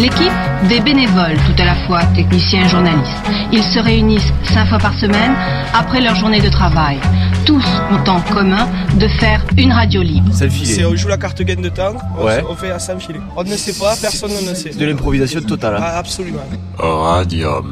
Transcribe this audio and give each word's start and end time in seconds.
L'équipe, 0.00 0.32
des 0.68 0.80
bénévoles 0.80 1.36
tout 1.46 1.60
à 1.60 1.64
la 1.64 1.74
fois, 1.86 2.00
techniciens 2.14 2.64
et 2.64 2.68
journalistes. 2.68 3.22
Ils 3.52 3.62
se 3.62 3.78
réunissent 3.78 4.32
cinq 4.44 4.66
fois 4.66 4.78
par 4.78 4.94
semaine 4.94 5.32
après 5.74 6.00
leur 6.00 6.14
journée 6.14 6.40
de 6.40 6.48
travail. 6.48 6.96
Tous 7.44 7.64
ont 7.90 8.08
en 8.10 8.20
commun 8.20 8.66
de 8.98 9.06
faire 9.08 9.44
une 9.58 9.72
radio 9.72 10.02
libre. 10.02 10.30
C'est 10.32 10.44
le 10.44 10.50
C'est 10.50 10.64
filet. 10.74 10.84
on 10.86 10.96
joue 10.96 11.08
la 11.08 11.16
carte 11.18 11.42
gaine 11.42 11.60
de 11.62 11.68
temps, 11.68 11.92
on, 12.18 12.24
Ouais. 12.24 12.42
on 12.48 12.54
fait 12.54 12.70
à 12.70 12.78
sans 12.78 12.98
filet. 12.98 13.20
On 13.36 13.42
ne 13.42 13.48
sait 13.56 13.72
pas, 13.78 13.94
personne 14.00 14.30
ne 14.30 14.48
le 14.50 14.54
sait. 14.54 14.70
De 14.70 14.84
l'improvisation 14.86 15.40
totale. 15.42 15.76
hein. 15.76 15.82
Ah, 15.82 15.98
absolument. 15.98 16.38
Radium. 16.78 17.70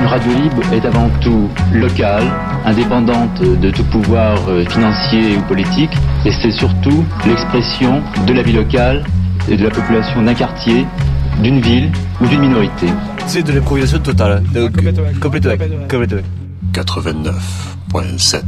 Une 0.00 0.06
radio 0.06 0.32
libre 0.32 0.62
est 0.72 0.84
avant 0.84 1.10
tout 1.20 1.48
locale, 1.72 2.24
indépendante 2.64 3.40
de 3.42 3.70
tout 3.70 3.84
pouvoir 3.84 4.36
euh, 4.48 4.64
financier 4.64 5.36
ou 5.36 5.42
politique, 5.42 5.92
et 6.24 6.32
c'est 6.32 6.50
surtout 6.50 7.04
l'expression 7.26 8.02
de 8.26 8.32
la 8.32 8.42
vie 8.42 8.52
locale 8.54 9.04
et 9.48 9.56
de 9.56 9.64
la 9.64 9.70
population 9.70 10.22
d'un 10.22 10.34
quartier, 10.34 10.86
d'une 11.40 11.60
ville 11.60 11.90
ou 12.20 12.26
d'une 12.26 12.40
minorité. 12.40 12.86
C'est 13.26 13.42
de 13.42 13.52
l'improvisation 13.52 13.98
totale. 13.98 14.42
Complètement. 14.52 15.56
complètement. 15.88 16.22
89.7. 16.72 18.42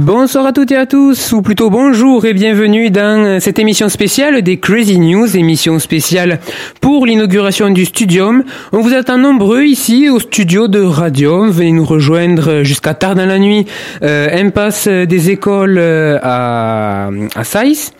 Bonsoir 0.00 0.46
à 0.46 0.54
toutes 0.54 0.72
et 0.72 0.76
à 0.76 0.86
tous, 0.86 1.30
ou 1.32 1.42
plutôt 1.42 1.68
bonjour 1.68 2.24
et 2.24 2.32
bienvenue 2.32 2.88
dans 2.88 3.38
cette 3.38 3.58
émission 3.58 3.90
spéciale 3.90 4.40
des 4.40 4.56
Crazy 4.56 4.98
News, 4.98 5.36
émission 5.36 5.78
spéciale 5.78 6.40
pour 6.80 7.04
l'inauguration 7.04 7.68
du 7.68 7.84
Studium. 7.84 8.44
On 8.72 8.80
vous 8.80 8.94
attend 8.94 9.18
nombreux 9.18 9.64
ici 9.64 10.08
au 10.08 10.18
studio 10.18 10.68
de 10.68 10.80
Radium. 10.80 11.50
Venez 11.50 11.72
nous 11.72 11.84
rejoindre 11.84 12.62
jusqu'à 12.62 12.94
tard 12.94 13.14
dans 13.14 13.26
la 13.26 13.38
nuit, 13.38 13.66
euh, 14.02 14.28
impasse 14.32 14.88
des 14.88 15.28
écoles 15.28 15.76
euh, 15.76 16.18
à, 16.22 17.10
à 17.34 17.44
Saïs. 17.44 17.92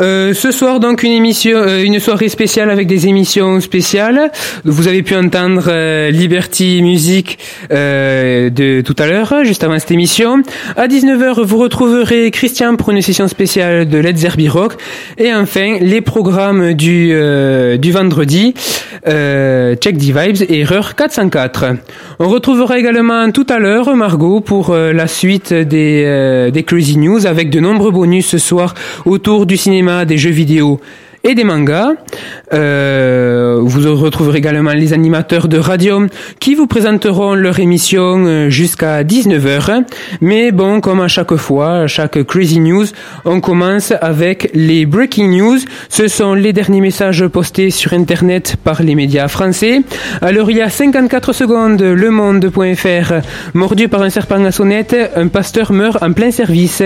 Euh, 0.00 0.32
ce 0.32 0.50
soir 0.50 0.80
donc 0.80 1.02
une 1.02 1.12
émission, 1.12 1.58
euh, 1.58 1.82
une 1.82 2.00
soirée 2.00 2.28
spéciale 2.28 2.70
avec 2.70 2.86
des 2.86 3.06
émissions 3.06 3.60
spéciales. 3.60 4.30
Vous 4.64 4.88
avez 4.88 5.02
pu 5.02 5.14
entendre 5.14 5.64
euh, 5.68 6.10
Liberty 6.10 6.80
Music 6.82 7.38
euh, 7.70 8.48
de 8.50 8.80
tout 8.80 8.96
à 8.98 9.06
l'heure, 9.06 9.44
juste 9.44 9.62
avant 9.62 9.78
cette 9.78 9.90
émission. 9.90 10.42
À 10.76 10.86
19h, 10.86 11.42
vous 11.42 11.58
retrouverez 11.58 12.30
Christian 12.30 12.76
pour 12.76 12.90
une 12.90 13.02
session 13.02 13.28
spéciale 13.28 13.88
de 13.88 13.98
Led 13.98 14.16
Zerbi 14.16 14.48
Rock. 14.48 14.74
Et 15.18 15.34
enfin, 15.34 15.76
les 15.80 16.00
programmes 16.00 16.72
du 16.72 17.10
euh, 17.12 17.76
du 17.76 17.92
vendredi, 17.92 18.54
Check 19.04 19.98
the 19.98 20.12
Vibes 20.16 20.42
et 20.48 20.60
Erreur 20.60 20.94
404. 20.94 21.76
On 22.18 22.28
retrouvera 22.28 22.78
également 22.78 23.30
tout 23.30 23.46
à 23.48 23.58
l'heure 23.58 23.94
Margot 23.96 24.40
pour 24.40 24.74
la 24.74 25.06
suite 25.06 25.52
des 25.52 26.50
des 26.52 26.62
Crazy 26.64 26.98
News 26.98 27.26
avec 27.26 27.50
de 27.50 27.60
nombreux 27.60 27.90
bonus 27.90 28.26
ce 28.26 28.38
soir 28.38 28.74
autour 29.06 29.46
du 29.46 29.56
cinéma, 29.56 29.89
des 30.06 30.18
jeux 30.18 30.30
vidéo 30.30 30.80
et 31.24 31.34
des 31.34 31.44
mangas. 31.44 31.92
Euh, 32.52 33.58
vous 33.62 33.96
retrouverez 33.96 34.38
également 34.38 34.72
les 34.72 34.92
animateurs 34.92 35.48
de 35.48 35.58
Radium 35.58 36.08
qui 36.38 36.54
vous 36.54 36.66
présenteront 36.66 37.34
leur 37.34 37.58
émission 37.58 38.24
euh, 38.24 38.50
jusqu'à 38.50 39.02
19h. 39.04 39.84
Mais 40.20 40.50
bon, 40.50 40.80
comme 40.80 41.00
à 41.00 41.08
chaque 41.08 41.36
fois, 41.36 41.80
à 41.80 41.86
chaque 41.86 42.22
Crazy 42.24 42.60
News, 42.60 42.86
on 43.24 43.40
commence 43.40 43.92
avec 44.00 44.50
les 44.54 44.86
Breaking 44.86 45.28
News. 45.28 45.58
Ce 45.88 46.08
sont 46.08 46.34
les 46.34 46.52
derniers 46.52 46.80
messages 46.80 47.26
postés 47.26 47.70
sur 47.70 47.92
Internet 47.92 48.56
par 48.62 48.82
les 48.82 48.94
médias 48.94 49.28
français. 49.28 49.82
Alors 50.22 50.50
il 50.50 50.56
y 50.56 50.62
a 50.62 50.70
54 50.70 51.32
secondes, 51.32 51.82
Le 51.82 52.10
Monde.fr, 52.10 53.12
mordu 53.54 53.88
par 53.88 54.02
un 54.02 54.10
serpent 54.10 54.42
à 54.44 54.52
sonnette, 54.52 54.96
un 55.14 55.28
pasteur 55.28 55.72
meurt 55.72 56.02
en 56.02 56.12
plein 56.12 56.30
service. 56.30 56.82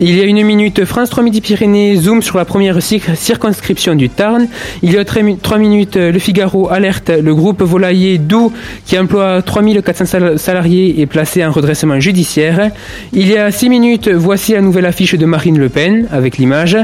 Il 0.00 0.16
y 0.16 0.20
a 0.20 0.24
une 0.24 0.42
minute, 0.44 0.84
France 0.84 1.10
3 1.10 1.22
Midi-Pyrénées 1.22 1.94
zoom 1.96 2.22
sur 2.22 2.36
la 2.36 2.44
première 2.44 2.78
cir- 2.78 3.14
circonscription 3.14 3.94
du 3.94 4.08
Tarn. 4.08 4.48
Il 4.82 4.90
y 4.92 4.96
a 4.98 5.04
trois 5.04 5.22
mi- 5.22 5.36
trois 5.38 5.58
minutes, 5.58 5.96
Le 5.96 6.18
Figaro 6.18 6.68
alerte 6.72 7.10
le 7.10 7.34
groupe 7.34 7.62
volailler 7.62 8.18
Doux 8.18 8.52
qui 8.84 8.98
emploie 8.98 9.42
3400 9.42 10.04
sal- 10.06 10.38
salariés 10.40 11.00
est 11.00 11.06
placé 11.06 11.44
en 11.44 11.52
redressement 11.52 12.00
judiciaire. 12.00 12.70
Il 13.12 13.28
y 13.28 13.36
a 13.36 13.52
six 13.52 13.68
minutes, 13.68 14.08
voici 14.08 14.52
la 14.52 14.60
nouvelle 14.60 14.86
affiche 14.86 15.14
de 15.14 15.24
Marine 15.26 15.58
Le 15.58 15.68
Pen 15.68 16.08
avec 16.10 16.36
l'image. 16.38 16.76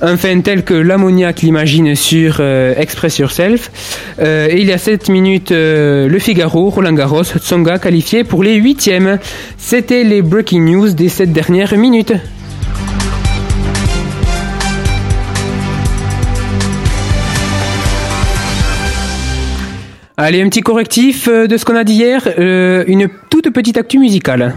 Enfin, 0.00 0.40
tel 0.40 0.62
que 0.62 0.74
l'ammoniac 0.74 1.42
l'imagine 1.42 1.94
sur 1.96 2.36
euh, 2.40 2.74
Express 2.76 3.18
Yourself. 3.18 3.70
Euh, 4.20 4.48
et 4.50 4.60
il 4.60 4.66
y 4.66 4.72
a 4.72 4.78
7 4.78 5.08
minutes, 5.08 5.52
euh, 5.52 6.08
Le 6.08 6.18
Figaro, 6.18 6.70
Roland 6.70 6.92
Garros, 6.92 7.22
Tsonga 7.24 7.78
qualifié 7.78 8.24
pour 8.24 8.42
les 8.42 8.54
huitièmes. 8.56 9.18
C'était 9.58 10.02
les 10.04 10.20
breaking 10.22 10.60
news 10.64 10.90
des 10.90 11.08
7 11.08 11.32
dernières 11.32 11.76
minutes. 11.76 12.12
Allez, 20.18 20.42
un 20.42 20.48
petit 20.50 20.60
correctif 20.60 21.26
euh, 21.26 21.46
de 21.46 21.56
ce 21.56 21.64
qu'on 21.64 21.74
a 21.74 21.84
dit 21.84 21.94
hier, 21.94 22.28
euh, 22.38 22.84
une 22.86 23.08
toute 23.30 23.48
petite 23.50 23.78
actu 23.78 23.98
musicale. 23.98 24.54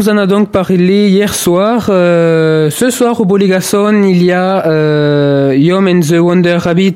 Vous 0.00 0.08
en 0.08 0.16
a 0.16 0.26
donc 0.26 0.50
parlé 0.50 1.10
hier 1.10 1.34
soir. 1.34 1.88
Euh, 1.90 2.70
ce 2.70 2.88
soir 2.88 3.20
au 3.20 3.26
Bolégason, 3.26 4.02
il 4.02 4.24
y 4.24 4.32
a 4.32 4.66
euh, 4.66 5.54
Yom 5.54 5.86
and 5.86 6.00
the 6.00 6.18
Wonder 6.18 6.54
Rabbit 6.54 6.94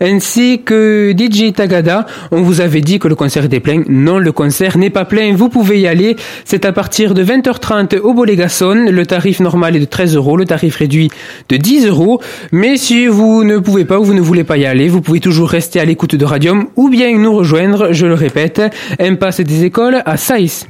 ainsi 0.00 0.62
que 0.64 1.14
DJ 1.14 1.52
Tagada. 1.52 2.06
On 2.30 2.40
vous 2.40 2.62
avait 2.62 2.80
dit 2.80 2.98
que 2.98 3.08
le 3.08 3.14
concert 3.14 3.44
était 3.44 3.60
plein. 3.60 3.82
Non, 3.90 4.18
le 4.18 4.32
concert 4.32 4.78
n'est 4.78 4.88
pas 4.88 5.04
plein. 5.04 5.34
Vous 5.34 5.50
pouvez 5.50 5.80
y 5.80 5.86
aller. 5.86 6.16
C'est 6.46 6.64
à 6.64 6.72
partir 6.72 7.12
de 7.12 7.22
20h30 7.22 7.98
au 7.98 8.14
Bolégason. 8.14 8.86
Le 8.90 9.04
tarif 9.04 9.40
normal 9.40 9.76
est 9.76 9.80
de 9.80 9.84
13 9.84 10.16
euros, 10.16 10.38
le 10.38 10.46
tarif 10.46 10.76
réduit 10.76 11.10
de 11.50 11.58
10 11.58 11.88
euros. 11.88 12.22
Mais 12.52 12.78
si 12.78 13.06
vous 13.06 13.44
ne 13.44 13.58
pouvez 13.58 13.84
pas 13.84 14.00
ou 14.00 14.04
vous 14.04 14.14
ne 14.14 14.22
voulez 14.22 14.44
pas 14.44 14.56
y 14.56 14.64
aller, 14.64 14.88
vous 14.88 15.02
pouvez 15.02 15.20
toujours 15.20 15.50
rester 15.50 15.78
à 15.78 15.84
l'écoute 15.84 16.14
de 16.14 16.24
Radium 16.24 16.68
ou 16.76 16.88
bien 16.88 17.18
nous 17.18 17.34
rejoindre, 17.34 17.92
je 17.92 18.06
le 18.06 18.14
répète, 18.14 18.62
impasse 18.98 19.42
des 19.42 19.64
écoles 19.64 20.00
à 20.06 20.16
Saïs. 20.16 20.66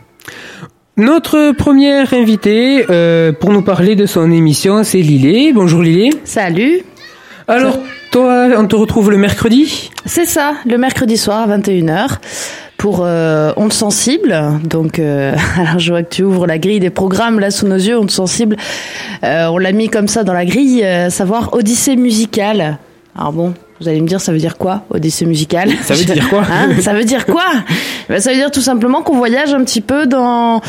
Notre 0.99 1.53
première 1.53 2.15
invitée 2.15 2.87
euh, 2.89 3.31
pour 3.31 3.51
nous 3.51 3.61
parler 3.61 3.97
de 3.97 4.07
son 4.07 4.33
émission, 4.33 4.83
c'est 4.83 5.03
Lilé. 5.03 5.53
Bonjour 5.53 5.83
Lilé. 5.83 6.09
Salut, 6.25 6.81
Alors, 7.49 7.79
toi, 8.11 8.49
on 8.57 8.67
te 8.67 8.77
retrouve 8.77 9.11
le 9.11 9.19
mercredi? 9.19 9.91
C'est 10.07 10.25
ça, 10.25 10.55
le 10.65 10.79
mercredi 10.79 11.19
soir 11.19 11.51
à 11.51 11.59
21h 11.59 12.17
pour 12.79 13.01
euh, 13.03 13.53
Ondes 13.59 13.75
Sensibles. 13.75 14.39
Donc, 14.65 14.99
euh, 14.99 15.35
alors 15.59 15.79
je 15.79 15.93
vois 15.93 16.03
que 16.03 16.15
tu 16.15 16.23
ouvres 16.23 16.47
la 16.47 16.57
grille 16.59 16.81
des 16.81 16.89
programmes 16.89 17.41
là 17.41 17.51
sous 17.51 17.67
nos 17.67 17.77
yeux, 17.77 17.99
Ondes 17.99 18.11
Sensibles. 18.11 18.57
Euh, 19.23 19.49
on 19.49 19.59
l'a 19.59 19.73
mis 19.73 19.91
comme 19.91 20.09
ça 20.09 20.25
dans 20.25 20.33
la 20.33 20.47
grille, 20.47 20.83
euh, 20.83 21.11
savoir 21.11 21.53
Odyssée 21.53 21.97
musicale. 21.97 22.79
Alors 23.15 23.35
bon, 23.35 23.53
vous 23.81 23.89
allez 23.89 24.01
me 24.01 24.07
dire, 24.07 24.21
ça 24.21 24.33
veut 24.33 24.39
dire 24.39 24.57
quoi, 24.57 24.83
Odyssée 24.91 25.27
musicale 25.27 25.71
Ça 25.83 25.95
veut 25.95 26.05
dire 26.05 26.29
quoi 26.29 26.43
Hein 26.51 26.81
Ça 26.81 26.95
veut 26.95 27.05
dire 27.05 27.27
quoi 27.27 27.45
Ben, 28.09 28.21
Ça 28.21 28.31
veut 28.31 28.37
dire 28.37 28.51
tout 28.51 28.61
simplement 28.61 29.03
qu'on 29.03 29.17
voyage 29.17 29.53
un 29.55 29.65
petit 29.65 29.81
peu 29.81 30.07
dans... 30.07 30.61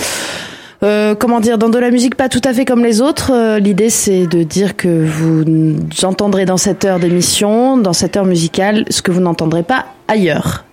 Euh, 0.83 1.15
comment 1.15 1.39
dire, 1.39 1.57
dans 1.57 1.69
de 1.69 1.79
la 1.79 1.89
musique 1.89 2.13
pas 2.13 2.29
tout 2.29 2.41
à 2.43 2.53
fait 2.53 2.63
comme 2.63 2.83
les 2.83 3.01
autres. 3.01 3.31
Euh, 3.33 3.57
L'idée, 3.57 3.89
c'est 3.89 4.27
de 4.27 4.43
dire 4.43 4.75
que 4.75 5.05
vous 5.07 5.75
entendrez 6.03 6.45
dans 6.45 6.57
cette 6.57 6.85
heure 6.85 6.99
d'émission, 6.99 7.77
dans 7.77 7.93
cette 7.93 8.15
heure 8.15 8.25
musicale, 8.25 8.85
ce 8.91 9.01
que 9.01 9.09
vous 9.09 9.21
n'entendrez 9.21 9.63
pas 9.63 9.85
ailleurs. 10.07 10.66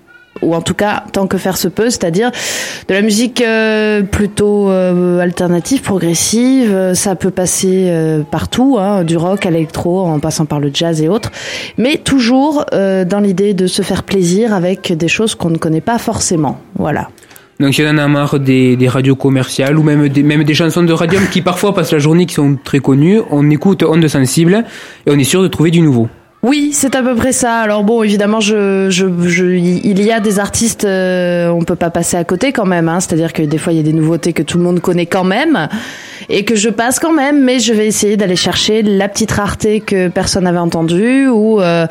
Ou 0.44 0.54
en 0.54 0.60
tout 0.60 0.74
cas, 0.74 1.04
tant 1.12 1.26
que 1.26 1.38
faire 1.38 1.56
se 1.56 1.68
peut, 1.68 1.90
c'est-à-dire 1.90 2.30
de 2.88 2.94
la 2.94 3.02
musique 3.02 3.40
euh, 3.40 4.02
plutôt 4.02 4.70
euh, 4.70 5.18
alternative, 5.20 5.82
progressive. 5.82 6.70
Euh, 6.72 6.94
Ça 6.94 7.16
peut 7.16 7.30
passer 7.30 7.92
partout, 8.30 8.76
hein, 8.78 9.04
du 9.04 9.16
rock 9.16 9.46
à 9.46 9.50
l'électro, 9.50 10.00
en 10.02 10.18
passant 10.20 10.44
par 10.44 10.60
le 10.60 10.70
jazz 10.72 11.02
et 11.02 11.08
autres. 11.08 11.30
Mais 11.78 11.96
toujours 11.96 12.64
dans 12.72 13.20
l'idée 13.20 13.54
de 13.54 13.66
se 13.66 13.82
faire 13.82 14.02
plaisir 14.02 14.52
avec 14.52 14.92
des 14.92 15.08
choses 15.08 15.34
qu'on 15.34 15.50
ne 15.50 15.58
connaît 15.58 15.80
pas 15.80 15.98
forcément. 15.98 16.58
Voilà. 16.76 17.08
Donc, 17.60 17.78
il 17.78 17.84
y 17.84 17.88
en 17.88 17.98
a 17.98 18.08
marre 18.08 18.40
des, 18.40 18.76
radios 18.88 19.16
commerciales 19.16 19.78
ou 19.78 19.82
même 19.82 20.08
des, 20.08 20.54
chansons 20.54 20.82
de 20.82 20.92
radium 20.92 21.22
qui 21.30 21.40
parfois 21.40 21.74
passent 21.74 21.92
la 21.92 21.98
journée 21.98 22.26
qui 22.26 22.34
sont 22.34 22.56
très 22.62 22.80
connues. 22.80 23.20
On 23.30 23.48
écoute 23.50 23.82
Ondes 23.82 24.08
Sensibles 24.08 24.64
et 25.06 25.10
on 25.10 25.18
est 25.18 25.24
sûr 25.24 25.42
de 25.42 25.48
trouver 25.48 25.70
du 25.70 25.80
nouveau. 25.80 26.08
Oui, 26.44 26.72
c'est 26.74 26.94
à 26.94 27.02
peu 27.02 27.14
près 27.14 27.32
ça. 27.32 27.60
Alors 27.60 27.84
bon, 27.84 28.02
évidemment, 28.02 28.38
il 28.40 30.04
y 30.04 30.12
a 30.12 30.20
des 30.20 30.38
artistes, 30.38 30.84
euh, 30.84 31.48
on 31.48 31.62
peut 31.62 31.74
pas 31.74 31.88
passer 31.88 32.18
à 32.18 32.24
côté 32.24 32.52
quand 32.52 32.66
même. 32.66 32.86
Hein. 32.86 33.00
C'est-à-dire 33.00 33.32
que 33.32 33.40
des 33.40 33.56
fois, 33.56 33.72
il 33.72 33.76
y 33.76 33.80
a 33.80 33.82
des 33.82 33.94
nouveautés 33.94 34.34
que 34.34 34.42
tout 34.42 34.58
le 34.58 34.64
monde 34.64 34.80
connaît 34.80 35.06
quand 35.06 35.24
même 35.24 35.68
et 36.28 36.44
que 36.44 36.54
je 36.54 36.68
passe 36.68 36.98
quand 36.98 37.14
même. 37.14 37.42
Mais 37.42 37.60
je 37.60 37.72
vais 37.72 37.86
essayer 37.86 38.18
d'aller 38.18 38.36
chercher 38.36 38.82
la 38.82 39.08
petite 39.08 39.32
rareté 39.32 39.80
que 39.80 40.08
personne 40.08 40.44
n'avait 40.44 40.58
entendue 40.58 41.28
ou 41.28 41.62
euh, 41.62 41.86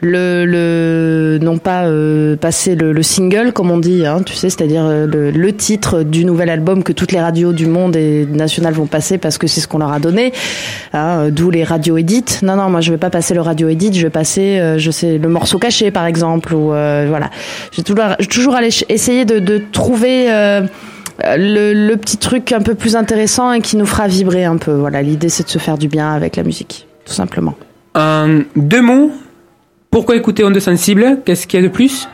le, 0.00 0.46
le 0.46 1.38
non 1.42 1.58
pas 1.58 1.84
euh, 1.84 2.36
passer 2.36 2.74
le, 2.74 2.92
le, 2.92 3.02
single 3.02 3.52
comme 3.52 3.70
on 3.70 3.78
dit, 3.78 4.06
hein, 4.06 4.22
tu 4.24 4.34
sais, 4.34 4.48
c'est-à-dire 4.48 4.84
euh, 4.84 5.06
le, 5.06 5.30
le, 5.30 5.52
titre 5.52 6.02
du 6.02 6.24
nouvel 6.24 6.50
album 6.50 6.82
que 6.82 6.92
toutes 6.92 7.12
les 7.12 7.20
radios 7.20 7.52
du 7.52 7.66
monde 7.66 7.96
et 7.96 8.26
nationales 8.26 8.74
vont 8.74 8.86
passer 8.86 9.18
parce 9.18 9.38
que 9.38 9.46
c'est 9.46 9.60
ce 9.60 9.68
qu'on 9.68 9.78
leur 9.78 9.92
a 9.92 9.98
donné. 9.98 10.32
Hein, 10.92 11.28
D'où 11.30 11.50
les 11.50 11.64
radios 11.64 11.98
édites. 11.98 12.40
Non, 12.42 12.56
non, 12.56 12.70
moi 12.70 12.80
je 12.80 12.90
vais 12.90 12.98
pas 12.98 13.10
passer 13.10 13.34
le 13.34 13.40
radio 13.40 13.68
édite 13.68 13.97
je 13.98 14.04
vais 14.04 14.10
passer, 14.10 14.58
euh, 14.58 14.78
je 14.78 14.90
sais, 14.90 15.18
le 15.18 15.28
morceau 15.28 15.58
caché 15.58 15.90
par 15.90 16.06
exemple, 16.06 16.54
ou 16.54 16.72
euh, 16.72 17.06
voilà. 17.08 17.30
J'ai 17.72 17.82
toujours, 17.82 18.04
toujours 18.30 18.54
aller 18.54 18.70
essayer 18.88 19.24
de, 19.24 19.62
trouver 19.72 20.32
euh, 20.32 20.62
le, 21.22 21.94
petit 21.96 22.16
truc 22.16 22.52
un 22.52 22.60
peu 22.60 22.74
plus 22.74 22.96
intéressant 22.96 23.52
et 23.52 23.60
qui 23.60 23.76
nous 23.76 23.86
fera 23.86 24.08
vibrer 24.08 24.44
un 24.44 24.56
peu. 24.56 24.72
Voilà, 24.72 25.02
l'idée 25.02 25.28
c'est 25.28 25.44
de 25.44 25.50
se 25.50 25.58
faire 25.58 25.78
du 25.78 25.88
bien 25.88 26.12
avec 26.12 26.36
la 26.36 26.42
musique, 26.42 26.86
tout 27.04 27.14
simplement. 27.14 27.54
deux 28.56 28.82
mots. 28.82 29.12
Pourquoi 29.90 30.16
écouter 30.16 30.44
Onde 30.44 30.58
Sensible 30.58 31.18
Qu'est-ce 31.24 31.46
qu'il 31.46 31.60
y 31.60 31.64
a 31.64 31.66
de 31.66 31.72
plus? 31.72 32.08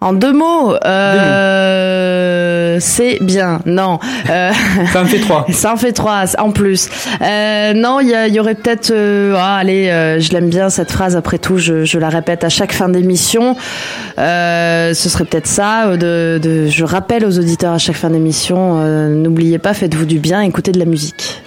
En 0.00 0.12
deux 0.12 0.32
mots. 0.32 0.74
Euh 0.84 2.48
c'est 2.80 3.18
bien. 3.20 3.60
Non. 3.66 3.98
Euh, 4.30 4.52
ça 4.92 5.02
en 5.02 5.06
fait 5.06 5.20
trois. 5.20 5.46
ça 5.52 5.72
en 5.72 5.76
fait 5.76 5.92
trois 5.92 6.24
en 6.38 6.50
plus. 6.50 6.88
Euh, 7.20 7.72
non, 7.74 8.00
il 8.00 8.08
y, 8.08 8.32
y, 8.32 8.40
aurait 8.40 8.54
peut-être. 8.54 8.90
Euh, 8.90 9.34
ah, 9.36 9.56
allez, 9.56 9.88
euh, 9.88 10.20
je 10.20 10.32
l'aime 10.32 10.48
bien 10.48 10.70
cette 10.70 10.90
phrase. 10.90 11.16
Après 11.16 11.38
tout, 11.38 11.58
je, 11.58 11.84
je, 11.84 11.98
la 11.98 12.08
répète 12.08 12.44
à 12.44 12.48
chaque 12.48 12.72
fin 12.72 12.88
d'émission. 12.88 13.56
Euh, 14.18 14.94
ce 14.94 15.08
serait 15.08 15.24
peut-être 15.24 15.46
ça. 15.46 15.96
De, 15.96 16.38
de, 16.42 16.66
je 16.66 16.84
rappelle 16.84 17.24
aux 17.24 17.38
auditeurs 17.38 17.72
à 17.72 17.78
chaque 17.78 17.96
fin 17.96 18.10
d'émission. 18.10 18.76
N'oubliez 19.08 19.58
pas, 19.58 19.74
faites-vous 19.74 20.06
du 20.06 20.18
bien, 20.18 20.42
écoutez 20.42 20.72
de 20.72 20.78
la 20.78 20.84
musique. 20.84 21.42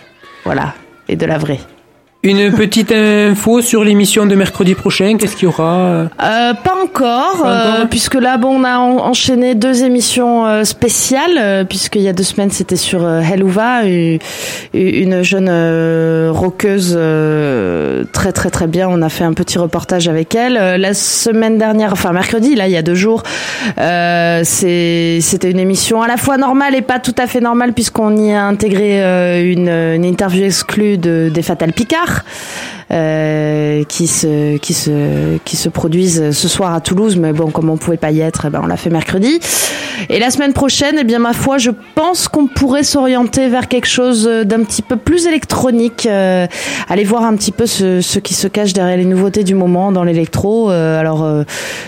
Voilà, 0.45 0.73
et 1.07 1.15
de 1.15 1.25
la 1.25 1.37
vraie. 1.37 1.59
Une 2.23 2.51
petite 2.51 2.91
info 2.91 3.61
sur 3.61 3.83
l'émission 3.83 4.27
de 4.27 4.35
mercredi 4.35 4.75
prochain, 4.75 5.17
qu'est-ce 5.17 5.35
qu'il 5.35 5.45
y 5.45 5.47
aura 5.47 5.79
euh, 6.21 6.53
Pas 6.53 6.75
encore, 6.75 6.91
pas 6.93 7.31
encore 7.31 7.45
euh, 7.47 7.85
puisque 7.89 8.13
là, 8.13 8.37
bon, 8.37 8.59
on 8.59 8.63
a 8.63 8.77
enchaîné 8.77 9.55
deux 9.55 9.83
émissions 9.83 10.45
euh, 10.45 10.63
spéciales, 10.63 11.39
euh, 11.39 11.63
puisqu'il 11.63 12.03
y 12.03 12.07
a 12.07 12.13
deux 12.13 12.21
semaines, 12.21 12.51
c'était 12.51 12.75
sur 12.75 13.09
Helouva, 13.09 13.85
une 14.75 15.23
jeune 15.23 15.49
rockeuse 16.29 16.95
très 18.13 18.31
très 18.31 18.51
très 18.51 18.67
bien. 18.67 18.87
On 18.87 19.01
a 19.01 19.09
fait 19.09 19.23
un 19.23 19.33
petit 19.33 19.57
reportage 19.57 20.07
avec 20.07 20.35
elle. 20.35 20.79
La 20.79 20.93
semaine 20.93 21.57
dernière, 21.57 21.91
enfin 21.93 22.11
mercredi, 22.11 22.53
là, 22.53 22.67
il 22.67 22.71
y 22.71 22.77
a 22.77 22.83
deux 22.83 22.93
jours, 22.93 23.23
c'était 23.77 25.49
une 25.49 25.59
émission 25.59 26.03
à 26.03 26.07
la 26.07 26.17
fois 26.17 26.37
normale 26.37 26.75
et 26.75 26.83
pas 26.83 26.99
tout 26.99 27.15
à 27.17 27.25
fait 27.25 27.41
normale, 27.41 27.73
puisqu'on 27.73 28.15
y 28.15 28.31
a 28.31 28.45
intégré 28.45 29.41
une, 29.51 29.69
une 29.69 30.05
interview 30.05 30.45
exclue 30.45 30.99
de, 30.99 31.31
des 31.33 31.41
Fatal 31.41 31.73
Picard. 31.73 32.10
Bach. 32.11 32.23
Euh, 32.91 33.85
qui 33.85 34.05
se 34.05 34.57
qui 34.57 34.73
se 34.73 35.37
qui 35.45 35.55
se 35.55 35.69
produisent 35.69 36.31
ce 36.31 36.47
soir 36.49 36.73
à 36.73 36.81
Toulouse. 36.81 37.15
Mais 37.15 37.31
bon 37.31 37.49
comme 37.49 37.69
on 37.69 37.77
pouvait 37.77 37.95
pas 37.95 38.11
y 38.11 38.19
être 38.19 38.45
eh 38.47 38.49
ben 38.49 38.59
on 38.61 38.67
l'a 38.67 38.75
fait 38.75 38.89
mercredi. 38.89 39.39
Et 40.09 40.19
la 40.19 40.29
semaine 40.29 40.51
prochaine 40.51 40.97
eh 40.99 41.05
bien 41.05 41.19
ma 41.19 41.31
foi 41.31 41.57
je 41.57 41.71
pense 41.95 42.27
qu'on 42.27 42.47
pourrait 42.47 42.83
s'orienter 42.83 43.47
vers 43.47 43.69
quelque 43.69 43.87
chose 43.87 44.25
d'un 44.43 44.63
petit 44.63 44.81
peu 44.81 44.97
plus 44.97 45.25
électronique. 45.25 46.05
Euh, 46.05 46.47
aller 46.89 47.05
voir 47.05 47.23
un 47.23 47.35
petit 47.35 47.53
peu 47.53 47.65
ce, 47.65 48.01
ce, 48.01 48.19
qui 48.19 48.33
se 48.33 48.47
cache 48.47 48.73
derrière 48.73 48.97
les 48.97 49.05
nouveautés 49.05 49.45
du 49.45 49.55
moment 49.55 49.93
dans 49.93 50.03
l'électro. 50.03 50.69
Euh, 50.69 50.99
alors 50.99 51.23
euh, 51.23 51.43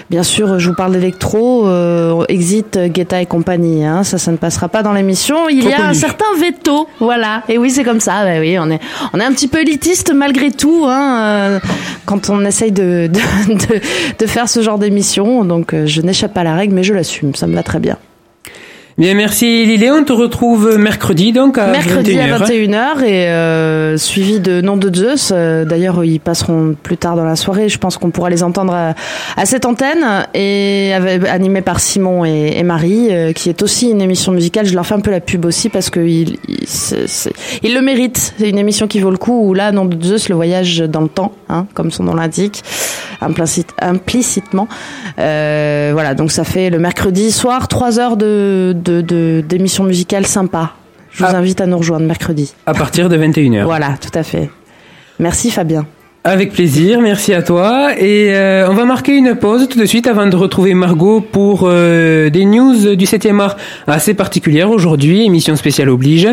bien 0.09 0.23
sûr 0.23 0.57
je 0.59 0.69
vous 0.69 0.75
parle 0.75 0.93
d'électro 0.93 1.67
euh, 1.67 2.23
Exit 2.29 2.79
Guetta 2.79 3.21
et 3.21 3.25
compagnie 3.25 3.83
hein, 3.83 4.05
ça 4.05 4.17
ça 4.17 4.31
ne 4.31 4.37
passera 4.37 4.69
pas 4.69 4.83
dans 4.83 4.93
l'émission. 4.93 5.49
Il 5.49 5.67
y 5.67 5.73
a 5.73 5.87
un 5.87 5.93
certain 5.93 6.25
veto. 6.39 6.87
Voilà. 7.01 7.43
Et 7.49 7.57
oui 7.57 7.71
c'est 7.71 7.83
comme 7.83 7.99
ça. 7.99 8.23
Bah 8.23 8.39
oui 8.39 8.57
on 8.57 8.69
est 8.69 8.79
on 9.11 9.19
est 9.19 9.25
un 9.25 9.33
petit 9.33 9.49
peu 9.49 9.59
élitiste 9.59 10.13
malgré 10.13 10.51
tout 10.51 10.85
hein, 10.85 10.92
euh, 10.93 11.59
quand 12.05 12.29
on 12.29 12.43
essaye 12.45 12.71
de, 12.71 13.09
faire 14.25 14.49
ce 14.49 14.61
genre 14.61 14.79
d'émission. 14.79 15.45
Donc 15.45 15.73
euh, 15.73 15.85
je 15.85 16.01
n'échappe 16.01 16.33
pas 16.33 16.41
à 16.41 16.45
la 16.45 16.55
règle, 16.55 16.73
mais 16.73 16.83
je 16.83 16.93
l'assume. 16.93 17.35
Ça 17.35 17.47
me 17.47 17.55
va 17.55 17.63
très 17.63 17.79
bien. 17.79 17.97
Bien, 18.95 19.15
merci 19.15 19.65
Lilé. 19.65 19.89
On 19.89 20.03
te 20.03 20.13
retrouve 20.13 20.77
mercredi 20.77 21.31
donc 21.31 21.57
à 21.57 21.65
mercredi 21.65 22.11
21h. 22.11 22.31
à 22.31 22.39
21h 22.45 23.03
et 23.03 23.27
euh, 23.27 23.97
suivi 23.97 24.39
de 24.39 24.61
Nom 24.61 24.77
de 24.77 24.95
Zeus. 24.95 25.31
Euh, 25.33 25.65
D'ailleurs, 25.65 26.05
ils 26.05 26.19
passeront 26.19 26.75
plus 26.81 26.97
tard 26.97 27.15
dans 27.15 27.23
la 27.23 27.35
soirée. 27.35 27.69
Je 27.69 27.79
pense 27.79 27.97
qu'on 27.97 28.11
pourra 28.11 28.29
les 28.29 28.43
entendre 28.43 28.71
à, 28.71 28.93
à 29.35 29.45
cette 29.47 29.65
antenne 29.65 30.05
et 30.35 30.93
animé 30.93 31.61
par 31.61 31.79
Simon 31.79 32.23
et, 32.23 32.53
et 32.55 32.61
Marie, 32.61 33.07
euh, 33.09 33.33
qui 33.33 33.49
est 33.49 33.63
aussi 33.63 33.89
une 33.89 33.99
émission 33.99 34.31
musicale. 34.31 34.67
Je 34.67 34.75
leur 34.75 34.85
fais 34.85 34.93
un 34.93 34.99
peu 34.99 35.09
la 35.09 35.21
pub 35.21 35.43
aussi 35.45 35.69
parce 35.69 35.89
que 35.89 35.99
ils, 35.99 36.37
ils, 36.47 36.67
ils 37.63 37.73
le 37.73 37.81
méritent. 37.81 38.35
C'est 38.37 38.49
une 38.49 38.59
émission 38.59 38.85
qui 38.87 38.99
vaut 38.99 39.09
le 39.11 39.17
coup. 39.17 39.49
Où 39.49 39.55
là, 39.55 39.71
Nom 39.71 39.85
de 39.85 39.99
Zeus, 40.05 40.29
le 40.29 40.35
voyage 40.35 40.77
dans 40.81 41.01
le 41.01 41.09
temps, 41.09 41.31
hein, 41.49 41.65
comme 41.73 41.89
son 41.89 42.03
nom 42.03 42.13
l'indique, 42.13 42.61
implicite, 43.21 43.69
implicitement. 43.81 44.67
Euh, 45.17 45.89
voilà, 45.93 46.13
donc 46.13 46.31
ça 46.31 46.43
fait 46.43 46.69
le 46.69 46.77
mercredi 46.77 47.31
soir, 47.31 47.67
3 47.67 47.99
heures 47.99 48.17
de 48.17 48.75
d'émissions 48.83 49.83
de, 49.83 49.89
musicales 49.89 50.25
sympas. 50.25 50.73
Je 51.11 51.23
vous 51.23 51.29
ah. 51.31 51.37
invite 51.37 51.61
à 51.61 51.67
nous 51.67 51.77
rejoindre 51.77 52.05
mercredi. 52.05 52.53
À 52.65 52.73
partir 52.73 53.09
de 53.09 53.17
21h. 53.17 53.63
Voilà, 53.63 53.95
tout 54.01 54.17
à 54.17 54.23
fait. 54.23 54.49
Merci 55.19 55.51
Fabien. 55.51 55.85
Avec 56.25 56.53
plaisir, 56.53 57.01
merci 57.01 57.33
à 57.33 57.41
toi. 57.41 57.91
Et 57.99 58.33
euh, 58.33 58.69
on 58.69 58.73
va 58.73 58.85
marquer 58.85 59.17
une 59.17 59.35
pause 59.35 59.67
tout 59.67 59.77
de 59.77 59.85
suite 59.85 60.07
avant 60.07 60.25
de 60.25 60.35
retrouver 60.37 60.73
Margot 60.73 61.19
pour 61.19 61.63
euh, 61.65 62.29
des 62.29 62.45
news 62.45 62.95
du 62.95 63.03
7e 63.03 63.41
art 63.41 63.57
assez 63.87 64.13
particulières 64.13 64.71
aujourd'hui, 64.71 65.25
émission 65.25 65.57
spéciale 65.57 65.89
oblige. 65.89 66.29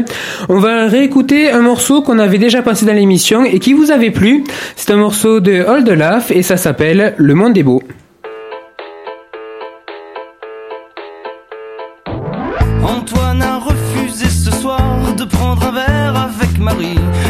On 0.49 0.61
va 0.61 0.87
réécouter 0.87 1.51
un 1.51 1.63
morceau 1.63 2.03
qu'on 2.03 2.21
avait 2.21 2.39
déjà 2.39 2.63
passé 2.63 2.87
dans 2.87 2.93
l'émission 2.93 3.45
et 3.45 3.59
qui 3.59 3.73
vous 3.73 3.91
avait 3.91 4.13
plu. 4.13 4.45
C'est 4.77 4.93
un 4.93 4.97
morceau 4.97 5.41
de 5.41 5.65
Hold 5.67 5.89
Laugh 5.89 6.31
et 6.31 6.43
ça 6.43 6.57
s'appelle 6.57 7.15
Le 7.17 7.35
monde 7.35 7.59
est 7.59 7.65
beau. 7.65 7.83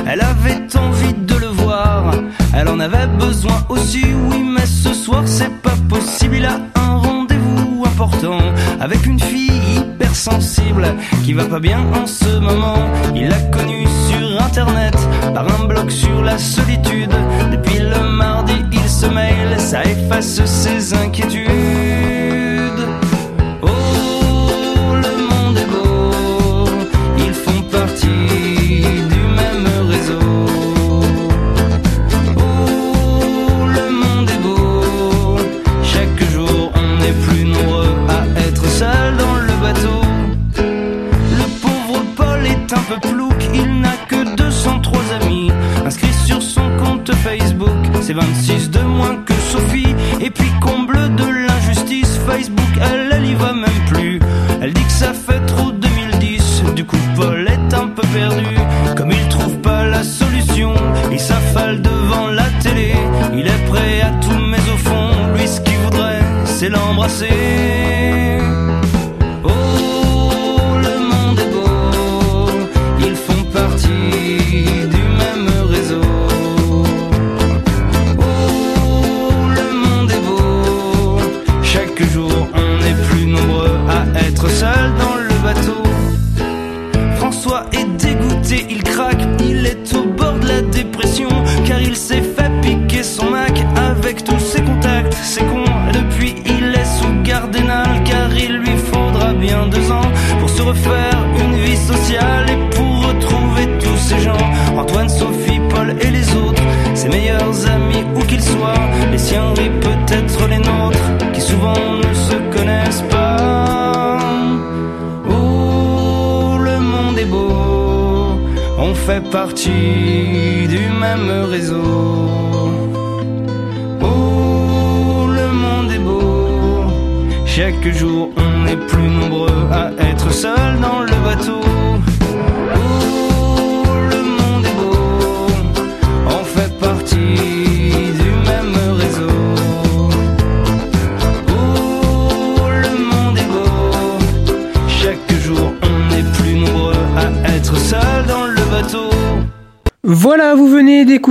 Elle 0.07 0.21
avait 0.21 0.67
envie 0.77 1.15
de 1.15 1.35
le 1.35 1.47
voir, 1.49 2.13
elle 2.55 2.69
en 2.69 2.81
avait 2.81 3.07
besoin 3.19 3.65
aussi, 3.69 4.05
oui, 4.29 4.43
mais 4.43 4.67
ce 4.67 4.93
soir 4.93 5.23
c'est 5.27 5.51
pas 5.63 5.77
possible. 5.89 6.37
Il 6.37 6.45
a 6.45 6.59
un 6.77 6.97
rendez-vous 6.97 7.85
important 7.85 8.39
avec 8.81 9.07
une 9.07 9.21
fille 9.21 9.51
hypersensible 9.77 10.95
qui 11.25 11.33
va 11.33 11.45
pas 11.45 11.61
bien 11.61 11.81
en 11.95 12.07
ce 12.07 12.39
moment. 12.39 12.79
Il 13.15 13.29
l'a 13.29 13.41
connue 13.53 13.87
sur 14.09 14.43
internet 14.43 14.97
par 15.35 15.47
un 15.61 15.67
blog 15.67 15.91
sur 15.91 16.23
la 16.23 16.39
solitude. 16.39 17.15
Depuis 17.51 17.79
le 17.79 18.01
mardi, 18.17 18.55
il 18.73 18.89
se 18.89 19.07
mail, 19.07 19.59
ça 19.59 19.85
efface 19.85 20.45
ses 20.45 20.95
inquiétudes. 20.95 21.90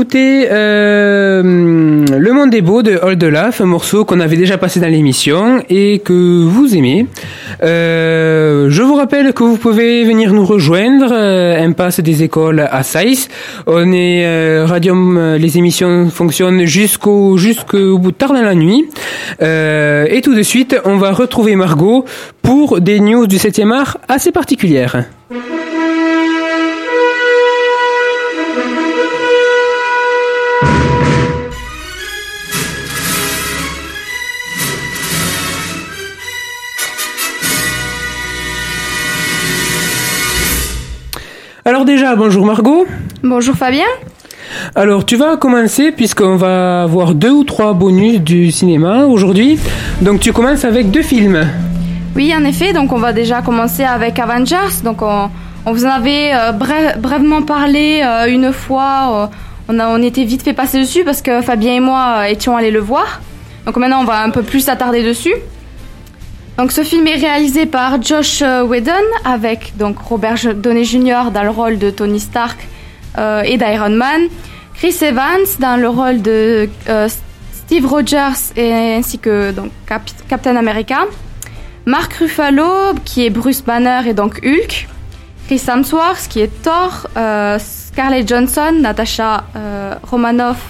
D'écouter 0.10 0.48
euh, 0.52 1.44
Le 1.44 2.34
Monde 2.34 2.54
est 2.56 2.62
beau 2.62 2.82
de 2.82 3.00
Old 3.02 3.24
Olaf, 3.24 3.62
un 3.62 3.66
morceau 3.66 4.06
qu'on 4.06 4.20
avait 4.20 4.38
déjà 4.38 4.58
passé 4.58 4.80
dans 4.80 4.88
l'émission 4.88 5.62
et 5.70 6.00
que 6.00 6.44
vous 6.44 6.76
aimez. 6.76 7.06
Euh, 7.62 8.68
je 8.70 8.82
vous 8.82 8.96
rappelle 8.96 9.34
que 9.34 9.44
vous 9.44 9.58
pouvez 9.58 10.04
venir 10.06 10.34
nous 10.34 10.46
rejoindre, 10.46 11.10
euh, 11.12 11.64
impasse 11.64 12.00
des 12.00 12.24
écoles 12.24 12.68
à 12.72 12.82
Saïs. 12.84 13.30
On 13.68 13.92
est 13.92 14.64
Radium, 14.64 15.36
les 15.36 15.58
émissions 15.58 16.10
fonctionnent 16.10 16.66
jusqu'au 16.66 17.38
jusqu'au 17.38 17.98
bout 18.00 18.12
tard 18.12 18.34
dans 18.34 18.42
la 18.42 18.56
nuit. 18.56 18.86
Et 19.42 20.22
tout 20.24 20.34
de 20.34 20.44
suite, 20.44 20.76
on 20.86 20.98
va 20.98 21.12
retrouver 21.12 21.56
Margot 21.56 22.06
pour 22.42 22.82
des 22.82 23.00
news 23.00 23.28
du 23.28 23.38
7e 23.38 23.72
art 23.72 23.98
assez 24.08 24.32
particulières. 24.32 25.04
Alors 41.66 41.86
déjà, 41.86 42.16
bonjour 42.16 42.46
Margot. 42.46 42.86
Bonjour 43.24 43.56
Fabien. 43.56 43.86
Alors 44.76 45.06
tu 45.06 45.16
vas 45.16 45.38
commencer 45.38 45.92
puisqu'on 45.92 46.36
va 46.36 46.86
voir 46.88 47.14
deux 47.14 47.30
ou 47.32 47.44
trois 47.44 47.74
bonus 47.74 48.20
du 48.22 48.52
cinéma 48.52 49.06
aujourd'hui. 49.06 49.60
Donc 50.02 50.20
tu 50.20 50.34
commences 50.34 50.66
avec 50.66 50.90
deux 50.92 51.02
films. 51.04 51.46
Oui, 52.16 52.34
en 52.36 52.44
effet, 52.44 52.74
donc 52.74 52.92
on 52.92 52.98
va 52.98 53.14
déjà 53.14 53.42
commencer 53.42 53.84
avec 53.84 54.18
Avengers. 54.20 54.82
Donc 54.84 55.02
on, 55.02 55.30
on 55.66 55.72
vous 55.72 55.86
en 55.86 55.90
avait 55.90 56.32
euh, 56.34 56.52
bref- 56.52 56.98
brièvement 56.98 57.44
parlé 57.44 58.02
euh, 58.04 58.26
une 58.28 58.52
fois. 58.52 59.30
euh, 59.32 59.36
on, 59.68 59.80
a, 59.80 59.88
on 59.90 60.02
était 60.02 60.24
vite 60.24 60.42
fait 60.42 60.54
passer 60.54 60.80
dessus 60.80 61.04
parce 61.04 61.22
que 61.22 61.42
Fabien 61.42 61.74
et 61.76 61.80
moi 61.80 62.16
euh, 62.20 62.24
étions 62.24 62.58
allés 62.58 62.72
le 62.72 62.80
voir. 62.80 63.22
Donc 63.66 63.78
maintenant 63.78 64.02
on 64.02 64.06
va 64.06 64.24
un 64.24 64.32
peu 64.32 64.42
plus 64.42 64.62
s'attarder 64.62 65.04
dessus. 65.04 65.36
Donc 66.60 66.74
ce 66.74 66.84
film 66.84 67.08
est 67.08 67.16
réalisé 67.16 67.66
par 67.66 68.02
Josh 68.02 68.42
euh, 68.42 68.66
Whedon 68.66 68.92
avec 69.24 69.78
donc 69.78 69.98
Robert 69.98 70.56
Downey 70.56 70.84
Jr. 70.84 71.32
dans 71.34 71.44
le 71.44 71.52
rôle 71.52 71.78
de 71.78 71.90
Tony 71.90 72.20
Stark 72.20 72.68
euh, 73.18 73.44
et 73.44 73.56
d'Iron 73.58 73.92
Man, 73.92 74.24
Chris 74.74 74.98
Evans 75.02 75.48
dans 75.60 75.80
le 75.80 75.88
rôle 75.88 76.22
de 76.22 76.68
euh, 76.90 77.08
Steve 77.54 77.86
Rogers 77.86 78.52
et 78.58 78.74
ainsi 78.74 79.20
que 79.20 79.52
donc 79.52 79.72
Cap- 79.88 80.02
Captain 80.28 80.58
America, 80.58 81.06
Mark 81.86 82.12
Ruffalo 82.16 82.94
qui 83.06 83.26
est 83.26 83.30
Bruce 83.30 83.62
Banner 83.62 84.02
et 84.10 84.14
donc 84.14 84.42
Hulk, 84.44 84.90
Chris 85.48 85.62
Hemsworth 85.66 86.28
qui 86.28 86.42
est 86.42 86.52
Thor, 86.62 87.08
Scarlett 87.58 88.28
Johansson, 88.28 88.74
Natasha 88.82 89.46
Romanoff 90.04 90.62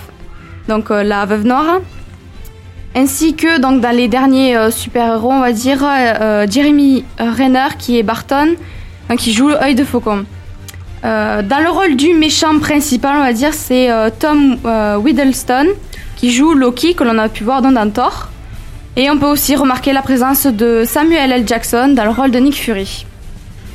donc 0.68 0.92
la 0.92 1.26
veuve 1.26 1.48
noire 1.48 1.80
ainsi 2.96 3.36
que 3.36 3.60
donc 3.60 3.82
dans 3.82 3.96
les 3.96 4.08
derniers 4.08 4.56
euh, 4.58 4.72
super-héros, 4.72 5.32
on 5.32 5.40
va 5.40 5.52
dire 5.52 5.84
euh, 5.84 5.88
euh, 6.22 6.48
Jeremy 6.50 7.06
Renner 7.20 7.68
qui 7.78 8.00
est 8.00 8.04
Barton, 8.04 8.56
donc, 9.10 9.20
qui 9.20 9.34
joue 9.34 9.50
œil 9.50 9.76
de 9.76 9.84
faucon. 9.84 10.26
Euh, 11.06 11.42
dans 11.42 11.60
le 11.60 11.70
rôle 11.70 11.96
du 11.96 12.14
méchant 12.14 12.60
principal, 12.60 13.16
on 13.18 13.24
va 13.24 13.34
dire, 13.34 13.54
c'est 13.54 13.90
Tom 14.20 14.58
Hiddleston 15.06 15.68
qui 16.18 16.32
joue 16.32 16.54
Loki 16.54 16.96
que 16.96 17.04
l'on 17.04 17.18
a 17.18 17.30
pu 17.30 17.44
voir 17.44 17.62
dans, 17.62 17.72
dans 17.72 17.90
Thor. 17.90 18.30
Et 18.98 19.10
on 19.10 19.18
peut 19.18 19.28
aussi 19.28 19.56
remarquer 19.56 19.94
la 19.94 20.02
présence 20.02 20.46
de 20.46 20.84
Samuel 20.86 21.32
L. 21.32 21.48
Jackson 21.48 21.94
dans 21.96 22.04
le 22.04 22.10
rôle 22.10 22.32
de 22.32 22.40
Nick 22.40 22.56
Fury. 22.56 23.06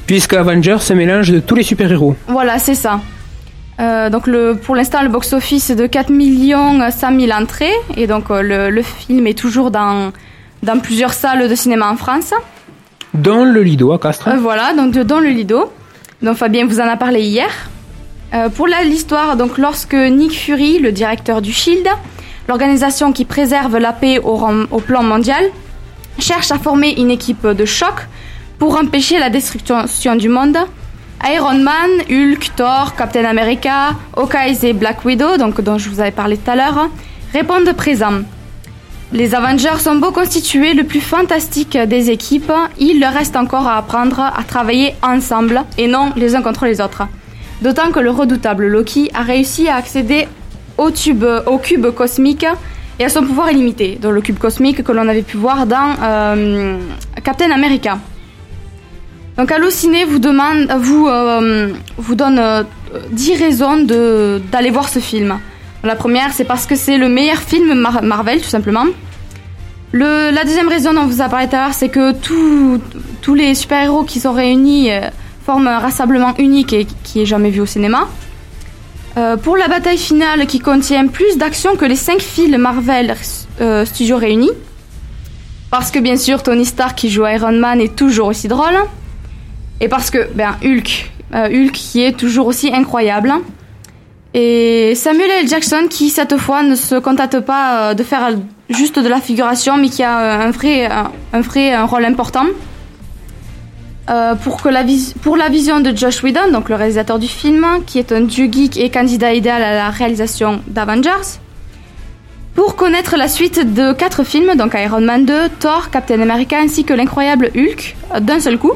Puisque 0.06 0.35
Avengers 0.35 0.80
se 0.80 0.92
mélange 0.92 1.30
de 1.30 1.40
tous 1.40 1.54
les 1.54 1.62
super-héros. 1.62 2.14
Voilà, 2.28 2.59
c'est 2.59 2.75
ça. 2.75 3.00
Euh, 3.81 4.09
donc 4.09 4.26
le, 4.26 4.54
pour 4.54 4.76
l'instant, 4.76 5.02
le 5.02 5.09
box-office 5.09 5.71
est 5.71 5.75
de 5.75 5.87
4 5.87 6.11
millions 6.11 6.81
100 6.90 7.19
000 7.21 7.33
entrées. 7.33 7.73
Et 7.97 8.07
donc 8.07 8.31
euh, 8.31 8.43
le, 8.43 8.71
le 8.71 8.83
film 8.83 9.26
est 9.26 9.38
toujours 9.38 9.71
dans, 9.71 10.12
dans 10.62 10.78
plusieurs 10.78 11.12
salles 11.12 11.49
de 11.49 11.54
cinéma 11.54 11.90
en 11.90 11.97
France. 11.97 12.33
Dans 13.14 13.45
le 13.45 13.62
Lido 13.62 13.93
à 13.93 13.99
Castres. 13.99 14.28
Euh, 14.28 14.37
voilà, 14.38 14.75
donc 14.75 14.93
dans 14.93 15.21
le 15.21 15.28
Lido. 15.28 15.71
Donc 16.23 16.37
Fabien 16.37 16.66
vous 16.66 16.81
en 16.81 16.88
a 16.88 16.97
parlé 16.97 17.23
hier. 17.23 17.49
Pour 18.57 18.66
l'histoire, 18.66 19.37
donc 19.37 19.59
lorsque 19.59 19.95
Nick 19.95 20.33
Fury, 20.33 20.81
le 20.81 20.90
directeur 20.90 21.40
du 21.40 21.52
Shield, 21.52 21.87
l'organisation 22.49 23.12
qui 23.12 23.25
préserve 23.25 23.78
la 23.78 23.93
paix 23.93 24.19
au, 24.19 24.45
au 24.73 24.81
plan 24.81 25.04
mondial, 25.04 25.45
cherche 26.19 26.50
à 26.50 26.59
former 26.59 27.00
une 27.00 27.12
équipe 27.12 27.47
de 27.47 27.64
choc 27.64 27.95
pour 28.59 28.76
empêcher 28.76 29.21
la 29.21 29.31
destruction 29.31 30.16
du 30.16 30.28
monde. 30.28 30.57
Iron 31.23 31.59
Man, 31.62 31.90
Hulk, 32.11 32.54
Thor, 32.56 32.94
Captain 32.97 33.25
America, 33.25 33.94
Hawkeye 34.16 34.66
et 34.66 34.73
Black 34.73 35.04
Widow, 35.04 35.37
donc 35.37 35.61
dont 35.61 35.78
je 35.78 35.88
vous 35.88 36.00
avais 36.00 36.11
parlé 36.11 36.37
tout 36.37 36.50
à 36.50 36.56
l'heure, 36.56 36.88
répondent 37.33 37.73
présents. 37.73 38.23
Les 39.12 39.35
Avengers 39.35 39.78
sont 39.78 39.97
beau 39.97 40.11
constitués 40.11 40.75
le 40.75 40.85
plus 40.85 41.00
fantastique 41.00 41.78
des 41.78 42.11
équipes, 42.11 42.52
il 42.78 43.00
leur 43.00 43.12
reste 43.12 43.37
encore 43.37 43.66
à 43.66 43.76
apprendre 43.76 44.21
à 44.21 44.42
travailler 44.42 44.94
ensemble 45.02 45.62
et 45.78 45.87
non 45.87 46.12
les 46.16 46.35
uns 46.35 46.42
contre 46.42 46.66
les 46.66 46.80
autres. 46.80 47.04
D'autant 47.62 47.90
que 47.92 48.00
le 48.00 48.11
redoutable 48.11 48.66
Loki 48.66 49.11
a 49.14 49.23
réussi 49.23 49.68
à 49.68 49.76
accéder 49.76 50.26
au, 50.76 50.90
tube, 50.90 51.25
au 51.47 51.59
cube 51.59 51.87
cosmique 51.92 52.47
et 52.99 53.04
à 53.04 53.09
son 53.09 53.23
pouvoir 53.23 53.50
illimité, 53.50 53.99
dans 54.00 54.11
le 54.11 54.21
cube 54.21 54.38
cosmique 54.38 54.83
que 54.83 54.92
l'on 54.92 55.09
avait 55.09 55.23
pu 55.23 55.37
voir 55.37 55.66
dans 55.66 55.94
euh, 56.02 56.78
Captain 57.23 57.50
America. 57.50 57.99
Donc 59.37 59.50
Allociné 59.50 60.05
vous 60.05 60.19
demande, 60.21 60.71
vous, 60.79 61.09
euh, 61.09 61.73
vous 61.99 62.14
donne 62.14 62.38
euh, 62.38 62.62
10 63.11 63.35
raisons 63.37 63.79
d'aller 63.85 64.71
voir 64.71 64.88
ce 64.88 65.00
film. 65.00 65.38
La 65.83 65.97
première, 65.97 66.33
c'est 66.33 66.45
parce 66.45 66.67
que 66.67 66.76
c'est 66.76 66.99
le 66.99 67.09
meilleur 67.09 67.38
film 67.38 67.75
Mar- 67.75 68.03
Marvel, 68.03 68.41
tout 68.41 68.49
simplement. 68.49 68.87
Le, 69.93 70.31
la 70.31 70.45
deuxième 70.45 70.69
raison 70.69 70.93
dont 70.93 71.03
on 71.03 71.07
vous 71.07 71.21
a 71.21 71.29
parlé 71.29 71.49
tout 71.49 71.57
à 71.57 71.64
l'heure, 71.64 71.75
c'est 71.75 71.88
que 71.88 72.12
tous- 72.12 72.81
les 73.35 73.55
super-héros 73.55 74.05
qui 74.05 74.21
sont 74.21 74.33
réunis 74.33 74.93
euh, 74.93 75.00
forment 75.45 75.69
un 75.69 75.79
rassemblement 75.79 76.35
unique 76.38 76.73
et 76.73 76.87
qui 77.03 77.21
est 77.23 77.26
jamais 77.26 77.50
vu 77.50 77.61
au 77.61 77.67
cinéma. 77.67 78.09
Euh, 79.17 79.37
pour 79.37 79.57
la 79.57 79.69
bataille 79.69 79.99
finale 79.99 80.47
qui 80.47 80.59
contient 80.61 81.07
plus 81.07 81.37
d'action 81.37 81.76
que 81.76 81.85
les 81.85 81.97
5 81.97 82.21
films 82.21 82.57
Marvel 82.61 83.14
Studios 83.85 84.17
réunis. 84.17 84.50
Parce 85.71 85.91
que 85.91 85.99
bien 85.99 86.17
sûr, 86.17 86.43
Tony 86.43 86.64
Stark 86.64 86.97
qui 86.97 87.11
joue 87.11 87.26
Iron 87.26 87.53
Man 87.53 87.81
est 87.81 87.95
toujours 87.97 88.29
aussi 88.29 88.47
drôle. 88.49 88.75
Et 89.81 89.88
parce 89.88 90.11
que, 90.11 90.28
ben, 90.35 90.57
Hulk, 90.62 91.11
euh, 91.35 91.49
Hulk 91.49 91.73
qui 91.73 92.02
est 92.02 92.16
toujours 92.16 92.47
aussi 92.47 92.73
incroyable. 92.73 93.33
Et 94.35 94.95
Samuel 94.95 95.31
L. 95.43 95.49
Jackson 95.49 95.87
qui, 95.88 96.11
cette 96.11 96.37
fois, 96.37 96.62
ne 96.62 96.75
se 96.75 96.97
contente 96.97 97.40
pas 97.40 97.90
euh, 97.90 97.95
de 97.95 98.02
faire 98.02 98.31
juste 98.69 98.99
de 98.99 99.09
la 99.09 99.21
figuration, 99.21 99.76
mais 99.76 99.88
qui 99.88 100.02
a 100.02 100.21
euh, 100.21 100.49
un 100.49 100.50
vrai, 100.50 100.88
un, 101.33 101.40
vrai 101.40 101.76
rôle 101.83 102.04
important. 102.04 102.47
Pour, 104.43 104.61
que 104.61 104.69
la 104.69 104.85
pour 105.23 105.38
la 105.38 105.49
vision 105.49 105.81
de 105.81 105.97
Josh 105.97 106.23
Whedon, 106.23 106.52
donc 106.52 106.69
le 106.69 106.75
réalisateur 106.75 107.19
du 107.19 107.26
film, 107.26 107.66
qui 107.87 107.99
est 107.99 108.12
un 108.12 108.21
dieu 108.21 108.50
geek 108.52 108.76
et 108.76 108.90
candidat 108.90 109.33
idéal 109.33 109.62
à 109.62 109.75
la 109.75 109.88
réalisation 109.88 110.61
d'Avengers. 110.66 111.38
Pour 112.54 112.76
connaître 112.76 113.16
la 113.16 113.28
suite 113.28 113.73
de 113.73 113.95
quatre 113.95 114.23
films, 114.23 114.57
donc 114.57 114.75
Iron 114.75 115.00
Man 115.00 115.25
2, 115.25 115.49
Thor, 115.59 115.88
Captain 115.88 116.21
America 116.21 116.59
ainsi 116.59 116.85
que 116.85 116.93
l'incroyable 116.93 117.50
Hulk, 117.57 117.97
d'un 118.21 118.40
seul 118.40 118.59
coup. 118.59 118.73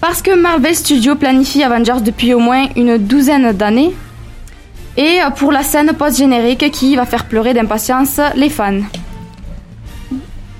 Parce 0.00 0.22
que 0.22 0.34
Marvel 0.34 0.74
Studios 0.74 1.14
planifie 1.14 1.62
Avengers 1.62 2.02
depuis 2.04 2.34
au 2.34 2.38
moins 2.40 2.66
une 2.76 2.98
douzaine 2.98 3.52
d'années. 3.52 3.94
Et 4.96 5.20
euh, 5.20 5.30
pour 5.30 5.50
la 5.50 5.62
scène 5.62 5.92
post-générique 5.92 6.70
qui 6.70 6.94
va 6.96 7.04
faire 7.06 7.24
pleurer 7.24 7.54
d'impatience 7.54 8.20
les 8.36 8.50
fans. 8.50 8.80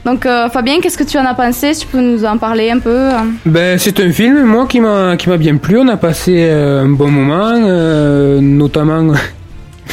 Donc 0.05 0.27
euh, 0.27 0.51
Fabien, 0.51 0.81
qu'est-ce 0.81 0.99
que 0.99 1.05
tu 1.05 1.17
en 1.19 1.25
as 1.25 1.35
pensé? 1.35 1.73
Tu 1.73 1.87
peux 1.87 2.01
nous 2.01 2.25
en 2.27 2.37
parler 2.37 2.71
un 2.71 2.79
peu 2.79 3.09
hein 3.09 3.29
Ben, 3.47 3.79
c'est 3.79 3.99
un 4.01 4.13
film, 4.13 4.43
moi, 4.45 4.67
qui 4.67 4.81
m'a 4.81 5.17
bien 5.39 5.57
plu. 5.57 5.79
On 5.79 5.89
a 5.89 5.97
passé 5.97 6.47
euh, 6.51 6.85
un 6.85 6.91
bon 6.91 7.11
moment, 7.11 7.55
euh, 7.57 8.39
notamment. 8.41 9.15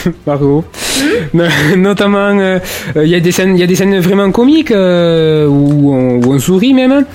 Margot. 0.27 0.63
notamment, 1.77 2.37
euh, 2.39 2.59
il 2.95 3.07
y 3.07 3.15
a 3.15 3.19
des 3.19 3.31
scènes, 3.31 3.57
y 3.57 3.63
a 3.63 3.67
des 3.67 3.75
scènes 3.75 3.99
vraiment 3.99 4.31
comiques 4.31 4.71
euh, 4.71 5.47
où, 5.47 5.93
on, 5.93 6.21
où 6.23 6.33
on 6.33 6.39
sourit 6.39 6.73
même. 6.73 7.05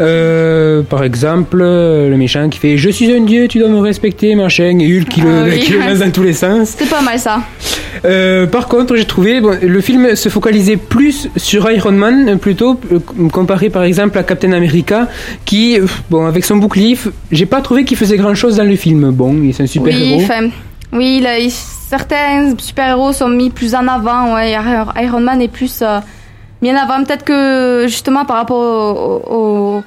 Euh, 0.00 0.82
par 0.82 1.04
exemple, 1.04 1.58
le 1.58 2.14
méchant 2.16 2.48
qui 2.48 2.58
fait 2.58 2.76
"Je 2.76 2.90
suis 2.90 3.12
un 3.12 3.20
dieu, 3.20 3.48
tu 3.48 3.58
dois 3.58 3.68
me 3.68 3.78
respecter", 3.80 4.34
machin, 4.34 4.78
et 4.78 4.98
Hulk 4.98 5.08
qui 5.08 5.20
le, 5.20 5.28
Ah 5.30 5.44
oui. 5.48 5.60
qui 5.64 5.72
le 5.72 5.78
lance 5.80 5.98
dans 5.98 6.10
tous 6.10 6.22
les 6.22 6.32
sens. 6.32 6.70
C'était 6.70 6.90
pas 6.90 7.02
mal 7.02 7.18
ça. 7.18 7.40
Par 8.50 8.68
contre, 8.68 8.96
j'ai 8.96 9.04
trouvé 9.04 9.40
bon, 9.40 9.56
le 9.62 9.80
film 9.80 10.16
se 10.16 10.28
focalisait 10.28 10.76
plus 10.76 11.28
sur 11.36 11.70
Iron 11.70 11.92
Man 11.92 12.38
plutôt 12.38 12.78
comparé 13.30 13.70
par 13.70 13.84
exemple 13.84 14.18
à 14.18 14.22
Captain 14.24 14.52
America 14.52 15.08
qui 15.44 15.78
bon 16.10 16.26
avec 16.26 16.44
son 16.44 16.56
bouclier, 16.56 16.96
j'ai 17.30 17.46
pas 17.46 17.60
trouvé 17.60 17.84
qu'il 17.84 17.96
faisait 17.96 18.16
grand 18.16 18.34
chose 18.34 18.56
dans 18.56 18.64
le 18.64 18.76
film. 18.76 19.10
Bon, 19.12 19.34
il 19.42 19.50
est 19.50 19.60
un 19.60 19.66
super 19.66 19.94
oui, 19.94 20.14
héros. 20.14 20.22
enfin, 20.22 20.48
oui, 20.92 21.20
là, 21.20 21.38
il- 21.38 21.50
certains 21.50 22.54
super-héros 22.58 23.12
sont 23.12 23.28
mis 23.28 23.50
plus 23.50 23.74
en 23.74 23.86
avant. 23.88 24.34
Ouais, 24.34 24.52
Iron 24.96 25.20
Man 25.20 25.40
est 25.40 25.48
plus 25.48 25.80
euh, 25.82 26.00
mis 26.60 26.70
en 26.72 26.76
avant. 26.76 27.02
Peut-être 27.04 27.24
que 27.24 27.86
justement 27.88 28.24
par 28.24 28.36
rapport 28.36 28.58
au, 28.58 29.22
au, 29.36 29.82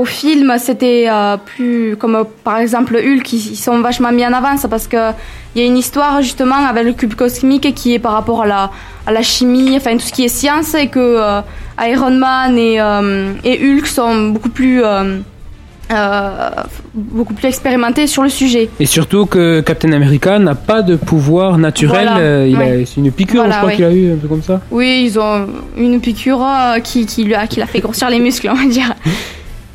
au 0.00 0.04
film, 0.04 0.52
c'était 0.58 1.06
euh, 1.08 1.36
plus 1.36 1.96
comme 1.96 2.16
euh, 2.16 2.24
par 2.44 2.58
exemple 2.58 2.96
Hulk, 2.96 3.32
ils, 3.32 3.56
sont 3.56 3.80
vachement 3.80 4.12
mis 4.12 4.26
en 4.26 4.32
avant. 4.32 4.56
Parce 4.68 4.88
que 4.88 5.10
il 5.54 5.62
y 5.62 5.64
a 5.64 5.66
une 5.68 5.76
histoire 5.78 6.22
justement 6.22 6.56
avec 6.66 6.84
le 6.84 6.92
cube 6.92 7.14
cosmique 7.14 7.74
qui 7.74 7.94
est 7.94 7.98
par 7.98 8.12
rapport 8.12 8.42
à 8.42 8.46
la 8.46 8.70
à 9.06 9.12
la 9.12 9.22
chimie, 9.22 9.76
enfin 9.76 9.92
tout 9.96 10.06
ce 10.06 10.12
qui 10.12 10.24
est 10.24 10.28
science, 10.28 10.74
et 10.74 10.88
que 10.88 10.98
euh, 11.00 11.40
Iron 11.80 12.10
Man 12.12 12.56
et, 12.56 12.80
euh, 12.80 13.32
et 13.44 13.58
Hulk 13.64 13.86
sont 13.86 14.28
beaucoup 14.28 14.48
plus 14.50 14.80
euh, 15.90 16.50
beaucoup 16.94 17.34
plus 17.34 17.48
expérimentés 17.48 18.06
sur 18.06 18.22
le 18.22 18.28
sujet. 18.28 18.70
Et 18.80 18.86
surtout 18.86 19.26
que 19.26 19.60
Captain 19.60 19.92
America 19.92 20.38
n'a 20.38 20.54
pas 20.54 20.80
de 20.80 20.96
pouvoir 20.96 21.58
naturel. 21.58 22.06
Voilà, 22.06 22.18
euh, 22.18 22.46
il 22.48 22.56
ouais. 22.56 22.84
c'est 22.86 23.00
une 23.00 23.12
piqûre, 23.12 23.42
Voilà, 23.42 23.54
je 23.54 23.58
crois 23.58 23.68
ouais. 23.70 23.76
qu'il 23.76 23.84
a 23.84 23.92
eu 23.92 24.12
un 24.12 24.16
peu 24.16 24.28
comme 24.28 24.42
ça. 24.42 24.60
Oui, 24.70 25.02
ils 25.04 25.18
ont 25.18 25.46
une 25.76 26.00
piqûre 26.00 26.42
euh, 26.42 26.78
qui, 26.78 27.04
qui, 27.04 27.24
lui 27.24 27.34
a, 27.34 27.46
qui 27.46 27.60
l'a 27.60 27.66
fait 27.66 27.80
grossir 27.80 28.08
les 28.08 28.20
muscles, 28.20 28.48
on 28.52 28.54
va 28.54 28.64
dire. 28.64 28.94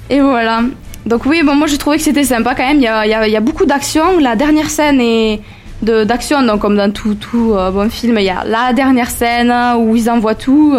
Et 0.09 0.19
voilà. 0.19 0.61
Donc 1.05 1.25
oui, 1.25 1.43
bon, 1.43 1.55
moi 1.55 1.67
j'ai 1.67 1.77
trouvé 1.77 1.97
que 1.97 2.03
c'était 2.03 2.23
sympa 2.23 2.55
quand 2.55 2.65
même. 2.67 2.77
Il 2.77 2.83
y 2.83 2.87
a, 2.87 3.05
il 3.05 3.11
y 3.11 3.13
a, 3.13 3.27
il 3.27 3.33
y 3.33 3.37
a 3.37 3.41
beaucoup 3.41 3.65
d'action. 3.65 4.19
La 4.19 4.35
dernière 4.35 4.69
scène 4.69 4.99
est 4.99 5.39
de 5.83 6.03
d'action, 6.03 6.41
donc 6.41 6.61
comme 6.61 6.75
dans 6.75 6.91
tout, 6.91 7.13
tout 7.13 7.55
bon 7.71 7.89
film, 7.91 8.17
il 8.17 8.25
y 8.25 8.29
a 8.29 8.43
la 8.43 8.73
dernière 8.73 9.11
scène 9.11 9.53
où 9.77 9.95
ils 9.95 10.09
envoient 10.09 10.35
tout, 10.35 10.75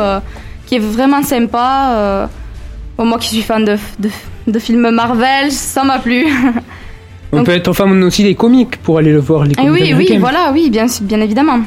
qui 0.67 0.75
est 0.75 0.81
vraiment 0.81 1.23
sympa. 1.23 2.29
Bon, 2.99 3.05
moi 3.05 3.19
qui 3.19 3.29
suis 3.29 3.43
fan 3.43 3.65
de, 3.65 3.77
de, 4.01 4.11
de 4.49 4.59
films 4.59 4.91
Marvel, 4.91 5.53
ça 5.53 5.85
m'a 5.85 5.99
plu. 6.01 6.27
On 7.33 7.37
Donc- 7.39 7.47
peut 7.47 7.53
être 7.53 7.73
fan 7.73 8.03
aussi 8.03 8.25
des 8.25 8.35
comics 8.35 8.77
pour 8.83 8.99
aller 8.99 9.13
le 9.13 9.21
voir. 9.21 9.45
Les 9.45 9.53
Et 9.53 9.55
comics 9.55 9.73
oui, 9.73 9.95
oui, 10.11 10.17
voilà, 10.19 10.51
oui, 10.53 10.69
bien, 10.69 10.87
bien 11.03 11.21
évidemment. 11.21 11.61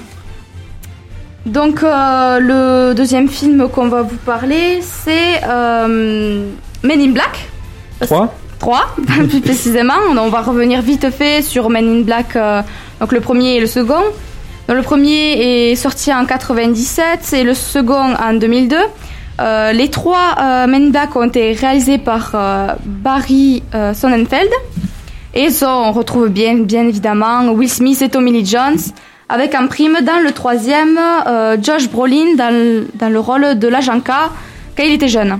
Donc, 1.45 1.81
euh, 1.83 2.39
le 2.39 2.93
deuxième 2.93 3.27
film 3.27 3.67
qu'on 3.69 3.87
va 3.87 4.01
vous 4.03 4.17
parler, 4.17 4.79
c'est 4.81 5.41
euh, 5.47 6.45
Men 6.83 7.01
in 7.01 7.11
Black 7.11 7.47
Trois. 8.01 8.33
3, 8.59 8.95
plus 9.29 9.41
précisément. 9.41 9.93
On 10.15 10.29
va 10.29 10.41
revenir 10.41 10.81
vite 10.81 11.09
fait 11.09 11.41
sur 11.41 11.69
Men 11.69 11.87
in 11.89 12.01
Black, 12.01 12.35
euh, 12.35 12.61
donc 12.99 13.11
le 13.11 13.21
premier 13.21 13.55
et 13.55 13.59
le 13.59 13.67
second. 13.67 14.03
Donc, 14.67 14.77
le 14.77 14.83
premier 14.83 15.71
est 15.71 15.75
sorti 15.75 16.13
en 16.13 16.25
97 16.25 17.33
et 17.33 17.43
le 17.43 17.53
second 17.55 18.13
en 18.21 18.33
2002. 18.33 18.75
Euh, 19.41 19.71
les 19.73 19.89
trois 19.89 20.35
euh, 20.39 20.67
Men 20.67 20.87
in 20.87 20.89
Black 20.91 21.15
ont 21.15 21.23
été 21.23 21.53
réalisés 21.53 21.97
par 21.97 22.31
euh, 22.35 22.67
Barry 22.85 23.63
euh, 23.73 23.93
Sonnenfeld. 23.93 24.49
Et 25.33 25.47
on 25.65 25.91
retrouve 25.93 26.27
bien, 26.29 26.55
bien 26.59 26.85
évidemment 26.87 27.47
Will 27.51 27.69
Smith 27.69 28.01
et 28.01 28.09
Tommy 28.09 28.31
Lee 28.33 28.45
Jones, 28.45 28.77
avec 29.29 29.55
en 29.55 29.67
prime 29.67 29.97
dans 30.01 30.21
le 30.21 30.31
troisième 30.33 30.99
Josh 31.61 31.89
Brolin 31.89 32.35
dans, 32.35 32.53
le- 32.53 33.19
rôle 33.19 33.57
de 33.57 33.67
l'agent 33.69 34.01
K 34.01 34.09
quand 34.75 34.83
il 34.83 34.91
était 34.91 35.07
jeune. 35.07 35.39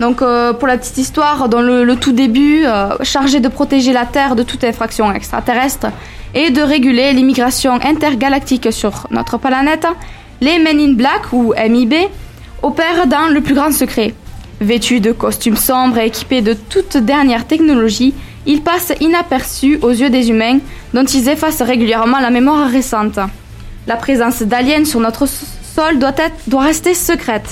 Donc 0.00 0.18
pour 0.18 0.68
la 0.68 0.76
petite 0.76 0.98
histoire, 0.98 1.48
dans 1.48 1.62
le, 1.62 1.82
le 1.82 1.96
tout 1.96 2.12
début, 2.12 2.66
chargé 3.02 3.40
de 3.40 3.48
protéger 3.48 3.94
la 3.94 4.04
Terre 4.04 4.36
de 4.36 4.42
toute 4.42 4.62
infraction 4.64 5.10
extraterrestre 5.12 5.86
et 6.34 6.50
de 6.50 6.60
réguler 6.60 7.14
l'immigration 7.14 7.72
intergalactique 7.82 8.70
sur 8.70 9.06
notre 9.10 9.38
planète, 9.38 9.86
les 10.42 10.58
Men 10.58 10.78
in 10.78 10.92
Black 10.92 11.32
ou 11.32 11.54
MIB 11.56 11.94
opèrent 12.62 13.06
dans 13.06 13.28
le 13.32 13.40
plus 13.40 13.54
grand 13.54 13.72
secret. 13.72 14.14
Vêtus 14.60 15.00
de 15.00 15.12
costumes 15.12 15.56
sombres 15.56 15.98
et 15.98 16.06
équipés 16.06 16.42
de 16.42 16.54
toute 16.54 16.96
dernière 16.96 17.46
technologie, 17.46 18.14
ils 18.46 18.62
passent 18.62 18.92
inaperçus 19.00 19.78
aux 19.82 19.90
yeux 19.90 20.10
des 20.10 20.30
humains 20.30 20.58
dont 20.94 21.04
ils 21.04 21.28
effacent 21.28 21.62
régulièrement 21.62 22.18
la 22.18 22.30
mémoire 22.30 22.68
récente. 22.68 23.18
La 23.86 23.96
présence 23.96 24.42
d'aliens 24.42 24.84
sur 24.84 25.00
notre 25.00 25.26
sol 25.26 25.98
doit, 25.98 26.62
rester 26.62 26.94
secrète. 26.94 27.48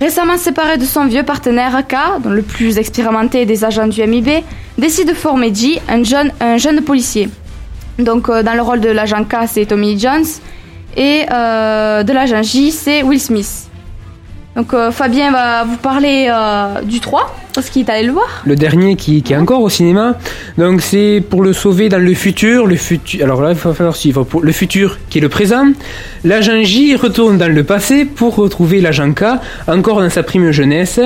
Récemment 0.00 0.36
séparé 0.36 0.76
de 0.76 0.84
son 0.84 1.06
vieux 1.06 1.22
partenaire 1.22 1.82
K, 1.86 2.24
le 2.24 2.42
plus 2.42 2.78
expérimenté 2.78 3.46
des 3.46 3.64
agents 3.64 3.86
du 3.86 4.06
MIB, 4.06 4.44
décide 4.78 5.08
de 5.08 5.14
former 5.14 5.52
G, 5.54 5.80
un 5.88 6.04
jeune, 6.04 6.30
un 6.40 6.58
jeune 6.58 6.82
policier. 6.82 7.28
Donc 7.98 8.28
euh, 8.28 8.42
dans 8.42 8.54
le 8.54 8.62
rôle 8.62 8.80
de 8.80 8.90
l'agent 8.90 9.24
K, 9.24 9.46
c'est 9.48 9.66
Tommy 9.66 9.98
Jones, 9.98 10.26
et 10.96 11.24
euh, 11.32 12.02
de 12.02 12.12
l'agent 12.12 12.42
J, 12.42 12.70
c'est 12.70 13.02
Will 13.02 13.20
Smith. 13.20 13.68
Donc 14.56 14.72
euh, 14.72 14.90
Fabien 14.90 15.30
va 15.30 15.64
vous 15.64 15.76
parler 15.76 16.28
euh, 16.30 16.80
du 16.80 16.98
3, 16.98 17.30
parce 17.56 17.70
qu'il 17.70 17.82
est 17.84 17.90
allé 17.90 18.06
le 18.06 18.12
voir. 18.12 18.42
Le 18.46 18.54
dernier 18.54 18.94
qui, 18.94 19.24
est 19.28 19.36
encore 19.36 19.62
au 19.62 19.68
cinéma. 19.68 20.16
Donc 20.58 20.80
c'est 20.82 21.20
pour 21.28 21.42
le 21.42 21.52
sauver 21.52 21.88
dans 21.88 21.98
le 21.98 22.14
futur. 22.14 22.66
Le 22.66 22.76
futur. 22.76 23.24
Alors 23.24 23.42
là, 23.42 23.50
il 23.50 23.56
va 23.56 23.74
falloir 23.74 23.96
suivre. 23.96 24.22
Pour 24.22 24.42
le 24.42 24.52
futur 24.52 24.98
qui 25.10 25.18
est 25.18 25.20
le 25.20 25.28
présent, 25.28 25.66
l'agent 26.22 26.62
J 26.62 26.94
retourne 26.94 27.38
dans 27.38 27.52
le 27.52 27.64
passé 27.64 28.04
pour 28.04 28.36
retrouver 28.36 28.80
l'agent 28.80 29.12
K, 29.12 29.24
encore 29.66 30.00
dans 30.00 30.10
sa 30.10 30.22
prime 30.22 30.52
jeunesse. 30.52 31.00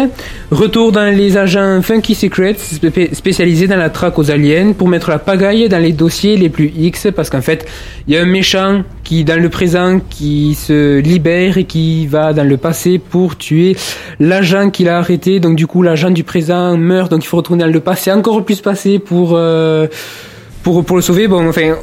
Retour 0.50 0.92
dans 0.92 1.14
les 1.16 1.36
agents 1.36 1.80
Funky 1.82 2.14
Secrets, 2.14 2.56
spé- 2.58 3.14
spécialisés 3.14 3.68
dans 3.68 3.76
la 3.76 3.88
traque 3.88 4.18
aux 4.18 4.30
aliens, 4.30 4.72
pour 4.76 4.88
mettre 4.88 5.10
la 5.10 5.20
pagaille 5.20 5.68
dans 5.68 5.78
les 5.78 5.92
dossiers 5.92 6.36
les 6.36 6.48
plus 6.48 6.72
X, 6.76 7.06
parce 7.14 7.30
qu'en 7.30 7.40
fait, 7.42 7.66
il 8.08 8.14
y 8.14 8.16
a 8.16 8.22
un 8.22 8.26
méchant 8.26 8.82
qui, 9.04 9.22
dans 9.24 9.40
le 9.40 9.48
présent, 9.48 10.00
qui 10.10 10.54
se 10.54 10.98
libère 10.98 11.58
et 11.58 11.64
qui 11.64 12.06
va 12.08 12.32
dans 12.32 12.44
le 12.44 12.56
passé 12.56 12.98
pour 12.98 13.36
tuer 13.36 13.76
l'agent 14.18 14.70
qu'il 14.70 14.88
a 14.88 14.98
arrêté. 14.98 15.38
Donc 15.38 15.54
du 15.56 15.66
coup, 15.68 15.82
l'agent 15.82 16.10
du 16.10 16.24
présent 16.24 16.39
meurt, 16.48 17.10
donc 17.10 17.24
il 17.24 17.26
faut 17.26 17.38
retourner 17.38 17.64
dans 17.64 17.70
le 17.70 17.80
passé, 17.80 18.10
encore 18.12 18.44
plus 18.44 18.60
passé 18.60 18.98
pour 18.98 19.32
euh, 19.34 19.86
pour 20.62 20.84
pour 20.84 20.96
le 20.96 21.02
sauver. 21.02 21.28
Bon, 21.28 21.48
enfin. 21.48 21.74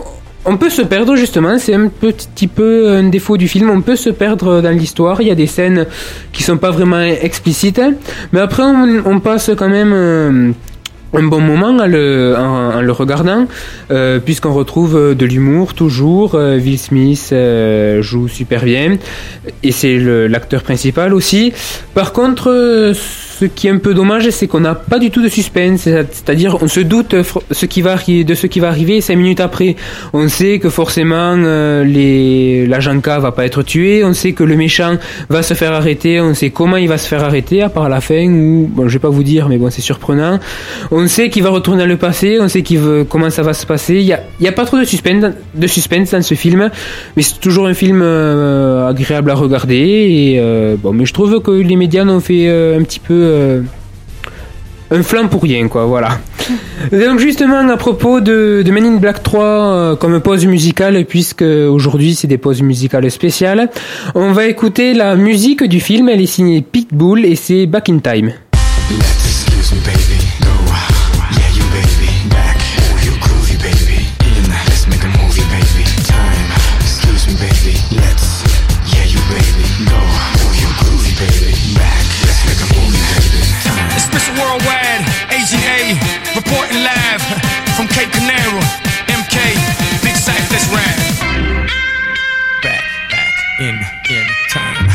On 0.49 0.55
peut 0.55 0.69
se 0.69 0.81
perdre 0.81 1.17
justement, 1.17 1.59
c'est 1.59 1.73
un 1.73 1.89
petit 1.89 2.47
peu 2.47 2.87
un 2.91 3.03
défaut 3.09 3.35
du 3.35 3.49
film, 3.49 3.69
on 3.69 3.81
peut 3.81 3.97
se 3.97 4.09
perdre 4.09 4.61
dans 4.61 4.69
l'histoire, 4.69 5.19
il 5.19 5.27
y 5.27 5.31
a 5.31 5.35
des 5.35 5.45
scènes 5.45 5.85
qui 6.31 6.41
sont 6.41 6.55
pas 6.55 6.71
vraiment 6.71 7.01
explicites, 7.01 7.81
mais 8.31 8.39
après 8.39 8.63
on, 8.63 9.19
passe 9.19 9.51
quand 9.57 9.67
même 9.67 9.91
euh, 9.93 10.51
un 11.13 11.23
bon 11.23 11.41
moment 11.41 11.75
en, 11.77 11.85
le 12.81 12.91
regardant, 12.91 13.45
euh, 13.91 14.19
puisqu'on 14.19 14.53
retrouve 14.53 15.15
de 15.15 15.25
l'humour 15.25 15.73
toujours. 15.73 16.35
Euh, 16.35 16.57
Will 16.57 16.79
Smith 16.79 17.35
joue 17.99 18.29
super 18.29 18.63
bien, 18.63 18.95
et 19.63 19.73
c'est 19.73 19.97
l'acteur 20.29 20.63
principal 20.63 21.13
aussi. 21.13 21.51
Par 21.93 22.13
contre, 22.13 22.93
ce 23.39 23.45
qui 23.45 23.67
est 23.67 23.71
un 23.71 23.77
peu 23.77 23.93
dommage, 23.93 24.29
c'est 24.31 24.47
qu'on 24.47 24.59
n'a 24.61 24.75
pas 24.75 24.99
du 24.99 25.11
tout 25.11 25.21
de 25.21 25.29
suspense, 25.29 25.81
c'est- 25.81 26.07
c'est-à-dire 26.11 26.57
on 26.61 26.67
se 26.67 26.79
doute 26.79 27.15
arri- 27.95 28.23
de 28.25 28.33
ce 28.33 28.47
qui 28.47 28.59
va 28.59 28.69
arriver 28.69 29.01
cinq 29.01 29.15
minutes 29.17 29.39
après. 29.39 29.75
On 30.13 30.27
sait 30.27 30.59
que 30.59 30.69
forcément 30.69 31.35
euh, 31.37 31.83
les 31.83 32.65
l'agent 32.67 32.99
K 32.99 33.07
va 33.19 33.31
pas 33.31 33.45
être 33.45 33.63
tué, 33.63 34.03
on 34.03 34.13
sait 34.13 34.31
que 34.33 34.43
le 34.43 34.55
méchant 34.55 34.95
va 35.29 35.43
se 35.43 35.53
faire 35.53 35.73
arrêter, 35.73 36.19
on 36.21 36.33
sait 36.33 36.49
comment 36.49 36.77
il 36.77 36.87
va 36.87 36.97
se 36.97 37.07
faire 37.07 37.23
arrêter, 37.23 37.61
à 37.61 37.69
part 37.69 37.89
la 37.89 38.01
fin 38.01 38.25
où, 38.27 38.67
bon, 38.71 38.87
je 38.87 38.93
vais 38.93 38.99
pas 38.99 39.09
vous 39.09 39.23
dire, 39.23 39.49
mais 39.49 39.57
bon, 39.57 39.69
c'est 39.69 39.81
surprenant. 39.81 40.39
On 40.91 41.07
sait 41.07 41.29
qu'il 41.29 41.43
va 41.43 41.49
retourner 41.49 41.81
dans 41.83 41.89
le 41.89 41.97
passé, 41.97 42.37
on 42.41 42.47
sait 42.47 42.61
comment 43.09 43.29
ça 43.29 43.41
va 43.43 43.53
se 43.53 43.65
passer. 43.65 43.95
Il 43.95 44.05
y 44.45 44.47
a, 44.47 44.51
pas 44.51 44.65
trop 44.65 44.77
de 44.79 44.85
suspense, 44.85 45.21
dans- 45.21 45.33
ce 46.21 46.33
film, 46.35 46.69
mais 47.15 47.23
c'est 47.23 47.39
toujours 47.39 47.67
un 47.67 47.73
film 47.73 48.01
euh, 48.03 48.87
agréable 48.89 49.29
à 49.31 49.35
regarder. 49.35 50.37
Euh, 50.39 50.75
mais 50.93 51.05
je 51.05 51.13
trouve 51.13 51.41
que 51.41 51.51
les 51.51 51.75
médias 51.75 52.05
ont 52.05 52.19
fait 52.19 52.47
euh, 52.47 52.79
un 52.79 52.83
petit 52.83 52.99
peu 52.99 53.13
euh, 53.27 53.61
un 54.91 55.03
flanc 55.03 55.27
pour 55.27 55.43
rien, 55.43 55.67
quoi. 55.67 55.85
Voilà. 55.85 56.19
Donc 56.91 57.19
justement 57.19 57.67
à 57.67 57.77
propos 57.77 58.21
de, 58.21 58.63
de 58.65 58.71
Men 58.71 58.85
in 58.85 58.95
Black 58.97 59.21
3 59.21 59.43
euh, 59.43 59.95
comme 59.95 60.21
pause 60.21 60.45
musicale, 60.45 61.05
puisque 61.05 61.41
aujourd'hui 61.41 62.15
c'est 62.15 62.27
des 62.27 62.37
pauses 62.37 62.61
musicales 62.61 63.09
spéciales, 63.11 63.69
on 64.15 64.31
va 64.31 64.45
écouter 64.45 64.93
la 64.93 65.15
musique 65.15 65.63
du 65.63 65.79
film. 65.79 66.09
Elle 66.09 66.21
est 66.21 66.25
signée 66.25 66.61
Pitbull 66.61 67.25
et 67.25 67.35
c'est 67.35 67.65
Back 67.65 67.89
in 67.89 67.99
Time. 67.99 68.31
In, 93.59 93.75
in 94.09 94.27
time. 94.49 94.87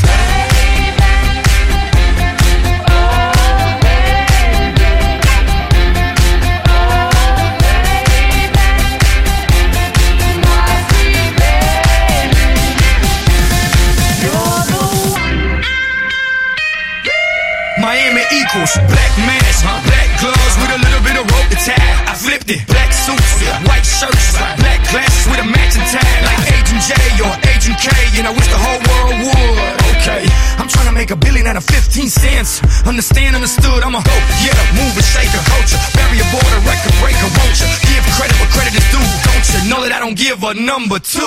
Miami 17.80 18.22
equals 18.30 18.78
black 18.86 19.10
mask, 19.26 19.66
black 19.82 20.06
gloves 20.20 20.54
with 20.62 20.70
a 20.70 20.78
little 20.78 21.02
bit 21.02 21.18
of 21.18 21.26
rope 21.26 21.48
to 21.50 21.56
tie. 21.56 21.74
I 22.06 22.14
flipped 22.14 22.48
it, 22.48 22.64
black 22.68 22.92
suits, 22.92 23.42
white 23.66 23.82
shirts, 23.82 24.38
black 24.38 24.78
glasses 24.92 25.26
with 25.26 25.40
a 25.40 25.44
matching 25.50 25.82
tie, 25.90 26.22
like 26.22 26.38
Agent 26.54 26.82
J 26.86 26.94
or 27.26 27.41
Agent 27.62 27.78
K, 27.78 27.94
and 28.18 28.26
I 28.26 28.34
wish 28.34 28.50
the 28.50 28.58
whole 28.58 28.82
world 28.90 29.22
would. 29.22 29.78
Okay, 29.94 30.26
I'm 30.58 30.66
trying 30.66 30.90
to 30.90 30.96
make 30.98 31.14
a 31.14 31.16
billion 31.16 31.46
out 31.46 31.54
of 31.54 31.62
15 31.62 32.10
cents. 32.10 32.58
Understand, 32.82 33.38
understood, 33.38 33.86
I'm 33.86 33.94
a 33.94 34.02
hope, 34.02 34.26
yeah, 34.42 34.50
mover, 34.74 34.98
shaker, 34.98 35.38
culture, 35.46 35.78
barrier 35.94 36.26
border, 36.34 36.58
record 36.66 36.90
breaker, 36.98 37.30
won't 37.38 37.54
you? 37.62 37.70
Give 37.86 38.02
credit 38.18 38.34
where 38.42 38.50
credit 38.50 38.74
is 38.74 38.82
due, 38.90 38.98
don't 38.98 39.46
you? 39.46 39.70
Know 39.70 39.78
that 39.86 39.94
I 39.94 40.02
don't 40.02 40.18
give 40.18 40.42
a 40.42 40.58
number 40.58 40.98
two. 40.98 41.22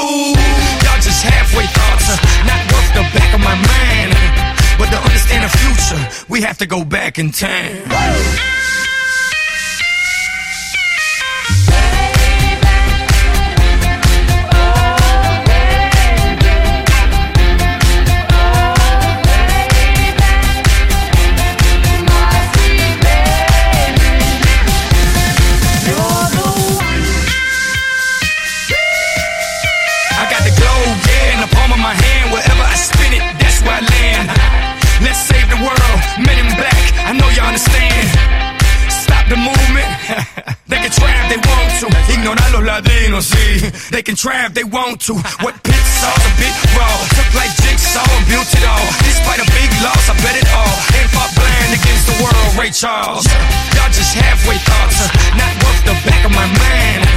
Y'all 0.84 1.00
just 1.00 1.24
halfway 1.24 1.71
thoughts, 1.71 2.12
uh, 2.12 2.19
not 2.43 2.60
worth 2.67 2.91
the 3.00 3.08
back 3.15 3.32
of 3.32 3.39
my 3.39 3.56
mind. 3.56 4.12
But 4.76 4.91
to 4.91 5.00
understand 5.00 5.48
the 5.48 5.54
future, 5.56 6.04
we 6.28 6.43
have 6.43 6.58
to 6.58 6.67
go 6.67 6.84
back 6.84 7.15
in 7.15 7.32
time. 7.32 7.80
Latinos, 42.75 43.31
sí. 43.31 43.71
They 43.89 44.03
can 44.03 44.15
try 44.15 44.45
if 44.45 44.53
they 44.53 44.65
want 44.65 44.99
to. 45.07 45.13
What 45.39 45.55
pits 45.63 45.91
saw 46.03 46.11
the 46.11 46.31
big 46.35 46.51
raw. 46.75 46.91
Took 47.15 47.31
like 47.31 47.55
jigsaw 47.63 48.03
and 48.03 48.27
built 48.27 48.51
it 48.51 48.65
all. 48.67 48.88
Despite 48.99 49.39
a 49.39 49.47
big 49.55 49.71
loss, 49.79 50.09
I 50.11 50.15
bet 50.19 50.35
it 50.35 50.47
all. 50.51 50.75
Ain't 50.99 51.11
fought 51.15 51.31
blind 51.39 51.71
against 51.71 52.05
the 52.11 52.15
world, 52.19 52.51
Ray 52.59 52.71
Charles. 52.71 53.23
Y'all 53.79 53.88
just 53.95 54.11
halfway 54.19 54.59
thoughts. 54.59 55.07
Not 55.39 55.53
worth 55.63 55.81
the 55.88 55.95
back 56.03 56.25
of 56.25 56.31
my 56.35 56.47
mind. 56.51 57.07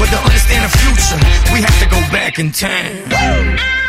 But 0.00 0.08
to 0.08 0.18
understand 0.24 0.64
the 0.64 0.72
future, 0.72 1.20
we 1.52 1.60
have 1.60 1.78
to 1.84 1.88
go 1.92 2.00
back 2.08 2.38
in 2.38 2.50
time. 2.50 3.83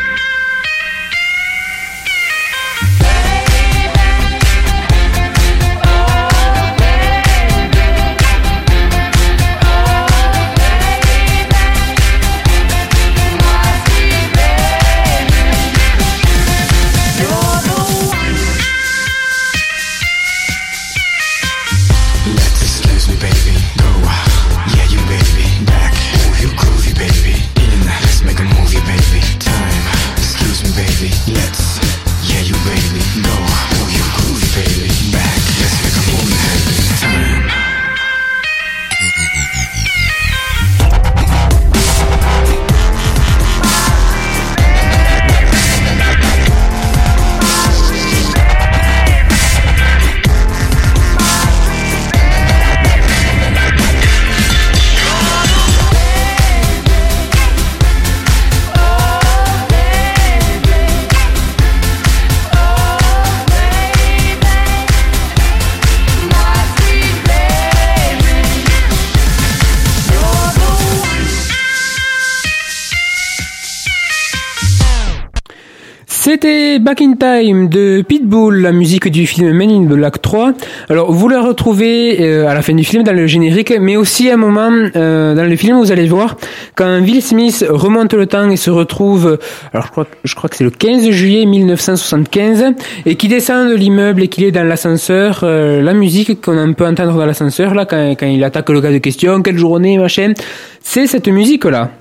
C'était 76.28 76.80
Back 76.80 77.02
in 77.02 77.12
Time 77.12 77.68
de 77.68 78.02
Pitbull, 78.02 78.60
la 78.60 78.72
musique 78.72 79.08
du 79.12 79.28
film 79.28 79.52
Men 79.52 79.70
in 79.70 79.82
Black 79.82 80.20
3. 80.20 80.54
Alors 80.88 81.12
vous 81.12 81.28
la 81.28 81.40
retrouvez 81.40 82.20
euh, 82.20 82.48
à 82.48 82.54
la 82.54 82.62
fin 82.62 82.74
du 82.74 82.82
film 82.82 83.04
dans 83.04 83.12
le 83.12 83.28
générique, 83.28 83.72
mais 83.80 83.96
aussi 83.96 84.28
à 84.28 84.34
un 84.34 84.36
moment 84.36 84.72
euh, 84.96 85.36
dans 85.36 85.48
le 85.48 85.54
film, 85.54 85.78
vous 85.78 85.92
allez 85.92 86.08
voir, 86.08 86.36
quand 86.74 87.00
Will 87.00 87.22
Smith 87.22 87.64
remonte 87.68 88.12
le 88.12 88.26
temps 88.26 88.50
et 88.50 88.56
se 88.56 88.72
retrouve, 88.72 89.38
alors 89.72 89.86
je 89.86 89.90
crois, 89.92 90.06
je 90.24 90.34
crois 90.34 90.50
que 90.50 90.56
c'est 90.56 90.64
le 90.64 90.70
15 90.70 91.10
juillet 91.10 91.46
1975, 91.46 92.72
et 93.06 93.14
qui 93.14 93.28
descend 93.28 93.70
de 93.70 93.76
l'immeuble 93.76 94.24
et 94.24 94.26
qu'il 94.26 94.42
est 94.42 94.50
dans 94.50 94.66
l'ascenseur, 94.66 95.42
euh, 95.44 95.80
la 95.80 95.94
musique 95.94 96.40
qu'on 96.44 96.74
peut 96.74 96.88
entendre 96.88 97.16
dans 97.16 97.26
l'ascenseur, 97.26 97.72
là, 97.72 97.84
quand, 97.84 98.16
quand 98.18 98.26
il 98.26 98.42
attaque 98.42 98.68
le 98.70 98.80
gars 98.80 98.90
de 98.90 98.98
question, 98.98 99.42
quelle 99.42 99.58
journée, 99.58 99.96
machin, 99.96 100.32
c'est 100.82 101.06
cette 101.06 101.28
musique-là. 101.28 101.92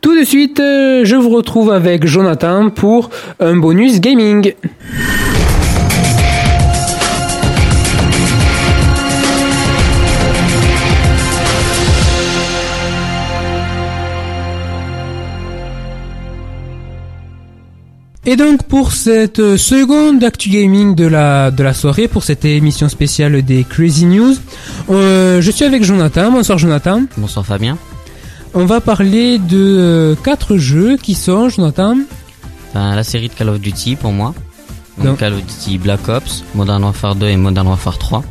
Tout 0.00 0.18
de 0.18 0.24
suite, 0.24 0.60
euh, 0.60 1.04
je 1.04 1.16
vous 1.16 1.30
retrouve 1.30 1.70
avec 1.70 2.06
Jonathan 2.06 2.70
pour 2.70 3.10
un 3.40 3.56
bonus 3.56 4.00
gaming. 4.00 4.54
Et 18.30 18.36
donc 18.36 18.64
pour 18.64 18.92
cette 18.92 19.56
seconde 19.56 20.22
actu 20.22 20.50
gaming 20.50 20.94
de 20.94 21.06
la 21.06 21.50
de 21.50 21.62
la 21.62 21.72
soirée, 21.72 22.08
pour 22.08 22.24
cette 22.24 22.44
émission 22.44 22.90
spéciale 22.90 23.40
des 23.40 23.64
Crazy 23.64 24.04
News, 24.04 24.34
euh, 24.90 25.40
je 25.40 25.50
suis 25.50 25.64
avec 25.64 25.82
Jonathan. 25.82 26.30
Bonsoir 26.30 26.58
Jonathan. 26.58 27.04
Bonsoir 27.16 27.46
Fabien. 27.46 27.78
On 28.54 28.64
va 28.64 28.80
parler 28.80 29.38
de 29.38 29.56
euh, 29.56 30.14
quatre 30.24 30.56
jeux 30.56 30.96
qui 30.96 31.14
sont 31.14 31.48
Jonathan. 31.48 31.96
Enfin, 32.70 32.94
la 32.94 33.04
série 33.04 33.28
de 33.28 33.34
Call 33.34 33.48
of 33.50 33.60
Duty 33.60 33.96
pour 33.96 34.12
moi. 34.12 34.34
Donc, 35.02 35.18
Call 35.18 35.34
of 35.34 35.40
Duty 35.44 35.78
Black 35.78 36.08
Ops, 36.08 36.44
Modern 36.54 36.82
Warfare 36.82 37.14
2 37.14 37.26
et 37.28 37.36
Modern 37.36 37.68
Warfare 37.68 37.98
3. 37.98 38.24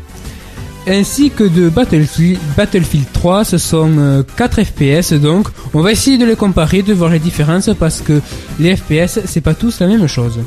ainsi 0.88 1.30
que 1.32 1.44
de 1.44 1.70
Battlefield, 1.70 2.40
Battlefield 2.56 3.06
3. 3.14 3.44
Ce 3.46 3.58
sont 3.58 3.92
euh, 3.98 4.24
4 4.38 4.64
FPS 4.64 5.14
donc. 5.14 5.48
On 5.74 5.82
va 5.82 5.92
essayer 5.92 6.18
de 6.18 6.26
les 6.26 6.36
comparer, 6.36 6.82
de 6.82 6.94
voir 6.94 7.10
les 7.10 7.20
différences 7.20 7.70
parce 7.80 8.02
que 8.02 8.22
les 8.60 8.76
FPS 8.76 9.20
c'est 9.26 9.42
pas 9.42 9.54
tous 9.54 9.80
la 9.80 9.88
même 9.88 10.08
chose. 10.08 10.40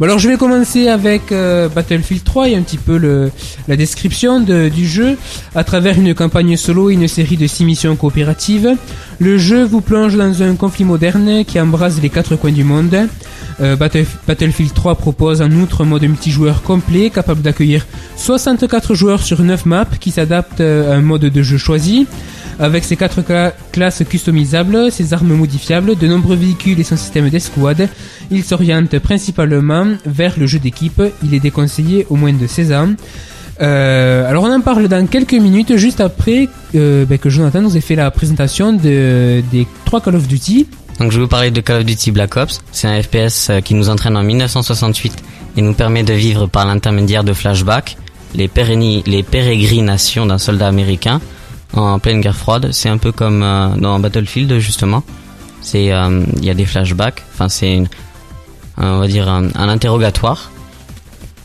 Bon 0.00 0.06
alors 0.06 0.18
je 0.18 0.28
vais 0.28 0.36
commencer 0.36 0.88
avec 0.88 1.30
euh, 1.30 1.68
Battlefield 1.68 2.24
3 2.24 2.48
et 2.48 2.56
un 2.56 2.62
petit 2.62 2.78
peu 2.78 2.96
le, 2.98 3.30
la 3.68 3.76
description 3.76 4.40
de- 4.40 4.68
du 4.68 4.88
jeu. 4.88 5.16
À 5.54 5.62
travers 5.62 5.96
une 5.96 6.14
campagne 6.14 6.56
solo 6.56 6.90
et 6.90 6.94
une 6.94 7.06
série 7.06 7.36
de 7.36 7.46
6 7.46 7.64
missions 7.64 7.94
coopératives, 7.94 8.74
le 9.20 9.38
jeu 9.38 9.62
vous 9.64 9.80
plonge 9.80 10.16
dans 10.16 10.42
un 10.42 10.56
conflit 10.56 10.84
moderne 10.84 11.44
qui 11.44 11.60
embrase 11.60 12.00
les 12.02 12.10
quatre 12.10 12.34
coins 12.34 12.50
du 12.50 12.64
monde. 12.64 13.06
Euh, 13.60 13.76
Battle- 13.76 14.04
Battlefield 14.26 14.74
3 14.74 14.96
propose 14.96 15.40
en 15.40 15.50
outre 15.52 15.82
un 15.82 15.86
mode 15.86 16.02
multijoueur 16.02 16.62
complet 16.62 17.10
capable 17.10 17.42
d'accueillir 17.42 17.86
64 18.16 18.94
joueurs 18.96 19.22
sur 19.22 19.42
9 19.42 19.64
maps 19.64 19.84
qui 20.00 20.10
s'adaptent 20.10 20.60
euh, 20.60 20.92
à 20.92 20.96
un 20.96 21.02
mode 21.02 21.22
de 21.26 21.42
jeu 21.42 21.56
choisi. 21.56 22.08
Avec 22.58 22.84
ses 22.84 22.96
4 22.96 23.22
classes 23.72 24.02
customisables, 24.08 24.92
ses 24.92 25.12
armes 25.12 25.34
modifiables, 25.34 25.96
de 25.96 26.06
nombreux 26.06 26.36
véhicules 26.36 26.78
et 26.78 26.84
son 26.84 26.96
système 26.96 27.28
d'escouade, 27.28 27.88
il 28.30 28.44
s'oriente 28.44 28.98
principalement 28.98 29.86
vers 30.06 30.38
le 30.38 30.46
jeu 30.46 30.58
d'équipe. 30.58 31.02
Il 31.24 31.34
est 31.34 31.40
déconseillé 31.40 32.06
au 32.10 32.16
moins 32.16 32.32
de 32.32 32.46
16 32.46 32.72
ans. 32.72 32.88
Euh, 33.60 34.28
alors 34.28 34.44
on 34.44 34.52
en 34.52 34.60
parle 34.60 34.88
dans 34.88 35.06
quelques 35.06 35.34
minutes, 35.34 35.76
juste 35.76 36.00
après 36.00 36.48
euh, 36.74 37.04
ben, 37.04 37.18
que 37.18 37.30
Jonathan 37.30 37.60
nous 37.60 37.76
ait 37.76 37.80
fait 37.80 37.94
la 37.94 38.10
présentation 38.10 38.72
de, 38.72 39.42
des 39.52 39.66
trois 39.84 40.00
Call 40.00 40.16
of 40.16 40.26
Duty. 40.26 40.66
Donc 40.98 41.12
je 41.12 41.16
vais 41.16 41.22
vous 41.22 41.28
parler 41.28 41.50
de 41.50 41.60
Call 41.60 41.78
of 41.78 41.84
Duty 41.84 42.10
Black 42.10 42.36
Ops. 42.36 42.60
C'est 42.72 42.88
un 42.88 43.00
FPS 43.00 43.50
euh, 43.50 43.60
qui 43.60 43.74
nous 43.74 43.90
entraîne 43.90 44.16
en 44.16 44.22
1968 44.22 45.14
et 45.56 45.62
nous 45.62 45.74
permet 45.74 46.02
de 46.02 46.12
vivre 46.12 46.46
par 46.46 46.66
l'intermédiaire 46.66 47.24
de 47.24 47.32
flashbacks 47.32 47.96
les 48.34 48.48
pérégrinations 48.48 50.26
d'un 50.26 50.38
soldat 50.38 50.66
américain 50.66 51.20
en 51.74 51.98
pleine 51.98 52.20
guerre 52.20 52.36
froide. 52.36 52.70
C'est 52.72 52.88
un 52.88 52.98
peu 52.98 53.12
comme 53.12 53.42
euh, 53.42 53.68
dans 53.76 53.98
Battlefield 53.98 54.58
justement. 54.58 55.02
C'est 55.60 55.92
euh, 55.92 56.24
il 56.36 56.44
y 56.44 56.50
a 56.50 56.54
des 56.54 56.66
flashbacks. 56.66 57.22
Enfin 57.32 57.48
c'est 57.48 57.82
on 58.76 58.98
va 58.98 59.06
dire 59.06 59.28
un, 59.28 59.48
un 59.54 59.68
interrogatoire. 59.68 60.50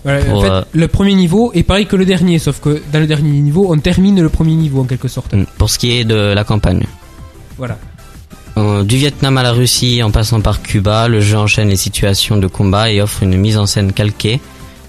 Voilà, 0.04 0.24
Pour, 0.24 0.38
en 0.38 0.42
fait, 0.42 0.50
euh, 0.50 0.62
le 0.72 0.88
premier 0.88 1.13
niveau 1.13 1.52
est 1.54 1.63
pareil 1.63 1.86
que 1.86 1.96
le 1.96 2.06
dernier, 2.06 2.39
sauf 2.39 2.62
que 2.62 2.82
dans 2.94 3.00
le 3.00 3.08
dernier 3.08 3.42
niveau, 3.42 3.68
on 3.70 3.78
termine 3.80 4.22
le 4.22 4.30
premier 4.30 4.56
niveau 4.56 4.82
en 4.82 4.86
quelque 4.86 5.10
sorte. 5.10 5.36
Pour 5.58 5.70
ce 5.70 5.78
qui 5.78 5.92
est 5.92 6.06
de 6.06 6.34
la 6.34 6.44
campagne. 6.44 6.86
Voilà. 7.58 7.78
Euh, 8.58 8.84
du 8.84 8.98
Vietnam 8.98 9.38
à 9.38 9.44
la 9.44 9.52
Russie 9.52 10.02
en 10.04 10.12
passant 10.12 10.42
par 10.42 10.62
Cuba, 10.62 11.08
le 11.08 11.20
jeu 11.20 11.38
enchaîne 11.38 11.70
les 11.70 11.76
situations 11.76 12.38
de 12.38 12.48
combat 12.48 12.92
et 12.92 13.02
offre 13.02 13.24
une 13.24 13.38
mise 13.38 13.58
en 13.58 13.65
scène 13.65 13.92
calquée 13.94 14.39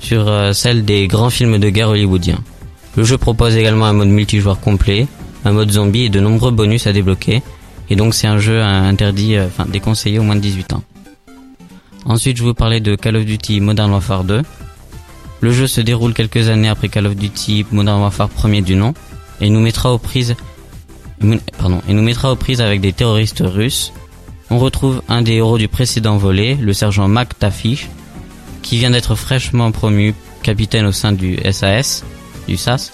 sur 0.01 0.29
euh, 0.29 0.53
celle 0.53 0.85
des 0.85 1.09
grands 1.09 1.31
films 1.31 1.59
de 1.59 1.69
guerre 1.71 1.91
hollywoodiens. 1.91 2.41
Le 2.97 3.05
jeu 3.05 3.19
propose 3.19 3.57
également 3.57 3.87
un 3.87 3.93
mode 3.93 4.09
multijoueur 4.09 4.61
complet, 4.61 5.07
un 5.45 5.53
mode 5.53 5.71
zombie 5.71 6.05
et 6.05 6.09
de 6.09 6.21
nombreux 6.21 6.51
bonus 6.51 6.87
à 6.87 6.93
débloquer. 6.93 7.43
Et 7.89 7.97
donc 7.97 8.15
c'est 8.15 8.27
un 8.27 8.39
jeu 8.39 8.63
interdit, 8.63 9.37
euh, 9.37 9.47
enfin 9.47 9.67
déconseillé 9.67 10.19
au 10.19 10.23
moins 10.23 10.37
de 10.37 10.41
18 10.41 10.75
ans. 10.75 10.83
Ensuite 12.05 12.37
je 12.37 12.43
vous 12.43 12.55
parler 12.55 12.81
de 12.81 12.95
Call 12.95 13.17
of 13.17 13.25
Duty 13.25 13.61
Modern 13.61 13.91
Warfare 13.91 14.25
2. 14.25 14.43
Le 15.41 15.53
jeu 15.53 15.67
se 15.67 15.81
déroule 15.81 16.15
quelques 16.15 16.49
années 16.49 16.69
après 16.69 16.89
Call 16.89 17.07
of 17.07 17.17
Duty 17.17 17.67
Modern 17.73 18.01
Warfare 18.01 18.29
premier 18.29 18.63
du 18.63 18.77
nom 18.77 18.95
et 19.41 19.51
nous 19.51 19.61
mettra 19.61 19.93
aux 19.93 19.99
prises 19.99 20.37
pardon, 21.59 21.83
et 21.89 21.93
nous 21.93 22.03
mettra 22.03 22.33
aux 22.33 22.37
prises 22.37 22.61
avec 22.61 22.81
des 22.81 22.93
terroristes 22.93 23.43
russes. 23.45 23.93
On 24.51 24.59
retrouve 24.59 25.03
un 25.09 25.23
des 25.23 25.35
héros 25.35 25.59
du 25.59 25.69
précédent 25.69 26.17
volet, 26.17 26.57
le 26.61 26.73
sergent 26.73 27.09
Mac 27.09 27.39
Tafish, 27.39 27.89
qui 28.63 28.79
vient 28.79 28.91
d'être 28.91 29.15
fraîchement 29.15 29.71
promu 29.71 30.15
capitaine 30.43 30.87
au 30.87 30.93
sein 30.93 31.13
du 31.13 31.39
SAS, 31.53 32.05
du 32.49 32.57
SAS. 32.57 32.93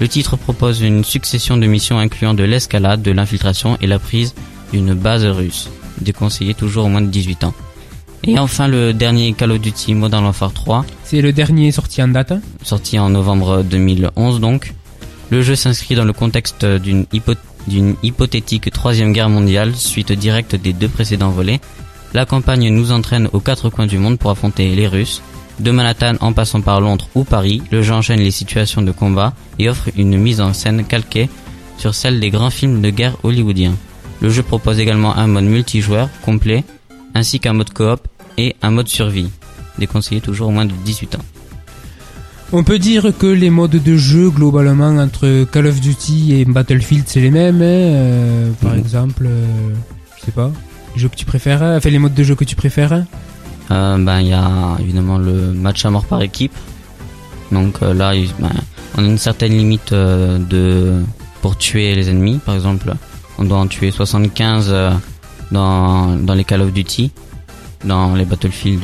Le 0.00 0.08
titre 0.08 0.36
propose 0.36 0.80
une 0.80 1.04
succession 1.04 1.56
de 1.56 1.66
missions 1.66 1.98
incluant 1.98 2.34
de 2.34 2.42
l'escalade, 2.44 3.02
de 3.02 3.12
l'infiltration 3.12 3.78
et 3.80 3.86
la 3.86 3.98
prise 3.98 4.34
d'une 4.72 4.94
base 4.94 5.24
russe, 5.24 5.70
déconseillé 6.00 6.54
toujours 6.54 6.86
au 6.86 6.88
moins 6.88 7.00
de 7.00 7.06
18 7.06 7.44
ans. 7.44 7.54
Et 8.24 8.38
enfin 8.38 8.68
le 8.68 8.92
dernier 8.92 9.32
Call 9.34 9.52
of 9.52 9.60
Duty 9.60 9.94
Modern 9.94 10.24
Warfare 10.24 10.52
3, 10.52 10.84
C'est 11.04 11.20
le 11.20 11.32
dernier 11.32 11.70
sorti 11.72 12.02
en 12.02 12.08
date. 12.08 12.32
sorti 12.62 12.98
en 12.98 13.10
novembre 13.10 13.62
2011 13.62 14.40
donc. 14.40 14.72
Le 15.30 15.42
jeu 15.42 15.54
s'inscrit 15.54 15.94
dans 15.94 16.04
le 16.04 16.12
contexte 16.12 16.64
d'une 16.64 17.06
hypothétique 18.02 18.70
troisième 18.70 19.12
guerre 19.12 19.28
mondiale 19.30 19.74
suite 19.74 20.12
directe 20.12 20.54
des 20.56 20.72
deux 20.72 20.88
précédents 20.88 21.30
volets. 21.30 21.60
La 22.14 22.26
campagne 22.26 22.68
nous 22.68 22.92
entraîne 22.92 23.28
aux 23.32 23.40
quatre 23.40 23.70
coins 23.70 23.86
du 23.86 23.98
monde 23.98 24.18
pour 24.18 24.30
affronter 24.30 24.74
les 24.74 24.86
Russes. 24.86 25.22
De 25.60 25.70
Manhattan 25.70 26.14
en 26.20 26.32
passant 26.32 26.60
par 26.60 26.80
Londres 26.80 27.08
ou 27.14 27.24
Paris, 27.24 27.62
le 27.70 27.82
jeu 27.82 27.94
enchaîne 27.94 28.20
les 28.20 28.30
situations 28.32 28.82
de 28.82 28.90
combat 28.90 29.34
et 29.58 29.68
offre 29.68 29.88
une 29.96 30.16
mise 30.18 30.40
en 30.40 30.52
scène 30.52 30.84
calquée 30.84 31.28
sur 31.78 31.94
celle 31.94 32.18
des 32.20 32.30
grands 32.30 32.50
films 32.50 32.80
de 32.82 32.90
guerre 32.90 33.16
hollywoodiens. 33.22 33.74
Le 34.20 34.30
jeu 34.30 34.42
propose 34.42 34.80
également 34.80 35.16
un 35.16 35.26
mode 35.26 35.44
multijoueur 35.44 36.08
complet 36.24 36.64
ainsi 37.14 37.38
qu'un 37.38 37.52
mode 37.52 37.72
coop 37.72 38.00
et 38.36 38.56
un 38.62 38.70
mode 38.72 38.88
survie. 38.88 39.30
Déconseillé 39.78 40.20
toujours 40.20 40.48
au 40.48 40.50
moins 40.50 40.66
de 40.66 40.72
18 40.84 41.14
ans. 41.16 41.24
On 42.52 42.62
peut 42.62 42.78
dire 42.78 43.12
que 43.18 43.26
les 43.26 43.50
modes 43.50 43.82
de 43.82 43.96
jeu 43.96 44.30
globalement 44.30 44.88
entre 44.98 45.44
Call 45.50 45.66
of 45.66 45.80
Duty 45.80 46.34
et 46.34 46.44
Battlefield 46.44 47.04
c'est 47.06 47.20
les 47.20 47.30
mêmes. 47.30 47.62
hein, 47.62 47.64
euh, 47.64 48.50
par 48.60 48.72
Mhm. 48.72 48.78
exemple, 48.78 49.26
euh, 49.26 49.44
je 50.18 50.24
sais 50.26 50.32
pas, 50.32 50.50
les 50.94 51.00
jeux 51.00 51.08
que 51.08 51.16
tu 51.16 51.24
préfères, 51.24 51.62
enfin 51.62 51.90
les 51.90 51.98
modes 51.98 52.14
de 52.14 52.22
jeu 52.22 52.34
que 52.34 52.44
tu 52.44 52.54
préfères. 52.56 53.04
Euh, 53.70 53.96
ben 53.98 54.20
il 54.20 54.28
y 54.28 54.32
a 54.32 54.76
évidemment 54.78 55.18
le 55.18 55.52
match 55.52 55.84
à 55.84 55.90
mort 55.90 56.04
par 56.04 56.20
équipe. 56.22 56.52
Donc 57.52 57.76
euh, 57.82 57.94
là, 57.94 58.12
ben, 58.38 58.50
on 58.96 59.04
a 59.04 59.06
une 59.06 59.18
certaine 59.18 59.52
limite 59.52 59.92
euh, 59.92 60.38
de 60.38 61.02
pour 61.40 61.56
tuer 61.56 61.94
les 61.94 62.10
ennemis. 62.10 62.40
Par 62.44 62.54
exemple, 62.54 62.92
on 63.38 63.44
doit 63.44 63.58
en 63.58 63.66
tuer 63.66 63.90
75 63.90 64.68
euh, 64.68 64.90
dans 65.52 66.16
dans 66.16 66.34
les 66.34 66.44
Call 66.44 66.62
of 66.62 66.72
Duty. 66.72 67.12
Dans 67.84 68.14
les 68.14 68.24
Battlefield, 68.24 68.80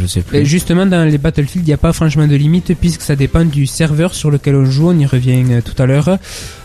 je 0.00 0.06
sais 0.06 0.20
plus. 0.20 0.38
Et 0.38 0.44
justement, 0.44 0.86
dans 0.86 1.04
les 1.04 1.18
Battlefield, 1.18 1.66
il 1.66 1.70
n'y 1.70 1.74
a 1.74 1.76
pas 1.76 1.92
franchement 1.92 2.28
de 2.28 2.36
limite 2.36 2.72
puisque 2.78 3.00
ça 3.00 3.16
dépend 3.16 3.44
du 3.44 3.66
serveur 3.66 4.14
sur 4.14 4.30
lequel 4.30 4.54
on 4.54 4.64
joue. 4.64 4.90
On 4.90 4.96
y 4.96 5.06
revient 5.06 5.44
tout 5.64 5.74
à 5.82 5.86
l'heure. 5.86 6.18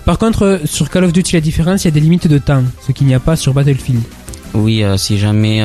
Par 0.06 0.20
contre, 0.20 0.62
sur 0.66 0.92
Call 0.92 1.06
of 1.06 1.14
Duty, 1.14 1.34
la 1.34 1.42
différence, 1.42 1.86
il 1.86 1.88
y 1.88 1.88
a 1.88 1.92
des 1.92 2.00
limites 2.00 2.28
de 2.28 2.38
temps, 2.38 2.62
ce 2.86 2.92
qu'il 2.92 3.08
n'y 3.08 3.16
a 3.16 3.20
pas 3.20 3.36
sur 3.36 3.56
Battlefield. 3.56 4.04
Oui, 4.54 4.84
si 4.98 5.18
jamais, 5.18 5.64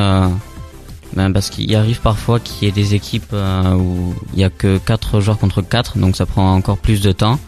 ben 1.14 1.32
parce 1.32 1.50
qu'il 1.50 1.74
arrive 1.76 2.00
parfois 2.00 2.40
qu'il 2.40 2.66
y 2.66 2.68
ait 2.68 2.72
des 2.72 2.94
équipes 2.94 3.32
euh, 3.32 3.74
où 3.74 4.14
il 4.34 4.40
y 4.40 4.44
a 4.44 4.50
que 4.50 4.78
4 4.78 5.20
joueurs 5.20 5.38
contre 5.38 5.62
4, 5.62 5.98
donc 5.98 6.16
ça 6.16 6.26
prend 6.26 6.54
encore 6.54 6.78
plus 6.78 7.00
de 7.02 7.12
temps. 7.12 7.38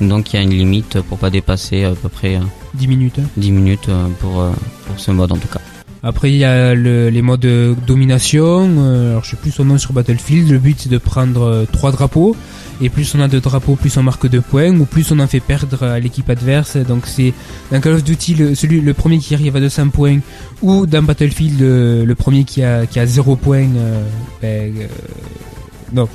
Donc 0.00 0.32
il 0.32 0.36
y 0.36 0.38
a 0.38 0.42
une 0.42 0.50
limite 0.54 1.00
pour 1.02 1.18
pas 1.18 1.30
dépasser 1.30 1.84
à 1.84 1.90
peu 1.94 2.08
près 2.08 2.36
euh, 2.36 2.40
10 2.74 2.86
minutes. 2.86 3.18
hein. 3.18 3.28
10 3.36 3.50
minutes 3.50 3.88
euh, 3.88 4.06
pour, 4.20 4.40
euh, 4.40 4.50
pour 4.86 5.00
ce 5.00 5.10
mode 5.10 5.32
en 5.32 5.36
tout 5.36 5.48
cas. 5.48 5.60
Après, 6.08 6.30
il 6.32 6.38
y 6.38 6.44
a 6.44 6.74
le- 6.74 7.10
les 7.10 7.20
modes 7.22 7.40
de 7.40 7.74
domination. 7.86 8.68
euh, 8.78 9.10
alors, 9.10 9.24
je 9.24 9.30
sais 9.30 9.36
plus 9.36 9.50
son 9.50 9.66
nom 9.66 9.76
sur 9.76 9.92
Battlefield. 9.92 10.50
Le 10.50 10.58
but, 10.58 10.76
c'est 10.80 10.88
de 10.88 10.96
prendre 10.98 11.42
euh, 11.42 11.64
trois 11.70 11.92
drapeaux. 11.92 12.34
Et 12.80 12.88
plus 12.88 13.12
on 13.14 13.20
a 13.20 13.28
de 13.28 13.38
drapeaux, 13.40 13.74
plus 13.74 13.94
on 13.98 14.02
marque 14.02 14.26
de 14.28 14.38
points. 14.38 14.74
Ou 14.78 14.86
plus 14.86 15.10
on 15.12 15.18
en 15.18 15.26
fait 15.26 15.40
perdre 15.40 15.82
à 15.82 15.98
l'équipe 16.00 16.30
adverse. 16.30 16.76
Donc, 16.78 17.02
c'est 17.06 17.34
dans 17.70 17.80
Call 17.80 17.94
of 17.94 18.04
Duty, 18.04 18.34
le, 18.36 18.54
celui, 18.54 18.80
le 18.80 18.94
premier 18.94 19.18
qui 19.18 19.34
arrive 19.34 19.54
à 19.56 19.60
200 19.60 19.88
points. 19.90 20.18
Ou 20.62 20.86
dans 20.86 21.02
Battlefield, 21.02 21.60
le, 21.60 22.14
premier 22.14 22.44
qui 22.44 22.62
a, 22.62 22.86
qui 22.86 22.98
a 23.00 23.06
0 23.06 23.36
points. 23.36 23.66
euh, 23.76 24.02
ben, 24.40 24.72
euh, 24.78 24.86
non. 25.92 26.08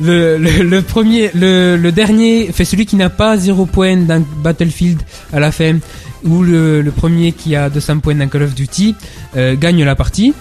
Le 0.00 0.80
premier, 0.80 1.30
le, 1.34 1.76
le 1.76 1.92
dernier, 1.92 2.50
fait 2.52 2.64
celui 2.64 2.86
qui 2.86 2.96
n'a 2.96 3.10
pas 3.10 3.36
0 3.36 3.66
points 3.66 3.96
dans 3.96 4.22
Battlefield 4.42 5.00
à 5.32 5.40
la 5.40 5.50
fin, 5.52 5.78
ou 6.26 6.42
le, 6.42 6.82
le 6.82 6.90
premier 6.90 7.32
qui 7.32 7.56
a 7.56 7.70
200 7.70 8.00
points 8.00 8.14
dans 8.14 8.28
Call 8.28 8.42
of 8.42 8.54
Duty, 8.54 8.94
euh, 9.36 9.54
gagne 9.56 9.82
la 9.84 9.94
partie. 9.94 10.34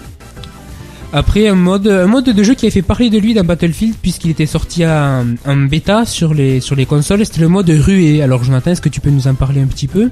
Après, 1.13 1.47
un 1.47 1.55
mode, 1.55 1.87
un 1.87 2.07
mode 2.07 2.25
de 2.25 2.43
jeu 2.43 2.55
qui 2.55 2.67
a 2.67 2.71
fait 2.71 2.81
parler 2.81 3.09
de 3.09 3.17
lui 3.17 3.33
dans 3.33 3.43
Battlefield, 3.45 3.95
puisqu'il 4.01 4.31
était 4.31 4.45
sorti 4.47 4.85
en, 4.85 5.23
en 5.45 5.55
bêta 5.55 6.05
sur 6.05 6.33
les, 6.33 6.59
sur 6.59 6.75
les 6.75 6.85
consoles, 6.85 7.25
c'était 7.25 7.41
le 7.41 7.47
mode 7.47 7.69
ruée. 7.69 8.21
Alors, 8.21 8.43
Jonathan, 8.43 8.71
est-ce 8.71 8.81
que 8.81 8.89
tu 8.89 8.99
peux 8.99 9.11
nous 9.11 9.27
en 9.27 9.33
parler 9.35 9.61
un 9.61 9.67
petit 9.67 9.87
peu? 9.87 10.09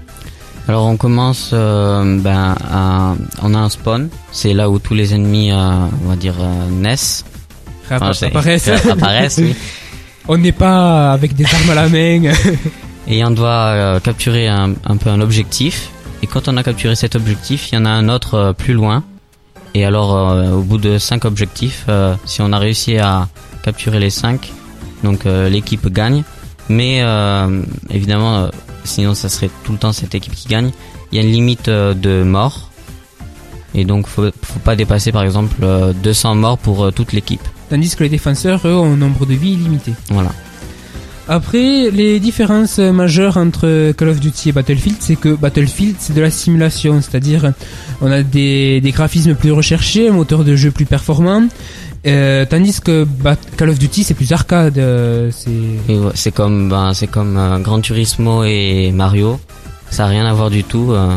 Alors 0.65 0.85
on 0.85 0.95
commence, 0.95 1.49
euh, 1.51 2.17
ben, 2.21 2.55
à- 2.71 3.15
on 3.41 3.53
a 3.53 3.57
un 3.57 3.67
spawn, 3.69 4.07
c'est 4.31 4.53
là 4.53 4.69
où 4.69 4.79
tous 4.79 4.93
les 4.93 5.13
ennemis, 5.13 5.51
euh, 5.51 5.57
on 6.05 6.07
va 6.07 6.15
dire, 6.15 6.35
naissent. 6.71 7.25
Enfin, 7.91 7.97
apparaissent. 8.27 8.69
apparaissent, 8.89 9.39
oui. 9.39 9.55
On 10.29 10.37
n'est 10.37 10.53
pas 10.53 11.11
avec 11.11 11.35
des 11.35 11.43
armes 11.43 11.69
à 11.71 11.75
la 11.75 11.89
main. 11.89 12.31
Et 13.07 13.23
on 13.25 13.31
doit 13.31 13.49
euh, 13.49 13.99
capturer 13.99 14.47
un, 14.47 14.73
un 14.85 14.97
peu 14.97 15.09
un 15.09 15.21
objectif. 15.21 15.89
Et 16.21 16.27
quand 16.27 16.47
on 16.47 16.55
a 16.57 16.63
capturé 16.63 16.95
cet 16.95 17.15
objectif, 17.15 17.71
il 17.71 17.75
y 17.75 17.77
en 17.77 17.85
a 17.85 17.89
un 17.89 18.07
autre 18.09 18.35
euh, 18.35 18.53
plus 18.53 18.73
loin. 18.73 19.03
Et 19.75 19.85
alors, 19.85 20.15
euh, 20.15 20.51
au 20.51 20.61
bout 20.61 20.77
de 20.77 20.97
cinq 20.97 21.25
objectifs, 21.25 21.85
euh, 21.89 22.15
si 22.25 22.41
on 22.41 22.53
a 22.53 22.59
réussi 22.59 22.97
à 22.97 23.27
capturer 23.63 23.99
les 23.99 24.11
cinq, 24.11 24.51
donc 25.03 25.25
euh, 25.25 25.49
l'équipe 25.49 25.87
gagne. 25.87 26.23
Mais 26.69 27.03
évidemment, 27.89 28.47
sinon 28.85 29.13
ça 29.15 29.27
serait 29.27 29.49
tout 29.65 29.73
le 29.73 29.77
temps 29.77 29.91
cette 29.91 30.15
équipe 30.15 30.33
qui 30.33 30.47
gagne. 30.47 30.71
Il 31.11 31.17
y 31.17 31.19
a 31.19 31.23
une 31.23 31.31
limite 31.31 31.69
de 31.69 32.23
morts. 32.23 32.69
Et 33.75 33.83
donc, 33.83 34.07
faut, 34.07 34.23
faut 34.41 34.59
pas 34.59 34.77
dépasser 34.77 35.11
par 35.11 35.23
exemple 35.23 35.57
euh, 35.61 35.91
200 35.91 36.35
morts 36.35 36.57
pour 36.57 36.93
toute 36.93 37.11
l'équipe. 37.11 37.41
Tandis 37.69 37.93
que 37.97 38.03
les 38.03 38.09
défenseurs, 38.09 38.61
eux, 38.65 38.73
ont 38.73 38.93
un 38.93 38.95
nombre 38.95 39.25
de 39.25 39.33
vies 39.33 39.53
illimité. 39.53 39.93
Voilà. 40.09 40.31
Après, 41.29 41.89
les 41.89 42.19
différences 42.19 42.79
majeures 42.79 43.37
entre 43.37 43.93
Call 43.93 44.09
of 44.09 44.19
Duty 44.19 44.49
et 44.49 44.51
Battlefield, 44.51 44.97
c'est 44.99 45.15
que 45.15 45.29
Battlefield, 45.29 45.95
c'est 45.99 46.13
de 46.13 46.21
la 46.21 46.29
simulation, 46.29 47.01
c'est-à-dire 47.01 47.53
on 48.01 48.11
a 48.11 48.23
des, 48.23 48.81
des 48.81 48.91
graphismes 48.91 49.33
plus 49.35 49.51
recherchés, 49.53 50.09
un 50.09 50.13
moteur 50.13 50.43
de 50.43 50.55
jeu 50.57 50.69
plus 50.71 50.85
performant, 50.85 51.43
euh, 52.05 52.45
tandis 52.45 52.81
que 52.81 53.07
Call 53.55 53.69
of 53.69 53.79
Duty, 53.79 54.03
c'est 54.03 54.13
plus 54.13 54.33
arcade. 54.33 54.77
euh, 54.77 55.31
c'est 55.31 55.49
Et 55.87 55.97
ouais, 55.97 56.11
c'est 56.13 56.33
comme 56.33 56.67
ben, 56.67 56.91
comme 57.09 57.37
euh, 57.37 57.57
Gran 57.59 57.79
Turismo 57.79 58.43
et 58.43 58.91
Mario. 58.91 59.39
Ça 59.89 60.03
a 60.05 60.07
rien 60.07 60.25
à 60.25 60.33
voir 60.33 60.49
du 60.49 60.65
tout. 60.65 60.91
euh, 60.91 61.15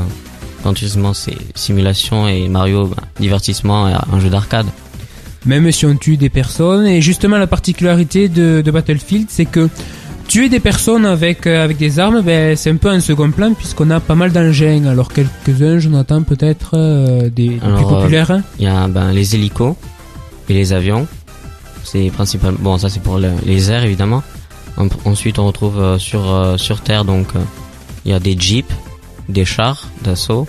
Gran 0.63 0.73
Turismo 0.75 1.15
c'est 1.15 1.37
simulation 1.57 2.29
et 2.29 2.49
Mario 2.49 2.87
ben, 2.87 3.03
divertissement 3.19 3.87
un 3.87 4.21
jeu 4.21 4.31
d'arcade. 4.31 4.67
Même 5.47 5.71
si 5.73 5.87
on 5.87 5.97
tue 5.97 6.17
des 6.17 6.29
personnes. 6.29 6.87
Et 6.87 7.01
justement, 7.01 7.39
la 7.39 7.47
particularité 7.47 8.29
de, 8.29 8.63
de 8.65 8.71
Battlefield, 8.71 9.27
c'est 9.31 9.45
que 9.47 9.69
tuer 10.29 10.49
des 10.49 10.59
personnes 10.61 11.07
avec, 11.07 11.47
euh, 11.47 11.63
avec 11.65 11.77
des 11.77 11.99
armes, 12.01 12.21
ben, 12.21 12.57
c'est 12.57 12.71
un 12.71 12.77
peu 12.77 12.89
un 12.89 13.01
second 13.01 13.31
plan 13.31 13.53
puisqu'on 13.55 13.91
a 13.91 14.01
pas 14.01 14.15
mal 14.17 14.33
d'engins. 14.33 14.87
Alors 14.87 15.13
quelques-uns, 15.13 15.79
j'en 15.79 15.95
attends 15.95 16.23
peut-être 16.23 16.71
euh, 16.75 17.23
des, 17.31 17.49
des 17.49 17.57
plus 17.59 17.67
Alors, 17.67 17.93
euh, 17.95 18.01
populaires. 18.01 18.31
hein. 18.33 18.43
Il 18.59 18.65
y 18.65 18.69
a 18.69 18.89
ben, 18.89 19.13
les 19.13 19.35
hélicos 19.37 19.75
et 20.49 20.55
les 20.55 20.73
avions. 20.73 21.07
C'est 21.85 22.11
principal. 22.11 22.55
Bon, 22.59 22.77
ça 22.79 22.89
c'est 22.89 23.01
pour 23.03 23.19
le- 23.19 23.31
les 23.45 23.71
airs 23.71 23.85
évidemment. 23.85 24.23
En- 24.77 24.89
ensuite, 25.09 25.39
on 25.39 25.47
retrouve 25.47 25.81
euh, 25.81 25.99
sur 25.99 26.55
sur 26.59 26.81
terre 26.81 27.05
donc 27.05 27.29
il 28.05 28.11
y 28.11 28.15
a 28.15 28.19
des 28.21 28.37
jeeps 28.39 28.73
des 29.29 29.45
chars 29.45 29.89
d'assaut 30.03 30.47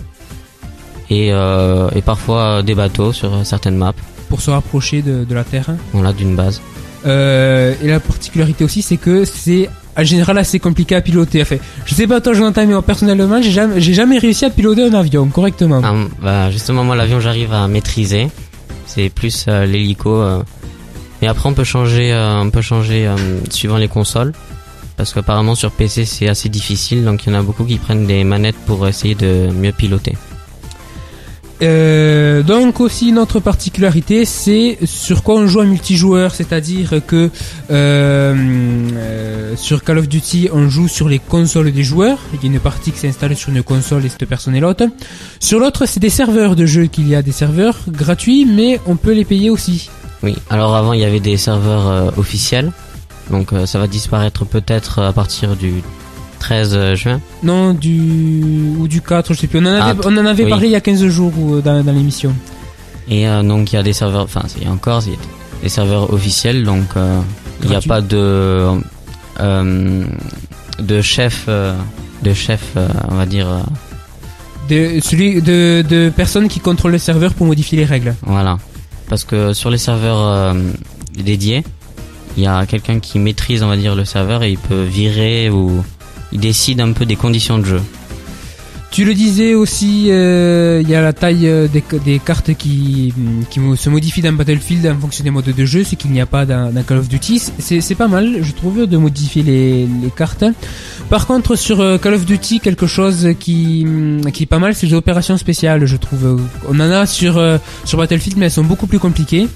et, 1.09 1.29
et 1.29 2.01
parfois 2.03 2.61
des 2.63 2.75
bateaux 2.75 3.13
sur 3.13 3.45
certaines 3.45 3.77
maps. 3.77 3.93
Pour 4.29 4.41
se 4.41 4.49
rapprocher 4.51 5.01
de, 5.01 5.23
de 5.23 5.33
la 5.35 5.43
Terre. 5.43 5.67
Voilà, 5.93 6.11
d'une 6.13 6.35
base. 6.35 6.61
Euh, 7.05 7.73
et 7.81 7.87
la 7.87 7.99
particularité 7.99 8.63
aussi, 8.63 8.81
c'est 8.81 8.97
que 8.97 9.23
c'est 9.23 9.69
en 9.97 10.03
général 10.03 10.37
assez 10.37 10.59
compliqué 10.59 10.95
à 10.95 11.01
piloter. 11.01 11.41
Enfin, 11.41 11.55
je 11.85 11.95
sais 11.95 12.07
pas 12.07 12.19
toi, 12.21 12.33
Jonathan, 12.33 12.61
mais 12.65 12.73
moi 12.73 12.81
personnellement, 12.81 13.41
j'ai 13.41 13.51
jamais, 13.51 13.79
j'ai 13.79 13.93
jamais 13.93 14.17
réussi 14.17 14.45
à 14.45 14.49
piloter 14.49 14.83
un 14.83 14.93
avion 14.93 15.25
correctement. 15.27 15.81
Ah, 15.83 15.93
bah, 16.21 16.51
justement, 16.51 16.83
moi, 16.83 16.95
l'avion, 16.95 17.19
j'arrive 17.19 17.53
à 17.53 17.67
maîtriser. 17.67 18.27
C'est 18.85 19.09
plus 19.09 19.45
euh, 19.47 19.65
l'hélico. 19.65 20.15
euh. 20.21 20.43
Mais 21.21 21.27
après, 21.27 21.47
on 21.49 21.53
peut 21.53 21.63
changer, 21.63 22.11
euh, 22.13 22.41
on 22.41 22.49
peut 22.51 22.61
changer 22.61 23.07
euh, 23.07 23.15
suivant 23.49 23.77
les 23.77 23.87
consoles. 23.87 24.33
Parce 24.97 25.13
qu'apparemment, 25.13 25.55
sur 25.55 25.71
PC, 25.71 26.05
c'est 26.05 26.27
assez 26.27 26.49
difficile. 26.49 27.05
Donc, 27.05 27.25
il 27.25 27.31
y 27.33 27.35
en 27.35 27.39
a 27.39 27.43
beaucoup 27.43 27.63
qui 27.63 27.77
prennent 27.77 28.05
des 28.07 28.23
manettes 28.23 28.55
pour 28.65 28.87
essayer 28.87 29.15
de 29.15 29.49
mieux 29.51 29.71
piloter. 29.71 30.13
Euh, 31.61 32.43
donc 32.43 32.79
aussi 32.79 33.11
notre 33.11 33.39
particularité, 33.39 34.25
c'est 34.25 34.77
sur 34.85 35.23
quoi 35.23 35.35
on 35.35 35.47
joue 35.47 35.61
en 35.61 35.65
multijoueur, 35.65 36.35
c'est-à-dire 36.35 37.01
que 37.05 37.29
euh, 37.71 38.35
euh, 38.93 39.55
sur 39.55 39.83
Call 39.83 39.97
of 39.97 40.07
Duty, 40.07 40.49
on 40.53 40.69
joue 40.69 40.87
sur 40.87 41.09
les 41.09 41.19
consoles 41.19 41.71
des 41.71 41.83
joueurs. 41.83 42.19
Il 42.33 42.43
y 42.43 42.51
a 42.51 42.53
une 42.53 42.59
partie 42.59 42.91
qui 42.91 42.99
s'installe 42.99 43.35
sur 43.35 43.49
une 43.49 43.63
console 43.63 44.05
et 44.05 44.09
cette 44.09 44.25
personne 44.25 44.55
est 44.55 44.59
l'autre. 44.59 44.85
Sur 45.39 45.59
l'autre, 45.59 45.85
c'est 45.85 45.99
des 45.99 46.09
serveurs 46.09 46.55
de 46.55 46.65
jeu 46.65 46.85
qu'il 46.85 47.07
y 47.07 47.15
a 47.15 47.21
des 47.21 47.31
serveurs 47.31 47.77
gratuits, 47.87 48.45
mais 48.45 48.79
on 48.85 48.95
peut 48.95 49.13
les 49.13 49.25
payer 49.25 49.49
aussi. 49.49 49.89
Oui, 50.23 50.35
alors 50.49 50.75
avant, 50.75 50.93
il 50.93 51.01
y 51.01 51.05
avait 51.05 51.19
des 51.19 51.37
serveurs 51.37 51.87
euh, 51.87 52.09
officiels. 52.17 52.71
Donc, 53.29 53.53
euh, 53.53 53.65
ça 53.65 53.79
va 53.79 53.87
disparaître 53.87 54.45
peut-être 54.45 54.99
à 54.99 55.13
partir 55.13 55.55
du 55.55 55.83
13 56.39 56.93
juin. 56.95 57.19
Non, 57.43 57.73
du 57.73 58.73
ou 58.79 58.87
du 58.87 59.01
4, 59.01 59.33
je 59.33 59.39
sais 59.39 59.47
plus. 59.47 59.59
On 59.59 59.63
en 59.63 59.65
avait, 59.73 59.81
Ah, 59.99 60.05
on 60.05 60.17
en 60.17 60.25
avait 60.25 60.43
oui. 60.43 60.49
parlé 60.49 60.67
il 60.67 60.71
y 60.71 60.75
a 60.75 60.81
15 60.81 61.05
jours 61.07 61.31
ou, 61.37 61.61
dans, 61.61 61.83
dans 61.83 61.91
l'émission. 61.91 62.33
Et 63.09 63.27
euh, 63.27 63.41
donc 63.43 63.71
il 63.71 63.75
y 63.75 63.79
a 63.79 63.83
des 63.83 63.93
serveurs, 63.93 64.23
enfin 64.23 64.43
il 64.57 64.63
y 64.63 64.67
a 64.67 64.71
encore 64.71 65.01
il 65.05 65.13
y 65.13 65.15
a 65.15 65.19
des 65.63 65.69
serveurs 65.69 66.11
officiels, 66.13 66.63
donc 66.63 66.83
euh, 66.97 67.19
il 67.63 67.69
n'y 67.69 67.75
a 67.75 67.81
pas 67.81 68.01
de 68.01 68.67
euh, 69.39 70.05
de 70.79 71.01
chef, 71.01 71.45
euh, 71.47 71.73
de 72.23 72.33
chef, 72.33 72.61
euh, 72.75 72.87
on 73.09 73.15
va 73.15 73.25
dire, 73.25 73.47
euh, 73.47 73.59
De, 74.69 74.99
celui 75.01 75.41
de, 75.41 75.83
de 75.87 76.09
personnes 76.15 76.47
qui 76.49 76.59
contrôlent 76.59 76.91
le 76.91 76.97
serveur 76.97 77.33
pour 77.33 77.47
modifier 77.47 77.77
les 77.77 77.85
règles. 77.85 78.15
voilà. 78.23 78.57
Parce 79.09 79.23
que 79.23 79.53
sur 79.53 79.69
les 79.69 79.77
serveurs 79.77 80.19
euh, 80.19 80.53
dédiés, 81.17 81.63
il 82.35 82.43
y 82.43 82.47
a 82.47 82.65
quelqu'un 82.65 82.99
qui 82.99 83.19
maîtrise, 83.19 83.63
on 83.63 83.67
va 83.69 83.77
dire, 83.77 83.95
le 83.95 84.03
serveur 84.05 84.43
et 84.43 84.51
il 84.51 84.57
peut 84.57 84.83
virer 84.83 85.49
ou 85.49 85.81
il 86.31 86.39
décide 86.39 86.81
un 86.81 86.91
peu 86.91 87.05
des 87.05 87.15
conditions 87.15 87.57
de 87.57 87.65
jeu. 87.65 87.81
Tu 88.89 89.03
le 89.03 89.13
disais 89.13 89.53
aussi, 89.53 90.05
euh, 90.09 90.79
il 90.81 90.89
y 90.89 90.95
a 90.95 91.01
la 91.01 91.11
taille 91.11 91.47
euh, 91.47 91.67
des, 91.67 92.19
cartes 92.19 92.53
qui, 92.53 93.13
mo- 93.57 93.75
se 93.75 93.89
modifient 93.89 94.21
dans 94.21 94.31
Battlefield 94.31 94.87
en 94.87 94.97
fonction 94.97 95.25
des 95.25 95.29
modes 95.29 95.53
de 95.53 95.65
jeu, 95.65 95.83
ce 95.83 95.95
qu'il 95.95 96.09
n'y 96.11 96.21
a 96.21 96.25
pas 96.25 96.45
dans, 96.45 96.73
Call 96.83 96.97
of 96.99 97.09
Duty. 97.09 97.41
C'est 97.59 97.95
pas 97.95 98.07
mal, 98.07 98.37
je 98.41 98.51
trouve, 98.53 98.87
de 98.87 98.97
modifier 98.97 99.43
les, 99.43 99.87
cartes. 100.15 100.45
Par 101.09 101.27
contre, 101.27 101.55
sur 101.57 101.81
euh, 101.81 101.97
Call 101.97 102.13
of 102.13 102.25
Duty, 102.25 102.61
quelque 102.61 102.87
chose 102.87 103.29
qui, 103.39 103.83
hum, 103.85 104.31
qui 104.31 104.43
est 104.43 104.47
pas 104.47 104.59
mal, 104.59 104.73
c'est 104.73 104.87
les 104.87 104.93
opérations 104.93 105.37
spéciales, 105.37 105.85
je 105.85 105.97
trouve. 105.97 106.41
On 106.69 106.79
en 106.79 106.89
a 106.91 107.05
sur 107.05 107.35
Battlefield, 107.93 108.37
mais 108.37 108.45
elles 108.45 108.51
sont 108.51 108.63
beaucoup 108.63 108.87
plus 108.87 108.99
compliquées. 108.99 109.47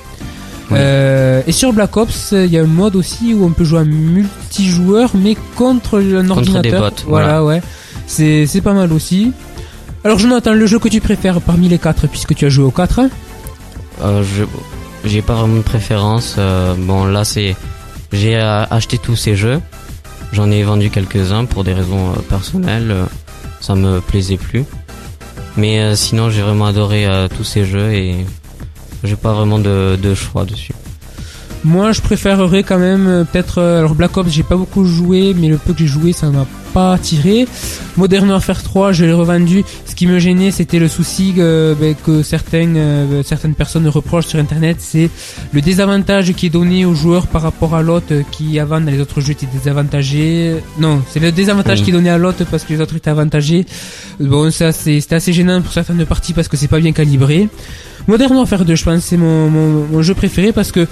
Oui. 0.71 0.77
Euh, 0.79 1.41
et 1.47 1.51
sur 1.51 1.73
Black 1.73 1.95
Ops, 1.97 2.31
il 2.33 2.45
y 2.51 2.57
a 2.57 2.61
un 2.61 2.65
mode 2.67 2.95
aussi 2.95 3.33
où 3.33 3.43
on 3.45 3.49
peut 3.51 3.63
jouer 3.63 3.79
en 3.79 3.85
multijoueur, 3.85 5.11
mais 5.15 5.35
contre 5.55 5.99
un 5.99 6.25
Contre 6.27 6.41
des 6.41 6.47
ordinateur. 6.57 6.89
bots, 6.91 6.95
Voilà, 7.07 7.43
ouais. 7.43 7.61
C'est 8.07 8.45
c'est 8.45 8.61
pas 8.61 8.73
mal 8.73 8.91
aussi. 8.93 9.31
Alors 10.03 10.17
Jonathan, 10.19 10.53
le 10.53 10.65
jeu 10.65 10.79
que 10.79 10.87
tu 10.89 10.99
préfères 11.01 11.41
parmi 11.41 11.67
les 11.69 11.77
quatre, 11.77 12.07
puisque 12.07 12.33
tu 12.35 12.45
as 12.45 12.49
joué 12.49 12.65
aux 12.65 12.71
quatre, 12.71 12.99
hein 12.99 13.09
Euh, 14.03 14.23
je 14.23 14.43
j'ai 15.05 15.21
pas 15.21 15.33
vraiment 15.35 15.57
de 15.57 15.61
préférence. 15.61 16.35
euh, 16.37 16.73
bon 16.77 17.05
là 17.05 17.23
c'est 17.23 17.55
j'ai 18.11 18.35
euh, 18.37 18.63
acheté 18.69 18.97
tous 18.97 19.15
ces 19.15 19.35
jeux. 19.35 19.59
J'en 20.33 20.49
ai 20.51 20.63
vendu 20.63 20.89
quelques-uns 20.89 21.45
pour 21.45 21.63
des 21.63 21.73
raisons 21.73 22.11
euh, 22.11 22.19
personnelles. 22.29 22.91
euh, 22.91 23.05
ça 23.59 23.75
me 23.75 23.99
plaisait 23.99 24.37
plus. 24.37 24.63
Mais 25.57 25.79
euh, 25.79 25.95
sinon 25.95 26.29
j'ai 26.29 26.41
vraiment 26.41 26.65
adoré 26.65 27.05
euh, 27.05 27.27
tous 27.27 27.43
ces 27.43 27.65
jeux 27.65 27.91
et 27.93 28.25
j'ai 29.03 29.15
pas 29.15 29.33
vraiment 29.33 29.59
de, 29.59 29.97
de 30.01 30.13
choix 30.13 30.45
dessus. 30.45 30.73
moi 31.63 31.91
je 31.91 32.01
préférerais 32.01 32.63
quand 32.63 32.79
même 32.79 33.07
euh, 33.07 33.23
peut-être... 33.23 33.59
euh, 33.59 33.79
alors 33.79 33.95
Black 33.95 34.15
Ops, 34.17 34.29
j'ai 34.31 34.43
pas 34.43 34.55
beaucoup 34.55 34.85
joué, 34.85 35.33
mais 35.35 35.47
le 35.47 35.57
peu 35.57 35.73
que 35.73 35.79
j'ai 35.79 35.87
joué, 35.87 36.13
ça 36.13 36.27
m'a 36.29 36.45
pas 36.73 36.93
attiré. 36.93 37.47
Modern 37.97 38.29
Warfare 38.29 38.63
3, 38.63 38.91
je 38.93 39.05
l'ai 39.05 39.13
revendu. 39.13 39.63
Ce 39.85 39.95
qui 39.95 40.07
me 40.07 40.19
gênait, 40.19 40.51
c'était 40.51 40.79
le 40.79 40.87
souci 40.87 41.33
euh, 41.37 41.75
ben, 41.79 41.93
que 41.95 42.23
certaines, 42.23 42.75
euh, 42.77 43.23
certaines 43.23 43.53
personnes 43.55 43.87
reprochent 43.87 44.27
sur 44.27 44.39
Internet, 44.39 44.77
c'est 44.79 45.09
le 45.51 45.61
désavantage 45.61 46.33
qui 46.33 46.47
est 46.47 46.49
donné 46.49 46.85
aux 46.85 46.93
joueurs 46.95 47.27
par 47.27 47.41
rapport 47.41 47.75
à 47.75 47.81
l'autre 47.81 48.13
qui 48.31 48.57
avant 48.59 48.79
dans 48.81 48.91
les 48.91 48.99
autres 48.99 49.21
jeux 49.21 49.31
était 49.31 49.47
désavantagé. 49.47 50.55
Non, 50.79 51.01
c'est 51.09 51.19
le 51.19 51.31
désavantage 51.31 51.79
Oui. 51.79 51.85
qui 51.85 51.89
est 51.91 51.93
donné 51.93 52.09
à 52.09 52.17
l'autre 52.17 52.45
parce 52.49 52.63
que 52.63 52.73
les 52.73 52.81
autres 52.81 52.95
étaient 52.95 53.09
avantagés. 53.09 53.65
Bon, 54.19 54.49
ça 54.51 54.71
c'est 54.71 54.99
c'était 55.01 55.15
assez 55.15 55.33
gênant 55.33 55.61
pour 55.61 55.73
certaines 55.73 56.05
parties 56.05 56.33
parce 56.33 56.47
que 56.47 56.57
c'est 56.57 56.67
pas 56.67 56.79
bien 56.79 56.91
calibré. 56.93 57.49
Modern 58.07 58.33
Warfare 58.35 58.65
2, 58.65 58.75
je 58.75 58.83
pense, 58.83 59.03
c'est 59.03 59.17
mon, 59.17 59.49
mon, 59.49 59.85
mon 59.87 60.01
jeu 60.01 60.13
préféré 60.15 60.51
parce 60.51 60.71
que 60.71 60.87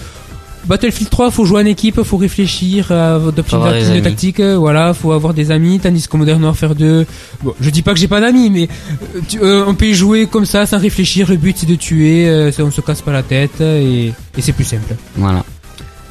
Battlefield 0.65 1.09
3, 1.09 1.31
faut 1.31 1.45
jouer 1.45 1.61
en 1.63 1.65
équipe, 1.65 2.01
faut 2.03 2.17
réfléchir 2.17 2.91
adopter 2.91 3.55
une 3.55 3.63
amis. 3.91 4.01
tactique, 4.01 4.39
euh, 4.39 4.57
voilà, 4.57 4.93
faut 4.93 5.11
avoir 5.13 5.33
des 5.33 5.51
amis, 5.51 5.79
tandis 5.79 6.07
que 6.07 6.17
Modern 6.17 6.43
Warfare 6.43 6.75
2, 6.75 7.05
bon, 7.43 7.53
je 7.59 7.69
dis 7.69 7.81
pas 7.81 7.93
que 7.93 7.99
j'ai 7.99 8.07
pas 8.07 8.21
d'amis, 8.21 8.49
mais 8.49 8.67
euh, 9.15 9.19
tu- 9.27 9.39
euh, 9.41 9.63
on 9.67 9.73
peut 9.73 9.87
y 9.87 9.93
jouer 9.93 10.27
comme 10.27 10.45
ça 10.45 10.65
sans 10.65 10.77
réfléchir, 10.79 11.29
le 11.29 11.37
but 11.37 11.55
c'est 11.57 11.65
de 11.67 11.75
tuer, 11.75 12.27
euh, 12.29 12.51
on 12.59 12.71
se 12.71 12.81
casse 12.81 13.01
pas 13.01 13.11
la 13.11 13.23
tête 13.23 13.61
et, 13.61 14.07
et 14.37 14.41
c'est 14.41 14.51
plus 14.53 14.65
simple. 14.65 14.95
Voilà. 15.15 15.43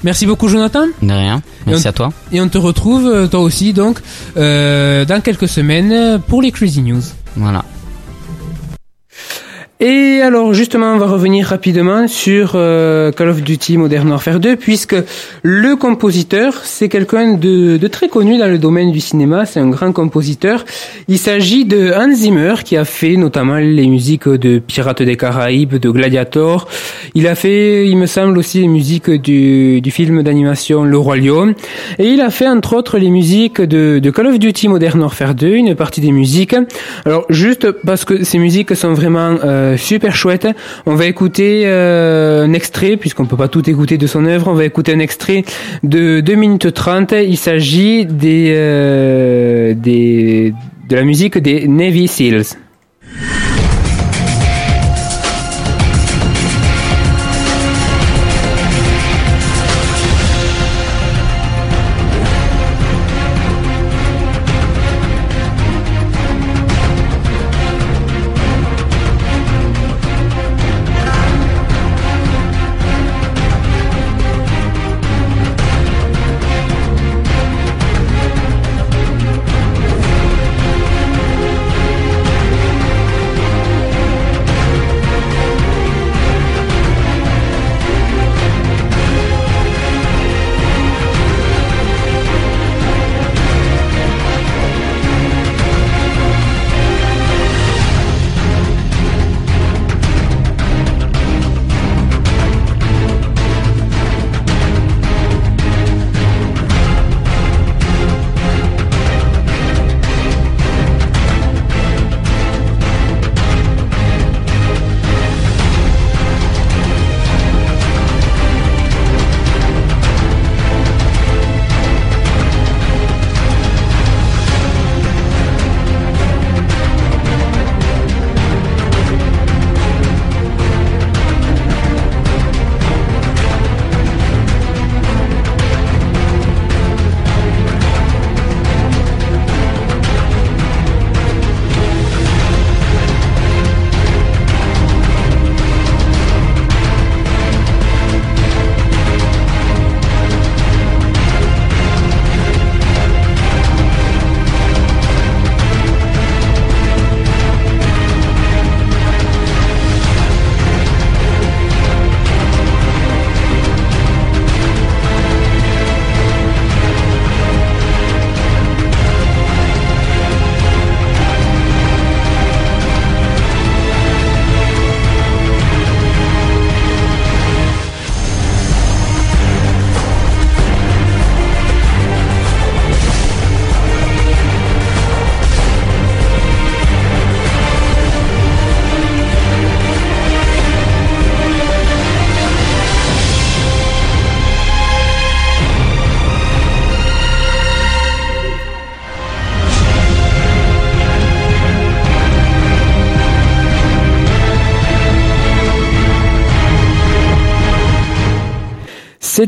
Merci 0.05 0.27
beaucoup 0.27 0.49
Jonathan, 0.49 0.87
De 1.03 1.13
rien. 1.13 1.43
Merci 1.67 1.89
à 1.89 1.93
toi. 1.93 2.13
et 2.33 2.41
on 2.41 2.49
te 2.49 2.57
retrouve, 2.59 3.29
toi 3.29 3.41
aussi 3.41 3.73
donc, 3.73 3.99
euh, 4.37 5.05
dans 5.05 5.21
quelques 5.21 5.49
semaines 5.49 6.21
pour 6.27 6.41
les 6.41 6.53
Crazy 6.53 6.83
News. 6.83 7.03
Voilà. 7.37 7.65
Et 9.81 10.21
alors 10.23 10.55
justement, 10.55 10.93
on 10.95 10.99
va 10.99 11.07
revenir 11.07 11.47
rapidement 11.47 12.09
sur 12.09 12.53
euh, 12.57 13.13
Call 13.13 13.29
of 13.29 13.43
Duty 13.43 13.79
Modern 13.79 14.09
Warfare 14.09 14.41
2, 14.41 14.57
puisque 14.57 14.97
le 15.43 15.77
compositeur, 15.77 16.63
c'est 16.65 16.89
quelqu'un 16.89 17.35
de, 17.35 17.77
de 17.77 17.87
très 17.87 18.09
connu 18.09 18.39
dans 18.39 18.49
le 18.49 18.59
domaine 18.59 18.91
du 18.91 18.99
cinéma, 18.99 19.47
c'est 19.47 19.61
un 19.61 19.69
grand 19.69 19.93
compositeur. 19.93 20.65
Il 21.07 21.17
s'agit 21.17 21.65
de 21.65 21.93
Hans 21.97 22.13
Zimmer, 22.13 22.55
qui 22.65 22.77
a 22.77 22.85
fait 22.85 23.15
notamment 23.15 23.55
les 23.55 23.87
musiques 23.87 24.29
de 24.29 24.59
Pirates 24.59 25.03
des 25.03 25.17
Caraïbes, 25.17 25.77
de 25.77 25.91
Gladiator. 25.91 26.67
Il 27.15 27.29
a 27.29 27.37
fait, 27.37 27.87
il 27.89 27.97
me 27.99 28.07
semble, 28.07 28.37
aussi 28.37 28.61
les 28.61 28.69
musiques 28.69 29.11
du, 29.11 29.81
du 29.81 29.91
film 29.93 30.25
d'animation 30.25 30.83
Le 30.83 30.99
Roi 30.99 31.19
Lion. 31.19 31.55
Et 32.01 32.09
il 32.09 32.21
a 32.21 32.31
fait 32.31 32.49
entre 32.49 32.75
autres 32.75 32.99
les 32.99 33.11
musiques 33.11 33.61
de, 33.61 34.01
de 34.01 34.11
Call 34.11 34.27
of 34.27 34.41
Duty 34.41 34.67
Modern 34.67 35.01
Warfare 35.01 35.37
2, 35.37 35.47
une 35.47 35.77
partie 35.77 36.01
des 36.01 36.11
musiques. 36.11 36.57
Alors 37.05 37.27
juste 37.29 37.71
parce 37.87 38.05
que 38.05 38.25
ces 38.25 38.39
musiques 38.39 38.75
sont 38.75 38.93
vraiment 38.93 39.37
euh, 39.45 39.68
super 39.77 40.15
chouettes, 40.15 40.49
on 40.87 40.95
va 40.95 41.07
écouter 41.07 41.63
euh, 41.67 42.45
un 42.45 42.53
extrait, 42.53 42.97
puisqu'on 42.97 43.27
peut 43.27 43.37
pas 43.37 43.49
tout 43.49 43.69
écouter 43.69 43.99
de 43.99 44.07
son 44.07 44.25
œuvre, 44.25 44.49
on 44.49 44.55
va 44.55 44.65
écouter 44.65 44.93
un 44.93 44.99
extrait 44.99 45.45
de 45.83 46.21
2 46.21 46.35
minutes 46.35 46.73
30. 46.73 47.13
Il 47.13 47.37
s'agit 47.37 48.07
des, 48.07 48.53
euh, 48.57 49.75
des 49.75 50.55
de 50.89 50.97
la 50.97 51.05
musique 51.05 51.39
des 51.39 51.69
Navy 51.69 52.09
Seals. 52.09 52.57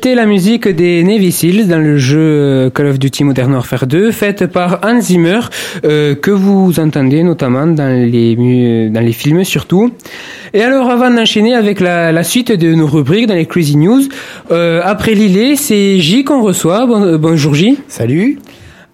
C'était 0.03 0.15
la 0.15 0.25
musique 0.25 0.67
des 0.67 1.05
Navy 1.05 1.31
Seals 1.31 1.69
dans 1.69 1.77
le 1.79 1.99
jeu 1.99 2.71
Call 2.75 2.87
of 2.87 2.99
Duty 2.99 3.23
Modern 3.23 3.53
Warfare 3.53 3.87
2, 3.87 4.13
faite 4.13 4.47
par 4.47 4.81
Hans 4.83 4.99
Zimmer, 4.99 5.41
euh, 5.85 6.15
que 6.15 6.31
vous 6.31 6.81
entendez 6.81 7.23
notamment 7.23 7.67
dans 7.67 7.93
les, 8.11 8.35
mu- 8.35 8.89
dans 8.89 9.03
les 9.03 9.13
films 9.13 9.45
surtout. 9.45 9.91
Et 10.55 10.63
alors, 10.63 10.89
avant 10.89 11.11
d'enchaîner 11.11 11.55
avec 11.55 11.81
la, 11.81 12.13
la 12.13 12.23
suite 12.25 12.51
de 12.51 12.75
nos 12.75 12.87
rubriques 12.87 13.27
dans 13.27 13.35
les 13.35 13.45
Crazy 13.45 13.77
News, 13.77 14.01
euh, 14.51 14.81
après 14.83 15.13
Lillet, 15.13 15.55
c'est 15.57 15.99
J 15.99 16.25
qu'on 16.25 16.41
reçoit. 16.41 16.87
Bon- 16.87 17.03
euh, 17.05 17.19
bonjour 17.19 17.55
J. 17.55 17.77
Salut. 17.87 18.39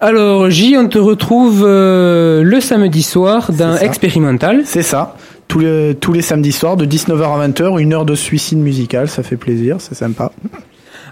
Alors 0.01 0.49
J, 0.49 0.75
on 0.77 0.89
te 0.89 0.97
retrouve 0.97 1.63
euh, 1.65 2.43
le 2.43 2.59
samedi 2.59 3.01
soir 3.01 3.53
dans. 3.57 3.77
Expérimental. 3.77 4.63
C'est 4.65 4.83
ça. 4.83 5.15
Tous 5.47 5.59
les, 5.59 5.95
tous 5.97 6.11
les 6.11 6.21
samedis 6.21 6.51
soirs, 6.51 6.75
de 6.75 6.85
19h 6.85 7.21
à 7.41 7.47
20h, 7.47 7.79
une 7.79 7.93
heure 7.93 8.03
de 8.03 8.13
suicide 8.15 8.57
musical, 8.57 9.07
ça 9.07 9.23
fait 9.23 9.37
plaisir, 9.37 9.77
c'est 9.79 9.95
sympa. 9.95 10.33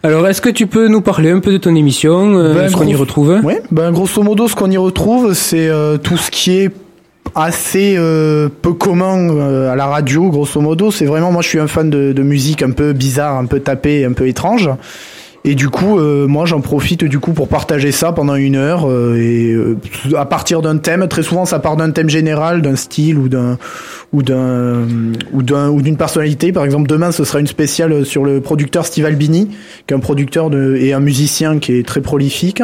Alors, 0.03 0.27
est-ce 0.27 0.41
que 0.41 0.49
tu 0.49 0.67
peux 0.67 0.87
nous 0.87 1.01
parler 1.01 1.31
un 1.31 1.39
peu 1.39 1.51
de 1.51 1.57
ton 1.57 1.75
émission, 1.75 2.35
euh, 2.37 2.53
Ben, 2.53 2.69
ce 2.69 2.75
qu'on 2.75 2.87
y 2.87 2.95
retrouve? 2.95 3.39
Ouais, 3.43 3.61
ben 3.71 3.91
grosso 3.91 4.21
modo, 4.21 4.47
ce 4.47 4.55
qu'on 4.55 4.69
y 4.69 4.77
retrouve, 4.77 5.33
c'est 5.33 5.67
euh, 5.67 5.97
tout 5.97 6.17
ce 6.17 6.29
qui 6.31 6.57
est 6.57 6.71
assez 7.33 7.95
euh, 7.97 8.49
peu 8.61 8.73
commun 8.73 9.29
euh, 9.29 9.71
à 9.71 9.75
la 9.75 9.87
radio, 9.87 10.29
grosso 10.29 10.61
modo. 10.61 10.91
C'est 10.91 11.05
vraiment, 11.05 11.31
moi, 11.31 11.41
je 11.41 11.49
suis 11.49 11.59
un 11.59 11.67
fan 11.67 11.89
de, 11.89 12.13
de 12.13 12.23
musique 12.23 12.61
un 12.61 12.71
peu 12.71 12.93
bizarre, 12.93 13.37
un 13.37 13.45
peu 13.45 13.59
tapée, 13.59 14.05
un 14.05 14.13
peu 14.13 14.27
étrange. 14.27 14.69
Et 15.47 15.53
du 15.53 15.69
coup, 15.69 15.99
euh, 15.99 16.25
moi, 16.25 16.47
j'en 16.47 16.59
profite 16.59 17.03
du 17.03 17.19
coup 17.19 17.33
pour 17.33 17.47
partager 17.47 17.91
ça 17.91 18.11
pendant 18.11 18.33
une 18.33 18.55
heure. 18.55 18.89
euh, 18.89 19.15
et 19.15 19.53
euh, 19.53 19.77
à 20.17 20.25
partir 20.25 20.63
d'un 20.63 20.77
thème, 20.77 21.07
très 21.07 21.21
souvent, 21.21 21.45
ça 21.45 21.59
part 21.59 21.77
d'un 21.77 21.91
thème 21.91 22.09
général, 22.09 22.63
d'un 22.63 22.75
style 22.75 23.19
ou 23.19 23.29
d'un 23.29 23.59
ou 24.11 24.23
d'un 24.23 24.87
ou 25.33 25.43
d'un 25.43 25.69
ou 25.69 25.83
d'une 25.83 25.97
personnalité. 25.97 26.51
Par 26.51 26.65
exemple, 26.65 26.89
demain, 26.89 27.11
ce 27.11 27.23
sera 27.23 27.39
une 27.39 27.47
spéciale 27.47 28.07
sur 28.07 28.25
le 28.25 28.41
producteur 28.41 28.87
Steve 28.87 29.05
Albini, 29.05 29.49
qui 29.85 29.93
est 29.93 29.95
un 29.95 29.99
producteur 29.99 30.49
de, 30.49 30.77
et 30.77 30.93
un 30.93 30.99
musicien 30.99 31.59
qui 31.59 31.73
est 31.73 31.85
très 31.85 32.01
prolifique. 32.01 32.63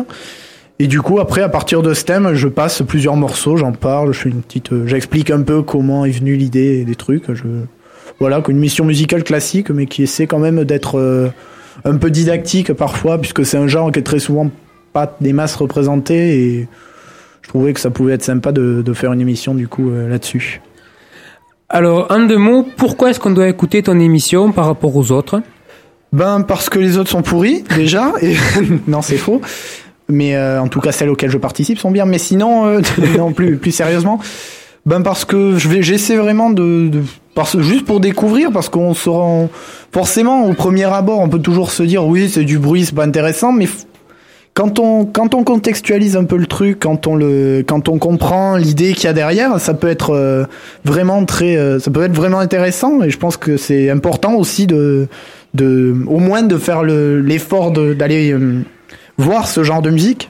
Et 0.79 0.87
du 0.87 0.99
coup, 1.01 1.19
après, 1.19 1.43
à 1.43 1.49
partir 1.49 1.83
de 1.83 1.93
ce 1.93 2.03
thème, 2.03 2.33
je 2.33 2.47
passe 2.47 2.81
plusieurs 2.81 3.15
morceaux, 3.15 3.57
j'en 3.57 3.73
parle, 3.73 4.13
je 4.13 4.21
fais 4.21 4.29
une 4.29 4.41
petite, 4.41 4.73
euh, 4.73 4.87
j'explique 4.87 5.29
un 5.29 5.43
peu 5.43 5.61
comment 5.61 6.05
est 6.05 6.09
venue 6.09 6.35
l'idée 6.35 6.83
des 6.83 6.95
trucs. 6.95 7.31
Je, 7.31 7.43
voilà, 8.19 8.41
qu'une 8.41 8.57
mission 8.57 8.85
musicale 8.85 9.23
classique, 9.23 9.69
mais 9.69 9.85
qui 9.85 10.01
essaie 10.01 10.25
quand 10.25 10.39
même 10.39 10.63
d'être 10.63 10.97
euh, 10.97 11.27
un 11.85 11.97
peu 11.97 12.11
didactique 12.11 12.73
parfois, 12.73 13.17
puisque 13.17 13.45
c'est 13.45 13.57
un 13.57 13.67
genre 13.67 13.91
qui 13.91 13.99
est 13.99 14.03
très 14.03 14.19
souvent 14.19 14.49
pas 14.93 15.15
des 15.21 15.33
masses 15.33 15.55
représentées, 15.55 16.37
et 16.37 16.67
je 17.41 17.49
trouvais 17.49 17.73
que 17.73 17.79
ça 17.79 17.89
pouvait 17.89 18.13
être 18.13 18.23
sympa 18.23 18.51
de, 18.51 18.81
de 18.81 18.93
faire 18.93 19.13
une 19.13 19.21
émission 19.21 19.53
du 19.53 19.67
coup 19.67 19.89
euh, 19.89 20.09
là-dessus. 20.09 20.61
Alors, 21.69 22.07
en 22.11 22.25
deux 22.25 22.37
mots, 22.37 22.67
pourquoi 22.75 23.09
est-ce 23.11 23.19
qu'on 23.19 23.31
doit 23.31 23.47
écouter 23.47 23.81
ton 23.81 23.97
émission 23.99 24.51
par 24.51 24.65
rapport 24.65 24.95
aux 24.95 25.11
autres? 25.11 25.41
Ben 26.11 26.41
parce 26.41 26.69
que 26.69 26.79
les 26.79 26.97
autres 26.97 27.09
sont 27.09 27.21
pourris 27.21 27.63
déjà, 27.75 28.13
et 28.21 28.35
non 28.87 29.01
c'est 29.01 29.17
faux. 29.17 29.41
Mais 30.09 30.35
euh, 30.35 30.61
en 30.61 30.67
tout 30.67 30.81
cas 30.81 30.91
celles 30.91 31.09
auxquelles 31.09 31.29
je 31.29 31.37
participe 31.37 31.79
sont 31.79 31.91
bien. 31.91 32.05
Mais 32.05 32.17
sinon, 32.17 32.65
euh, 32.65 32.81
non 33.17 33.31
plus 33.31 33.57
plus 33.57 33.71
sérieusement, 33.71 34.19
ben 34.85 35.01
parce 35.01 35.23
que 35.23 35.57
j'essaie 35.57 36.17
vraiment 36.17 36.49
de, 36.49 36.89
de 36.89 37.01
parce 37.33 37.59
juste 37.59 37.85
pour 37.85 37.99
découvrir 37.99 38.51
parce 38.51 38.69
qu'on 38.69 38.93
se 38.93 39.09
rend 39.09 39.49
forcément 39.91 40.45
au 40.45 40.53
premier 40.53 40.83
abord 40.83 41.19
on 41.19 41.29
peut 41.29 41.39
toujours 41.39 41.71
se 41.71 41.83
dire 41.83 42.05
oui 42.05 42.29
c'est 42.29 42.43
du 42.43 42.59
bruit 42.59 42.85
c'est 42.85 42.95
pas 42.95 43.05
intéressant 43.05 43.51
mais 43.51 43.67
quand 44.53 44.79
on 44.79 45.05
quand 45.05 45.33
on 45.33 45.43
contextualise 45.43 46.17
un 46.17 46.25
peu 46.25 46.37
le 46.37 46.45
truc 46.45 46.79
quand 46.79 47.07
on 47.07 47.15
le 47.15 47.63
quand 47.65 47.87
on 47.87 47.99
comprend 47.99 48.57
l'idée 48.57 48.93
qu'il 48.93 49.05
y 49.05 49.07
a 49.07 49.13
derrière 49.13 49.59
ça 49.59 49.73
peut 49.73 49.87
être 49.87 50.11
euh, 50.11 50.45
vraiment 50.83 51.23
très 51.25 51.55
euh, 51.55 51.79
ça 51.79 51.89
peut 51.89 52.03
être 52.03 52.15
vraiment 52.15 52.39
intéressant 52.39 53.01
et 53.01 53.09
je 53.09 53.17
pense 53.17 53.37
que 53.37 53.55
c'est 53.55 53.89
important 53.89 54.35
aussi 54.35 54.67
de 54.67 55.07
de 55.53 55.95
au 56.07 56.19
moins 56.19 56.43
de 56.43 56.57
faire 56.57 56.83
le 56.83 57.21
l'effort 57.21 57.71
d'aller 57.71 58.33
euh, 58.33 58.61
voir 59.17 59.47
ce 59.47 59.63
genre 59.63 59.81
de 59.81 59.89
musique 59.89 60.29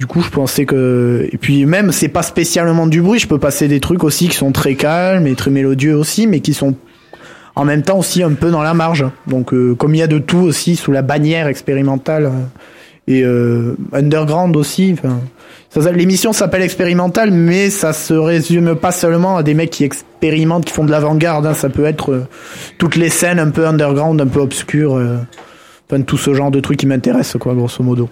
du 0.00 0.06
coup, 0.06 0.22
je 0.22 0.30
pensais 0.30 0.64
que 0.64 1.28
et 1.30 1.36
puis 1.36 1.66
même 1.66 1.92
c'est 1.92 2.08
pas 2.08 2.22
spécialement 2.22 2.86
du 2.86 3.02
bruit. 3.02 3.18
Je 3.20 3.28
peux 3.28 3.38
passer 3.38 3.68
des 3.68 3.80
trucs 3.80 4.02
aussi 4.02 4.28
qui 4.28 4.34
sont 4.36 4.50
très 4.50 4.74
calmes 4.74 5.26
et 5.26 5.34
très 5.34 5.50
mélodieux 5.50 5.94
aussi, 5.94 6.26
mais 6.26 6.40
qui 6.40 6.54
sont 6.54 6.74
en 7.54 7.66
même 7.66 7.82
temps 7.82 7.98
aussi 7.98 8.22
un 8.22 8.32
peu 8.32 8.50
dans 8.50 8.62
la 8.62 8.72
marge. 8.72 9.04
Donc, 9.26 9.52
euh, 9.52 9.74
comme 9.74 9.94
il 9.94 9.98
y 9.98 10.02
a 10.02 10.06
de 10.06 10.18
tout 10.18 10.38
aussi 10.38 10.76
sous 10.76 10.90
la 10.90 11.02
bannière 11.02 11.48
expérimentale 11.48 12.24
euh, 12.26 12.30
et 13.08 13.22
euh, 13.24 13.76
underground 13.92 14.56
aussi. 14.56 14.96
L'émission 15.92 16.32
s'appelle 16.32 16.62
expérimentale, 16.62 17.30
mais 17.30 17.68
ça 17.68 17.92
se 17.92 18.14
résume 18.14 18.76
pas 18.76 18.92
seulement 18.92 19.36
à 19.36 19.42
des 19.42 19.52
mecs 19.52 19.70
qui 19.70 19.84
expérimentent, 19.84 20.64
qui 20.64 20.72
font 20.72 20.84
de 20.84 20.90
l'avant-garde. 20.90 21.44
hein. 21.44 21.52
Ça 21.54 21.68
peut 21.68 21.84
être 21.84 22.12
euh, 22.12 22.26
toutes 22.78 22.96
les 22.96 23.10
scènes 23.10 23.38
un 23.38 23.50
peu 23.50 23.66
underground, 23.66 24.18
un 24.18 24.26
peu 24.26 24.40
obscures. 24.40 24.96
euh, 24.96 25.16
Enfin, 25.92 26.02
tout 26.02 26.16
ce 26.16 26.32
genre 26.34 26.52
de 26.52 26.60
trucs 26.60 26.78
qui 26.78 26.86
m'intéressent, 26.86 27.36
quoi, 27.40 27.52
grosso 27.52 27.82
modo. 27.82 28.08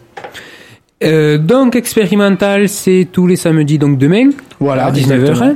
Euh, 1.05 1.39
donc 1.39 1.77
expérimental, 1.77 2.69
c'est 2.69 3.07
tous 3.13 3.27
les 3.29 3.37
samedis, 3.37 3.79
donc 3.79 3.99
demain, 3.99 4.31
Voilà, 4.59 4.87
à 4.87 4.91
19h. 4.91 5.15
exactement. 5.15 5.55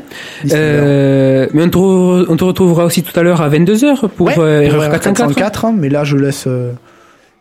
Euh, 0.52 1.46
mais 1.52 1.62
on 1.64 1.68
te, 1.68 1.78
re- 1.78 2.26
on 2.28 2.36
te 2.36 2.44
retrouvera 2.44 2.84
aussi 2.84 3.02
tout 3.02 3.18
à 3.18 3.24
l'heure 3.24 3.40
à 3.42 3.48
22h 3.50 4.08
pour 4.08 4.26
Ouais, 4.28 4.34
euh, 4.38 4.68
pour 4.68 4.82
Erreur 4.84 4.90
404. 4.90 5.34
404, 5.34 5.72
mais 5.76 5.88
là 5.88 6.04
je 6.04 6.16
laisse, 6.16 6.44
euh, 6.46 6.70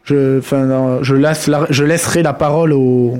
je, 0.04 0.40
enfin, 0.40 0.66
non, 0.66 1.04
je 1.04 1.14
laisse, 1.14 1.46
la- 1.48 1.68
je 1.70 1.84
laisserai 1.84 2.24
la 2.24 2.34
parole 2.34 2.74
au. 2.74 3.20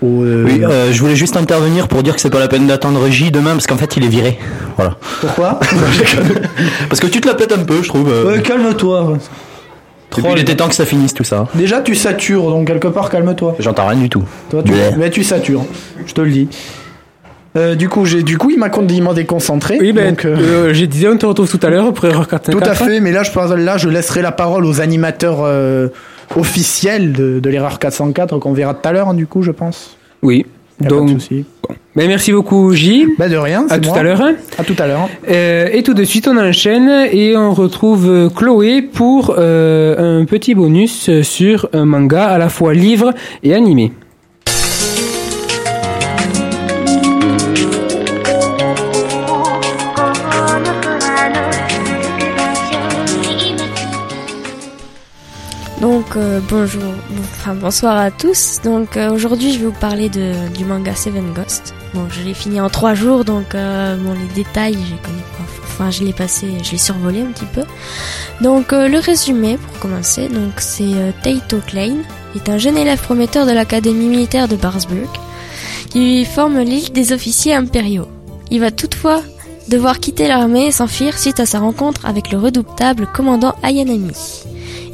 au 0.00 0.22
euh, 0.24 0.44
Oui, 0.46 0.62
euh, 0.64 0.90
je 0.90 1.00
voulais 1.00 1.16
juste 1.16 1.36
intervenir 1.36 1.86
pour 1.86 2.02
dire 2.02 2.14
que 2.14 2.22
c'est 2.22 2.30
pas 2.30 2.38
la 2.40 2.48
peine 2.48 2.66
d'attendre 2.66 3.06
J 3.10 3.30
demain 3.30 3.50
parce 3.52 3.66
qu'en 3.66 3.76
fait 3.76 3.94
il 3.98 4.04
est 4.06 4.08
viré. 4.08 4.38
Voilà. 4.76 4.96
Pourquoi? 5.20 5.60
Parce 6.88 7.00
que 7.00 7.06
tu 7.08 7.20
te 7.20 7.28
la 7.28 7.34
pètes 7.34 7.52
un 7.52 7.64
peu, 7.64 7.82
je 7.82 7.88
trouve. 7.88 8.10
euh. 8.10 8.38
Calme-toi. 8.38 9.18
Puis, 10.10 10.22
il 10.34 10.38
était 10.38 10.56
temps 10.56 10.68
que 10.68 10.74
ça 10.74 10.86
finisse 10.86 11.14
tout 11.14 11.24
ça. 11.24 11.46
Déjà 11.54 11.80
tu 11.80 11.94
satures, 11.94 12.50
donc 12.50 12.66
quelque 12.66 12.88
part 12.88 13.10
calme-toi. 13.10 13.56
J'entends 13.58 13.86
rien 13.86 13.98
du 14.00 14.08
tout. 14.08 14.24
Toi, 14.50 14.62
tu, 14.64 14.72
Bleh. 14.72 14.90
mais 14.98 15.10
tu 15.10 15.22
satures, 15.22 15.64
je 16.06 16.12
te 16.14 16.20
le 16.20 16.30
dis. 16.30 16.48
Euh, 17.56 17.74
du 17.74 17.88
coup, 17.88 18.04
j'ai, 18.04 18.22
du 18.22 18.36
coup, 18.38 18.50
il 18.50 18.58
m'a 18.58 18.68
m'a 18.68 19.14
déconcentré. 19.14 19.78
Oui, 19.80 19.92
ben, 19.92 20.10
donc, 20.10 20.24
euh, 20.24 20.36
euh, 20.38 20.74
j'ai 20.74 20.86
dit, 20.86 21.06
on 21.08 21.16
te 21.16 21.26
retrouve 21.26 21.50
tout 21.50 21.66
à 21.66 21.70
l'heure 21.70 21.92
pour 21.92 22.04
Erreur 22.04 22.28
404. 22.28 22.58
Tout 22.64 22.70
à 22.70 22.74
fait, 22.74 23.00
mais 23.00 23.10
là 23.10 23.22
je, 23.22 23.30
pense- 23.32 23.50
là, 23.50 23.78
je 23.78 23.88
laisserai 23.88 24.22
la 24.22 24.32
parole 24.32 24.64
aux 24.66 24.80
animateurs 24.80 25.38
euh, 25.42 25.88
officiels 26.36 27.12
de, 27.12 27.40
de 27.40 27.50
l'erreur 27.50 27.78
404 27.78 28.38
qu'on 28.38 28.52
verra 28.52 28.74
tout 28.74 28.86
à 28.88 28.92
l'heure, 28.92 29.08
hein, 29.08 29.14
du 29.14 29.26
coup, 29.26 29.42
je 29.42 29.50
pense. 29.50 29.96
Oui. 30.22 30.46
Donc, 30.80 31.10
ben, 31.98 32.06
merci 32.06 32.30
beaucoup, 32.30 32.72
J. 32.72 33.06
Ben, 33.18 33.28
de 33.28 33.36
rien. 33.36 33.66
À 33.70 33.78
tout 33.80 33.88
moi. 33.88 33.98
à 33.98 34.02
l'heure. 34.04 34.22
À 34.56 34.62
tout 34.62 34.76
à 34.78 34.86
l'heure. 34.86 35.08
Euh, 35.28 35.68
et 35.72 35.82
tout 35.82 35.94
de 35.94 36.04
suite, 36.04 36.28
on 36.28 36.36
enchaîne 36.36 36.88
et 37.10 37.36
on 37.36 37.52
retrouve 37.52 38.08
euh, 38.08 38.28
Chloé 38.30 38.82
pour 38.82 39.34
euh, 39.36 40.20
un 40.20 40.24
petit 40.24 40.54
bonus 40.54 41.10
sur 41.22 41.68
un 41.72 41.84
manga 41.86 42.24
à 42.24 42.38
la 42.38 42.48
fois 42.48 42.72
livre 42.72 43.12
et 43.42 43.52
animé. 43.52 43.90
Donc 55.80 56.16
euh, 56.16 56.40
bonjour, 56.48 56.82
bon- 56.82 57.22
enfin 57.36 57.54
bonsoir 57.54 57.96
à 57.96 58.10
tous. 58.10 58.60
Donc 58.64 58.96
euh, 58.96 59.10
aujourd'hui 59.12 59.52
je 59.52 59.60
vais 59.60 59.66
vous 59.66 59.72
parler 59.80 60.08
de, 60.08 60.48
du 60.56 60.64
manga 60.64 60.94
Seven 60.94 61.32
Ghost. 61.34 61.72
Bon, 61.94 62.06
je 62.10 62.22
l'ai 62.22 62.34
fini 62.34 62.60
en 62.60 62.68
trois 62.68 62.94
jours, 62.94 63.24
donc 63.24 63.54
euh, 63.54 63.96
bon 63.96 64.12
les 64.12 64.34
détails 64.34 64.74
les 64.74 64.98
connais 65.02 65.22
pas. 65.36 65.44
Enfin 65.64 65.90
je 65.90 66.04
l'ai 66.04 66.12
passé, 66.12 66.48
je 66.62 66.72
l'ai 66.72 66.78
survolé 66.78 67.22
un 67.22 67.32
petit 67.32 67.46
peu. 67.46 67.62
Donc 68.42 68.72
euh, 68.72 68.88
le 68.88 68.98
résumé 68.98 69.56
pour 69.56 69.78
commencer, 69.80 70.28
donc 70.28 70.54
c'est 70.58 70.82
euh, 70.82 71.12
Taito 71.22 71.58
Klein, 71.66 71.96
est 72.36 72.48
un 72.48 72.58
jeune 72.58 72.76
élève 72.76 73.00
prometteur 73.00 73.46
de 73.46 73.52
l'académie 73.52 74.06
militaire 74.06 74.48
de 74.48 74.56
Barsburg, 74.56 75.08
qui 75.90 76.24
forme 76.24 76.60
l'île 76.60 76.92
des 76.92 77.12
officiers 77.12 77.54
impériaux. 77.54 78.08
Il 78.50 78.60
va 78.60 78.70
toutefois 78.70 79.22
devoir 79.68 79.98
quitter 79.98 80.28
l'armée 80.28 80.66
et 80.66 80.72
s'enfuir 80.72 81.18
suite 81.18 81.40
à 81.40 81.46
sa 81.46 81.60
rencontre 81.60 82.06
avec 82.06 82.32
le 82.32 82.38
redoutable 82.38 83.06
commandant 83.06 83.54
Ayanami. 83.62 84.12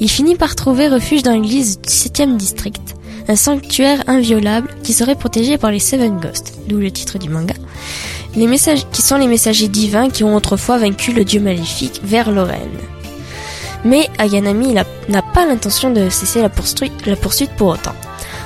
Il 0.00 0.10
finit 0.10 0.36
par 0.36 0.54
trouver 0.54 0.88
refuge 0.88 1.22
dans 1.22 1.32
l'église 1.32 1.80
du 1.80 1.88
7e 1.88 2.36
district, 2.36 2.94
un 3.28 3.36
sanctuaire 3.36 4.02
inviolable 4.06 4.68
qui 4.82 4.92
serait 4.92 5.14
protégé 5.14 5.58
par 5.58 5.70
les 5.70 5.78
Seven 5.78 6.18
Ghosts, 6.18 6.54
d'où 6.68 6.78
le 6.78 6.90
titre 6.90 7.18
du 7.18 7.28
manga, 7.28 7.54
les 8.36 8.46
messages, 8.46 8.86
qui 8.90 9.02
sont 9.02 9.16
les 9.16 9.26
messagers 9.26 9.68
divins 9.68 10.10
qui 10.10 10.24
ont 10.24 10.34
autrefois 10.34 10.78
vaincu 10.78 11.12
le 11.12 11.24
dieu 11.24 11.40
maléfique 11.40 12.00
vers 12.04 12.30
Lorraine. 12.30 12.78
Mais 13.84 14.08
Ayanami 14.18 14.74
n'a 14.74 15.22
pas 15.22 15.46
l'intention 15.46 15.90
de 15.90 16.08
cesser 16.08 16.40
la 16.40 16.48
poursuite, 16.48 17.06
la 17.06 17.16
poursuite 17.16 17.50
pour 17.56 17.68
autant. 17.68 17.94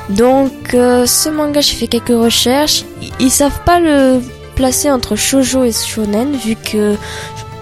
Donc 0.08 0.74
euh, 0.74 1.06
ce 1.06 1.28
manga, 1.28 1.60
j'ai 1.60 1.74
fait 1.74 1.86
quelques 1.86 2.08
recherches, 2.08 2.84
ils, 3.20 3.30
savent 3.30 3.62
pas 3.64 3.78
le 3.78 4.20
placer 4.56 4.90
entre 4.90 5.16
shoujo 5.16 5.64
et 5.64 5.72
shonen 5.72 6.34
vu 6.34 6.56
que 6.56 6.96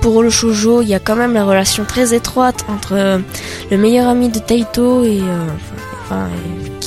pour 0.01 0.23
le 0.23 0.31
shoujo, 0.31 0.83
il 0.83 0.89
y 0.89 0.95
a 0.95 1.01
quand 1.01 1.17
même 1.17 1.35
la 1.35 1.45
relation 1.45 1.85
très 1.85 2.15
étroite 2.15 2.65
entre 2.69 2.93
euh, 2.93 3.19
le 3.71 3.77
meilleur 3.77 4.09
ami 4.09 4.29
de 4.29 4.39
Taito 4.39 5.03
et, 5.03 5.21
euh, 5.21 6.17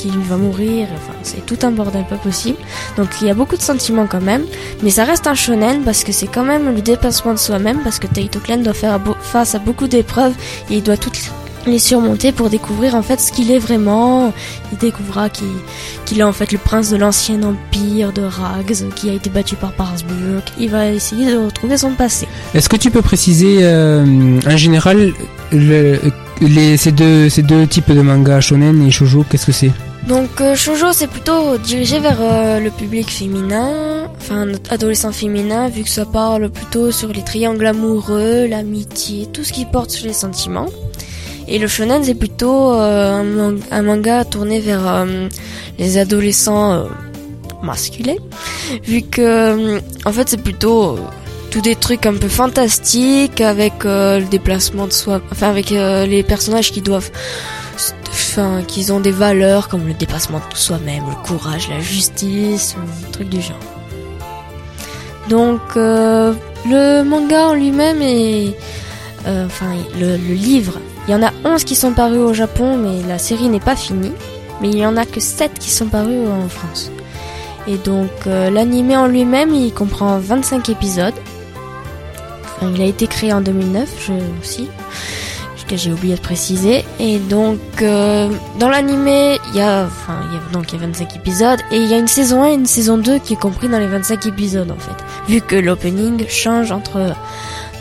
qui 0.02 0.10
va 0.30 0.38
mourir. 0.38 0.88
Enfin, 0.96 1.14
c'est 1.24 1.46
tout 1.46 1.58
un 1.64 1.72
bordel 1.72 2.06
pas 2.10 2.16
possible. 2.16 2.58
Donc 2.98 3.08
il 3.22 3.28
y 3.28 3.30
a 3.30 3.34
beaucoup 3.34 3.58
de 3.58 3.62
sentiments 3.62 4.08
quand 4.08 4.22
même, 4.22 4.44
mais 4.84 4.90
ça 4.90 5.04
reste 5.04 5.28
un 5.28 5.36
shonen 5.36 5.82
parce 5.84 6.04
que 6.04 6.12
c'est 6.12 6.28
quand 6.28 6.44
même 6.46 6.74
le 6.74 6.82
dépassement 6.82 7.34
de 7.34 7.40
soi-même 7.40 7.80
parce 7.84 8.00
que 8.00 8.08
Taito 8.08 8.40
Clan 8.40 8.58
doit 8.58 8.74
faire 8.74 9.00
face 9.22 9.56
à 9.56 9.60
beaucoup 9.60 9.88
d'épreuves 9.88 10.34
et 10.70 10.76
il 10.78 10.84
doit 10.84 10.98
toutes 10.98 11.20
les 11.68 11.78
surmonter 11.80 12.32
pour 12.32 12.50
découvrir 12.50 12.96
en 12.96 13.02
fait 13.02 13.20
ce 13.20 13.32
qu'il 13.34 13.52
est 13.52 13.60
vraiment. 13.60 14.34
Il 14.72 14.78
découvrira 14.78 15.28
qu'il 15.30 16.20
est 16.20 16.24
en 16.24 16.32
fait 16.32 16.52
le 16.54 16.58
prince 16.58 16.90
de 16.90 16.96
l'ancien 16.98 17.44
empire 17.44 18.14
de 18.14 18.22
Rags, 18.22 18.90
qui 18.96 19.10
a 19.10 19.14
été 19.14 19.30
battu 19.30 19.56
par 19.56 19.74
Parsburg. 19.74 20.42
Il 20.58 20.70
va 20.70 20.88
essayer 20.90 21.30
de 21.34 21.38
retrouver 21.38 21.78
son 21.78 21.92
passé. 21.92 22.28
Est-ce 22.54 22.70
que 22.70 22.78
tu 22.78 22.90
peux 22.92 23.02
préciser 23.02 23.58
euh, 23.64 24.40
en 24.48 24.58
général 24.58 25.12
le- 25.52 26.00
les, 26.42 26.78
ces, 26.78 26.94
deux, 26.94 27.28
ces 27.28 27.44
deux 27.44 27.68
types 27.68 27.92
de 27.92 28.02
mangas 28.02 28.40
shonen 28.40 28.82
et 28.88 28.92
shoujo, 28.92 29.26
qu'est-ce 29.30 29.46
que 29.48 29.52
c'est? 29.52 29.72
Donc 30.08 30.42
euh, 30.42 30.56
shoujo 30.56 30.92
c'est 30.92 31.08
plutôt 31.08 31.58
dirigé 31.58 32.00
vers 32.00 32.18
euh, 32.20 32.60
le 32.60 32.72
public 32.72 33.12
féminin, 33.12 34.08
enfin 34.18 34.48
adolescent 34.70 35.12
féminin, 35.12 35.70
vu 35.70 35.84
que 35.84 35.90
ça 35.90 36.06
parle 36.06 36.50
plutôt 36.50 36.92
sur 36.92 37.10
les 37.10 37.22
triangles 37.24 37.68
amoureux, 37.68 38.48
l'amitié, 38.48 39.28
tout 39.32 39.44
ce 39.44 39.54
qui 39.54 39.66
porte 39.66 39.92
sur 39.92 40.08
les 40.08 40.14
sentiments. 40.14 40.68
Et 41.48 41.60
le 41.60 41.68
shonen 41.68 42.04
c'est 42.04 42.16
plutôt 42.16 42.72
euh, 42.74 43.22
un, 43.22 43.56
un 43.72 43.82
manga 43.82 44.24
tourné 44.26 44.60
vers 44.60 44.88
euh, 44.88 45.28
les 45.78 45.98
adolescents 45.98 46.72
euh, 46.74 46.84
masculins, 47.62 48.22
vu 48.84 49.02
que 49.04 49.22
euh, 49.22 49.80
en 50.06 50.12
fait 50.12 50.30
c'est 50.30 50.42
plutôt 50.42 50.98
tous 51.52 51.62
des 51.62 51.76
trucs 51.76 52.06
un 52.06 52.14
peu 52.14 52.28
fantastiques 52.30 53.42
avec 53.42 53.84
le 53.84 54.22
déplacement 54.30 54.86
de 54.86 54.94
soi, 54.94 55.20
enfin 55.32 55.50
avec 55.50 55.72
les 55.72 56.22
personnages 56.22 56.72
qui 56.72 56.82
doivent 56.82 57.10
qu'ils 58.68 58.94
ont 58.94 59.00
des 59.00 59.12
valeurs 59.12 59.68
comme 59.68 59.88
le 59.88 59.94
dépassement 59.94 60.40
de 60.52 60.56
soi-même, 60.56 61.04
le 61.08 61.16
courage, 61.28 61.70
la 61.70 61.80
justice, 61.80 62.76
un 62.78 63.12
truc 63.12 63.30
du 63.30 63.42
genre. 63.42 63.58
Donc, 65.30 65.62
euh, 65.76 66.34
le 66.66 67.04
manga 67.04 67.50
en 67.50 67.54
lui-même 67.54 68.02
est, 68.02 68.56
euh, 69.28 69.46
enfin, 69.46 69.68
le, 70.00 70.16
livre, 70.16 70.80
il 71.08 71.12
y 71.12 71.16
en 71.16 71.24
a 71.24 71.32
11 71.46 71.64
qui 71.64 71.76
sont 71.76 71.94
parus 71.94 72.20
au 72.20 72.34
Japon, 72.34 72.78
mais 72.78 73.08
la 73.08 73.18
série 73.20 73.50
n'est 73.50 73.60
pas 73.60 73.76
finie. 73.76 74.12
Mais 74.62 74.70
il 74.70 74.78
y 74.78 74.86
en 74.86 74.98
a 74.98 75.06
que 75.06 75.22
7 75.22 75.54
qui 75.58 75.70
sont 75.70 75.88
parus 75.88 76.28
en 76.28 76.50
France. 76.50 76.92
Et 77.68 77.78
donc, 77.78 78.10
euh, 78.28 78.50
l'animé 78.50 78.98
en 78.98 79.08
lui-même, 79.08 79.54
il 79.54 79.74
comprend 79.74 80.18
25 80.20 80.70
épisodes. 80.70 81.14
Il 82.62 82.82
a 82.82 82.86
été 82.86 83.08
créé 83.08 83.32
en 83.32 83.40
2009, 83.40 83.90
je 84.06 84.14
aussi 84.42 84.68
que 85.70 85.78
j'ai 85.78 85.92
oublié 85.92 86.16
de 86.16 86.22
préciser. 86.22 86.84
Et 87.00 87.20
donc, 87.20 87.60
euh, 87.82 88.30
dans 88.60 88.70
l'animé, 88.70 89.40
il 89.50 89.58
y 89.58 89.62
a, 89.62 89.86
enfin, 89.86 90.20
donc 90.52 90.74
il 90.74 90.80
y 90.80 90.84
a 90.84 90.88
25 90.88 91.16
épisodes 91.16 91.60
et 91.72 91.78
il 91.78 91.88
y 91.88 91.94
a 91.94 91.98
une 91.98 92.08
saison 92.08 92.44
1 92.44 92.48
et 92.48 92.54
une 92.56 92.66
saison 92.66 92.98
2 92.98 93.20
qui 93.20 93.34
est 93.34 93.40
compris 93.40 93.70
dans 93.70 93.80
les 93.80 93.88
25 93.88 94.26
épisodes 94.26 94.72
en 94.72 94.80
fait. 94.80 95.04
Vu 95.28 95.42
que 95.42 95.56
l'opening 95.56 96.28
change 96.28 96.72
entre 96.72 97.16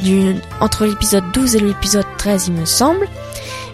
du, 0.00 0.36
entre 0.60 0.84
l'épisode 0.86 1.24
12 1.32 1.56
et 1.56 1.60
l'épisode 1.60 2.06
13, 2.18 2.48
il 2.48 2.54
me 2.54 2.64
semble. 2.66 3.08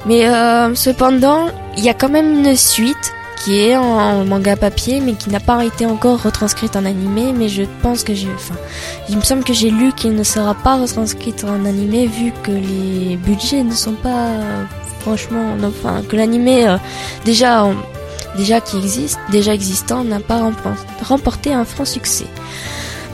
Mais 0.06 0.28
euh, 0.28 0.74
cependant, 0.74 1.48
il 1.76 1.84
y 1.84 1.88
a 1.88 1.94
quand 1.94 2.10
même 2.10 2.44
une 2.44 2.56
suite 2.56 3.12
qui 3.45 3.61
est 3.61 3.76
en 3.76 4.24
manga 4.24 4.57
papier 4.57 5.01
mais 5.01 5.12
qui 5.12 5.28
n'a 5.28 5.40
pas 5.40 5.64
été 5.64 5.84
encore 5.84 6.22
retranscrite 6.22 6.76
en 6.76 6.84
animé 6.86 7.32
mais 7.32 7.49
je 7.51 7.64
pense 7.82 8.03
que 8.03 8.14
j'ai 8.14 8.28
enfin 8.34 8.55
il 9.11 9.16
me 9.16 9.22
semble 9.22 9.45
que 9.45 9.53
j'ai 9.53 9.70
lu 9.70 9.92
qu'il 9.92 10.14
ne 10.14 10.22
sera 10.22 10.55
pas 10.55 10.76
retranscrite 10.76 11.45
en 11.45 11.64
animé 11.66 12.07
vu 12.07 12.32
que 12.42 12.51
les 12.53 13.16
budgets 13.16 13.62
ne 13.62 13.74
sont 13.74 13.92
pas 13.92 14.28
franchement 15.01 15.57
enfin 15.62 16.03
que 16.09 16.16
l'animé 16.16 16.66
euh, 16.66 16.78
déjà 17.26 17.66
déjà 18.38 18.61
qui 18.61 18.78
existe 18.78 19.18
déjà 19.30 19.53
existant 19.53 20.05
n'a 20.05 20.20
pas 20.20 20.38
rempo- 20.40 20.78
remporté 21.03 21.53
un 21.53 21.66
franc 21.66 21.84
succès 21.84 22.26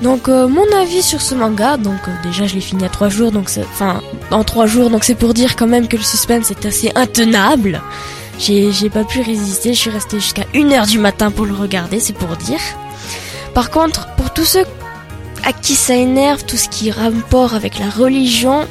donc 0.02 0.28
euh, 0.28 0.48
mon 0.48 0.64
avis 0.80 1.02
sur 1.02 1.20
ce 1.20 1.34
manga, 1.34 1.76
donc 1.76 2.00
euh, 2.08 2.12
déjà 2.22 2.46
je 2.46 2.54
l'ai 2.54 2.62
fini 2.62 2.86
à 2.86 2.88
trois 2.88 3.10
jours, 3.10 3.32
donc 3.32 3.50
enfin 3.70 4.00
en 4.30 4.44
trois 4.44 4.66
jours, 4.66 4.88
donc 4.88 5.04
c'est 5.04 5.14
pour 5.14 5.34
dire 5.34 5.56
quand 5.56 5.66
même 5.66 5.88
que 5.88 5.98
le 5.98 6.02
suspense 6.02 6.50
est 6.50 6.64
assez 6.64 6.90
intenable. 6.94 7.82
J'ai 8.40 8.88
pas 8.88 9.04
pu 9.04 9.20
résister, 9.20 9.74
je 9.74 9.78
suis 9.78 9.90
restée 9.90 10.18
jusqu'à 10.18 10.44
1h 10.54 10.88
du 10.88 10.98
matin 10.98 11.30
pour 11.30 11.44
le 11.44 11.54
regarder, 11.54 12.00
c'est 12.00 12.14
pour 12.14 12.36
dire. 12.38 12.60
Par 13.52 13.70
contre, 13.70 14.08
pour 14.16 14.32
tous 14.32 14.46
ceux 14.46 14.64
à 15.44 15.52
qui 15.52 15.74
ça 15.74 15.94
énerve, 15.94 16.44
tout 16.46 16.56
ce 16.56 16.70
qui 16.70 16.88
est 16.88 16.92
rapport 16.92 17.54
avec 17.54 17.78
la 17.78 17.90
religion, 17.90 18.66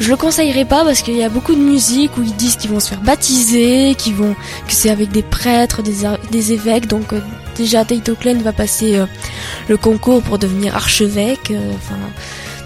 je 0.00 0.10
le 0.10 0.16
conseillerais 0.16 0.66
pas 0.66 0.84
parce 0.84 1.00
qu'il 1.00 1.16
y 1.16 1.22
a 1.22 1.30
beaucoup 1.30 1.54
de 1.54 1.60
musique 1.60 2.18
où 2.18 2.22
ils 2.22 2.36
disent 2.36 2.56
qu'ils 2.56 2.70
vont 2.70 2.80
se 2.80 2.90
faire 2.90 3.00
baptiser, 3.00 3.94
qu'ils 3.96 4.16
vont 4.16 4.34
que 4.66 4.72
c'est 4.72 4.90
avec 4.90 5.10
des 5.10 5.22
prêtres, 5.22 5.80
des, 5.82 6.52
évêques. 6.52 6.86
Donc 6.86 7.14
euh, 7.14 7.20
déjà 7.56 7.86
Taito 7.86 8.14
Clan 8.14 8.38
va 8.38 8.52
passer 8.52 8.96
euh, 8.96 9.06
le 9.68 9.78
concours 9.78 10.22
pour 10.22 10.38
devenir 10.38 10.76
archevêque. 10.76 11.50
euh, 11.50 11.72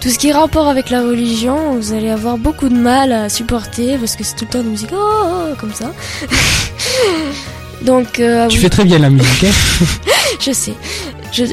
tout 0.05 0.11
ce 0.11 0.19
qui 0.19 0.27
est 0.27 0.33
rapport 0.33 0.67
avec 0.67 0.91
la 0.91 1.01
religion, 1.01 1.79
vous 1.79 1.91
allez 1.91 2.11
avoir 2.11 2.37
beaucoup 2.37 2.69
de 2.69 2.75
mal 2.75 3.11
à 3.11 3.27
supporter 3.27 3.97
parce 3.97 4.15
que 4.15 4.23
c'est 4.23 4.35
tout 4.35 4.45
le 4.45 4.51
temps 4.51 4.63
de 4.63 4.69
musique 4.69 4.91
oh, 4.93 4.97
oh, 4.99 5.55
comme 5.57 5.73
ça. 5.73 5.91
Donc 7.81 8.19
euh, 8.19 8.47
Tu 8.47 8.59
fais 8.59 8.69
très 8.69 8.83
bien 8.85 8.99
la 8.99 9.09
musique, 9.09 9.45
hein 9.45 9.85
je 10.39 10.51
sais. 10.51 10.75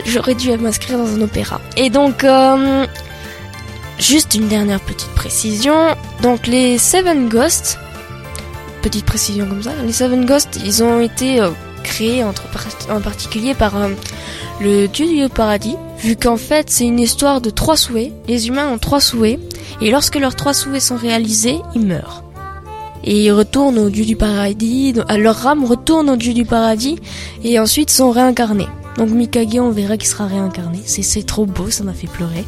J'aurais 0.04 0.34
dû 0.34 0.54
m'inscrire 0.58 0.98
dans 0.98 1.06
un 1.06 1.22
opéra. 1.22 1.62
Et 1.78 1.88
donc, 1.88 2.24
euh, 2.24 2.86
juste 3.98 4.34
une 4.34 4.48
dernière 4.48 4.80
petite 4.80 5.14
précision. 5.14 5.96
Donc, 6.20 6.46
les 6.46 6.76
Seven 6.76 7.30
Ghosts, 7.30 7.78
petite 8.82 9.06
précision 9.06 9.46
comme 9.46 9.62
ça, 9.62 9.70
les 9.82 9.92
Seven 9.92 10.26
Ghosts, 10.26 10.60
ils 10.62 10.84
ont 10.84 11.00
été 11.00 11.40
euh, 11.40 11.48
créés 11.84 12.22
entre, 12.22 12.42
en 12.90 13.00
particulier 13.00 13.54
par 13.54 13.78
euh, 13.78 13.88
le 14.60 14.88
dieu 14.88 15.06
du 15.06 15.26
paradis, 15.30 15.76
vu 16.02 16.16
qu'en 16.16 16.36
fait, 16.36 16.68
c'est 16.68 16.84
une 16.84 17.00
histoire 17.00 17.40
de 17.40 17.50
trois 17.50 17.76
souhaits. 17.76 18.12
Les 18.28 18.48
humains 18.48 18.68
ont 18.68 18.78
trois 18.78 19.00
souhaits, 19.00 19.38
et 19.80 19.90
lorsque 19.90 20.16
leurs 20.16 20.36
trois 20.36 20.54
souhaits 20.54 20.82
sont 20.82 20.96
réalisés, 20.96 21.60
ils 21.74 21.86
meurent. 21.86 22.24
Et 23.04 23.24
ils 23.24 23.32
retournent 23.32 23.78
au 23.78 23.90
dieu 23.90 24.04
du 24.04 24.16
paradis, 24.16 24.94
leur 25.16 25.46
âme 25.46 25.64
retourne 25.64 26.10
au 26.10 26.16
dieu 26.16 26.34
du 26.34 26.44
paradis, 26.44 26.96
et 27.42 27.58
ensuite 27.58 27.90
sont 27.90 28.10
réincarnés. 28.10 28.68
Donc 28.96 29.08
Mikage, 29.08 29.58
on 29.58 29.70
verra 29.70 29.96
qu'il 29.96 30.08
sera 30.08 30.26
réincarné. 30.26 30.80
C'est 30.84 31.26
trop 31.26 31.46
beau, 31.46 31.70
ça 31.70 31.82
m'a 31.82 31.94
fait 31.94 32.06
pleurer. 32.06 32.44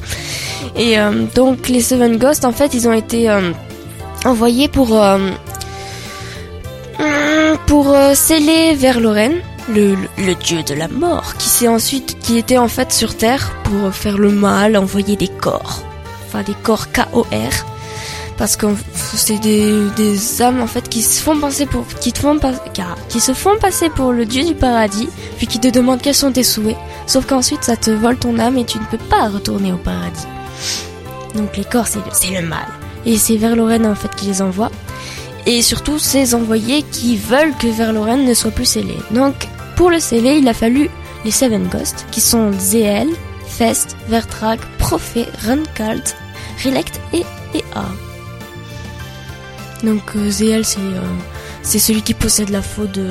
Et 0.76 0.98
euh, 0.98 1.24
donc 1.34 1.68
les 1.68 1.80
Seven 1.80 2.18
Ghosts, 2.18 2.44
en 2.44 2.52
fait, 2.52 2.74
ils 2.74 2.86
ont 2.86 2.92
été 2.92 3.30
euh, 3.30 3.52
envoyés 4.24 4.68
pour 4.68 5.00
euh, 5.00 5.16
hum, 6.98 7.58
pour 7.66 7.94
euh, 7.94 8.14
sceller 8.14 8.74
vers 8.74 9.00
Lorraine, 9.00 9.40
le, 9.68 9.96
le, 10.18 10.34
dieu 10.34 10.62
de 10.62 10.74
la 10.74 10.88
mort, 10.88 11.34
qui 11.38 11.48
s'est 11.48 11.68
ensuite 11.68 12.18
qui 12.18 12.38
était 12.38 12.58
en 12.58 12.68
fait 12.68 12.92
sur 12.92 13.16
Terre 13.16 13.52
pour 13.64 13.94
faire 13.94 14.18
le 14.18 14.30
mal, 14.30 14.76
envoyer 14.76 15.16
des 15.16 15.28
corps, 15.28 15.82
enfin 16.26 16.42
des 16.42 16.54
corps 16.62 16.90
K.O.R. 16.92 17.66
Parce 18.36 18.56
que 18.56 18.66
c'est 18.92 19.38
des, 19.38 19.88
des 19.96 20.42
âmes 20.42 20.60
en 20.60 20.66
fait 20.66 20.88
qui 20.88 21.02
se 21.02 21.22
font 21.22 21.38
passer 21.38 21.66
pour 21.66 21.86
qui 21.86 22.12
te 22.12 22.18
font 22.18 22.38
pas, 22.38 22.52
qui 23.08 23.20
se 23.20 23.32
font 23.32 23.56
passer 23.60 23.88
pour 23.90 24.12
le 24.12 24.26
dieu 24.26 24.44
du 24.44 24.54
paradis 24.54 25.08
puis 25.36 25.46
qui 25.46 25.60
te 25.60 25.68
demandent 25.68 26.02
quels 26.02 26.16
sont 26.16 26.32
tes 26.32 26.42
souhaits. 26.42 26.76
Sauf 27.06 27.26
qu'ensuite 27.26 27.62
ça 27.62 27.76
te 27.76 27.92
vole 27.92 28.16
ton 28.16 28.38
âme 28.40 28.58
et 28.58 28.64
tu 28.64 28.78
ne 28.78 28.84
peux 28.86 28.98
pas 28.98 29.28
retourner 29.28 29.72
au 29.72 29.76
paradis. 29.76 30.26
Donc 31.36 31.56
les 31.56 31.64
corps 31.64 31.86
c'est 31.86 32.00
le, 32.00 32.40
le 32.40 32.46
mal. 32.46 32.66
Et 33.06 33.18
c'est 33.18 33.36
Verloren 33.36 33.86
en 33.86 33.94
fait 33.94 34.12
qui 34.16 34.26
les 34.26 34.42
envoie. 34.42 34.70
Et 35.46 35.62
surtout 35.62 36.00
ces 36.00 36.34
envoyés 36.34 36.82
qui 36.82 37.16
veulent 37.16 37.54
que 37.60 37.68
Verloren 37.68 38.24
ne 38.24 38.34
soit 38.34 38.50
plus 38.50 38.64
scellé. 38.64 38.96
Donc 39.12 39.46
pour 39.76 39.90
le 39.90 40.00
sceller 40.00 40.38
il 40.38 40.48
a 40.48 40.54
fallu 40.54 40.90
les 41.24 41.30
Seven 41.30 41.68
Ghosts 41.68 42.06
qui 42.10 42.20
sont 42.20 42.52
Zeel, 42.58 43.08
Fest, 43.46 43.96
Vertrag, 44.08 44.60
Prophet, 44.78 45.26
Runkalt, 45.46 46.16
Relect 46.64 47.00
et 47.12 47.24
Ea. 47.54 47.84
Donc 49.82 50.02
euh, 50.16 50.30
Zeel 50.30 50.64
c'est 50.64 50.80
euh, 50.80 51.00
c'est 51.62 51.78
celui 51.78 52.02
qui 52.02 52.14
possède 52.14 52.50
la 52.50 52.62
faute 52.62 52.92
de 52.92 53.10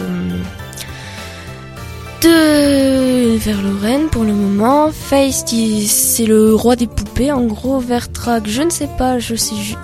de 2.22 4.07
pour 4.09 4.24
le 4.24 4.34
moment. 4.34 4.91
Feist 4.91 5.53
c'est 5.88 6.26
le 6.26 6.55
roi 6.55 6.76
des 6.76 6.88
poupées 6.88 7.32
en 7.32 7.43
gros. 7.45 7.80
Vertrag 7.80 8.43
je 8.47 8.61
ne 8.61 8.70
sais 8.70 8.89
pas, 8.97 9.18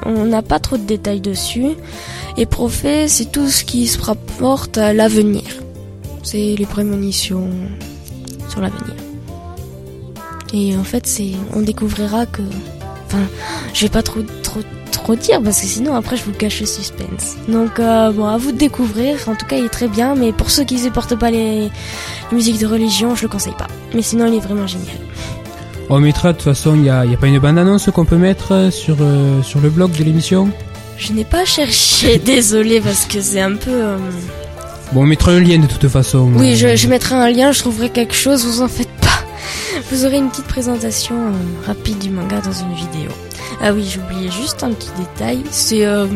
on 0.06 0.26
n'a 0.26 0.42
pas 0.42 0.60
trop 0.60 0.78
de 0.78 0.84
détails 0.84 1.22
dessus. 1.22 1.72
Et 2.38 2.46
Prophet 2.46 3.08
c'est 3.08 3.32
tout 3.32 3.50
ce 3.50 3.64
qui 3.64 3.88
se 3.88 4.00
rapporte 4.02 4.78
à 4.78 4.94
l'avenir. 4.94 5.44
C'est 6.24 6.56
les 6.58 6.66
prémonitions 6.66 7.50
sur 8.50 8.62
l'avenir. 8.62 8.94
Et 10.54 10.76
en 10.76 10.84
fait 10.84 11.06
c'est 11.08 11.32
on 11.54 11.62
découvrira 11.62 12.26
que 12.26 12.42
enfin 13.08 13.20
je 13.74 13.82
vais 13.86 13.90
pas 13.90 14.02
trop 14.04 14.22
trop 14.44 14.62
trop 14.92 15.16
dire 15.16 15.42
parce 15.42 15.62
que 15.62 15.68
sinon 15.68 15.96
après 15.96 16.18
je 16.18 16.24
vous 16.24 16.32
cache 16.32 16.60
le 16.60 16.66
suspense. 16.66 17.36
Donc 17.48 17.80
euh, 17.80 18.12
bon 18.12 18.26
à 18.26 18.38
vous 18.38 18.52
de 18.52 18.58
découvrir. 18.58 19.18
En 19.30 19.36
tout 19.36 19.46
cas 19.46 19.58
il 19.58 19.66
est 19.66 19.70
très 19.70 19.88
bien, 19.88 20.16
mais 20.16 20.32
pour 20.34 20.50
ceux 20.50 20.64
qui 20.64 20.80
supportent 20.80 21.16
pas 21.18 21.30
les, 21.32 21.62
les 21.62 21.72
musiques 22.32 22.60
de 22.60 22.66
religion, 22.68 23.16
je 23.16 23.24
le 23.24 23.28
conseille 23.30 23.56
pas. 23.58 23.68
Mais 23.94 24.02
sinon 24.02 24.26
il 24.26 24.36
est 24.36 24.40
vraiment 24.40 24.68
génial. 24.68 24.98
On 25.92 26.00
mettra 26.00 26.34
de 26.34 26.38
toute 26.38 26.46
façon, 26.46 26.76
il 26.76 26.82
n'y 26.82 26.90
a, 26.92 27.04
il 27.04 27.12
y 27.12 27.16
a 27.16 27.18
pas 27.18 27.26
une 27.28 27.40
bande-annonce 27.40 27.90
qu'on 27.92 28.06
peut 28.06 28.18
mettre 28.18 28.70
sur, 28.72 28.98
euh, 29.02 29.42
sur 29.42 29.60
le 29.60 29.70
blog 29.72 29.92
de 29.98 30.04
l'émission? 30.04 30.50
Je 30.98 31.14
n'ai 31.14 31.24
pas 31.24 31.46
cherché, 31.46 32.20
désolé 32.26 32.80
parce 32.80 33.06
que 33.06 33.20
c'est 33.22 33.42
un 33.42 33.56
peu. 33.56 33.72
euh, 33.72 33.98
Bon, 34.92 35.02
on 35.02 35.06
mettra 35.06 35.32
un 35.32 35.40
lien 35.40 35.60
de 35.60 35.68
toute 35.68 35.88
façon. 35.88 36.32
Oui, 36.36 36.56
je, 36.56 36.88
mettrai 36.88 37.16
un 37.16 37.30
lien, 37.30 37.52
je 37.52 37.60
trouverai 37.60 37.90
quelque 37.90 38.16
chose, 38.16 38.46
vous 38.46 38.62
en 38.62 38.68
faites 38.68 38.90
pas. 39.02 39.08
Vous 39.92 40.06
aurez 40.06 40.18
une 40.18 40.30
petite 40.30 40.46
présentation 40.48 41.16
euh, 41.16 41.68
rapide 41.68 42.00
du 42.00 42.10
manga 42.10 42.42
dans 42.42 42.52
une 42.52 42.74
vidéo. 42.74 43.12
Ah 43.62 43.72
oui, 43.72 43.98
oublié 44.04 44.30
juste 44.32 44.64
un 44.64 44.72
petit 44.72 44.90
détail. 44.98 45.44
C'est 45.52 45.86
euh, 45.86 46.08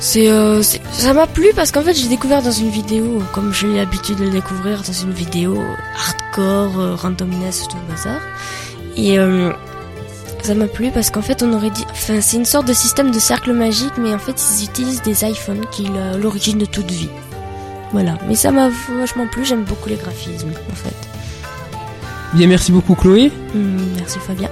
C'est, 0.00 0.28
euh, 0.30 0.62
c'est- 0.62 0.80
ça 0.92 1.12
m'a 1.12 1.26
plu 1.26 1.48
parce 1.56 1.70
qu'en 1.72 1.82
fait 1.82 1.94
j'ai 1.94 2.08
découvert 2.08 2.42
dans 2.42 2.50
une 2.52 2.68
vidéo, 2.70 3.22
comme 3.32 3.52
j'ai 3.54 3.74
l'habitude 3.74 4.18
de 4.18 4.24
le 4.24 4.30
découvrir 4.30 4.82
dans 4.82 4.92
une 4.92 5.12
vidéo 5.12 5.58
hardcore, 5.96 7.00
randomness, 7.00 7.66
tout 7.68 7.76
le 7.76 7.92
bazar. 7.94 8.20
Et 8.96 9.16
ça 10.42 10.54
m'a 10.54 10.66
plu 10.66 10.90
parce 10.92 11.08
qu'en 11.10 11.22
fait 11.22 11.42
on 11.42 11.52
aurait 11.54 11.70
dit, 11.70 11.86
enfin 11.90 12.20
c'est 12.20 12.36
une 12.36 12.44
sorte 12.44 12.66
de 12.68 12.74
système 12.74 13.10
de 13.12 13.18
cercle 13.18 13.52
magique, 13.54 13.94
mais 13.98 14.12
en 14.12 14.18
fait 14.18 14.34
ils 14.60 14.64
utilisent 14.64 15.00
des 15.02 15.24
iPhones 15.24 15.64
qui 15.72 15.88
l'origine 16.20 16.58
de 16.58 16.66
toute 16.66 16.90
vie. 16.90 17.08
Voilà, 17.94 18.18
mais 18.26 18.34
ça 18.34 18.50
m'a 18.50 18.70
vachement 18.98 19.28
plu, 19.28 19.44
j'aime 19.44 19.62
beaucoup 19.62 19.88
les 19.88 19.94
graphismes 19.94 20.50
en 20.68 20.74
fait. 20.74 20.96
Bien, 22.32 22.48
merci 22.48 22.72
beaucoup 22.72 22.96
Chloé. 22.96 23.30
Hum, 23.54 23.76
merci 23.94 24.18
Fabien. 24.18 24.48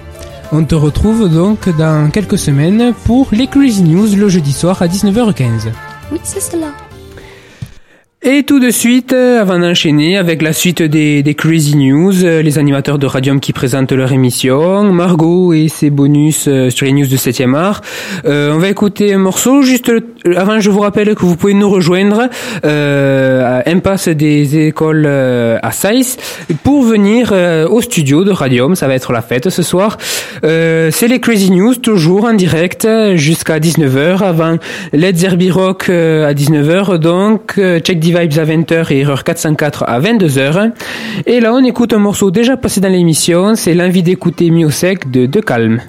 On 0.53 0.63
te 0.65 0.77
retrouve 0.77 1.29
donc 1.29 1.69
dans 1.77 2.09
quelques 2.13 2.39
semaines 2.39 2.95
pour 3.05 3.27
les 3.33 3.49
Crazy 3.49 3.83
News 3.83 4.15
le 4.15 4.29
jeudi 4.29 4.53
soir 4.53 4.81
à 4.81 4.87
19h15. 4.87 5.73
Oui, 6.13 6.21
c'est 6.23 6.41
cela. 6.41 6.69
Et 8.25 8.45
tout 8.45 8.61
de 8.61 8.71
suite, 8.71 9.13
euh, 9.13 9.41
avant 9.41 9.59
d'enchaîner 9.59 10.17
avec 10.17 10.43
la 10.43 10.53
suite 10.53 10.81
des, 10.81 11.25
des 11.25 11.35
Crazy 11.35 11.77
News, 11.77 12.25
euh, 12.25 12.41
les 12.41 12.57
animateurs 12.57 13.01
de 13.01 13.07
Radium 13.07 13.41
qui 13.41 13.53
présentent 13.53 13.91
leur 13.91 14.13
émission, 14.13 14.85
Margot 14.93 15.53
et 15.53 15.67
ses 15.67 15.91
bonus 15.91 16.45
euh, 16.47 16.71
sur 16.71 16.87
les 16.87 16.93
news 16.93 17.09
de 17.09 17.17
7e 17.17 17.57
art. 17.57 17.81
Euh, 18.25 18.53
on 18.55 18.59
va 18.59 18.69
écouter 18.69 19.13
un 19.13 19.19
morceau. 19.19 19.63
Juste 19.63 19.89
euh, 19.89 20.03
avant, 20.37 20.61
je 20.61 20.71
vous 20.71 20.79
rappelle 20.79 21.17
que 21.17 21.23
vous 21.23 21.35
pouvez 21.35 21.55
nous 21.55 21.69
rejoindre 21.69 22.29
euh, 22.65 23.61
à 23.61 23.69
Impasse 23.69 24.07
des 24.07 24.69
écoles 24.69 25.07
à 25.07 25.73
Saïs 25.73 26.17
pour 26.63 26.85
venir 26.85 27.31
euh, 27.33 27.67
au 27.67 27.81
studio 27.81 28.23
de 28.23 28.31
Radium. 28.31 28.77
Ça 28.77 28.87
va 28.87 28.95
être 28.95 29.13
la 29.13 29.23
fête 29.23 29.51
ce 29.51 29.65
soir. 29.65 29.99
C'est 30.45 31.09
les 31.09 31.19
Crazy 31.19 31.51
News, 31.51 31.75
toujours 31.75 32.27
en 32.27 32.35
direct 32.35 32.87
jusqu'à 33.15 33.59
19h 33.59 34.23
avant 34.23 34.59
Led 34.93 35.17
Zerbi 35.17 35.51
Rock 35.51 35.89
à 35.89 36.33
19h. 36.33 36.99
Donc, 36.99 37.55
Check 37.57 37.99
Vibes 38.19 38.39
à 38.39 38.45
20h 38.45 38.93
et 38.93 39.01
Erreur 39.01 39.25
404 39.25 39.85
à 39.85 40.01
22h. 40.01 40.73
Et 41.27 41.41
là, 41.41 41.53
on 41.55 41.65
écoute 41.65 41.93
un 41.93 41.99
morceau 41.99 42.31
déjà 42.31 42.57
passé 42.57 42.81
dans 42.81 42.89
l'émission. 42.89 43.55
C'est 43.55 43.75
l'envie 43.75 44.03
d'écouter 44.03 44.51
Miosec 44.51 45.11
de 45.11 45.27
De 45.27 45.41
Calme. 45.41 45.81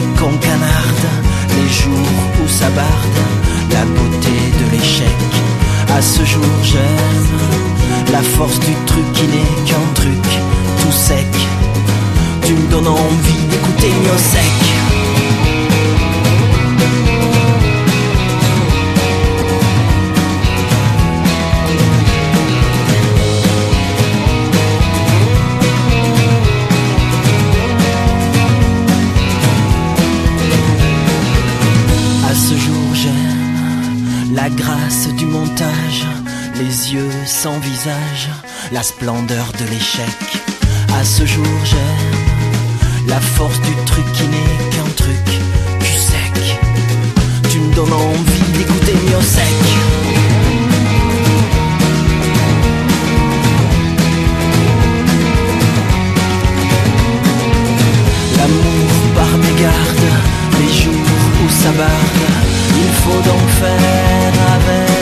Baisers 0.00 0.14
qu'on 0.18 0.36
canarde, 0.38 1.06
les 1.56 1.68
jours 1.68 1.94
où 2.42 2.48
ça 2.48 2.68
barde, 2.70 3.18
la 3.72 3.84
beauté 3.84 4.36
de 4.60 4.70
l'échec. 4.72 5.06
À 5.96 6.02
ce 6.02 6.24
jour 6.24 6.44
j'aime 6.62 8.12
la 8.12 8.22
force 8.22 8.58
du 8.60 8.74
truc 8.86 9.12
qui 9.12 9.22
n'est 9.24 9.66
qu'un 9.66 9.92
truc 9.94 10.24
tout 10.80 10.92
sec. 10.92 11.26
Tu 12.42 12.54
me 12.54 12.70
donnes 12.70 12.88
envie 12.88 13.46
d'écouter 13.50 13.88
mieux 13.88 14.18
sec. 14.18 14.70
Sans 37.42 37.58
visage, 37.60 38.28
la 38.70 38.82
splendeur 38.82 39.46
de 39.58 39.64
l'échec. 39.70 40.20
À 40.92 41.02
ce 41.02 41.24
jour 41.24 41.46
j'aime 41.64 43.08
la 43.08 43.18
force 43.18 43.58
du 43.62 43.74
truc 43.86 44.04
qui 44.12 44.24
n'est 44.24 44.58
qu'un 44.72 44.90
truc 44.94 45.24
du 45.80 45.86
sec. 45.86 46.58
Tu 47.50 47.60
me 47.60 47.74
donnes 47.74 47.94
envie 47.94 48.52
d'écouter 48.58 48.92
mieux 48.92 49.22
sec. 49.22 49.44
L'amour 58.36 58.90
par 59.14 59.38
mégarde, 59.38 60.08
les 60.60 60.72
jours 60.82 60.92
où 61.42 61.48
ça 61.48 61.70
barde, 61.72 62.22
il 62.76 62.92
faut 63.00 63.22
donc 63.30 63.48
faire 63.60 64.32
avec. 64.56 64.99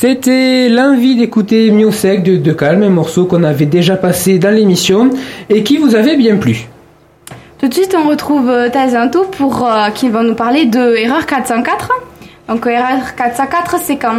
C'était 0.00 0.68
l'envie 0.68 1.16
d'écouter 1.16 1.72
Miosec 1.72 2.22
de 2.22 2.36
De 2.36 2.52
Calme, 2.52 2.84
un 2.84 2.88
morceau 2.88 3.24
qu'on 3.24 3.42
avait 3.42 3.66
déjà 3.66 3.96
passé 3.96 4.38
dans 4.38 4.54
l'émission 4.54 5.10
et 5.50 5.64
qui 5.64 5.76
vous 5.76 5.96
avait 5.96 6.16
bien 6.16 6.36
plu. 6.36 6.68
Tout 7.58 7.66
de 7.66 7.74
suite, 7.74 7.96
on 7.98 8.08
retrouve 8.08 8.48
euh, 8.48 8.68
Tazinto 8.68 9.24
pour 9.24 9.66
euh, 9.66 9.90
qui 9.90 10.08
va 10.08 10.22
nous 10.22 10.36
parler 10.36 10.66
de 10.66 10.94
Erreur 10.94 11.26
404. 11.26 11.90
Donc, 12.46 12.64
euh, 12.64 12.70
Erreur 12.70 13.16
404, 13.16 13.76
c'est 13.82 13.96
quand? 13.96 14.18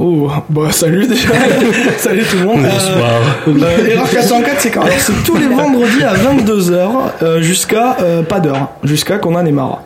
Oh, 0.00 0.28
bah 0.48 0.72
salut 0.72 1.06
déjà. 1.06 1.28
salut 1.98 2.24
tout 2.28 2.38
le 2.38 2.46
monde. 2.46 2.62
Bonsoir. 2.62 3.20
Euh, 3.46 3.86
Erreur 3.86 4.10
404, 4.10 4.60
c'est 4.60 4.70
quand? 4.72 4.82
C'est 4.98 5.22
tous 5.24 5.36
les 5.36 5.46
vendredis 5.46 6.02
à 6.02 6.14
22h 6.14 7.40
jusqu'à 7.40 7.98
euh, 8.00 8.22
pas 8.24 8.40
d'heure, 8.40 8.70
jusqu'à 8.82 9.18
qu'on 9.18 9.36
en 9.36 9.46
ait 9.46 9.52
marre. 9.52 9.84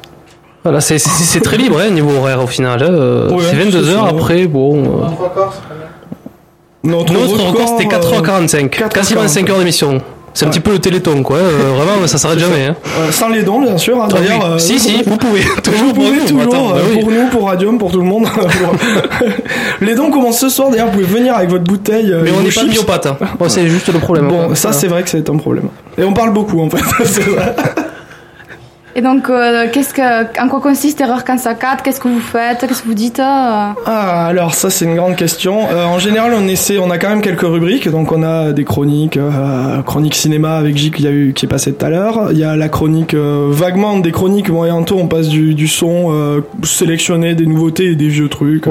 Voilà, 0.68 0.82
c'est- 0.82 0.98
c'est 0.98 1.08
c'est 1.08 1.40
très 1.40 1.56
libre, 1.56 1.78
hein, 1.80 1.88
niveau 1.88 2.10
horaire 2.18 2.42
au 2.42 2.46
final. 2.46 2.80
euh, 2.82 3.30
Ouais, 3.30 3.42
c'est 3.48 3.56
22 3.56 3.82
c'est 3.84 3.90
heures 3.90 4.04
ça. 4.04 4.10
après, 4.14 4.46
bon. 4.46 4.76
euh, 4.84 4.88
Notre, 6.84 7.12
Notre 7.12 7.42
record, 7.46 7.68
c'était 7.78 7.88
4h45, 7.88 8.68
4h45. 8.68 8.88
quasiment 8.92 9.26
5 9.28 9.48
heures 9.50 9.58
d'émission. 9.58 10.00
C'est 10.34 10.44
un 10.46 10.50
petit 10.50 10.60
peu 10.60 10.72
le 10.72 10.78
téléthon, 10.78 11.22
quoi. 11.22 11.38
euh, 11.38 11.72
vraiment, 11.74 12.06
ça 12.06 12.18
s'arrête 12.18 12.38
jamais. 12.38 12.66
Hein. 12.66 12.76
Euh, 13.00 13.10
sans 13.10 13.28
les 13.28 13.42
dons, 13.42 13.60
bien 13.62 13.76
sûr. 13.78 14.00
hein. 14.00 14.06
D'ailleurs, 14.08 14.44
euh, 14.44 14.58
Si, 14.58 14.78
si, 14.78 15.02
vous 15.04 15.16
pouvez. 15.16 15.40
Toujours 15.62 15.86
vous 15.86 15.92
pouvez 15.94 16.18
toujours, 16.20 16.42
Attends, 16.42 16.68
bah 16.68 16.76
euh, 16.76 16.82
oui. 16.94 17.00
pour 17.00 17.10
nous, 17.10 17.26
pour 17.28 17.46
Radium, 17.48 17.78
pour 17.78 17.90
tout 17.90 17.98
le 17.98 18.04
monde. 18.04 18.26
les 19.80 19.94
dons 19.94 20.10
commencent 20.10 20.38
ce 20.38 20.48
soir. 20.48 20.70
D'ailleurs, 20.70 20.86
vous 20.88 20.92
pouvez 20.92 21.04
venir 21.06 21.34
avec 21.34 21.50
votre 21.50 21.64
bouteille. 21.64 22.12
euh, 22.12 22.20
Mais 22.22 22.30
on 22.30 22.42
n'est 22.42 22.50
pas 22.50 22.60
hein. 23.08 23.16
Bon, 23.38 23.48
c'est 23.48 23.66
juste 23.68 23.92
le 23.92 23.98
problème. 23.98 24.28
Bon, 24.28 24.54
ça, 24.54 24.72
c'est 24.72 24.86
vrai 24.86 25.02
que 25.02 25.08
c'est 25.08 25.28
un 25.28 25.36
problème. 25.38 25.64
Et 25.96 26.04
on 26.04 26.12
parle 26.12 26.32
beaucoup, 26.32 26.60
en 26.60 26.70
fait. 26.70 26.78
C'est 27.04 27.22
vrai. 27.22 27.54
Et 28.98 29.00
donc, 29.00 29.30
euh, 29.30 29.68
qu'est-ce 29.72 29.94
que, 29.94 30.42
en 30.42 30.48
quoi 30.48 30.60
consiste 30.60 31.00
Erreur 31.00 31.22
404 31.22 31.84
Qu'est-ce 31.84 32.00
que 32.00 32.08
vous 32.08 32.18
faites 32.18 32.66
Qu'est-ce 32.66 32.82
que 32.82 32.88
vous 32.88 32.94
dites 32.94 33.20
euh 33.20 33.68
Ah, 33.86 34.26
alors 34.26 34.54
ça 34.54 34.70
c'est 34.70 34.86
une 34.86 34.96
grande 34.96 35.14
question. 35.14 35.68
Euh, 35.70 35.84
en 35.84 36.00
général, 36.00 36.32
on 36.34 36.48
essaie, 36.48 36.80
on 36.80 36.90
a 36.90 36.98
quand 36.98 37.08
même 37.08 37.20
quelques 37.20 37.42
rubriques. 37.42 37.88
Donc 37.88 38.10
on 38.10 38.24
a 38.24 38.50
des 38.50 38.64
chroniques, 38.64 39.16
euh, 39.16 39.82
chronique 39.82 40.16
cinéma 40.16 40.56
avec 40.56 40.76
J 40.76 40.90
qui 40.90 41.06
a 41.06 41.12
eu, 41.12 41.32
qui 41.32 41.46
est 41.46 41.48
passé 41.48 41.72
tout 41.72 41.86
à 41.86 41.90
l'heure. 41.90 42.32
Il 42.32 42.38
y 42.38 42.44
a 42.44 42.56
la 42.56 42.68
chronique 42.68 43.14
euh, 43.14 43.46
vaguement 43.52 43.96
des 44.00 44.10
chroniques. 44.10 44.50
Bon, 44.50 44.64
et 44.64 44.84
tour, 44.84 45.00
on 45.00 45.06
passe 45.06 45.28
du, 45.28 45.54
du 45.54 45.68
son 45.68 46.08
euh, 46.08 46.40
sélectionné, 46.64 47.36
des 47.36 47.46
nouveautés 47.46 47.92
et 47.92 47.94
des 47.94 48.08
vieux 48.08 48.28
trucs. 48.28 48.66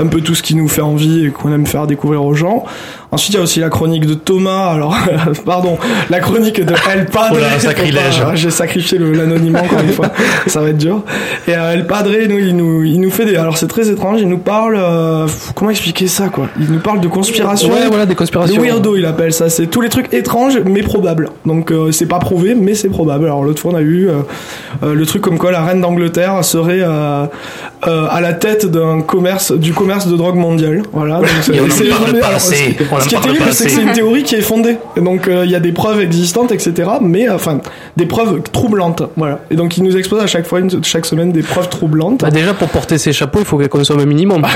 Un 0.00 0.06
peu 0.06 0.20
tout 0.22 0.34
ce 0.34 0.42
qui 0.42 0.54
nous 0.54 0.68
fait 0.68 0.80
envie 0.80 1.26
et 1.26 1.30
qu'on 1.30 1.52
aime 1.52 1.66
faire 1.66 1.86
découvrir 1.86 2.24
aux 2.24 2.32
gens. 2.32 2.64
Ensuite, 3.12 3.34
il 3.34 3.36
y 3.36 3.40
a 3.40 3.42
aussi 3.42 3.60
la 3.60 3.68
chronique 3.70 4.06
de 4.06 4.14
Thomas. 4.14 4.70
Alors, 4.72 4.96
pardon, 5.44 5.76
la 6.10 6.20
chronique 6.20 6.64
de 6.64 6.74
El 6.90 7.06
Padre. 7.06 7.36
Oh 7.36 7.40
là, 7.40 7.58
sacrilège. 7.58 8.22
J'ai 8.34 8.50
sacrifié 8.50 8.98
l'anonymat 8.98 9.62
encore 9.62 9.80
une 9.80 9.92
fois. 9.92 10.10
Ça 10.46 10.60
va 10.60 10.68
être 10.70 10.78
dur. 10.78 11.02
Et 11.48 11.54
euh, 11.56 11.72
El 11.74 11.86
Padre, 11.86 12.10
nous, 12.28 12.38
il 12.38 12.56
nous, 12.56 12.84
il 12.84 13.00
nous 13.00 13.10
fait 13.10 13.24
des. 13.26 13.36
Alors, 13.36 13.58
c'est 13.58 13.66
très 13.66 13.90
étrange. 13.90 14.20
Il 14.20 14.28
nous 14.28 14.38
parle. 14.38 14.76
euh, 14.78 15.26
comment 15.54 15.70
expliquer 15.70 16.06
ça, 16.06 16.28
quoi? 16.28 16.46
Il 16.58 16.70
nous 16.70 16.78
parle 16.78 17.00
de 17.00 17.08
conspiration. 17.08 17.72
Ouais, 17.72 17.88
voilà, 17.88 18.06
des 18.06 18.14
conspirations. 18.14 18.62
Weirdo, 18.62 18.96
il 18.96 19.04
appelle 19.04 19.32
ça. 19.32 19.50
C'est 19.50 19.66
tous 19.66 19.80
les 19.80 19.88
trucs 19.88 20.14
étranges, 20.14 20.58
mais 20.64 20.82
probables. 20.82 21.30
Donc, 21.44 21.72
euh, 21.72 21.90
c'est 21.90 22.06
pas 22.06 22.20
prouvé, 22.20 22.54
mais 22.54 22.74
c'est 22.74 22.88
probable. 22.90 23.24
Alors, 23.26 23.42
l'autre 23.42 23.60
fois, 23.60 23.72
on 23.72 23.76
a 23.76 23.82
eu 23.82 24.08
euh, 24.08 24.94
le 24.94 25.04
truc 25.04 25.20
comme 25.20 25.36
quoi 25.36 25.50
la 25.50 25.62
reine 25.62 25.80
d'Angleterre 25.80 26.44
serait 26.44 26.82
à 26.82 28.20
la 28.20 28.32
tête 28.34 28.66
d'un 28.66 29.00
commerce, 29.00 29.52
du 29.52 29.72
commerce 29.72 29.89
de 29.98 30.16
drogue 30.16 30.36
mondial. 30.36 30.82
Voilà. 30.92 31.16
Donc, 31.16 31.26
c'est- 31.42 31.54
Et 31.54 31.60
on 31.60 31.64
en 31.66 31.70
c'est- 31.70 31.84
parle 31.88 32.02
mais 32.12 32.20
pas 32.20 32.26
alors, 32.28 32.36
assez. 32.38 32.54
ce- 32.78 32.84
On 32.90 32.96
en 32.96 33.00
Ce 33.00 33.08
qui 33.08 33.14
est 33.14 33.20
terrible, 33.20 33.44
c'est 33.52 33.64
que 33.64 33.70
c'est 33.70 33.82
une 33.82 33.92
théorie 33.92 34.22
qui 34.22 34.34
est 34.36 34.40
fondée. 34.40 34.76
Et 34.96 35.00
donc, 35.00 35.28
euh, 35.28 35.42
il 35.44 35.50
y 35.50 35.54
a 35.54 35.60
des 35.60 35.72
preuves 35.72 36.00
existantes, 36.00 36.52
etc. 36.52 36.88
Mais, 37.00 37.28
euh, 37.28 37.34
enfin, 37.34 37.60
des 37.96 38.06
preuves 38.06 38.40
troublantes. 38.52 39.02
Voilà. 39.16 39.40
Et 39.50 39.56
donc, 39.56 39.76
il 39.76 39.82
nous 39.84 39.96
expose 39.96 40.20
à 40.22 40.26
chaque 40.26 40.46
fois, 40.46 40.60
une- 40.60 40.84
chaque 40.84 41.06
semaine, 41.06 41.32
des 41.32 41.42
preuves 41.42 41.68
troublantes. 41.68 42.20
Bah, 42.22 42.30
déjà, 42.30 42.54
pour 42.54 42.68
porter 42.68 42.98
ses 42.98 43.12
chapeaux, 43.12 43.40
il 43.40 43.44
faut 43.44 43.58
qu'elle 43.58 43.68
consomme 43.68 44.00
un 44.00 44.06
minimum. 44.06 44.44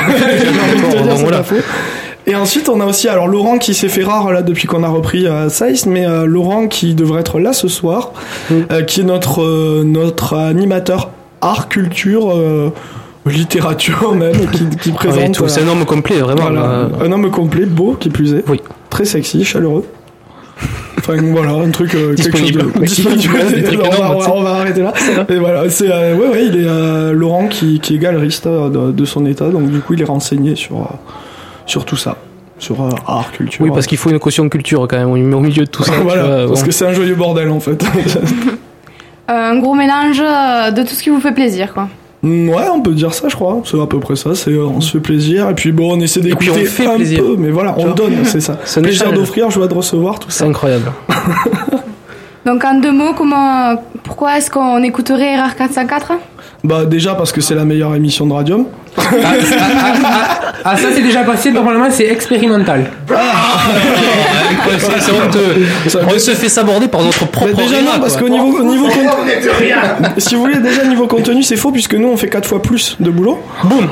Et 2.26 2.34
ensuite, 2.34 2.70
on 2.70 2.80
a 2.80 2.86
aussi 2.86 3.06
alors 3.08 3.28
Laurent 3.28 3.58
qui 3.58 3.74
s'est 3.74 3.88
fait 3.90 4.02
rare 4.02 4.32
là 4.32 4.40
depuis 4.40 4.66
qu'on 4.66 4.82
a 4.82 4.88
repris 4.88 5.26
euh, 5.26 5.50
Size, 5.50 5.84
mais 5.84 6.06
euh, 6.06 6.24
Laurent 6.24 6.68
qui 6.68 6.94
devrait 6.94 7.20
être 7.20 7.38
là 7.38 7.52
ce 7.52 7.68
soir, 7.68 8.12
euh, 8.70 8.82
qui 8.82 9.02
est 9.02 9.04
notre 9.04 9.42
euh, 9.42 9.82
notre 9.84 10.34
animateur 10.34 11.10
art, 11.42 11.68
culture, 11.68 12.32
euh, 12.32 12.70
littérature 13.26 14.14
même, 14.14 14.36
qui, 14.52 14.68
qui 14.76 14.92
présente. 14.92 15.20
Ouais, 15.20 15.30
tout. 15.30 15.44
euh, 15.44 15.48
C'est 15.48 15.62
un 15.62 15.68
homme 15.68 15.84
complet, 15.84 16.16
vraiment. 16.18 16.42
voilà, 16.42 16.60
euh, 16.62 16.88
un 17.02 17.12
homme 17.12 17.30
complet, 17.30 17.64
beau, 17.66 17.96
qui 17.98 18.10
plus 18.10 18.34
est. 18.34 18.44
Oui. 18.48 18.60
Très 18.90 19.04
sexy, 19.04 19.44
chaleureux. 19.44 19.84
Enfin 20.98 21.14
voilà, 21.32 21.52
un 21.52 21.70
truc 21.70 21.94
euh, 21.94 22.14
quelque 22.14 22.36
chose 22.38 22.46
Disponible. 22.52 22.72
de 22.80 22.84
disponible. 22.84 23.34
Des 23.54 23.62
trucs 23.64 23.80
on, 23.80 23.90
va, 23.90 23.96
énormes, 23.96 24.32
on 24.34 24.42
va- 24.42 24.50
arrêter 24.50 24.82
là. 24.82 24.92
Et 25.28 25.38
voilà, 25.38 25.68
c'est 25.68 25.90
euh, 25.90 26.16
ouais 26.16 26.28
ouais, 26.28 26.46
il 26.46 26.56
est 26.56 26.66
euh, 26.68 27.12
Laurent 27.12 27.48
qui, 27.48 27.80
qui 27.80 27.96
est 27.96 27.98
galeriste 27.98 28.46
euh, 28.46 28.68
de, 28.68 28.92
de 28.92 29.04
son 29.04 29.26
état, 29.26 29.48
donc 29.48 29.68
du 29.70 29.80
coup 29.80 29.94
il 29.94 30.00
est 30.02 30.06
renseigné 30.06 30.54
sur 30.54 30.76
euh, 30.76 30.84
sur 31.66 31.84
tout 31.84 31.96
ça, 31.96 32.16
sur 32.58 32.80
euh, 32.82 32.90
art, 33.06 33.32
culture. 33.32 33.60
Oui, 33.64 33.70
parce 33.74 33.86
qu'il 33.86 33.98
faut 33.98 34.10
une 34.10 34.18
caution 34.20 34.48
culture 34.48 34.86
quand 34.88 34.96
même 34.96 35.10
au 35.10 35.16
au 35.36 35.40
milieu 35.40 35.64
de 35.64 35.70
tout 35.70 35.82
ça. 35.82 35.92
voilà, 36.02 36.22
vois, 36.22 36.46
parce 36.48 36.60
bon. 36.60 36.66
que 36.66 36.72
c'est 36.72 36.86
un 36.86 36.92
joyeux 36.92 37.16
bordel 37.16 37.50
en 37.50 37.60
fait. 37.60 37.82
Euh, 37.84 39.32
Un 39.50 39.58
gros 39.58 39.74
mélange 39.74 40.20
euh, 40.20 40.70
de 40.70 40.82
tout 40.82 40.94
ce 40.94 41.02
qui 41.02 41.10
vous 41.10 41.20
fait 41.20 41.32
plaisir, 41.32 41.72
quoi. 41.74 41.88
Ouais, 42.24 42.68
on 42.72 42.80
peut 42.80 42.92
dire 42.92 43.12
ça, 43.12 43.28
je 43.28 43.36
crois. 43.36 43.60
C'est 43.64 43.78
à 43.78 43.86
peu 43.86 44.00
près 44.00 44.16
ça. 44.16 44.34
C'est 44.34 44.50
euh, 44.50 44.64
on 44.64 44.80
se 44.80 44.92
fait 44.92 45.00
plaisir 45.00 45.50
et 45.50 45.54
puis 45.54 45.72
bon, 45.72 45.94
on 45.94 46.00
essaie 46.00 46.20
d'écouter 46.20 46.50
un 46.86 46.94
plaisir. 46.96 47.20
peu, 47.22 47.36
mais 47.38 47.50
voilà, 47.50 47.74
on 47.78 47.90
donne, 47.92 48.24
c'est 48.24 48.40
ça. 48.40 48.58
C'est 48.64 48.80
un 48.80 48.82
Plaisir 48.82 49.12
d'offrir, 49.12 49.50
joie 49.50 49.68
de 49.68 49.74
recevoir, 49.74 50.18
tout 50.18 50.30
ça. 50.30 50.44
C'est 50.44 50.50
incroyable. 50.50 50.90
Donc, 52.46 52.64
en 52.64 52.78
deux 52.80 52.92
mots, 52.92 53.12
comment, 53.16 53.76
pourquoi 54.02 54.38
est-ce 54.38 54.50
qu'on 54.50 54.82
écouterait 54.82 55.34
Erreur 55.34 55.54
404 55.54 56.12
Bah 56.62 56.84
déjà 56.86 57.14
parce 57.14 57.32
que 57.32 57.40
c'est 57.40 57.54
la 57.54 57.64
meilleure 57.64 57.94
émission 57.94 58.26
de 58.26 58.32
Radium. 58.32 58.64
Ah, 58.96 60.76
ça 60.76 60.88
c'est 60.94 61.02
déjà 61.02 61.24
passé, 61.24 61.50
normalement 61.50 61.88
c'est 61.90 62.06
expérimental. 62.06 62.84
C'est 64.78 65.12
honteux. 65.12 65.66
On 66.06 66.18
se 66.18 66.30
fait 66.30 66.48
saborder 66.48 66.88
par 66.88 67.02
notre 67.02 67.26
propre 67.26 67.52
Mais 67.56 67.64
déjà 67.64 67.78
Rina, 67.78 67.94
non, 67.94 68.00
parce 68.00 68.16
qu'au 68.16 68.28
niveau, 68.28 68.58
au 68.60 68.64
niveau 68.64 68.86
contenu, 68.86 69.30
si 70.18 70.34
vous 70.34 70.42
voulez 70.42 70.58
déjà 70.58 70.84
niveau 70.84 71.06
contenu, 71.06 71.42
c'est 71.42 71.56
faux 71.56 71.70
puisque 71.70 71.94
nous 71.94 72.08
on 72.08 72.16
fait 72.16 72.28
quatre 72.28 72.48
fois 72.48 72.62
plus 72.62 72.96
de 73.00 73.10
boulot. 73.10 73.40
Boum. 73.64 73.88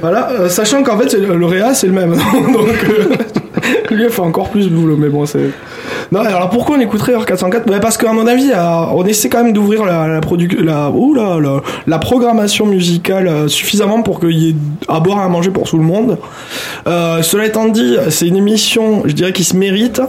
Voilà, 0.00 0.30
euh, 0.40 0.48
sachant 0.48 0.82
qu'en 0.82 0.98
fait 0.98 1.12
le 1.14 1.46
réa 1.46 1.74
c'est 1.74 1.88
le 1.88 1.92
même, 1.92 2.14
donc 2.52 2.68
euh, 2.88 3.94
lui 3.94 4.04
il 4.04 4.10
fait 4.10 4.20
encore 4.20 4.48
plus 4.48 4.70
de 4.70 4.74
boulot, 4.74 4.96
mais 4.96 5.08
bon 5.08 5.26
c'est. 5.26 5.50
Non, 6.12 6.20
alors 6.20 6.50
pourquoi 6.50 6.76
on 6.76 6.80
écouterait 6.80 7.14
R404 7.14 7.66
bah 7.66 7.80
Parce 7.80 7.96
qu'à 7.96 8.12
mon 8.12 8.26
avis, 8.26 8.50
euh, 8.52 8.60
on 8.92 9.04
essaie 9.04 9.28
quand 9.28 9.42
même 9.44 9.52
d'ouvrir 9.52 9.84
la, 9.84 10.06
la, 10.08 10.20
la, 10.64 11.60
la, 11.86 11.98
programmation 11.98 12.66
musicale 12.66 13.28
euh, 13.28 13.48
suffisamment 13.48 14.02
pour 14.02 14.20
qu'il 14.20 14.38
y 14.38 14.50
ait 14.50 14.54
à 14.88 15.00
boire 15.00 15.18
et 15.18 15.22
à 15.22 15.28
manger 15.28 15.50
pour 15.50 15.68
tout 15.68 15.78
le 15.78 15.84
monde. 15.84 16.18
Euh, 16.86 17.22
cela 17.22 17.46
étant 17.46 17.68
dit, 17.68 17.96
c'est 18.08 18.26
une 18.26 18.36
émission, 18.36 19.02
je 19.04 19.12
dirais, 19.12 19.32
qui 19.32 19.44
se 19.44 19.56
mérite 19.56 20.00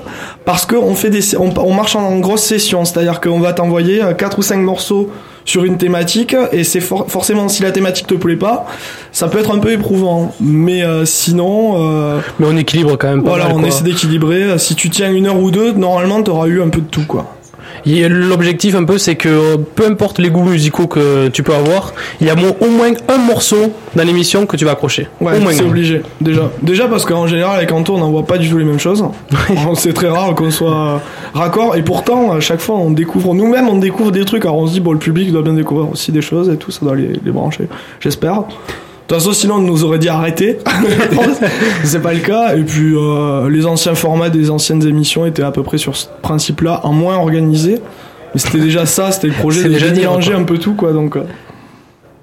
parce 0.46 0.66
qu'on 0.66 0.96
fait 0.96 1.10
des, 1.10 1.38
on, 1.38 1.54
on 1.58 1.74
marche 1.74 1.96
en, 1.96 2.20
grosse 2.20 2.44
session, 2.44 2.86
c'est-à-dire 2.86 3.22
qu'on 3.22 3.39
va 3.39 3.54
t'envoyer 3.54 4.04
euh, 4.04 4.14
quatre 4.14 4.39
ou 4.39 4.42
cinq 4.42 4.58
morceaux 4.58 5.10
sur 5.46 5.64
une 5.64 5.78
thématique 5.78 6.36
et 6.52 6.64
c'est 6.64 6.80
for- 6.82 7.10
forcément 7.10 7.48
si 7.50 7.64
la 7.64 7.72
thématique 7.72 8.08
te 8.08 8.14
plaît 8.16 8.36
pas, 8.36 8.66
ça 9.12 9.28
peut 9.28 9.39
être 9.39 9.52
un 9.52 9.60
peu 9.60 9.72
éprouvant. 9.72 10.34
Mais 10.39 10.84
euh, 10.84 11.06
sinon, 11.06 11.76
euh, 11.78 12.20
Mais 12.39 12.48
on 12.50 12.58
équilibre 12.58 12.98
quand 12.98 13.10
même 13.10 13.24
pas 13.24 13.30
voilà, 13.32 13.46
mal, 13.46 13.54
on 13.56 13.60
quoi. 13.60 13.68
essaie 13.68 13.84
d'équilibrer. 13.84 14.58
Si 14.60 14.76
tu 14.76 14.89
tiens 14.89 15.12
une 15.12 15.28
heure 15.28 15.39
ou 15.39 15.52
deux, 15.52 15.72
normalement 15.74 16.22
t'auras 16.24 16.48
eu 16.48 16.62
un 16.62 16.70
peu 16.70 16.82
de 16.82 16.88
tout 16.88 17.06
quoi. 17.08 17.36
L'objectif 17.86 18.76
un 18.76 18.84
peu 18.84 18.98
c'est 18.98 19.16
que 19.16 19.30
euh, 19.30 19.58
peu 19.76 19.86
importe 19.86 20.20
les 20.20 20.30
goûts 20.30 20.44
musicaux 20.44 20.88
que 20.88 21.28
tu 21.30 21.44
peux 21.44 21.54
avoir, 21.54 21.94
il 22.20 22.28
y 22.28 22.30
a 22.30 22.36
au 22.36 22.70
moins 22.70 22.92
un 23.08 23.18
morceau 23.18 23.72
dans 23.96 24.04
l'émission 24.04 24.46
que 24.46 24.58
tu 24.58 24.66
vas 24.66 24.72
accrocher. 24.72 25.08
Ouais, 25.20 25.34
c'est 25.52 25.64
obligé. 25.64 26.02
Déjà, 26.20 26.52
déjà 26.62 26.88
parce 26.88 27.06
qu'en 27.06 27.28
général 27.28 27.58
avec 27.58 27.72
Anto, 27.72 27.96
on 27.96 28.00
n'envoie 28.00 28.26
pas 28.26 28.38
du 28.38 28.50
tout 28.50 28.58
les 28.58 28.66
mêmes 28.66 28.80
choses. 28.80 29.04
c'est 29.76 29.94
très 29.94 30.10
rare 30.10 30.36
qu'on 30.36 30.52
soit 30.52 31.02
raccord. 31.34 31.76
Et 31.76 31.82
pourtant, 31.84 32.32
à 32.32 32.40
chaque 32.40 32.60
fois, 32.60 32.76
on 32.76 32.92
découvre 32.92 33.34
nous-mêmes, 33.34 33.70
on 33.70 33.78
découvre 33.78 34.12
des 34.12 34.26
trucs. 34.26 34.46
Alors 34.46 34.58
on 34.58 34.68
se 34.68 34.74
dit 34.74 34.80
bon, 34.80 34.94
le 34.94 35.00
public 35.00 35.32
doit 35.32 35.42
bien 35.42 35.54
découvrir 35.54 35.90
aussi 35.90 36.12
des 36.12 36.22
choses 36.22 36.50
et 36.50 36.58
tout, 36.58 36.72
ça 36.72 36.86
doit 36.86 36.96
les, 36.96 37.14
les 37.24 37.32
brancher. 37.32 37.68
J'espère. 38.00 38.44
De 39.12 39.18
toute 39.18 39.26
façon, 39.26 39.38
sinon, 39.38 39.55
on 39.55 39.59
nous 39.59 39.84
aurait 39.84 39.99
dit 39.99 40.07
arrêter. 40.07 40.57
c'est 41.84 42.01
pas 42.01 42.14
le 42.14 42.22
cas. 42.22 42.55
Et 42.55 42.64
puis, 42.64 42.95
euh, 42.95 43.49
les 43.49 43.66
anciens 43.66 43.93
formats 43.93 44.30
des 44.30 44.49
anciennes 44.49 44.88
émissions 44.88 45.26
étaient 45.26 45.43
à 45.43 45.51
peu 45.51 45.64
près 45.64 45.78
sur 45.78 45.97
ce 45.97 46.07
principe-là, 46.22 46.80
en 46.86 46.93
moins 46.93 47.18
organisé. 47.18 47.82
Mais 48.34 48.39
c'était 48.39 48.59
déjà 48.59 48.86
ça, 48.86 49.12
c'était 49.12 49.28
le 49.28 49.34
projet 49.34 49.64
de 49.64 49.68
déjà 49.68 49.91
mélanger 49.91 50.32
un 50.32 50.43
peu 50.43 50.57
tout, 50.57 50.76
quoi. 50.76 50.93
Donc, 50.93 51.18
euh, 51.18 51.24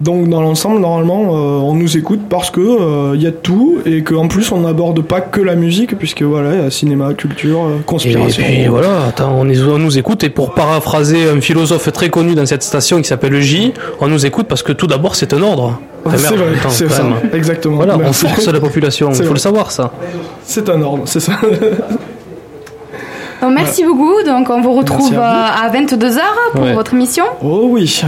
donc 0.01 0.28
dans 0.28 0.40
l'ensemble, 0.40 0.78
normalement, 0.80 1.22
euh, 1.34 1.59
on 1.61 1.74
nous 1.74 1.96
écoute 1.96 2.20
parce 2.30 2.51
que 2.53 2.61
euh, 2.61 3.16
il 3.16 3.22
y 3.22 3.26
a 3.26 3.32
tout 3.32 3.78
et 3.84 4.05
qu'en 4.05 4.28
plus 4.28 4.53
on 4.53 4.61
n'aborde 4.61 5.03
pas 5.03 5.20
que 5.20 5.40
la 5.40 5.57
musique 5.57 5.99
puisque 5.99 6.22
voilà, 6.22 6.55
il 6.55 6.62
y 6.62 6.64
a 6.66 6.70
cinéma, 6.70 7.14
culture, 7.14 7.64
euh, 7.64 7.78
Et 7.80 7.84
conspiration. 7.84 8.44
puis 8.44 8.66
voilà, 8.68 9.07
attends, 9.09 9.34
on, 9.36 9.49
est- 9.49 9.61
on 9.61 9.78
nous 9.78 9.99
écoute 9.99 10.22
et 10.22 10.30
pour 10.30 10.55
paraphraser 10.55 11.28
un 11.28 11.40
philosophe 11.40 11.92
très 11.92 12.11
connu 12.11 12.34
dans 12.36 12.46
cette 12.46 12.62
station 12.62 12.99
qui 12.99 13.09
s'appelle 13.09 13.32
le 13.32 13.40
J, 13.40 13.72
on 14.01 14.07
nous 14.07 14.24
écoute 14.24 14.46
parce 14.46 14.62
que 14.62 14.72
tout 14.72 14.86
d'abord 14.86 15.16
c'est 15.16 15.32
un 15.34 15.42
ordre. 15.42 15.80
C'est 16.16 16.36
vrai, 16.36 16.46
c'est 16.68 16.88
ça, 16.88 17.03
exactement. 17.34 17.76
Voilà, 17.76 17.96
on 17.96 17.99
Merci. 17.99 18.26
force 18.26 18.46
la 18.46 18.61
population, 18.61 19.09
il 19.11 19.16
faut 19.16 19.22
vrai. 19.24 19.32
le 19.34 19.38
savoir 19.40 19.70
ça. 19.72 19.92
C'est 20.44 20.68
un 20.70 20.80
ordre, 20.80 21.03
c'est 21.07 21.20
ça. 21.20 21.32
Donc, 23.42 23.53
merci 23.55 23.84
beaucoup. 23.84 24.22
Donc, 24.24 24.49
on 24.51 24.61
vous 24.61 24.72
retrouve 24.74 25.14
à 25.18 25.64
euh, 25.64 25.66
à 25.66 25.70
22h 25.70 26.18
pour 26.53 26.62
Ouais. 26.62 26.74
votre 26.74 26.94
émission. 26.94 27.24
Oh 27.42 27.66
oui. 27.70 28.03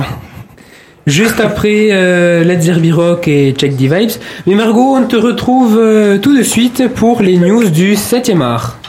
Juste 1.11 1.41
après 1.41 1.89
euh, 1.91 2.45
Let's 2.45 2.69
Rock 2.93 3.27
et 3.27 3.53
Check 3.59 3.77
the 3.77 3.81
Vibes. 3.81 4.13
Mais 4.47 4.55
Margot, 4.55 4.95
on 4.97 5.03
te 5.09 5.17
retrouve 5.17 5.77
euh, 5.77 6.19
tout 6.19 6.37
de 6.37 6.45
suite 6.45 6.87
pour 6.95 7.21
les 7.21 7.37
news 7.37 7.69
du 7.69 7.95
7e 7.95 8.41
art. 8.41 8.80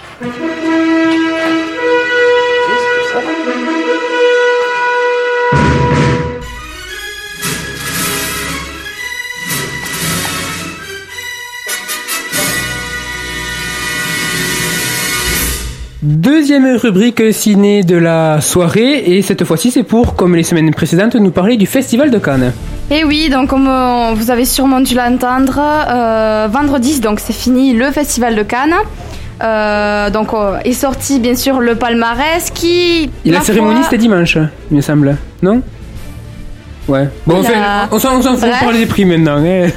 Deuxième 16.52 16.76
rubrique 16.76 17.24
ciné 17.32 17.82
de 17.82 17.96
la 17.96 18.42
soirée 18.42 19.04
et 19.16 19.22
cette 19.22 19.46
fois-ci 19.46 19.72
c'est 19.72 19.84
pour, 19.84 20.16
comme 20.18 20.36
les 20.36 20.44
semaines 20.44 20.74
précédentes, 20.74 21.16
nous 21.16 21.32
parler 21.32 21.56
du 21.56 21.66
Festival 21.66 22.12
de 22.12 22.18
Cannes. 22.18 22.52
Et 22.90 23.06
oui, 23.06 23.30
donc 23.30 23.48
comme 23.52 23.70
euh, 23.70 24.12
vous 24.14 24.32
avez 24.32 24.44
sûrement 24.44 24.82
dû 24.82 24.94
l'entendre, 24.94 25.58
euh, 25.62 26.50
vendredi, 26.52 27.00
donc 27.00 27.22
c'est 27.22 27.32
fini 27.32 27.72
le 27.72 27.90
festival 27.92 28.36
de 28.36 28.44
Cannes. 28.44 28.74
Euh, 29.42 30.10
donc 30.10 30.32
est 30.66 30.74
sorti 30.74 31.20
bien 31.22 31.36
sûr 31.38 31.62
le 31.62 31.76
palmarès 31.76 32.50
qui. 32.54 33.10
Et 33.24 33.32
la 33.32 33.40
cérémonie 33.40 33.84
c'était 33.86 33.98
dimanche, 33.98 34.38
il 34.72 34.76
me 34.76 34.82
semble, 34.82 35.16
non? 35.42 35.62
Ouais. 36.90 37.08
Bon, 37.26 37.36
on, 37.38 37.44
fait, 37.44 37.56
on 37.94 37.98
s'en 37.98 38.22
fout, 38.22 38.44
on 38.44 38.66
parle 38.66 38.76
des 38.76 38.88
prix 38.88 39.06
maintenant. 39.06 39.38
hein. 39.38 39.70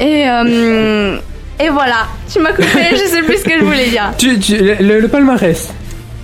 Et, 0.00 0.22
et 0.22 1.68
voilà, 1.68 2.06
tu 2.32 2.40
m'as 2.40 2.52
coupé, 2.52 2.68
je 2.92 3.04
sais 3.06 3.20
plus 3.20 3.36
ce 3.36 3.44
que 3.44 3.58
je 3.60 3.64
voulais 3.64 3.88
dire. 3.90 4.12
Tu- 4.16 4.38
tu- 4.38 4.56
le, 4.80 4.98
le 5.00 5.08
palmarès. 5.08 5.74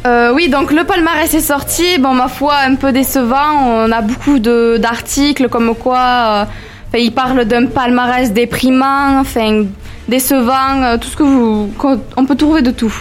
Euh, 0.05 0.33
oui, 0.35 0.49
donc 0.49 0.73
le 0.73 0.85
palmarès 0.85 1.33
est 1.33 1.41
sorti. 1.41 1.99
Bon, 1.99 2.13
ma 2.15 2.29
foi, 2.29 2.55
un 2.67 2.75
peu 2.75 2.93
décevant. 2.93 3.87
On 3.87 3.93
a 3.93 4.01
beaucoup 4.01 4.39
d'articles 4.41 5.49
comme 5.49 5.75
quoi, 5.77 6.47
euh, 6.95 6.99
il 6.99 7.13
parle 7.13 7.45
d'un 7.45 7.67
palmarès 7.67 8.33
déprimant, 8.33 9.21
enfin 9.21 9.65
décevant, 10.09 10.83
euh, 10.83 10.97
tout 10.99 11.09
ce 11.09 11.17
que 11.17 11.23
vous, 11.23 11.71
on 12.17 12.25
peut 12.27 12.35
trouver 12.35 12.63
de 12.63 12.73
tout. 12.73 12.93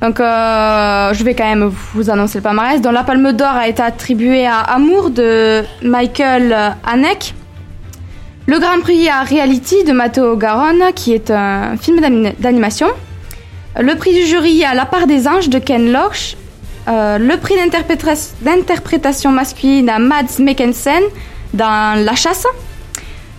Donc, 0.00 0.20
euh, 0.20 1.12
je 1.12 1.24
vais 1.24 1.34
quand 1.34 1.44
même 1.48 1.72
vous 1.94 2.08
annoncer 2.08 2.38
le 2.38 2.42
palmarès. 2.44 2.80
Donc, 2.80 2.92
la 2.92 3.02
Palme 3.02 3.32
d'Or 3.32 3.48
a 3.56 3.66
été 3.66 3.82
attribuée 3.82 4.46
à 4.46 4.60
Amour 4.60 5.10
de 5.10 5.64
Michael 5.82 6.56
Haneke. 6.86 7.34
Le 8.46 8.60
Grand 8.60 8.78
Prix 8.80 9.08
à 9.08 9.24
Reality 9.24 9.82
de 9.84 9.90
Matteo 9.92 10.36
Garonne, 10.36 10.92
qui 10.94 11.14
est 11.14 11.32
un 11.32 11.76
film 11.76 11.98
d'ani- 12.00 12.32
d'animation. 12.38 12.86
Le 13.78 13.94
prix 13.94 14.12
du 14.14 14.26
jury 14.26 14.64
à 14.64 14.74
La 14.74 14.86
part 14.86 15.06
des 15.06 15.28
anges 15.28 15.48
de 15.48 15.58
Ken 15.58 15.92
Loach. 15.92 16.36
Euh, 16.88 17.18
le 17.18 17.36
prix 17.36 17.54
d'interpréta- 17.54 18.32
d'interprétation 18.42 19.30
masculine 19.30 19.88
à 19.90 19.98
Mads 19.98 20.38
Mikkelsen 20.40 21.02
dans 21.54 22.02
La 22.04 22.14
chasse. 22.14 22.44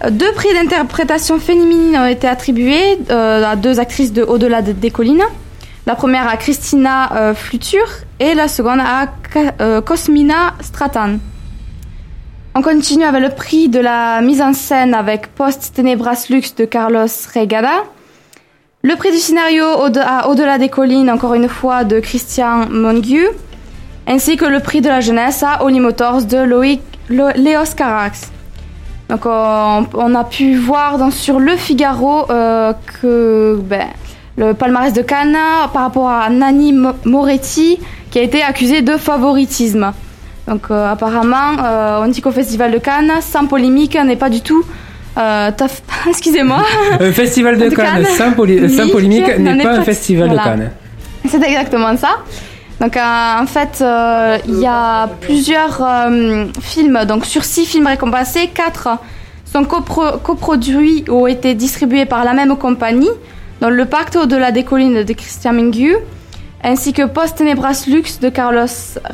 Euh, 0.05 0.09
Deux 0.11 0.31
prix 0.33 0.49
d'interprétation 0.53 1.39
féminine 1.39 1.97
ont 1.97 2.05
été 2.05 2.27
attribués 2.27 2.99
euh, 3.09 3.43
à 3.43 3.55
deux 3.55 3.79
actrices 3.79 4.13
de 4.13 4.23
Au-delà 4.23 4.61
de- 4.61 4.71
des 4.71 4.91
collines. 4.91 5.23
La 5.85 5.95
première 5.95 6.27
à 6.27 6.37
Christina 6.37 7.11
euh, 7.15 7.33
Flutur 7.33 7.85
et 8.19 8.33
la 8.35 8.47
seconde 8.47 8.79
à 8.79 9.07
Cosmina 9.81 10.53
Stratan. 10.61 11.17
On 12.55 12.61
continue 12.61 13.03
avec 13.03 13.21
le 13.21 13.29
prix 13.29 13.67
de 13.69 13.79
la 13.79 14.21
mise 14.21 14.41
en 14.41 14.53
scène 14.53 14.93
avec 14.93 15.27
Post 15.27 15.73
Tenebras 15.75 16.25
Lux 16.29 16.53
de 16.55 16.65
Carlos 16.65 17.07
Reigada. 17.33 17.83
Le 18.81 18.95
prix 18.95 19.11
du 19.11 19.17
scénario 19.17 19.65
Au-delà 20.27 20.57
des 20.57 20.69
collines, 20.69 21.09
encore 21.09 21.33
une 21.33 21.49
fois, 21.49 21.83
de 21.83 21.99
Christian 21.99 22.67
Mongu. 22.69 23.27
Ainsi 24.07 24.37
que 24.37 24.45
le 24.45 24.59
prix 24.59 24.81
de 24.81 24.87
la 24.89 25.01
jeunesse 25.01 25.43
à 25.43 25.63
Holy 25.63 25.79
Motors 25.79 26.23
de 26.23 26.37
Loïc 26.37 26.81
Lo- 27.09 27.29
Léos 27.35 27.75
Carax. 27.75 28.31
Donc 29.09 29.25
on, 29.25 29.85
on 29.93 30.15
a 30.15 30.23
pu 30.23 30.55
voir 30.55 31.11
sur 31.11 31.39
Le 31.39 31.55
Figaro 31.55 32.29
euh, 32.31 32.73
que 33.01 33.59
ben, 33.63 33.87
le 34.37 34.53
palmarès 34.53 34.93
de 34.93 35.01
Cannes 35.01 35.37
par 35.73 35.83
rapport 35.83 36.09
à 36.09 36.29
Nani 36.29 36.73
Mo- 36.73 36.93
Moretti 37.05 37.79
qui 38.11 38.19
a 38.19 38.21
été 38.23 38.41
accusé 38.41 38.81
de 38.81 38.97
favoritisme. 38.97 39.91
Donc 40.47 40.71
euh, 40.71 40.91
apparemment, 40.91 41.57
euh, 41.63 42.01
on 42.03 42.07
dit 42.07 42.21
qu'au 42.21 42.31
Festival 42.31 42.71
de 42.71 42.77
Cannes, 42.79 43.11
sans 43.21 43.45
polémique, 43.45 43.95
n'est 43.95 44.15
pas 44.15 44.29
du 44.29 44.41
tout... 44.41 44.63
euh, 45.19 45.51
Excusez-moi. 46.09 46.63
Un 46.99 47.11
festival 47.11 47.57
de 47.57 47.69
Cannes 47.69 48.05
sans, 48.05 48.31
poly- 48.31 48.69
sans 48.69 48.89
polémique 48.89 49.27
n'est 49.37 49.57
est 49.59 49.63
pas 49.63 49.73
un 49.77 49.83
festival 49.83 50.27
voilà. 50.27 50.43
de 50.43 50.47
Cannes. 50.47 50.71
C'est 51.27 51.43
exactement 51.43 51.95
ça. 51.97 52.09
Donc 52.79 52.95
euh, 52.95 53.01
en 53.41 53.45
fait, 53.45 53.81
euh, 53.81 54.37
il 54.47 54.59
y 54.59 54.65
a 54.65 55.07
plusieurs 55.19 55.81
films. 56.61 57.03
Donc 57.05 57.25
sur 57.25 57.43
six 57.43 57.65
films 57.65 57.87
récompensés, 57.87 58.47
quatre 58.53 58.87
sont 59.45 59.63
copro- 59.63 60.17
coproduits 60.21 61.03
ou 61.09 61.23
ont 61.23 61.27
été 61.27 61.55
distribués 61.55 62.05
par 62.05 62.23
la 62.23 62.33
même 62.33 62.55
compagnie. 62.55 63.09
Donc 63.61 63.71
le 63.71 63.85
Pacte 63.85 64.15
au-delà 64.15 64.51
des 64.51 64.63
collines 64.63 65.03
de 65.03 65.13
Christian 65.13 65.51
Mingu, 65.53 65.95
ainsi 66.63 66.93
que 66.93 67.05
Post 67.05 67.39
Tenebras 67.39 67.83
Lux 67.87 68.19
de 68.21 68.29
Carlos 68.29 68.67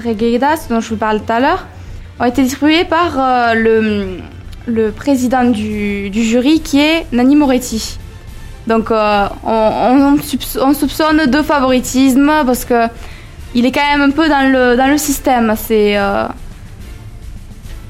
Regueiras, 0.06 0.68
dont 0.70 0.80
je 0.82 0.90
vous 0.90 0.98
parle 0.98 1.20
tout 1.22 1.32
à 1.34 1.40
l'heure, 1.40 1.66
ont 2.20 2.26
été 2.26 2.44
distribués 2.44 2.84
par 2.84 3.56
le, 3.56 4.20
le 4.68 4.92
président 4.92 5.44
du, 5.46 6.10
du 6.10 6.24
jury 6.24 6.60
qui 6.62 6.80
est 6.80 7.06
Nani 7.12 7.36
Moretti. 7.36 7.98
Donc 8.68 8.90
euh, 8.92 9.28
on, 9.46 9.50
on 9.52 10.16
soupç- 10.18 10.60
on 10.60 10.74
soupçonne 10.74 11.28
de 11.28 11.42
favoritisme 11.42 12.32
parce 12.46 12.66
que 12.66 12.88
il 13.54 13.66
est 13.66 13.72
quand 13.72 13.88
même 13.92 14.02
un 14.02 14.12
peu 14.12 14.28
dans 14.28 14.52
le, 14.52 14.76
dans 14.76 14.88
le 14.88 14.98
système. 14.98 15.54
C'est 15.56 15.98
euh, 15.98 16.26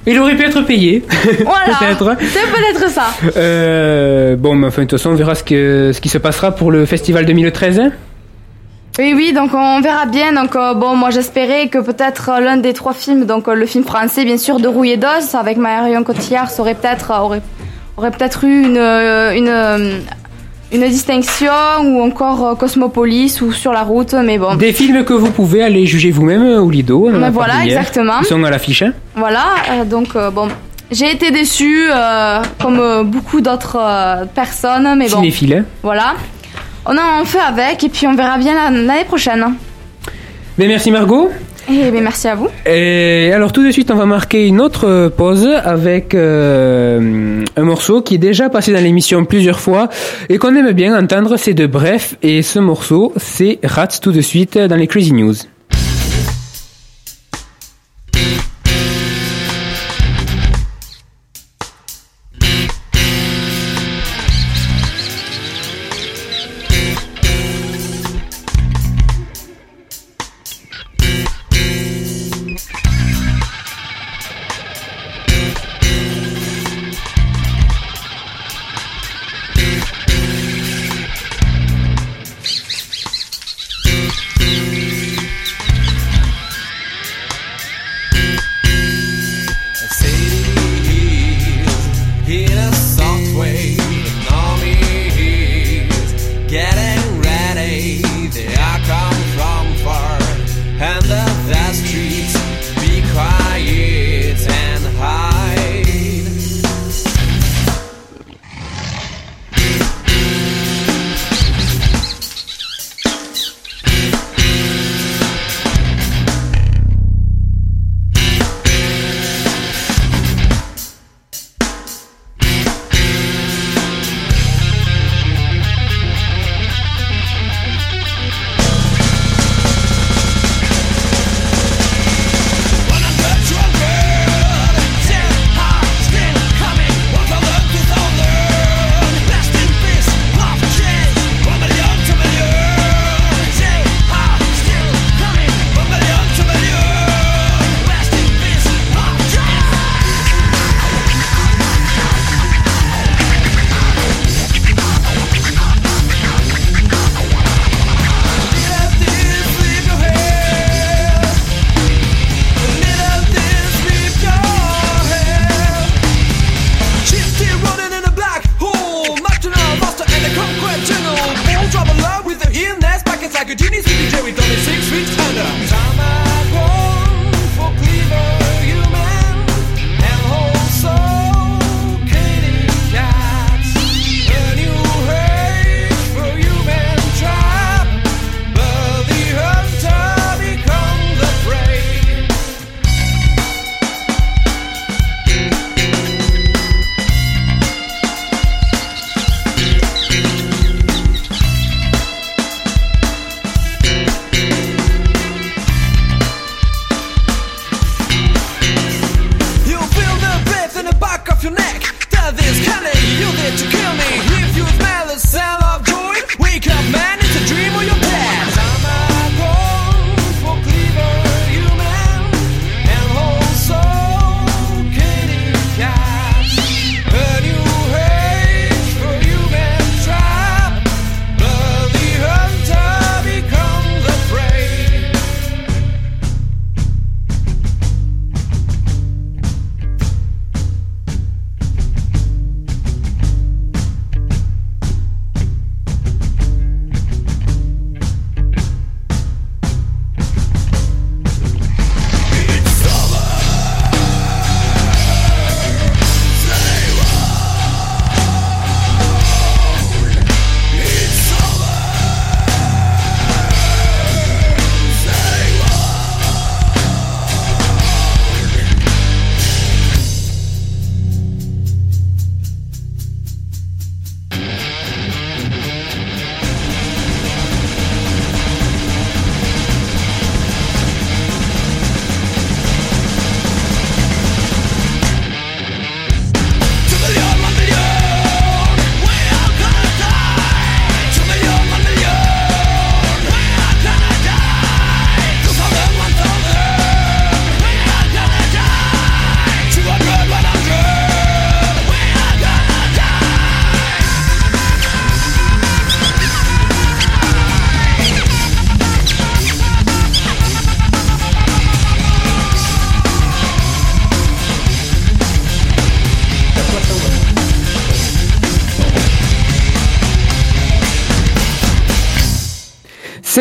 Il 0.06 0.20
aurait 0.20 0.36
pu 0.36 0.44
être 0.44 0.62
payé. 0.62 1.04
voilà, 1.44 1.78
Peut-être. 1.80 2.18
c'est 2.22 2.52
peut-être 2.52 2.90
ça. 2.92 3.08
Euh, 3.38 4.36
bon, 4.36 4.54
mais 4.56 4.68
enfin, 4.68 4.84
de 4.84 4.88
toute 4.88 5.00
façon, 5.00 5.12
on 5.12 5.16
verra 5.16 5.34
ce, 5.34 5.44
que, 5.44 5.92
ce 5.94 6.00
qui 6.02 6.10
se 6.10 6.18
passera 6.20 6.52
pour 6.54 6.72
le 6.72 6.86
festival 6.86 7.26
2013. 7.26 7.82
Oui, 8.98 9.14
oui, 9.14 9.34
donc 9.34 9.52
on 9.54 9.82
verra 9.82 10.06
bien. 10.06 10.32
Donc 10.34 10.56
euh, 10.56 10.74
bon, 10.74 10.96
moi 10.96 11.10
j'espérais 11.10 11.68
que 11.68 11.80
peut-être 11.80 12.30
euh, 12.30 12.40
l'un 12.40 12.58
des 12.58 12.74
trois 12.74 12.94
films, 12.94 13.26
donc 13.26 13.48
euh, 13.48 13.54
le 13.54 13.66
film 13.66 13.84
français 13.84 14.24
bien 14.24 14.38
sûr 14.38 14.60
de 14.60 14.68
Rouille 14.70 14.92
et 14.92 14.98
d'Os 14.98 15.36
avec 15.36 15.58
Marion 15.58 16.04
Cotillard, 16.04 16.50
ça 16.50 16.62
aurait 16.62 16.76
peut-être 16.76 17.12
aurait, 17.22 17.42
aurait 17.98 18.12
peut-être 18.12 18.46
eu 18.46 18.64
une 18.64 18.78
une 18.78 20.02
une 20.72 20.88
distinction 20.88 21.52
ou 21.84 22.02
encore 22.02 22.58
Cosmopolis 22.58 23.42
ou 23.42 23.52
Sur 23.52 23.72
la 23.74 23.84
route, 23.84 24.14
mais 24.14 24.38
bon. 24.38 24.56
Des 24.56 24.72
films 24.74 25.04
que 25.04 25.14
vous 25.14 25.30
pouvez 25.32 25.62
aller 25.62 25.86
juger 25.86 26.12
vous-même 26.12 26.44
au 26.60 26.70
Lido. 26.70 27.10
Mais 27.12 27.30
voilà, 27.30 27.66
exactement. 27.66 28.20
Ils 28.22 28.26
sont 28.26 28.44
à 28.46 28.50
l'affiche. 28.50 28.82
hein. 28.82 28.94
Voilà, 29.16 29.44
donc 29.86 30.18
bon, 30.34 30.48
j'ai 30.90 31.12
été 31.12 31.32
déçue 31.32 31.90
comme 32.62 33.04
beaucoup 33.04 33.42
d'autres 33.42 33.78
personnes, 34.34 34.96
mais 34.98 35.10
bon. 35.10 35.18
Cinéphile. 35.18 35.54
hein. 35.60 35.66
Voilà. 35.84 36.14
On 36.86 36.98
en 36.98 37.26
fait 37.26 37.40
avec 37.40 37.84
et 37.84 37.90
puis 37.90 38.06
on 38.08 38.16
verra 38.16 38.38
bien 38.38 38.54
la- 38.54 38.70
l'année 38.70 39.06
prochaine. 39.06 39.44
Ben, 40.58 40.68
merci 40.68 40.92
Margot. 40.92 41.30
Et 41.68 41.90
ben, 41.90 42.04
merci 42.04 42.28
à 42.28 42.36
vous. 42.36 42.48
Et 42.68 43.32
alors 43.34 43.52
tout 43.52 43.66
de 43.66 43.72
suite, 43.72 43.90
on 43.90 43.96
va 43.96 44.06
marquer 44.06 44.46
une 44.48 44.62
autre 44.62 45.08
pause 45.18 45.48
avec 45.64 46.14
euh, 46.14 47.44
un 47.58 47.64
morceau 47.64 48.02
qui 48.04 48.16
est 48.16 48.20
déjà 48.20 48.50
passé 48.50 48.72
dans 48.72 48.80
l'émission 48.84 49.26
plusieurs 49.26 49.60
fois 49.60 49.90
et 50.30 50.38
qu'on 50.38 50.56
aime 50.56 50.72
bien 50.74 50.96
entendre, 50.98 51.38
c'est 51.38 51.56
de 51.56 51.66
Bref. 51.66 52.16
Et 52.22 52.44
ce 52.44 52.60
morceau, 52.60 53.14
c'est 53.18 53.58
Rats 53.64 53.88
tout 54.02 54.12
de 54.12 54.22
suite 54.22 54.58
dans 54.60 54.76
les 54.76 54.86
Crazy 54.88 55.14
News. 55.14 55.34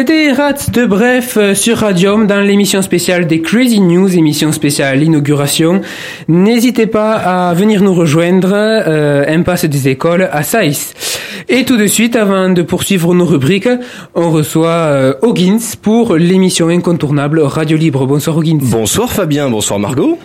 C'était 0.06 0.32
Rats 0.32 0.68
de 0.70 0.84
Bref 0.84 1.38
euh, 1.38 1.54
sur 1.54 1.78
Radium 1.78 2.26
dans 2.26 2.40
l'émission 2.42 2.82
spéciale 2.82 3.26
des 3.26 3.40
Crazy 3.40 3.80
News, 3.80 4.14
émission 4.14 4.52
spéciale 4.52 5.02
inauguration. 5.02 5.80
N'hésitez 6.28 6.86
pas 6.86 7.12
à 7.14 7.54
venir 7.54 7.82
nous 7.82 7.94
rejoindre, 7.94 8.50
euh, 8.52 9.24
impasse 9.26 9.64
des 9.64 9.88
écoles 9.88 10.28
à 10.30 10.42
Saïs. 10.42 10.92
Et 11.48 11.64
tout 11.64 11.78
de 11.78 11.86
suite, 11.86 12.16
avant 12.16 12.50
de 12.50 12.60
poursuivre 12.60 13.14
nos 13.14 13.24
rubriques, 13.24 13.70
on 14.14 14.30
reçoit 14.30 14.68
euh, 14.68 15.14
Hoggins 15.22 15.74
pour 15.80 16.16
l'émission 16.16 16.68
incontournable 16.68 17.40
Radio 17.40 17.78
Libre. 17.78 18.04
Bonsoir 18.04 18.36
Hoggins. 18.36 18.58
Bonsoir 18.60 19.10
Fabien, 19.10 19.48
bonsoir 19.48 19.78
Margot. 19.78 20.18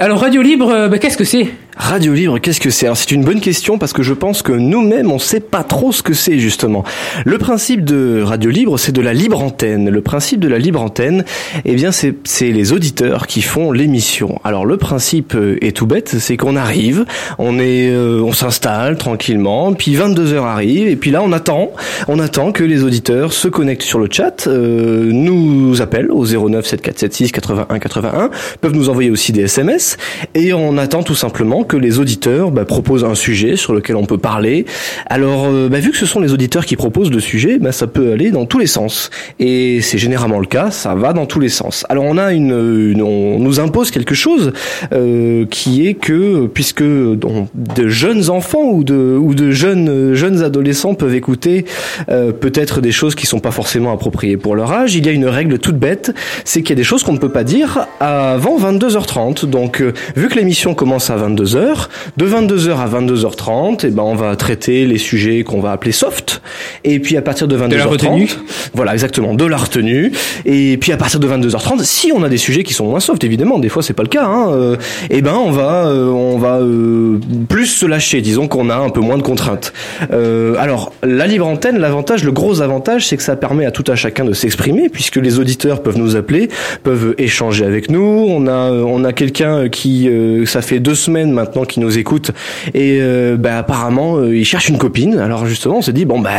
Alors 0.00 0.20
Radio 0.20 0.42
Libre, 0.42 0.70
euh, 0.70 0.88
bah, 0.88 0.98
qu'est-ce 0.98 1.16
que 1.16 1.24
c'est? 1.24 1.48
Radio 1.78 2.12
Libre, 2.12 2.38
qu'est-ce 2.40 2.60
que 2.60 2.70
c'est? 2.70 2.86
Alors 2.86 2.96
c'est 2.96 3.12
une 3.12 3.24
bonne 3.24 3.40
question 3.40 3.78
parce 3.78 3.92
que 3.92 4.02
je 4.02 4.12
pense 4.12 4.42
que 4.42 4.52
nous-mêmes 4.52 5.12
on 5.12 5.20
sait 5.20 5.40
pas 5.40 5.62
trop 5.62 5.92
ce 5.92 6.02
que 6.02 6.12
c'est 6.12 6.38
justement. 6.38 6.84
Le 7.24 7.38
principe 7.38 7.84
de 7.84 8.20
Radio 8.20 8.50
Libre, 8.50 8.78
c'est 8.78 8.90
de 8.90 9.00
la 9.00 9.12
libre 9.12 9.40
antenne. 9.40 9.88
Le 9.88 10.00
principe 10.00 10.40
de 10.40 10.48
la 10.48 10.58
libre 10.58 10.82
antenne, 10.82 11.24
eh 11.64 11.74
bien 11.76 11.90
c'est 11.92 12.16
les 12.40 12.72
auditeurs 12.72 13.28
qui 13.28 13.42
font 13.42 13.70
l'émission. 13.70 14.40
Alors 14.42 14.66
le 14.66 14.76
principe 14.76 15.34
euh, 15.36 15.56
est 15.60 15.76
tout 15.76 15.86
bête, 15.86 16.16
c'est 16.18 16.36
qu'on 16.36 16.56
arrive, 16.56 17.04
on 17.38 17.60
est 17.60 17.88
euh, 17.90 18.20
on 18.22 18.32
s'installe 18.32 18.98
tranquillement, 18.98 19.72
puis 19.72 19.94
22 19.94 20.32
heures 20.32 20.46
arrivent 20.46 20.88
et 20.88 20.96
puis 20.96 21.12
là 21.12 21.22
on 21.22 21.32
attend, 21.32 21.70
on 22.08 22.18
attend 22.18 22.50
que 22.50 22.64
les 22.64 22.82
auditeurs 22.82 23.32
se 23.32 23.46
connectent 23.46 23.82
sur 23.82 24.00
le 24.00 24.08
chat, 24.10 24.48
euh, 24.48 25.10
nous 25.12 25.80
appellent 25.80 26.10
au 26.10 26.26
09 26.26 26.66
7476 26.66 27.30
81 27.30 27.78
81, 27.78 28.30
peuvent 28.60 28.74
nous 28.74 28.88
envoyer 28.88 29.10
aussi 29.10 29.30
des 29.30 29.42
SMS 29.42 29.87
et 30.34 30.52
on 30.52 30.76
attend 30.78 31.02
tout 31.02 31.14
simplement 31.14 31.64
que 31.64 31.76
les 31.76 31.98
auditeurs 31.98 32.50
bah, 32.50 32.64
proposent 32.64 33.04
un 33.04 33.14
sujet 33.14 33.56
sur 33.56 33.72
lequel 33.74 33.96
on 33.96 34.04
peut 34.06 34.18
parler. 34.18 34.66
Alors, 35.06 35.46
euh, 35.46 35.68
bah, 35.68 35.78
vu 35.80 35.90
que 35.90 35.96
ce 35.96 36.06
sont 36.06 36.20
les 36.20 36.32
auditeurs 36.32 36.66
qui 36.66 36.76
proposent 36.76 37.10
le 37.10 37.20
sujet, 37.20 37.58
bah, 37.58 37.72
ça 37.72 37.86
peut 37.86 38.12
aller 38.12 38.30
dans 38.30 38.46
tous 38.46 38.58
les 38.58 38.66
sens. 38.66 39.10
Et 39.38 39.80
c'est 39.80 39.98
généralement 39.98 40.38
le 40.40 40.46
cas, 40.46 40.70
ça 40.70 40.94
va 40.94 41.12
dans 41.12 41.26
tous 41.26 41.40
les 41.40 41.48
sens. 41.48 41.84
Alors, 41.88 42.04
on 42.04 42.18
a 42.18 42.32
une, 42.32 42.50
une- 42.92 43.02
on 43.02 43.38
nous 43.38 43.60
impose 43.60 43.90
quelque 43.90 44.14
chose 44.14 44.52
euh, 44.92 45.44
qui 45.50 45.86
est 45.86 45.94
que 45.94 46.46
puisque 46.46 46.82
on- 46.82 47.48
de 47.54 47.88
jeunes 47.88 48.30
enfants 48.30 48.64
ou 48.70 48.84
de 48.84 49.16
ou 49.20 49.34
de 49.34 49.50
jeunes 49.50 50.14
jeunes 50.14 50.42
adolescents 50.42 50.94
peuvent 50.94 51.14
écouter 51.14 51.64
euh, 52.10 52.32
peut-être 52.32 52.80
des 52.80 52.92
choses 52.92 53.14
qui 53.14 53.26
sont 53.26 53.40
pas 53.40 53.50
forcément 53.50 53.92
appropriées 53.92 54.36
pour 54.36 54.54
leur 54.54 54.72
âge, 54.72 54.94
il 54.94 55.04
y 55.06 55.08
a 55.08 55.12
une 55.12 55.26
règle 55.26 55.58
toute 55.58 55.76
bête, 55.78 56.12
c'est 56.44 56.62
qu'il 56.62 56.70
y 56.70 56.72
a 56.72 56.76
des 56.76 56.84
choses 56.84 57.02
qu'on 57.02 57.12
ne 57.12 57.18
peut 57.18 57.28
pas 57.30 57.44
dire 57.44 57.86
avant 58.00 58.58
22h30. 58.58 59.46
Donc, 59.46 59.77
euh, 59.80 59.92
vu 60.16 60.28
que 60.28 60.34
l'émission 60.34 60.74
commence 60.74 61.10
à 61.10 61.16
22h, 61.16 61.88
de 62.16 62.26
22h 62.26 62.76
à 62.76 62.88
22h30, 62.88 63.86
et 63.86 63.90
ben 63.90 64.02
on 64.02 64.14
va 64.14 64.34
traiter 64.36 64.86
les 64.86 64.98
sujets 64.98 65.44
qu'on 65.44 65.60
va 65.60 65.72
appeler 65.72 65.92
soft. 65.92 66.42
Et 66.84 67.00
puis 67.00 67.16
à 67.16 67.22
partir 67.22 67.48
de 67.48 67.56
22h30, 67.56 67.76
la 67.76 67.86
retenue 67.86 68.28
voilà 68.74 68.92
exactement, 68.92 69.34
de 69.34 69.44
la 69.44 69.56
retenue. 69.56 70.12
Et 70.44 70.76
puis 70.78 70.92
à 70.92 70.96
partir 70.96 71.20
de 71.20 71.28
22h30, 71.28 71.82
si 71.84 72.12
on 72.14 72.22
a 72.22 72.28
des 72.28 72.36
sujets 72.36 72.62
qui 72.62 72.74
sont 72.74 72.86
moins 72.86 73.00
soft, 73.00 73.24
évidemment, 73.24 73.58
des 73.58 73.68
fois 73.68 73.82
c'est 73.82 73.92
pas 73.92 74.02
le 74.02 74.08
cas, 74.08 74.24
hein, 74.24 74.52
euh, 74.52 74.76
et 75.10 75.22
ben 75.22 75.34
on 75.34 75.50
va 75.50 75.86
euh, 75.86 76.08
on 76.08 76.38
va 76.38 76.58
euh, 76.58 77.18
plus 77.48 77.66
se 77.66 77.86
lâcher. 77.86 78.20
Disons 78.20 78.48
qu'on 78.48 78.70
a 78.70 78.76
un 78.76 78.90
peu 78.90 79.00
moins 79.00 79.18
de 79.18 79.22
contraintes. 79.22 79.72
Euh, 80.12 80.54
alors 80.58 80.92
la 81.02 81.26
libre 81.26 81.46
antenne, 81.46 81.78
l'avantage, 81.78 82.24
le 82.24 82.32
gros 82.32 82.60
avantage, 82.60 83.06
c'est 83.06 83.16
que 83.16 83.22
ça 83.22 83.36
permet 83.36 83.66
à 83.66 83.70
tout 83.70 83.84
un 83.88 83.94
chacun 83.94 84.24
de 84.24 84.32
s'exprimer, 84.32 84.88
puisque 84.88 85.16
les 85.16 85.38
auditeurs 85.38 85.82
peuvent 85.82 85.98
nous 85.98 86.16
appeler, 86.16 86.48
peuvent 86.82 87.14
échanger 87.18 87.64
avec 87.64 87.90
nous. 87.90 88.26
On 88.28 88.46
a 88.46 88.70
on 88.70 89.04
a 89.04 89.12
quelqu'un 89.12 89.67
qui 89.68 90.08
euh, 90.08 90.46
ça 90.46 90.62
fait 90.62 90.80
deux 90.80 90.94
semaines 90.94 91.32
maintenant 91.32 91.64
qui 91.64 91.80
nous 91.80 91.98
écoute 91.98 92.32
et 92.74 92.98
euh, 93.00 93.36
bah, 93.36 93.58
apparemment 93.58 94.16
euh, 94.16 94.36
il 94.36 94.44
cherche 94.44 94.68
une 94.68 94.78
copine. 94.78 95.18
Alors 95.18 95.46
justement 95.46 95.78
on 95.78 95.82
s'est 95.82 95.92
dit 95.92 96.04
bon 96.04 96.20
bah 96.20 96.30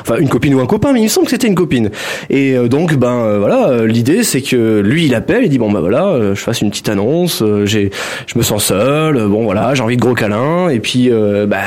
enfin 0.00 0.16
une 0.18 0.28
copine 0.28 0.54
ou 0.54 0.60
un 0.60 0.66
copain, 0.66 0.92
mais 0.92 1.00
il 1.00 1.04
me 1.04 1.08
semble 1.08 1.26
que 1.26 1.32
c'était 1.32 1.48
une 1.48 1.54
copine. 1.54 1.90
Et 2.28 2.56
donc 2.68 2.94
ben 2.96 3.38
voilà 3.38 3.84
l'idée 3.86 4.22
c'est 4.22 4.42
que 4.42 4.80
lui 4.80 5.06
il 5.06 5.14
appelle, 5.14 5.44
il 5.44 5.48
dit 5.48 5.58
bon 5.58 5.70
bah 5.70 5.80
voilà 5.80 6.34
je 6.34 6.40
fasse 6.40 6.60
une 6.60 6.70
petite 6.70 6.88
annonce, 6.88 7.42
j'ai 7.64 7.90
je 8.26 8.38
me 8.38 8.42
sens 8.42 8.64
seul, 8.64 9.26
bon 9.26 9.44
voilà 9.44 9.74
j'ai 9.74 9.82
envie 9.82 9.96
de 9.96 10.00
gros 10.00 10.14
câlins 10.14 10.68
et 10.68 10.80
puis 10.80 11.10
bah 11.48 11.58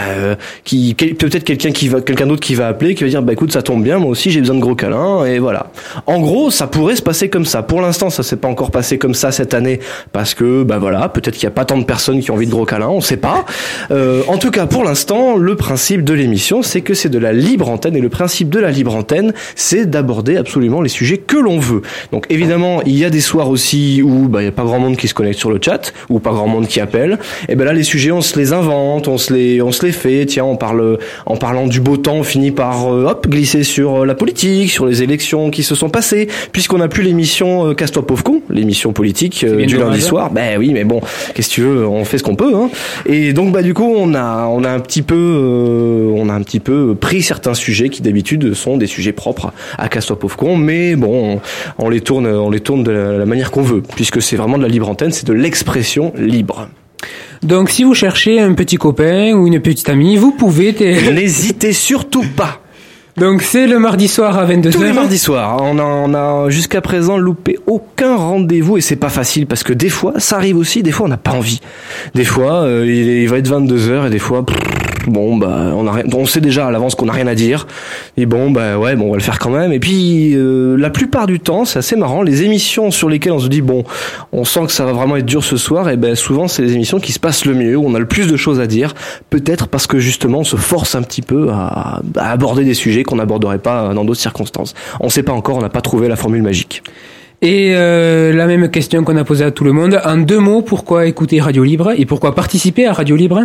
qui 0.63 0.93
peut-être 0.95 1.43
quelqu'un 1.43 1.71
qui 1.71 1.87
va 1.87 2.01
quelqu'un 2.01 2.27
d'autre 2.27 2.41
qui 2.41 2.55
va 2.55 2.67
appeler 2.67 2.95
qui 2.95 3.03
va 3.03 3.09
dire 3.09 3.21
bah 3.21 3.33
écoute 3.33 3.51
ça 3.51 3.61
tombe 3.61 3.83
bien 3.83 3.97
moi 3.97 4.09
aussi 4.09 4.31
j'ai 4.31 4.39
besoin 4.39 4.55
de 4.55 4.61
gros 4.61 4.75
câlins 4.75 5.25
et 5.25 5.39
voilà. 5.39 5.67
En 6.05 6.19
gros 6.19 6.51
ça 6.51 6.67
pourrait 6.67 6.95
se 6.95 7.01
passer 7.01 7.29
comme 7.29 7.45
ça. 7.45 7.63
Pour 7.63 7.81
l'instant 7.81 8.09
ça 8.09 8.23
s'est 8.23 8.37
pas 8.37 8.47
encore 8.47 8.71
passé 8.71 8.97
comme 8.97 9.13
ça 9.13 9.31
cette 9.31 9.53
année 9.53 9.79
parce 10.11 10.33
que 10.33 10.63
bah 10.63 10.77
voilà 10.77 10.92
peut-être 11.13 11.35
qu'il 11.35 11.43
y 11.43 11.47
a 11.47 11.51
pas 11.51 11.65
tant 11.65 11.77
de 11.77 11.83
personnes 11.83 12.19
qui 12.21 12.31
ont 12.31 12.35
envie 12.35 12.45
de 12.45 12.51
gros 12.51 12.65
câlins, 12.65 12.89
on 12.89 13.01
sait 13.01 13.17
pas. 13.17 13.45
Euh, 13.91 14.21
en 14.27 14.37
tout 14.37 14.51
cas 14.51 14.65
pour 14.65 14.83
l'instant 14.83 15.35
le 15.35 15.55
principe 15.55 16.03
de 16.03 16.13
l'émission 16.13 16.61
c'est 16.61 16.81
que 16.81 16.93
c'est 16.93 17.09
de 17.09 17.19
la 17.19 17.33
libre 17.33 17.69
antenne 17.69 17.95
et 17.95 18.01
le 18.01 18.09
principe 18.09 18.49
de 18.49 18.59
la 18.59 18.71
libre 18.71 18.95
antenne 18.95 19.33
c'est 19.55 19.89
d'aborder 19.89 20.37
absolument 20.37 20.81
les 20.81 20.89
sujets 20.89 21.17
que 21.17 21.37
l'on 21.37 21.59
veut. 21.59 21.81
Donc 22.11 22.25
évidemment 22.29 22.81
il 22.85 22.97
y 22.97 23.05
a 23.05 23.09
des 23.09 23.21
soirs 23.21 23.49
aussi 23.49 24.01
où 24.01 24.27
bah 24.27 24.41
il 24.41 24.45
y 24.45 24.47
a 24.47 24.51
pas 24.51 24.63
grand 24.63 24.79
monde 24.79 24.97
qui 24.97 25.07
se 25.07 25.13
connecte 25.13 25.39
sur 25.39 25.51
le 25.51 25.59
chat 25.61 25.93
ou 26.09 26.19
pas 26.19 26.31
grand 26.31 26.47
monde 26.47 26.67
qui 26.67 26.79
appelle. 26.79 27.19
Et 27.49 27.55
ben 27.55 27.65
là 27.65 27.73
les 27.73 27.83
sujets 27.83 28.11
on 28.11 28.21
se 28.21 28.37
les 28.37 28.53
invente, 28.53 29.07
on 29.07 29.17
se 29.17 29.33
les 29.33 29.61
on 29.61 29.71
se 29.71 29.85
les 29.85 29.91
fait. 29.91 30.25
Tiens 30.25 30.45
on 30.45 30.55
parle 30.55 30.97
en 31.25 31.35
parlant 31.35 31.67
du 31.67 31.79
beau 31.79 31.97
temps 31.97 32.15
on 32.15 32.23
finit 32.23 32.51
par 32.51 32.91
euh, 32.91 33.07
hop 33.07 33.27
glisser 33.27 33.63
sur 33.63 34.01
euh, 34.01 34.05
la 34.05 34.15
politique, 34.15 34.71
sur 34.71 34.85
les 34.85 35.03
élections 35.03 35.49
qui 35.49 35.63
se 35.63 35.75
sont 35.75 35.89
passées 35.89 36.27
puisqu'on 36.51 36.77
n'a 36.77 36.87
plus 36.87 37.03
l'émission 37.03 37.69
euh, 37.69 37.73
Casse-toi 37.73 38.05
pauvre 38.05 38.23
con, 38.23 38.41
l'émission 38.49 38.93
politique 38.93 39.43
euh, 39.43 39.65
du 39.65 39.77
lundi 39.77 39.77
dommage. 39.77 40.01
soir. 40.01 40.31
Ben 40.31 40.57
oui 40.57 40.72
mais 40.73 40.83
bon 40.83 41.01
qu'est-ce 41.33 41.49
que 41.49 41.53
tu 41.53 41.61
veux 41.61 41.87
on 41.87 42.03
fait 42.05 42.17
ce 42.17 42.23
qu'on 42.23 42.35
peut 42.35 42.53
hein. 42.55 42.69
Et 43.05 43.33
donc 43.33 43.53
bah 43.53 43.61
du 43.61 43.73
coup 43.73 43.93
on 43.95 44.13
a 44.13 44.47
on 44.47 44.63
a 44.63 44.69
un 44.69 44.79
petit 44.79 45.01
peu 45.01 45.15
euh, 45.15 46.13
on 46.15 46.29
a 46.29 46.33
un 46.33 46.41
petit 46.41 46.59
peu 46.59 46.95
pris 46.99 47.21
certains 47.21 47.53
sujets 47.53 47.89
qui 47.89 48.01
d'habitude 48.01 48.53
sont 48.53 48.77
des 48.77 48.87
sujets 48.87 49.13
propres 49.13 49.53
à 49.77 49.87
Casse-toi 49.87 50.19
pauvre 50.19 50.35
con 50.35 50.57
mais 50.57 50.95
bon 50.95 51.39
on, 51.77 51.85
on 51.85 51.89
les 51.89 52.01
tourne 52.01 52.27
on 52.27 52.49
les 52.49 52.59
tourne 52.59 52.83
de 52.83 52.91
la, 52.91 53.17
la 53.17 53.25
manière 53.25 53.51
qu'on 53.51 53.61
veut 53.61 53.81
puisque 53.95 54.21
c'est 54.21 54.35
vraiment 54.35 54.57
de 54.57 54.63
la 54.63 54.69
libre 54.69 54.89
antenne, 54.89 55.11
c'est 55.11 55.27
de 55.27 55.33
l'expression 55.33 56.13
libre. 56.17 56.67
Donc 57.43 57.69
si 57.69 57.83
vous 57.83 57.93
cherchez 57.93 58.39
un 58.39 58.53
petit 58.53 58.77
copain 58.77 59.33
ou 59.33 59.47
une 59.47 59.59
petite 59.59 59.89
amie, 59.89 60.15
vous 60.15 60.31
pouvez... 60.31 60.73
N'hésitez 61.13 61.73
surtout 61.73 62.25
pas 62.35 62.62
donc 63.17 63.41
c'est 63.43 63.67
le 63.67 63.79
mardi 63.79 64.07
soir 64.07 64.37
à 64.37 64.45
22h. 64.45 64.71
Tous 64.71 64.81
les 64.83 64.93
mardis 64.93 65.19
soirs. 65.19 65.57
On 65.61 65.77
a, 65.77 65.83
on 65.83 66.13
a 66.13 66.49
jusqu'à 66.49 66.81
présent 66.81 67.17
loupé 67.17 67.59
aucun 67.67 68.15
rendez-vous 68.15 68.77
et 68.77 68.81
c'est 68.81 68.95
pas 68.95 69.09
facile 69.09 69.47
parce 69.47 69.63
que 69.63 69.73
des 69.73 69.89
fois, 69.89 70.13
ça 70.17 70.37
arrive 70.37 70.57
aussi, 70.57 70.83
des 70.83 70.91
fois 70.91 71.05
on 71.05 71.09
n'a 71.09 71.17
pas 71.17 71.31
envie. 71.31 71.59
Des 72.15 72.25
fois, 72.25 72.63
euh, 72.63 72.85
il, 72.87 73.07
il 73.07 73.29
va 73.29 73.37
être 73.37 73.49
22h 73.49 74.07
et 74.07 74.09
des 74.09 74.19
fois, 74.19 74.45
pff, 74.45 74.57
bon 75.07 75.37
bah 75.37 75.71
on 75.75 75.87
a 75.87 75.91
rien, 75.91 76.03
on 76.13 76.25
sait 76.25 76.41
déjà 76.41 76.67
à 76.67 76.71
l'avance 76.71 76.95
qu'on 76.95 77.05
n'a 77.05 77.13
rien 77.13 77.27
à 77.27 77.35
dire. 77.35 77.67
Et 78.17 78.25
bon 78.25 78.51
bah 78.51 78.77
ouais, 78.77 78.95
bon 78.95 79.07
on 79.07 79.11
va 79.11 79.17
le 79.17 79.23
faire 79.23 79.39
quand 79.39 79.49
même. 79.49 79.71
Et 79.71 79.79
puis 79.79 80.33
euh, 80.35 80.75
la 80.77 80.89
plupart 80.89 81.27
du 81.27 81.39
temps, 81.39 81.65
c'est 81.65 81.79
assez 81.79 81.95
marrant. 81.95 82.21
Les 82.21 82.43
émissions 82.43 82.91
sur 82.91 83.09
lesquelles 83.09 83.33
on 83.33 83.39
se 83.39 83.47
dit 83.47 83.61
bon, 83.61 83.83
on 84.31 84.45
sent 84.45 84.65
que 84.65 84.71
ça 84.71 84.85
va 84.85 84.93
vraiment 84.93 85.17
être 85.17 85.25
dur 85.25 85.43
ce 85.43 85.57
soir, 85.57 85.89
et 85.89 85.97
ben 85.97 86.15
souvent 86.15 86.47
c'est 86.47 86.61
les 86.61 86.73
émissions 86.73 86.99
qui 86.99 87.11
se 87.11 87.19
passent 87.19 87.45
le 87.45 87.53
mieux, 87.53 87.75
où 87.75 87.85
on 87.85 87.95
a 87.95 87.99
le 87.99 88.07
plus 88.07 88.27
de 88.27 88.37
choses 88.37 88.59
à 88.59 88.67
dire. 88.67 88.93
Peut-être 89.29 89.67
parce 89.67 89.87
que 89.87 89.99
justement 89.99 90.39
on 90.39 90.43
se 90.43 90.55
force 90.55 90.95
un 90.95 91.01
petit 91.03 91.21
peu 91.21 91.49
à, 91.51 92.01
à 92.17 92.31
aborder 92.31 92.63
des 92.63 92.73
sujets 92.73 93.02
qu'on 93.03 93.17
n'aborderait 93.17 93.59
pas 93.59 93.93
dans 93.93 94.05
d'autres 94.05 94.19
circonstances. 94.21 94.73
On 94.99 95.09
sait 95.09 95.23
pas 95.23 95.33
encore, 95.33 95.57
on 95.57 95.61
n'a 95.61 95.69
pas 95.69 95.81
trouvé 95.81 96.07
la 96.07 96.15
formule 96.15 96.41
magique. 96.41 96.83
Et 97.43 97.73
euh, 97.75 98.31
la 98.31 98.47
même 98.47 98.71
question 98.71 99.03
qu'on 99.03 99.17
a 99.17 99.25
posée 99.25 99.43
à 99.43 99.51
tout 99.51 99.65
le 99.65 99.73
monde. 99.73 99.99
En 100.05 100.15
deux 100.15 100.39
mots, 100.39 100.61
pourquoi 100.61 101.07
écouter 101.07 101.41
Radio 101.41 101.65
Libre 101.65 101.91
et 101.97 102.05
pourquoi 102.05 102.35
participer 102.35 102.85
à 102.85 102.93
Radio 102.93 103.17
Libre? 103.17 103.41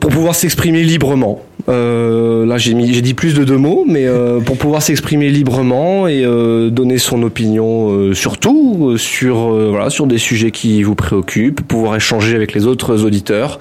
Pour 0.00 0.10
pouvoir 0.10 0.34
s'exprimer 0.34 0.82
librement. 0.82 1.42
Euh, 1.68 2.44
là, 2.44 2.58
j'ai 2.58 2.72
dit 2.74 3.14
plus 3.14 3.34
de 3.34 3.44
deux 3.44 3.56
mots, 3.56 3.84
mais 3.86 4.06
euh, 4.06 4.40
pour 4.40 4.56
pouvoir 4.56 4.82
s'exprimer 4.82 5.28
librement 5.28 6.08
et 6.08 6.24
euh, 6.24 6.70
donner 6.70 6.98
son 6.98 7.22
opinion, 7.22 8.12
surtout 8.14 8.90
euh, 8.90 8.96
sur 8.96 9.52
euh, 9.52 9.68
voilà 9.70 9.90
sur 9.90 10.06
des 10.06 10.18
sujets 10.18 10.50
qui 10.50 10.82
vous 10.82 10.94
préoccupent, 10.94 11.60
pouvoir 11.62 11.96
échanger 11.96 12.34
avec 12.34 12.52
les 12.54 12.66
autres 12.66 13.04
auditeurs 13.04 13.58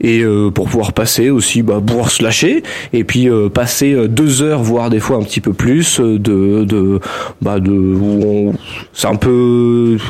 et 0.00 0.22
pour 0.54 0.68
pouvoir 0.68 0.92
passer 0.92 1.30
aussi, 1.30 1.62
bah, 1.62 1.80
pouvoir 1.84 2.10
se 2.10 2.22
lâcher 2.22 2.62
et 2.92 3.04
puis 3.04 3.28
passer 3.52 4.08
deux 4.08 4.42
heures, 4.42 4.62
voire 4.62 4.90
des 4.90 5.00
fois 5.00 5.16
un 5.16 5.22
petit 5.22 5.40
peu 5.40 5.52
plus 5.52 6.00
de 6.00 6.64
de 6.64 7.00
bah 7.40 7.60
de 7.60 8.52
c'est 8.92 9.06
un 9.06 9.16
peu 9.16 9.33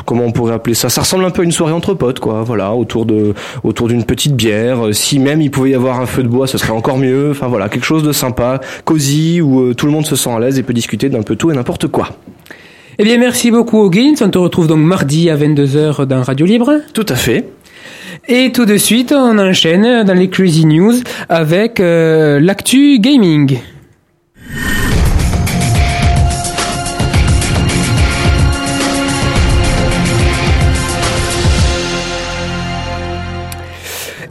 comment 0.05 0.23
on 0.25 0.31
pourrait 0.31 0.53
appeler 0.53 0.73
ça 0.75 0.89
ça 0.89 1.01
ressemble 1.01 1.25
un 1.25 1.29
peu 1.29 1.41
à 1.41 1.45
une 1.45 1.51
soirée 1.51 1.73
entre 1.73 1.93
potes 1.93 2.19
quoi 2.19 2.43
voilà 2.43 2.73
autour 2.73 3.05
de 3.05 3.33
autour 3.63 3.87
d'une 3.87 4.03
petite 4.03 4.35
bière 4.35 4.85
Euh, 4.87 4.93
si 4.93 5.19
même 5.19 5.41
il 5.41 5.51
pouvait 5.51 5.71
y 5.71 5.75
avoir 5.75 5.99
un 5.99 6.05
feu 6.05 6.23
de 6.23 6.27
bois 6.27 6.47
ce 6.47 6.57
serait 6.57 6.71
encore 6.73 6.97
mieux 6.97 7.29
enfin 7.31 7.47
voilà 7.47 7.69
quelque 7.69 7.85
chose 7.85 8.03
de 8.03 8.11
sympa 8.11 8.59
cosy 8.83 9.41
où 9.41 9.61
euh, 9.61 9.73
tout 9.73 9.85
le 9.85 9.91
monde 9.91 10.05
se 10.05 10.15
sent 10.15 10.29
à 10.29 10.39
l'aise 10.39 10.57
et 10.59 10.63
peut 10.63 10.73
discuter 10.73 11.09
d'un 11.09 11.21
peu 11.23 11.35
tout 11.35 11.51
et 11.51 11.55
n'importe 11.55 11.87
quoi 11.87 12.09
Eh 12.99 13.03
bien 13.03 13.17
merci 13.17 13.51
beaucoup 13.51 13.79
Hoggins. 13.81 14.15
On 14.21 14.29
te 14.29 14.37
retrouve 14.37 14.67
donc 14.67 14.79
mardi 14.79 15.29
à 15.29 15.35
22h 15.37 16.05
dans 16.05 16.21
Radio 16.23 16.45
Libre. 16.45 16.71
tout 16.93 17.05
à 17.09 17.15
fait 17.15 17.49
Et 18.27 18.51
tout 18.51 18.65
de 18.65 18.77
suite, 18.77 19.11
on 19.11 19.37
enchaîne 19.37 20.03
dans 20.03 20.13
les 20.13 20.29
Crazy 20.29 20.65
News 20.65 20.95
avec 21.29 21.79
euh, 21.79 22.39
l'actu 22.39 22.99
gaming. 22.99 23.59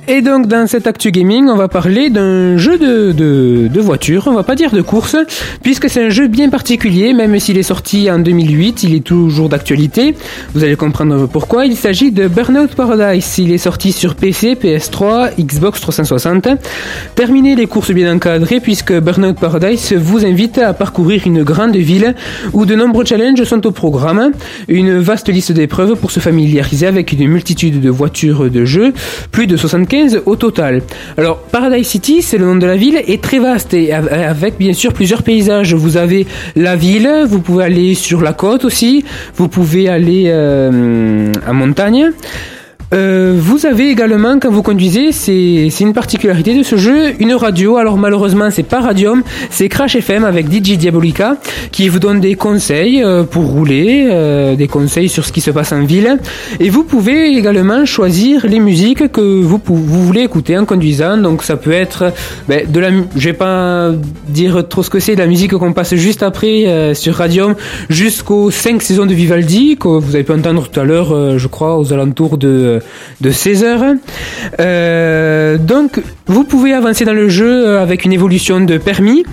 Et 0.06 0.20
donc 0.20 0.48
dans 0.48 0.66
cette 0.66 0.86
actu 0.86 1.10
gaming, 1.10 1.48
on 1.48 1.56
va 1.56 1.66
parler 1.66 2.10
d'un 2.10 2.58
jeu 2.58 2.76
de, 2.76 3.12
de, 3.12 3.68
de 3.68 3.80
voiture, 3.80 4.24
on 4.26 4.34
va 4.34 4.42
pas 4.42 4.54
dire 4.54 4.70
de 4.70 4.82
course, 4.82 5.16
puisque 5.62 5.88
c'est 5.88 6.04
un 6.04 6.10
jeu 6.10 6.26
bien 6.26 6.50
particulier, 6.50 7.14
même 7.14 7.38
s'il 7.40 7.56
est 7.56 7.62
sorti 7.62 8.10
en 8.10 8.18
2008, 8.18 8.82
il 8.82 8.94
est 8.94 9.00
toujours 9.04 9.48
d'actualité. 9.48 10.14
Vous 10.54 10.62
allez 10.62 10.76
comprendre 10.76 11.26
pourquoi. 11.26 11.64
Il 11.64 11.74
s'agit 11.74 12.12
de 12.12 12.28
Burnout 12.28 12.74
Paradise. 12.74 13.38
Il 13.38 13.50
est 13.50 13.58
sorti 13.58 13.92
sur 13.92 14.14
PC, 14.14 14.56
PS3, 14.62 15.40
Xbox 15.40 15.80
360. 15.80 16.48
Terminez 17.14 17.56
les 17.56 17.66
courses 17.66 17.92
bien 17.92 18.14
encadrées, 18.14 18.60
puisque 18.60 18.92
Burnout 18.92 19.40
Paradise 19.40 19.94
vous 19.94 20.26
invite 20.26 20.58
à 20.58 20.74
parcourir 20.74 21.22
une 21.24 21.44
grande 21.44 21.76
ville 21.76 22.14
où 22.52 22.66
de 22.66 22.74
nombreux 22.74 23.06
challenges 23.06 23.44
sont 23.44 23.66
au 23.66 23.70
programme. 23.70 24.32
Une 24.68 24.98
vaste 24.98 25.30
liste 25.30 25.52
d'épreuves 25.52 25.96
pour 25.96 26.10
se 26.10 26.20
familiariser 26.20 26.86
avec 26.86 27.12
une 27.12 27.26
multitude 27.26 27.80
de 27.80 27.88
voitures 27.88 28.50
de 28.50 28.66
jeu, 28.66 28.92
plus 29.32 29.46
de 29.46 29.56
75 29.56 29.93
au 30.26 30.36
total. 30.36 30.82
Alors, 31.16 31.38
Paradise 31.38 31.86
City, 31.86 32.22
c'est 32.22 32.38
le 32.38 32.46
nom 32.46 32.56
de 32.56 32.66
la 32.66 32.76
ville, 32.76 32.96
est 33.06 33.22
très 33.22 33.38
vaste 33.38 33.74
et 33.74 33.92
av- 33.92 34.08
avec 34.12 34.58
bien 34.58 34.72
sûr 34.72 34.92
plusieurs 34.92 35.22
paysages. 35.22 35.74
Vous 35.74 35.96
avez 35.96 36.26
la 36.56 36.76
ville, 36.76 37.10
vous 37.26 37.40
pouvez 37.40 37.64
aller 37.64 37.94
sur 37.94 38.20
la 38.22 38.32
côte 38.32 38.64
aussi, 38.64 39.04
vous 39.36 39.48
pouvez 39.48 39.88
aller 39.88 40.24
euh, 40.28 41.32
en 41.48 41.54
montagne. 41.54 42.10
Euh, 42.94 43.34
vous 43.36 43.66
avez 43.66 43.90
également, 43.90 44.38
quand 44.38 44.50
vous 44.50 44.62
conduisez, 44.62 45.10
c'est 45.10 45.68
une 45.80 45.92
particularité 45.92 46.56
de 46.56 46.62
ce 46.62 46.76
jeu, 46.76 47.12
une 47.18 47.34
radio. 47.34 47.76
Alors 47.76 47.96
malheureusement, 47.96 48.50
c'est 48.50 48.62
pas 48.62 48.80
Radium, 48.80 49.22
c'est 49.50 49.68
Crash 49.68 49.96
FM 49.96 50.24
avec 50.24 50.46
DJ 50.46 50.76
Diabolica 50.76 51.36
qui 51.72 51.88
vous 51.88 51.98
donne 51.98 52.20
des 52.20 52.36
conseils 52.36 53.02
euh, 53.02 53.24
pour 53.24 53.46
rouler, 53.46 54.06
euh, 54.10 54.54
des 54.54 54.68
conseils 54.68 55.08
sur 55.08 55.24
ce 55.24 55.32
qui 55.32 55.40
se 55.40 55.50
passe 55.50 55.72
en 55.72 55.82
ville. 55.84 56.18
Et 56.60 56.70
vous 56.70 56.84
pouvez 56.84 57.36
également 57.36 57.84
choisir 57.84 58.46
les 58.46 58.60
musiques 58.60 59.10
que 59.10 59.20
vous, 59.20 59.60
vous 59.66 60.02
voulez 60.04 60.22
écouter 60.22 60.56
en 60.56 60.64
conduisant. 60.64 61.16
Donc 61.16 61.42
ça 61.42 61.56
peut 61.56 61.72
être 61.72 62.12
ben, 62.48 62.70
de 62.70 62.80
la, 62.80 62.90
je 63.16 63.28
vais 63.28 63.32
pas 63.32 63.90
dire 64.28 64.68
trop 64.68 64.82
ce 64.82 64.90
que 64.90 65.00
c'est, 65.00 65.14
de 65.14 65.20
la 65.20 65.26
musique 65.26 65.52
qu'on 65.52 65.72
passe 65.72 65.94
juste 65.94 66.22
après 66.22 66.66
euh, 66.66 66.94
sur 66.94 67.14
Radium 67.14 67.54
jusqu'aux 67.88 68.50
5 68.50 68.82
saisons 68.82 69.06
de 69.06 69.14
Vivaldi 69.14 69.76
que 69.76 69.88
vous 69.88 70.14
avez 70.14 70.24
pu 70.24 70.32
entendre 70.32 70.68
tout 70.68 70.80
à 70.80 70.84
l'heure, 70.84 71.12
euh, 71.12 71.38
je 71.38 71.48
crois, 71.48 71.78
aux 71.78 71.92
alentours 71.92 72.38
de, 72.38 72.80
de 73.20 73.30
16 73.30 73.64
heures. 73.64 75.58
Donc, 75.58 76.00
vous 76.26 76.44
pouvez 76.44 76.72
avancer 76.72 77.04
dans 77.04 77.12
le 77.12 77.28
jeu 77.28 77.66
euh, 77.66 77.82
avec 77.82 78.04
une 78.04 78.12
évolution 78.12 78.60
de 78.60 78.78
permis. 78.78 79.24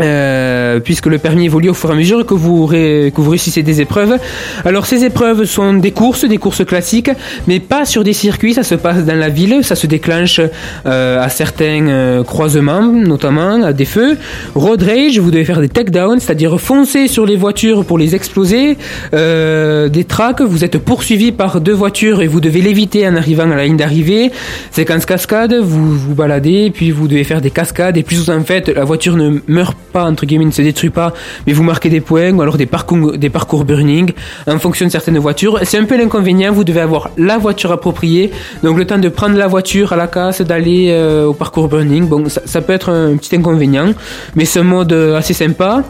Euh, 0.00 0.78
puisque 0.80 1.06
le 1.06 1.18
permis 1.18 1.46
évolue 1.46 1.70
au 1.70 1.74
fur 1.74 1.90
et 1.90 1.92
à 1.94 1.96
mesure 1.96 2.26
que 2.26 2.34
vous, 2.34 2.66
réussissez 2.66 3.62
des 3.62 3.80
épreuves. 3.80 4.18
Alors 4.64 4.86
ces 4.86 5.04
épreuves 5.04 5.44
sont 5.44 5.74
des 5.74 5.90
courses, 5.90 6.24
des 6.24 6.36
courses 6.38 6.64
classiques, 6.64 7.10
mais 7.46 7.60
pas 7.60 7.84
sur 7.84 8.04
des 8.04 8.12
circuits, 8.12 8.54
ça 8.54 8.62
se 8.62 8.74
passe 8.74 9.04
dans 9.04 9.18
la 9.18 9.28
ville, 9.28 9.64
ça 9.64 9.74
se 9.74 9.86
déclenche 9.86 10.40
euh, 10.86 11.22
à 11.22 11.28
certains 11.28 11.88
euh, 11.88 12.24
croisements, 12.24 12.82
notamment 12.82 13.62
à 13.62 13.72
des 13.72 13.84
feux. 13.84 14.18
Road 14.54 14.82
rage, 14.82 15.18
vous 15.18 15.30
devez 15.30 15.44
faire 15.44 15.60
des 15.60 15.68
takedowns, 15.68 16.20
c'est-à-dire 16.20 16.60
foncer 16.60 17.08
sur 17.08 17.24
les 17.24 17.36
voitures 17.36 17.84
pour 17.84 17.98
les 17.98 18.14
exploser. 18.14 18.76
Euh, 19.14 19.88
des 19.88 20.04
tracks, 20.04 20.42
vous 20.42 20.64
êtes 20.64 20.78
poursuivi 20.78 21.32
par 21.32 21.60
deux 21.60 21.72
voitures 21.72 22.20
et 22.20 22.26
vous 22.26 22.40
devez 22.40 22.60
l'éviter 22.60 23.08
en 23.08 23.16
arrivant 23.16 23.50
à 23.50 23.56
la 23.56 23.64
ligne 23.64 23.76
d'arrivée. 23.76 24.30
Séquence 24.70 25.06
cascade, 25.06 25.54
vous 25.54 25.96
vous 25.96 26.14
baladez, 26.14 26.70
puis 26.70 26.90
vous 26.90 27.08
devez 27.08 27.24
faire 27.24 27.40
des 27.40 27.50
cascades, 27.50 27.96
et 27.96 28.02
plus 28.02 28.16
vous 28.16 28.30
en 28.30 28.42
faites, 28.42 28.68
la 28.68 28.84
voiture 28.84 29.16
ne 29.16 29.40
meurt 29.48 29.76
pas, 29.76 29.85
entre 30.04 30.26
guillemets, 30.26 30.44
ne 30.44 30.50
se 30.50 30.62
détruit 30.62 30.90
pas, 30.90 31.12
mais 31.46 31.52
vous 31.52 31.62
marquez 31.62 31.88
des 31.88 32.00
points, 32.00 32.32
ou 32.32 32.42
alors 32.42 32.56
des 32.56 32.66
parcours, 32.66 33.16
des 33.16 33.30
parcours 33.30 33.64
burning, 33.64 34.12
en 34.46 34.58
fonction 34.58 34.86
de 34.86 34.90
certaines 34.90 35.18
voitures. 35.18 35.58
C'est 35.62 35.78
un 35.78 35.84
peu 35.84 35.96
l'inconvénient, 35.96 36.52
vous 36.52 36.64
devez 36.64 36.80
avoir 36.80 37.10
la 37.16 37.38
voiture 37.38 37.72
appropriée, 37.72 38.30
donc 38.62 38.78
le 38.78 38.84
temps 38.84 38.98
de 38.98 39.08
prendre 39.08 39.36
la 39.36 39.46
voiture 39.46 39.92
à 39.92 39.96
la 39.96 40.06
casse, 40.06 40.40
d'aller 40.40 40.88
euh, 40.90 41.26
au 41.26 41.34
parcours 41.34 41.68
burning, 41.68 42.06
bon, 42.08 42.24
ça, 42.28 42.60
peut 42.60 42.72
être 42.72 42.90
un 42.90 43.16
petit 43.16 43.36
inconvénient, 43.36 43.92
mais 44.34 44.44
c'est 44.44 44.60
un 44.60 44.64
mode 44.64 44.92
euh, 44.92 45.16
assez 45.16 45.34
sympa. 45.34 45.82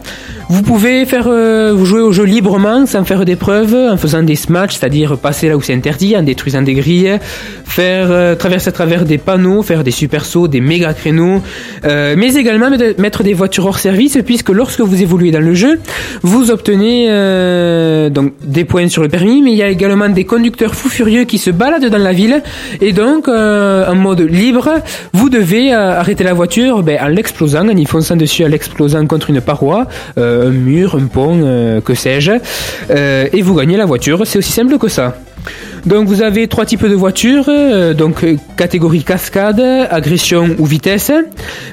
Vous 0.49 0.61
pouvez 0.61 1.05
faire, 1.05 1.27
euh, 1.27 1.73
vous 1.75 1.85
jouer 1.85 2.01
au 2.01 2.11
jeu 2.11 2.23
librement, 2.23 2.85
sans 2.85 3.03
faire 3.03 3.25
d'épreuves, 3.25 3.75
en 3.75 3.97
faisant 3.97 4.23
des 4.23 4.35
smatchs, 4.35 4.77
c'est-à-dire 4.77 5.17
passer 5.17 5.49
là 5.49 5.57
où 5.57 5.61
c'est 5.61 5.73
interdit, 5.73 6.15
en 6.15 6.23
détruisant 6.23 6.61
des 6.61 6.73
grilles, 6.73 7.19
faire 7.65 8.37
traverser 8.37 8.69
à 8.69 8.71
travers 8.71 9.05
des 9.05 9.17
panneaux, 9.17 9.61
faire 9.61 9.83
des 9.83 9.91
super 9.91 10.25
sauts, 10.25 10.47
des 10.47 10.61
méga 10.61 10.93
créneaux, 10.93 11.41
mais 11.83 12.35
également 12.35 12.69
mettre 12.97 13.23
des 13.23 13.33
voitures 13.33 13.65
hors 13.65 13.79
service, 13.79 13.96
puisque 14.25 14.49
lorsque 14.49 14.81
vous 14.81 15.01
évoluez 15.01 15.31
dans 15.31 15.39
le 15.39 15.53
jeu, 15.53 15.79
vous 16.21 16.51
obtenez 16.51 17.07
euh, 17.09 18.09
des 18.43 18.63
points 18.63 18.87
sur 18.89 19.01
le 19.01 19.09
permis, 19.09 19.41
mais 19.41 19.51
il 19.51 19.57
y 19.57 19.63
a 19.63 19.69
également 19.69 20.09
des 20.09 20.23
conducteurs 20.23 20.75
fous 20.75 20.89
furieux 20.89 21.23
qui 21.23 21.37
se 21.37 21.49
baladent 21.49 21.89
dans 21.89 21.97
la 21.97 22.13
ville, 22.13 22.41
et 22.81 22.93
donc 22.93 23.27
euh, 23.27 23.91
en 23.91 23.95
mode 23.95 24.21
libre, 24.21 24.69
vous 25.13 25.29
devez 25.29 25.73
euh, 25.73 25.99
arrêter 25.99 26.23
la 26.23 26.33
voiture 26.33 26.83
ben, 26.83 26.99
en 27.01 27.07
l'explosant, 27.07 27.67
en 27.67 27.75
y 27.75 27.85
fonçant 27.85 28.15
dessus, 28.15 28.45
en 28.45 28.49
l'explosant 28.49 29.05
contre 29.07 29.29
une 29.29 29.41
paroi, 29.41 29.87
un 30.17 30.49
mur, 30.49 30.95
un 30.95 31.07
pont, 31.07 31.81
que 31.83 31.93
sais-je, 31.93 32.33
et 33.33 33.41
vous 33.41 33.55
gagnez 33.55 33.77
la 33.77 33.85
voiture. 33.85 34.21
C'est 34.25 34.39
aussi 34.39 34.51
simple 34.51 34.77
que 34.77 34.87
ça. 34.87 35.15
Donc 35.85 36.07
vous 36.07 36.21
avez 36.21 36.47
trois 36.47 36.65
types 36.65 36.85
de 36.85 36.95
voitures, 36.95 37.45
euh, 37.47 37.93
donc 37.93 38.23
euh, 38.23 38.35
catégorie 38.57 39.03
cascade, 39.03 39.59
agression 39.89 40.55
ou 40.59 40.65
vitesse, 40.65 41.11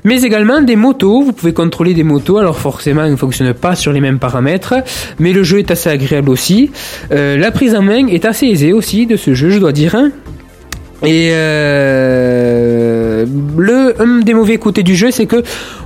mais 0.04 0.22
également 0.22 0.60
des 0.60 0.76
motos. 0.76 1.22
Vous 1.22 1.32
pouvez 1.32 1.52
contrôler 1.52 1.94
des 1.94 2.04
motos, 2.04 2.38
alors 2.38 2.58
forcément 2.58 3.04
ils 3.04 3.12
ne 3.12 3.16
fonctionnent 3.16 3.54
pas 3.54 3.74
sur 3.74 3.92
les 3.92 4.00
mêmes 4.00 4.18
paramètres, 4.18 4.74
mais 5.18 5.32
le 5.32 5.42
jeu 5.42 5.58
est 5.58 5.70
assez 5.70 5.90
agréable 5.90 6.30
aussi. 6.30 6.70
Euh, 7.12 7.36
la 7.36 7.50
prise 7.50 7.74
en 7.74 7.82
main 7.82 8.06
est 8.06 8.24
assez 8.24 8.46
aisée 8.46 8.72
aussi 8.72 9.06
de 9.06 9.16
ce 9.16 9.34
jeu, 9.34 9.50
je 9.50 9.58
dois 9.58 9.72
dire. 9.72 9.96
Et 11.02 11.30
euh, 11.32 13.26
le 13.56 14.00
un 14.00 14.20
des 14.20 14.34
mauvais 14.34 14.56
côtés 14.58 14.82
du 14.82 14.94
jeu, 14.94 15.10
c'est 15.10 15.26
que 15.26 15.42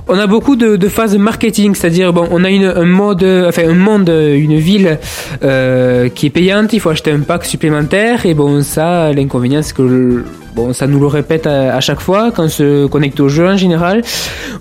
on 0.07 0.17
a 0.17 0.27
beaucoup 0.27 0.55
de, 0.55 0.75
de 0.75 0.87
phases 0.87 1.17
marketing, 1.17 1.75
c'est-à-dire 1.75 2.13
bon, 2.13 2.27
on 2.31 2.43
a 2.43 2.49
une, 2.49 2.65
un 2.65 2.85
mode, 2.85 3.23
enfin 3.47 3.67
un 3.67 3.73
monde, 3.73 4.09
une 4.09 4.57
ville 4.57 4.97
euh, 5.43 6.09
qui 6.09 6.27
est 6.27 6.29
payante, 6.31 6.73
il 6.73 6.79
faut 6.79 6.89
acheter 6.89 7.11
un 7.11 7.19
pack 7.19 7.45
supplémentaire. 7.45 8.25
Et 8.25 8.33
bon 8.33 8.61
ça, 8.61 9.11
l'inconvénient 9.11 9.61
c'est 9.61 9.75
que 9.75 10.23
ça 10.73 10.87
nous 10.87 10.99
le 10.99 11.07
répète 11.07 11.47
à, 11.47 11.75
à 11.75 11.79
chaque 11.81 11.99
fois 11.99 12.31
quand 12.31 12.45
on 12.45 12.49
se 12.49 12.87
connecte 12.87 13.19
au 13.19 13.29
jeu 13.29 13.47
en 13.47 13.57
général. 13.57 14.01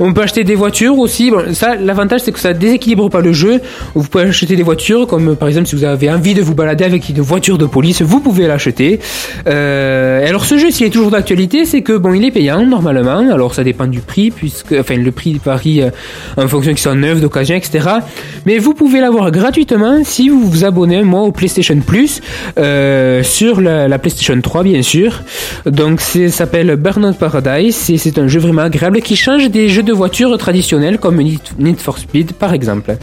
On 0.01 0.13
peut 0.13 0.23
acheter 0.23 0.45
des 0.45 0.55
voitures 0.55 0.99
aussi. 0.99 1.31
Bon, 1.31 1.55
ça, 1.55 1.77
l'avantage 1.77 2.21
c'est 2.25 2.33
que 2.33 2.41
ça 2.41 2.53
déséquilibre 2.53 3.11
pas 3.11 3.21
le 3.21 3.33
jeu. 3.33 3.61
Vous 3.95 4.05
pouvez 4.05 4.25
acheter 4.25 4.57
des 4.57 4.63
voitures, 4.63 5.07
comme 5.07 5.37
par 5.37 5.49
exemple 5.49 5.67
si 5.67 5.77
vous 5.77 5.85
avez 5.85 6.11
envie 6.11 6.35
de 6.35 6.43
vous 6.43 6.55
balader 6.55 6.85
avec 6.85 7.09
une 7.09 7.21
voiture 7.21 7.59
de 7.59 7.67
police, 7.67 8.03
vous 8.03 8.21
pouvez 8.21 8.47
l'acheter. 8.47 9.01
Euh, 9.47 10.27
alors 10.29 10.45
ce 10.45 10.59
jeu, 10.59 10.71
s'il 10.71 10.87
est 10.87 10.91
toujours 10.91 11.11
d'actualité, 11.11 11.65
c'est 11.65 11.83
que 11.83 11.97
bon, 11.97 12.13
il 12.15 12.25
est 12.25 12.31
payant 12.31 12.65
normalement. 12.65 13.25
Alors 13.33 13.55
ça 13.55 13.65
dépend 13.65 13.87
du 13.87 14.01
prix, 14.01 14.31
puisque 14.31 14.75
enfin 14.79 14.97
le 14.97 15.11
prix 15.13 15.41
varie 15.43 15.83
euh, 15.83 15.91
en 16.37 16.49
fonction 16.49 16.73
qu'ils 16.73 16.81
sont 16.81 16.95
neufs, 16.95 17.21
d'occasion, 17.21 17.57
etc. 17.57 17.89
Mais 18.47 18.59
vous 18.59 18.75
pouvez 18.75 19.01
l'avoir 19.01 19.31
gratuitement 19.31 20.03
si 20.05 20.29
vous 20.29 20.49
vous 20.49 20.65
abonnez 20.65 21.03
moi 21.03 21.23
au 21.23 21.33
PlayStation 21.33 21.79
Plus 21.81 22.21
euh, 22.59 23.23
sur 23.23 23.61
la, 23.61 23.89
la 23.89 23.99
PlayStation 23.99 24.39
3 24.41 24.63
bien 24.63 24.83
sûr. 24.83 25.23
Donc 25.67 25.88
c'est 25.97 26.29
ça 26.29 26.39
s'appelle 26.39 26.77
Burnout 26.77 27.17
Paradise 27.17 27.91
et 27.91 27.99
c'est 27.99 28.19
un 28.19 28.29
jeu 28.29 28.41
vraiment 28.41 28.63
agréable 28.63 29.01
qui 29.01 29.17
change 29.17 29.51
des 29.51 29.69
jeux 29.69 29.83
de 29.83 29.93
voiture 29.93 30.37
traditionnels 30.39 30.99
comme 30.99 31.17
Need 31.17 31.41
Need 31.59 31.81
for 31.81 31.99
Speed 31.99 32.33
par 32.33 32.53
exemple. 32.53 32.97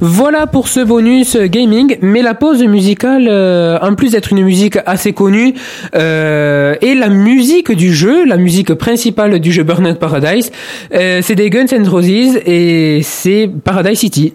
Voilà 0.00 0.46
pour 0.46 0.68
ce 0.68 0.80
bonus 0.80 1.36
gaming, 1.36 1.96
mais 2.00 2.22
la 2.22 2.34
pause 2.34 2.62
musicale, 2.62 3.26
euh, 3.28 3.78
en 3.80 3.94
plus 3.94 4.12
d'être 4.12 4.32
une 4.32 4.42
musique 4.42 4.78
assez 4.86 5.12
connue, 5.12 5.54
euh, 5.94 6.74
et 6.80 6.94
la 6.94 7.08
musique 7.08 7.72
du 7.72 7.92
jeu, 7.92 8.24
la 8.24 8.36
musique 8.36 8.74
principale 8.74 9.40
du 9.40 9.52
jeu 9.52 9.62
Burnout 9.62 9.98
Paradise, 9.98 10.52
euh, 10.94 11.20
c'est 11.22 11.34
des 11.34 11.50
Guns 11.50 11.66
N' 11.72 11.88
Roses 11.88 12.38
et 12.46 13.00
c'est 13.02 13.50
Paradise 13.64 13.98
City. 13.98 14.32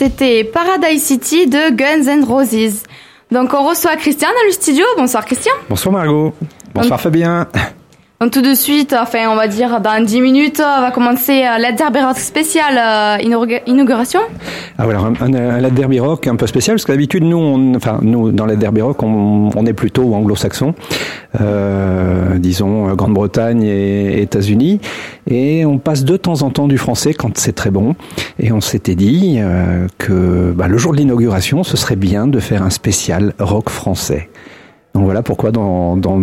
C'était 0.00 0.44
Paradise 0.44 1.02
City 1.02 1.46
de 1.46 1.68
Guns 1.76 2.08
N' 2.10 2.24
Roses. 2.24 2.84
Donc 3.30 3.52
on 3.52 3.68
reçoit 3.68 3.96
Christian 3.96 4.28
dans 4.28 4.46
le 4.46 4.52
studio. 4.52 4.82
Bonsoir 4.96 5.26
Christian. 5.26 5.52
Bonsoir 5.68 5.92
Margot. 5.92 6.32
Bonsoir 6.74 6.92
Donc- 6.98 7.00
Fabien. 7.02 7.46
Donc 8.22 8.32
tout 8.32 8.42
de 8.42 8.52
suite, 8.52 8.92
enfin 9.00 9.30
on 9.30 9.34
va 9.34 9.48
dire 9.48 9.80
dans 9.80 10.04
10 10.04 10.20
minutes, 10.20 10.60
on 10.62 10.80
va 10.82 10.90
commencer 10.90 11.42
euh, 11.42 11.56
la 11.56 11.72
Derby 11.72 12.00
Rock 12.00 12.18
spéciale 12.18 12.76
euh, 12.76 13.16
inaugura- 13.26 13.62
inauguration. 13.66 14.20
Ah 14.76 14.84
voilà, 14.84 14.98
un, 15.00 15.14
un, 15.22 15.32
un 15.32 15.58
Led 15.58 15.72
Derby 15.72 16.00
Rock 16.00 16.26
un 16.26 16.36
peu 16.36 16.46
spécial 16.46 16.76
parce 16.76 16.84
que 16.84 16.92
d'habitude 16.92 17.24
nous, 17.24 17.38
on, 17.38 17.74
enfin 17.76 17.98
nous 18.02 18.30
dans 18.30 18.44
Led 18.44 18.58
Derby 18.58 18.82
Rock, 18.82 19.02
on, 19.02 19.48
on 19.56 19.64
est 19.64 19.72
plutôt 19.72 20.12
anglo-saxon, 20.14 20.74
euh, 21.40 22.36
disons 22.36 22.90
euh, 22.90 22.94
Grande-Bretagne 22.94 23.62
et 23.62 24.20
États-Unis, 24.20 24.80
et 25.26 25.64
on 25.64 25.78
passe 25.78 26.04
de 26.04 26.18
temps 26.18 26.42
en 26.42 26.50
temps 26.50 26.68
du 26.68 26.76
français 26.76 27.14
quand 27.14 27.38
c'est 27.38 27.54
très 27.54 27.70
bon. 27.70 27.94
Et 28.38 28.52
on 28.52 28.60
s'était 28.60 28.96
dit 28.96 29.36
euh, 29.38 29.86
que 29.96 30.52
bah, 30.54 30.68
le 30.68 30.76
jour 30.76 30.92
de 30.92 30.98
l'inauguration, 30.98 31.64
ce 31.64 31.78
serait 31.78 31.96
bien 31.96 32.26
de 32.26 32.38
faire 32.38 32.62
un 32.62 32.70
spécial 32.70 33.32
rock 33.38 33.70
français. 33.70 34.28
Donc 34.94 35.04
voilà 35.04 35.22
pourquoi 35.22 35.52
dans, 35.52 35.96
dans 35.96 36.20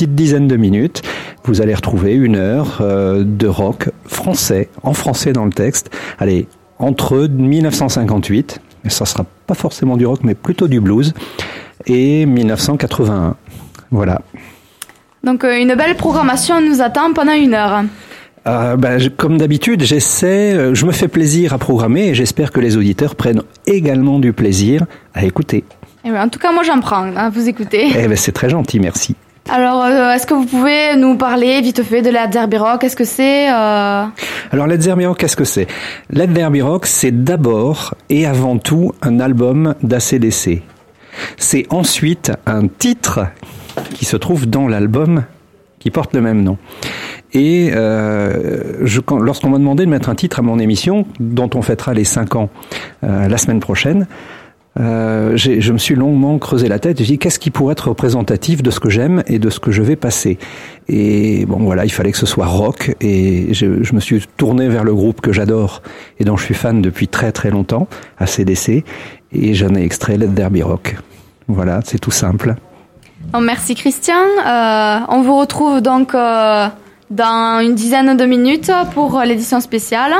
petite 0.00 0.14
dizaine 0.14 0.48
de 0.48 0.56
minutes, 0.56 1.02
vous 1.44 1.60
allez 1.60 1.74
retrouver 1.74 2.14
une 2.14 2.36
heure 2.36 2.78
euh, 2.80 3.22
de 3.22 3.46
rock 3.46 3.90
français, 4.06 4.70
en 4.82 4.94
français 4.94 5.34
dans 5.34 5.44
le 5.44 5.52
texte. 5.52 5.90
Allez, 6.18 6.48
entre 6.78 7.26
1958, 7.26 8.62
et 8.86 8.88
ça 8.88 9.04
sera 9.04 9.26
pas 9.46 9.52
forcément 9.52 9.98
du 9.98 10.06
rock, 10.06 10.20
mais 10.22 10.34
plutôt 10.34 10.68
du 10.68 10.80
blues, 10.80 11.12
et 11.84 12.24
1981. 12.24 13.36
Voilà. 13.90 14.22
Donc 15.22 15.44
euh, 15.44 15.60
une 15.60 15.74
belle 15.74 15.96
programmation 15.96 16.62
nous 16.62 16.80
attend 16.80 17.12
pendant 17.12 17.34
une 17.34 17.52
heure. 17.52 17.84
Euh, 18.46 18.76
ben, 18.76 18.98
comme 19.18 19.36
d'habitude, 19.36 19.82
j'essaie, 19.82 20.74
je 20.74 20.86
me 20.86 20.92
fais 20.92 21.08
plaisir 21.08 21.52
à 21.52 21.58
programmer 21.58 22.08
et 22.08 22.14
j'espère 22.14 22.52
que 22.52 22.60
les 22.60 22.78
auditeurs 22.78 23.16
prennent 23.16 23.42
également 23.66 24.18
du 24.18 24.32
plaisir 24.32 24.86
à 25.12 25.26
écouter. 25.26 25.62
Et 26.06 26.10
ouais, 26.10 26.18
en 26.18 26.30
tout 26.30 26.38
cas 26.38 26.52
moi 26.52 26.62
j'en 26.62 26.80
prends 26.80 27.14
à 27.14 27.28
vous 27.28 27.50
écouter. 27.50 27.90
Eh 27.94 28.08
ben, 28.08 28.16
c'est 28.16 28.32
très 28.32 28.48
gentil, 28.48 28.80
merci. 28.80 29.14
Alors 29.48 29.84
euh, 29.84 30.12
est-ce 30.12 30.26
que 30.26 30.34
vous 30.34 30.46
pouvez 30.46 30.96
nous 30.96 31.16
parler 31.16 31.60
vite 31.60 31.82
fait 31.82 32.02
de 32.02 32.10
la 32.10 32.26
Derby 32.26 32.56
Rock 32.56 32.80
Qu'est-ce 32.80 32.96
que 32.96 33.04
c'est 33.04 33.50
euh... 33.50 34.04
Alors 34.52 34.66
Rock, 35.06 35.18
qu'est-ce 35.18 35.36
que 35.36 35.44
c'est? 35.44 35.66
Rock, 36.62 36.86
c'est 36.86 37.24
d'abord 37.24 37.94
et 38.08 38.26
avant 38.26 38.58
tout 38.58 38.92
un 39.02 39.18
album 39.20 39.74
d'ACDC. 39.82 40.62
C'est 41.36 41.66
ensuite 41.70 42.32
un 42.46 42.68
titre 42.68 43.26
qui 43.94 44.04
se 44.04 44.16
trouve 44.16 44.46
dans 44.46 44.68
l'album 44.68 45.24
qui 45.78 45.90
porte 45.90 46.14
le 46.14 46.20
même 46.20 46.42
nom. 46.42 46.58
Et 47.32 47.70
euh, 47.72 48.86
lorsqu'on 49.08 49.48
m'a 49.50 49.58
demandé 49.58 49.84
de 49.84 49.90
mettre 49.90 50.08
un 50.08 50.14
titre 50.14 50.40
à 50.40 50.42
mon 50.42 50.58
émission, 50.58 51.06
dont 51.18 51.50
on 51.54 51.62
fêtera 51.62 51.94
les 51.94 52.04
5 52.04 52.36
ans 52.36 52.50
euh, 53.04 53.28
la 53.28 53.38
semaine 53.38 53.60
prochaine, 53.60 54.06
euh, 54.78 55.36
je 55.36 55.72
me 55.72 55.78
suis 55.78 55.96
longuement 55.96 56.38
creusé 56.38 56.68
la 56.68 56.78
tête. 56.78 56.98
J'ai 56.98 57.04
dit 57.04 57.18
qu'est-ce 57.18 57.38
qui 57.38 57.50
pourrait 57.50 57.72
être 57.72 57.88
représentatif 57.88 58.62
de 58.62 58.70
ce 58.70 58.78
que 58.78 58.88
j'aime 58.88 59.22
et 59.26 59.38
de 59.38 59.50
ce 59.50 59.58
que 59.58 59.72
je 59.72 59.82
vais 59.82 59.96
passer? 59.96 60.38
Et 60.88 61.44
bon 61.46 61.58
voilà, 61.58 61.84
il 61.84 61.90
fallait 61.90 62.12
que 62.12 62.18
ce 62.18 62.26
soit 62.26 62.46
rock. 62.46 62.94
Et 63.00 63.52
je, 63.52 63.82
je 63.82 63.94
me 63.94 64.00
suis 64.00 64.24
tourné 64.36 64.68
vers 64.68 64.84
le 64.84 64.94
groupe 64.94 65.20
que 65.20 65.32
j'adore 65.32 65.82
et 66.18 66.24
dont 66.24 66.36
je 66.36 66.44
suis 66.44 66.54
fan 66.54 66.80
depuis 66.82 67.08
très 67.08 67.32
très 67.32 67.50
longtemps, 67.50 67.88
ACDC. 68.18 68.84
Et 69.32 69.54
j'en 69.54 69.74
ai 69.74 69.82
extrait 69.82 70.16
Led 70.16 70.34
Derby 70.34 70.62
Rock. 70.62 70.96
Voilà, 71.48 71.80
c'est 71.84 71.98
tout 71.98 72.12
simple. 72.12 72.54
bon, 73.32 73.40
Merci 73.40 73.74
Christian. 73.74 74.14
Euh, 74.46 74.98
on 75.08 75.22
vous 75.22 75.36
retrouve 75.36 75.80
donc 75.80 76.14
euh, 76.14 76.68
dans 77.10 77.60
une 77.60 77.74
dizaine 77.74 78.16
de 78.16 78.24
minutes 78.24 78.70
pour 78.94 79.20
l'édition 79.20 79.60
spéciale. 79.60 80.12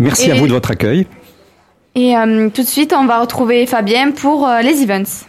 Merci 0.00 0.32
à 0.32 0.34
vous 0.34 0.48
de 0.48 0.52
votre 0.52 0.72
accueil. 0.72 1.06
Et 1.94 2.16
euh, 2.16 2.48
tout 2.50 2.62
de 2.62 2.66
suite 2.66 2.92
on 2.92 3.06
va 3.06 3.20
retrouver 3.20 3.66
Fabien 3.66 4.10
pour 4.10 4.48
euh, 4.48 4.60
les 4.62 4.82
events. 4.82 5.26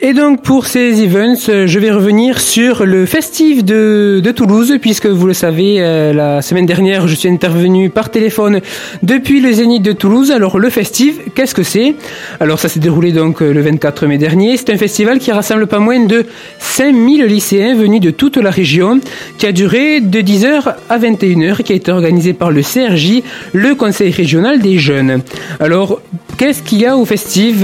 Et 0.00 0.12
donc 0.12 0.42
pour 0.42 0.66
ces 0.66 1.02
events, 1.02 1.48
euh, 1.48 1.66
je 1.66 1.78
vais 1.80 1.90
revenir 1.90 2.40
sur 2.40 2.86
le 2.86 3.04
festif 3.04 3.64
de, 3.64 4.22
Toulouse, 4.36 4.78
puisque 4.80 5.06
vous 5.06 5.26
le 5.26 5.32
savez, 5.32 5.78
euh, 5.78 6.12
la 6.12 6.40
semaine 6.40 6.66
dernière, 6.66 7.08
je 7.08 7.16
suis 7.16 7.28
intervenu 7.28 7.90
par 7.90 8.08
téléphone 8.08 8.60
depuis 9.02 9.40
le 9.40 9.50
Zénith 9.50 9.82
de 9.82 9.90
Toulouse. 9.90 10.30
Alors 10.30 10.60
le 10.60 10.70
festif, 10.70 11.16
qu'est-ce 11.34 11.52
que 11.52 11.64
c'est? 11.64 11.96
Alors 12.38 12.60
ça 12.60 12.68
s'est 12.68 12.78
déroulé 12.78 13.10
donc 13.10 13.42
euh, 13.42 13.52
le 13.52 13.60
24 13.60 14.06
mai 14.06 14.18
dernier. 14.18 14.56
C'est 14.56 14.70
un 14.70 14.76
festival 14.76 15.18
qui 15.18 15.32
rassemble 15.32 15.66
pas 15.66 15.80
moins 15.80 16.04
de 16.04 16.26
5000 16.60 17.24
lycéens 17.24 17.74
venus 17.74 18.00
de 18.00 18.12
toute 18.12 18.36
la 18.36 18.50
région, 18.50 19.00
qui 19.36 19.46
a 19.46 19.52
duré 19.52 20.00
de 20.00 20.20
10h 20.20 20.74
à 20.88 20.98
21h, 20.98 21.64
qui 21.64 21.72
a 21.72 21.76
été 21.76 21.90
organisé 21.90 22.34
par 22.34 22.52
le 22.52 22.62
CRJ, 22.62 23.22
le 23.52 23.74
Conseil 23.74 24.12
régional 24.12 24.60
des 24.60 24.78
jeunes. 24.78 25.22
Alors 25.58 26.00
Qu'est-ce 26.38 26.62
qu'il 26.62 26.78
y 26.78 26.86
a 26.86 26.96
au 26.96 27.04
festif? 27.04 27.62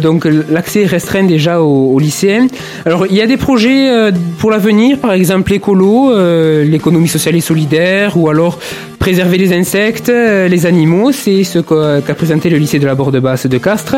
Donc 0.00 0.26
l'accès 0.50 0.84
est 0.84 0.86
restreint 0.86 1.24
déjà 1.24 1.60
aux, 1.60 1.73
aux 1.74 1.98
lycéens. 1.98 2.46
Alors 2.86 3.06
il 3.06 3.16
y 3.16 3.22
a 3.22 3.26
des 3.26 3.36
projets 3.36 3.88
euh, 3.90 4.10
pour 4.38 4.50
l'avenir, 4.50 4.98
par 4.98 5.12
exemple 5.12 5.52
l'écolo, 5.52 6.12
euh, 6.12 6.64
l'économie 6.64 7.08
sociale 7.08 7.36
et 7.36 7.40
solidaire, 7.40 8.16
ou 8.16 8.28
alors 8.28 8.58
préserver 8.98 9.36
les 9.36 9.52
insectes, 9.52 10.08
euh, 10.08 10.48
les 10.48 10.66
animaux. 10.66 11.12
C'est 11.12 11.44
ce 11.44 11.58
qu'a 11.58 12.14
présenté 12.14 12.48
le 12.50 12.58
lycée 12.58 12.78
de 12.78 12.86
la 12.86 12.94
Borde 12.94 13.18
Basse 13.18 13.46
de 13.46 13.58
Castres. 13.58 13.96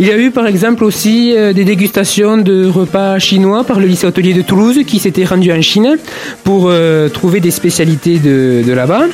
Il 0.00 0.06
y 0.06 0.10
a 0.10 0.16
eu 0.16 0.30
par 0.30 0.46
exemple 0.46 0.84
aussi 0.84 1.34
des 1.54 1.64
dégustations 1.64 2.38
de 2.38 2.66
repas 2.66 3.18
chinois 3.18 3.62
par 3.62 3.78
le 3.78 3.86
lycée 3.86 4.06
hôtelier 4.06 4.32
de 4.32 4.42
Toulouse 4.42 4.80
qui 4.86 4.98
s'était 4.98 5.24
rendu 5.24 5.52
en 5.52 5.60
Chine 5.60 5.98
pour 6.44 6.72
trouver 7.12 7.40
des 7.40 7.50
spécialités 7.50 8.18
de 8.18 8.72
là-bas. 8.72 9.04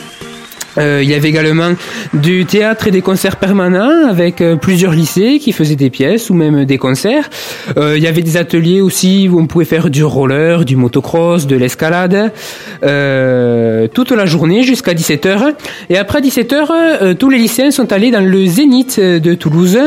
Euh, 0.77 1.01
il 1.03 1.09
y 1.09 1.15
avait 1.15 1.29
également 1.29 1.73
du 2.13 2.45
théâtre 2.45 2.89
et 2.89 2.91
des 2.91 3.03
concerts 3.03 3.37
permanents 3.37 4.07
avec 4.09 4.41
euh, 4.41 4.57
plusieurs 4.57 4.93
lycées 4.93 5.39
qui 5.41 5.53
faisaient 5.53 5.77
des 5.77 5.91
pièces 5.91 6.31
ou 6.31 6.35
même 6.35 6.65
des 6.65 6.79
concerts. 6.79 7.31
Euh, 7.77 7.97
il 7.97 8.03
y 8.03 8.07
avait 8.07 8.23
des 8.23 8.37
ateliers 8.37 8.81
aussi 8.81 9.29
où 9.29 9.39
on 9.41 9.47
pouvait 9.47 9.65
faire 9.65 9.91
du 9.91 10.05
roller, 10.05 10.65
du 10.65 10.77
motocross, 10.77 11.47
de 11.47 11.57
l'escalade, 11.57 12.33
euh, 12.85 13.89
toute 13.93 14.13
la 14.13 14.27
journée 14.27 14.63
jusqu'à 14.63 14.95
17h. 14.95 15.55
Et 15.91 15.97
après 15.97 16.21
17h, 16.21 16.69
euh, 16.71 17.15
tous 17.15 17.31
les 17.31 17.39
lycéens 17.39 17.71
sont 17.71 17.93
allés 17.93 18.11
dans 18.11 18.21
le 18.21 18.47
Zénith 18.47 19.01
de 19.01 19.35
Toulouse 19.35 19.79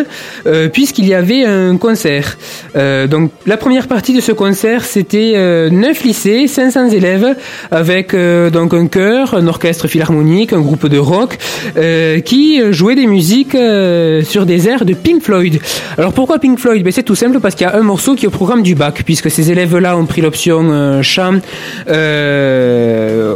puisqu'il 0.73 1.07
y 1.07 1.13
avait 1.13 1.45
un 1.45 1.77
concert. 1.77 2.37
Donc 2.75 3.31
la 3.45 3.57
première 3.57 3.87
partie 3.87 4.13
de 4.13 4.21
ce 4.21 4.31
concert, 4.31 4.85
c'était 4.85 5.33
euh, 5.35 5.69
9 5.69 6.03
lycées, 6.03 6.47
500 6.47 6.89
élèves 6.89 7.35
avec 7.69 8.15
donc 8.15 8.73
un 8.73 8.87
chœur, 8.87 9.33
un 9.33 9.47
orchestre 9.47 9.87
philharmonique, 9.87 10.53
un 10.53 10.61
groupe 10.61 10.70
de 10.77 10.98
rock 10.98 11.38
euh, 11.77 12.19
qui 12.19 12.60
jouait 12.72 12.95
des 12.95 13.07
musiques 13.07 13.56
euh, 13.56 14.23
sur 14.23 14.45
des 14.45 14.68
airs 14.68 14.85
de 14.85 14.93
Pink 14.93 15.22
Floyd. 15.22 15.60
Alors 15.98 16.14
pourquoi 16.14 16.39
Pink 16.39 16.60
Floyd? 16.60 16.84
Ben, 16.84 16.91
C'est 16.91 17.03
tout 17.03 17.15
simple 17.15 17.39
parce 17.39 17.56
qu'il 17.56 17.68
y 17.68 17.69
a 17.69 17.76
un 17.76 17.81
morceau 17.81 18.15
qui 18.15 18.26
est 18.26 18.27
au 18.27 18.31
programme 18.31 18.64
du 18.64 18.76
bac, 18.76 19.03
puisque 19.06 19.30
ces 19.30 19.52
élèves-là 19.52 19.98
ont 19.98 20.06
pris 20.06 20.22
l'option 20.22 20.68
euh, 20.72 21.02
chant 21.02 21.39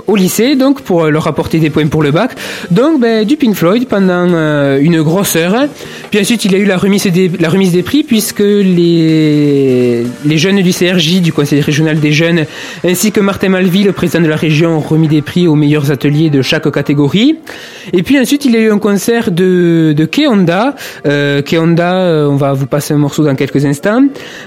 au 0.07 0.16
lycée, 0.16 0.56
donc 0.56 0.82
pour 0.82 1.06
leur 1.06 1.28
apporter 1.28 1.60
des 1.60 1.70
points 1.70 1.88
pour 1.88 2.03
le 2.03 2.12
bac. 2.12 2.32
Donc 2.72 2.99
ben, 2.99 3.26
du 3.26 3.38
Pink 3.38 3.56
Floyd 3.56 3.88
pendant 3.88 4.26
une 4.78 5.02
grosse 5.02 5.36
heure. 5.36 5.68
Puis 6.12 6.20
ensuite 6.20 6.45
il 6.45 6.52
y 6.52 6.56
a 6.56 6.57
eu 6.57 6.66
la 6.66 6.78
remise 6.78 7.03
des, 7.06 7.84
prix, 7.84 8.03
puisque 8.03 8.40
les, 8.40 10.03
les 10.26 10.38
jeunes 10.38 10.62
du 10.62 10.72
CRJ, 10.72 11.22
du 11.22 11.34
Conseil 11.34 11.62
régional 11.62 11.99
des 11.99 12.12
jeunes, 12.12 12.45
ainsi 12.84 13.12
que 13.12 13.20
Martin 13.20 13.49
Malvy, 13.49 13.84
le 13.84 13.91
président 13.91 14.22
de 14.22 14.28
la 14.28 14.36
région, 14.36 14.78
ont 14.78 14.80
remis 14.80 15.07
des 15.07 15.22
prix 15.22 15.48
aux 15.48 15.56
meilleurs 15.56 15.91
ateliers 15.91 16.30
de 16.30 16.41
chaque 16.41 16.72
catégorie. 16.72 17.24
Et 17.93 18.03
puis 18.03 18.19
ensuite, 18.19 18.45
il 18.45 18.52
y 18.52 18.57
a 18.57 18.60
eu 18.60 18.72
un 18.72 18.80
concert 18.80 19.31
de, 19.31 19.93
de 19.95 20.06
Keonda. 20.06 20.76
Euh, 21.06 21.41
euh, 21.52 22.27
on 22.27 22.35
va 22.35 22.53
vous 22.53 22.68
passer 22.68 22.93
un 22.93 22.97
morceau 22.97 23.23
dans 23.23 23.35
quelques 23.35 23.65
instants. 23.65 24.03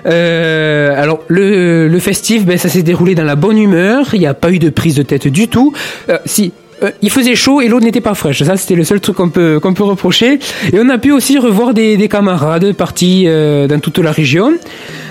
Euh, 0.07 1.01
alors, 1.01 1.21
le, 1.29 1.99
festif, 1.99 2.45
ben, 2.45 2.59
ça 2.59 2.69
s'est 2.69 2.83
déroulé 2.83 3.15
dans 3.15 3.25
la 3.25 3.37
bonne 3.37 3.59
humeur. 3.59 4.07
Il 4.13 4.21
n'y 4.21 4.27
a 4.27 4.35
pas 4.35 4.51
eu 4.51 4.59
de 4.59 4.71
prise 4.71 4.95
de 4.95 5.03
tête 5.03 5.29
du 5.29 5.49
tout. 5.49 5.73
Si, 6.25 6.53
euh, 6.83 6.91
il 7.03 7.11
faisait 7.11 7.35
chaud 7.35 7.61
et 7.61 7.69
l'eau 7.69 7.81
n'était 7.81 8.01
pas 8.01 8.15
fraîche. 8.15 8.43
Ça, 8.43 8.57
c'était 8.57 8.75
le 8.75 8.85
seul 8.85 9.01
truc 9.01 9.17
qu'on 9.17 9.31
peut 9.31 9.59
qu'on 9.61 9.75
peut 9.75 9.85
reprocher. 9.85 10.39
Et 10.73 10.79
on 10.79 10.89
a 10.89 10.99
pu 10.99 11.13
aussi 11.13 11.39
revoir 11.39 11.75
des, 11.75 11.97
des 11.97 12.09
camarades 12.09 12.73
partis 12.73 13.25
euh, 13.27 13.67
dans 13.67 13.81
toute 13.81 13.99
la 13.99 14.13
région. 14.13 14.53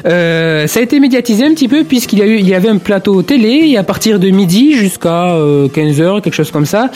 Euh, 0.05 0.67
ça 0.67 0.79
a 0.79 0.83
été 0.83 0.99
médiatisé 0.99 1.45
un 1.45 1.53
petit 1.53 1.67
peu 1.67 1.83
puisqu'il 1.83 2.19
y, 2.19 2.21
a 2.21 2.25
eu, 2.25 2.37
il 2.37 2.47
y 2.47 2.53
avait 2.53 2.69
un 2.69 2.77
plateau 2.77 3.23
télé 3.23 3.65
et 3.67 3.77
à 3.77 3.83
partir 3.83 4.19
de 4.19 4.29
midi 4.29 4.73
jusqu'à 4.73 5.35
15h, 5.35 6.21
quelque 6.21 6.33
chose 6.33 6.51
comme 6.51 6.65
ça, 6.65 6.91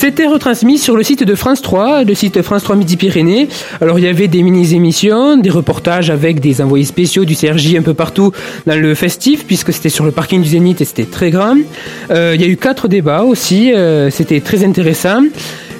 c'était 0.00 0.26
retransmis 0.26 0.78
sur 0.78 0.96
le 0.96 1.02
site 1.02 1.24
de 1.24 1.34
France 1.34 1.60
3, 1.62 2.04
le 2.04 2.14
site 2.14 2.40
France 2.40 2.62
3 2.62 2.76
Midi-Pyrénées. 2.76 3.48
Alors 3.80 3.98
il 3.98 4.04
y 4.06 4.08
avait 4.08 4.28
des 4.28 4.42
mini-émissions, 4.42 5.36
des 5.36 5.50
reportages 5.50 6.10
avec 6.10 6.40
des 6.40 6.62
envoyés 6.62 6.86
spéciaux 6.86 7.24
du 7.24 7.36
CRJ 7.36 7.76
un 7.76 7.82
peu 7.82 7.94
partout 7.94 8.32
dans 8.66 8.80
le 8.80 8.94
festif 8.94 9.46
puisque 9.46 9.72
c'était 9.72 9.90
sur 9.90 10.04
le 10.04 10.10
parking 10.10 10.42
du 10.42 10.48
Zénith 10.48 10.80
et 10.80 10.84
c'était 10.84 11.04
très 11.04 11.30
grand. 11.30 11.56
Euh, 12.10 12.32
il 12.34 12.40
y 12.40 12.44
a 12.44 12.48
eu 12.48 12.56
quatre 12.56 12.88
débats 12.88 13.24
aussi, 13.24 13.72
euh, 13.74 14.09
c'était 14.10 14.40
très 14.40 14.64
intéressant. 14.64 15.22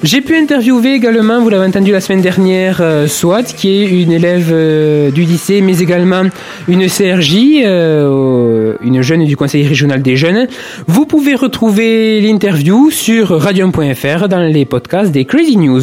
J'ai 0.02 0.22
pu 0.22 0.34
interviewer 0.34 0.94
également, 0.94 1.40
vous 1.42 1.50
l'avez 1.50 1.66
entendu 1.66 1.92
la 1.92 2.00
semaine 2.00 2.22
dernière, 2.22 2.78
euh, 2.80 3.06
Swat, 3.06 3.42
qui 3.42 3.68
est 3.82 3.86
une 3.86 4.12
élève 4.12 4.48
euh, 4.50 5.10
du 5.10 5.22
lycée, 5.24 5.60
mais 5.60 5.78
également 5.80 6.22
une 6.68 6.86
CRJ, 6.88 7.36
euh, 7.66 8.76
une 8.82 9.02
jeune 9.02 9.26
du 9.26 9.36
Conseil 9.36 9.66
régional 9.68 10.00
des 10.00 10.16
jeunes. 10.16 10.48
Vous 10.86 11.04
pouvez 11.04 11.34
retrouver 11.34 12.18
l'interview 12.22 12.90
sur 12.90 13.38
radium.fr 13.38 14.28
dans 14.28 14.40
les 14.40 14.64
podcasts 14.64 15.12
des 15.12 15.26
Crazy 15.26 15.58
News. 15.58 15.82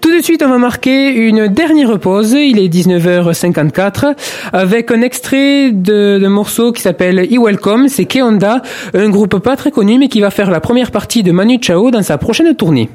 Tout 0.00 0.16
de 0.16 0.22
suite, 0.22 0.42
on 0.42 0.48
va 0.48 0.56
marquer 0.56 1.10
une 1.10 1.48
dernière 1.48 1.98
pause. 1.98 2.32
Il 2.32 2.58
est 2.58 2.68
19h54 2.68 4.14
avec 4.54 4.90
un 4.90 5.02
extrait 5.02 5.70
de- 5.70 6.18
d'un 6.18 6.30
morceau 6.30 6.72
qui 6.72 6.80
s'appelle 6.80 7.18
E 7.30 7.38
Welcome. 7.38 7.88
C'est 7.88 8.06
Keonda, 8.06 8.62
un 8.94 9.10
groupe 9.10 9.38
pas 9.38 9.56
très 9.56 9.70
connu 9.70 9.98
mais 9.98 10.08
qui 10.08 10.22
va 10.22 10.30
faire 10.30 10.50
la 10.50 10.60
première 10.60 10.90
partie 10.90 11.22
de 11.22 11.30
Manu 11.30 11.58
Chao 11.60 11.90
dans 11.90 12.02
sa 12.02 12.16
prochaine 12.16 12.54
tournée. 12.56 12.88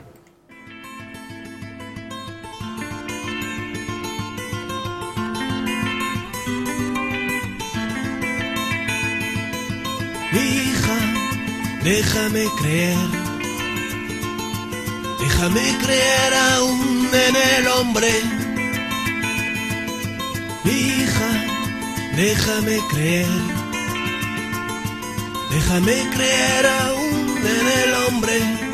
Déjame 11.86 12.46
creer. 12.58 12.98
Déjame 15.20 15.66
creer 15.84 16.34
aún 16.56 17.10
en 17.28 17.36
el 17.58 17.68
hombre. 17.68 18.12
Hija, 20.66 21.32
déjame 22.16 22.80
creer. 22.92 23.28
Déjame 25.52 25.96
creer 26.16 26.66
aún 26.82 27.38
en 27.56 27.68
el 27.82 27.94
hombre. 28.02 28.65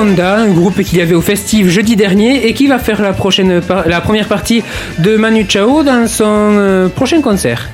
Un 0.00 0.48
groupe 0.54 0.80
qu'il 0.82 0.96
y 0.96 1.02
avait 1.02 1.14
au 1.14 1.20
festif 1.20 1.66
jeudi 1.68 1.94
dernier 1.94 2.46
et 2.46 2.54
qui 2.54 2.66
va 2.68 2.78
faire 2.78 3.02
la, 3.02 3.12
prochaine 3.12 3.60
par- 3.60 3.86
la 3.86 4.00
première 4.00 4.28
partie 4.28 4.62
de 4.98 5.18
Manu 5.18 5.44
Chao 5.46 5.82
dans 5.82 6.06
son 6.06 6.24
euh, 6.26 6.88
prochain 6.88 7.20
concert. 7.20 7.68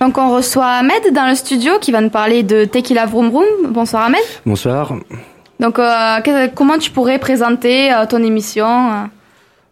Donc 0.00 0.18
on 0.18 0.34
reçoit 0.34 0.66
Ahmed 0.66 1.14
dans 1.14 1.28
le 1.28 1.36
studio 1.36 1.74
qui 1.80 1.92
va 1.92 2.00
nous 2.00 2.10
parler 2.10 2.42
de 2.42 2.64
Tequila 2.64 3.06
Vroom 3.06 3.30
Vroom. 3.30 3.44
Bonsoir 3.70 4.06
Ahmed. 4.06 4.18
Bonsoir. 4.44 4.94
Donc 5.60 5.78
euh, 5.78 6.48
comment 6.52 6.78
tu 6.78 6.90
pourrais 6.90 7.20
présenter 7.20 7.92
euh, 7.92 8.06
ton 8.06 8.24
émission 8.24 8.66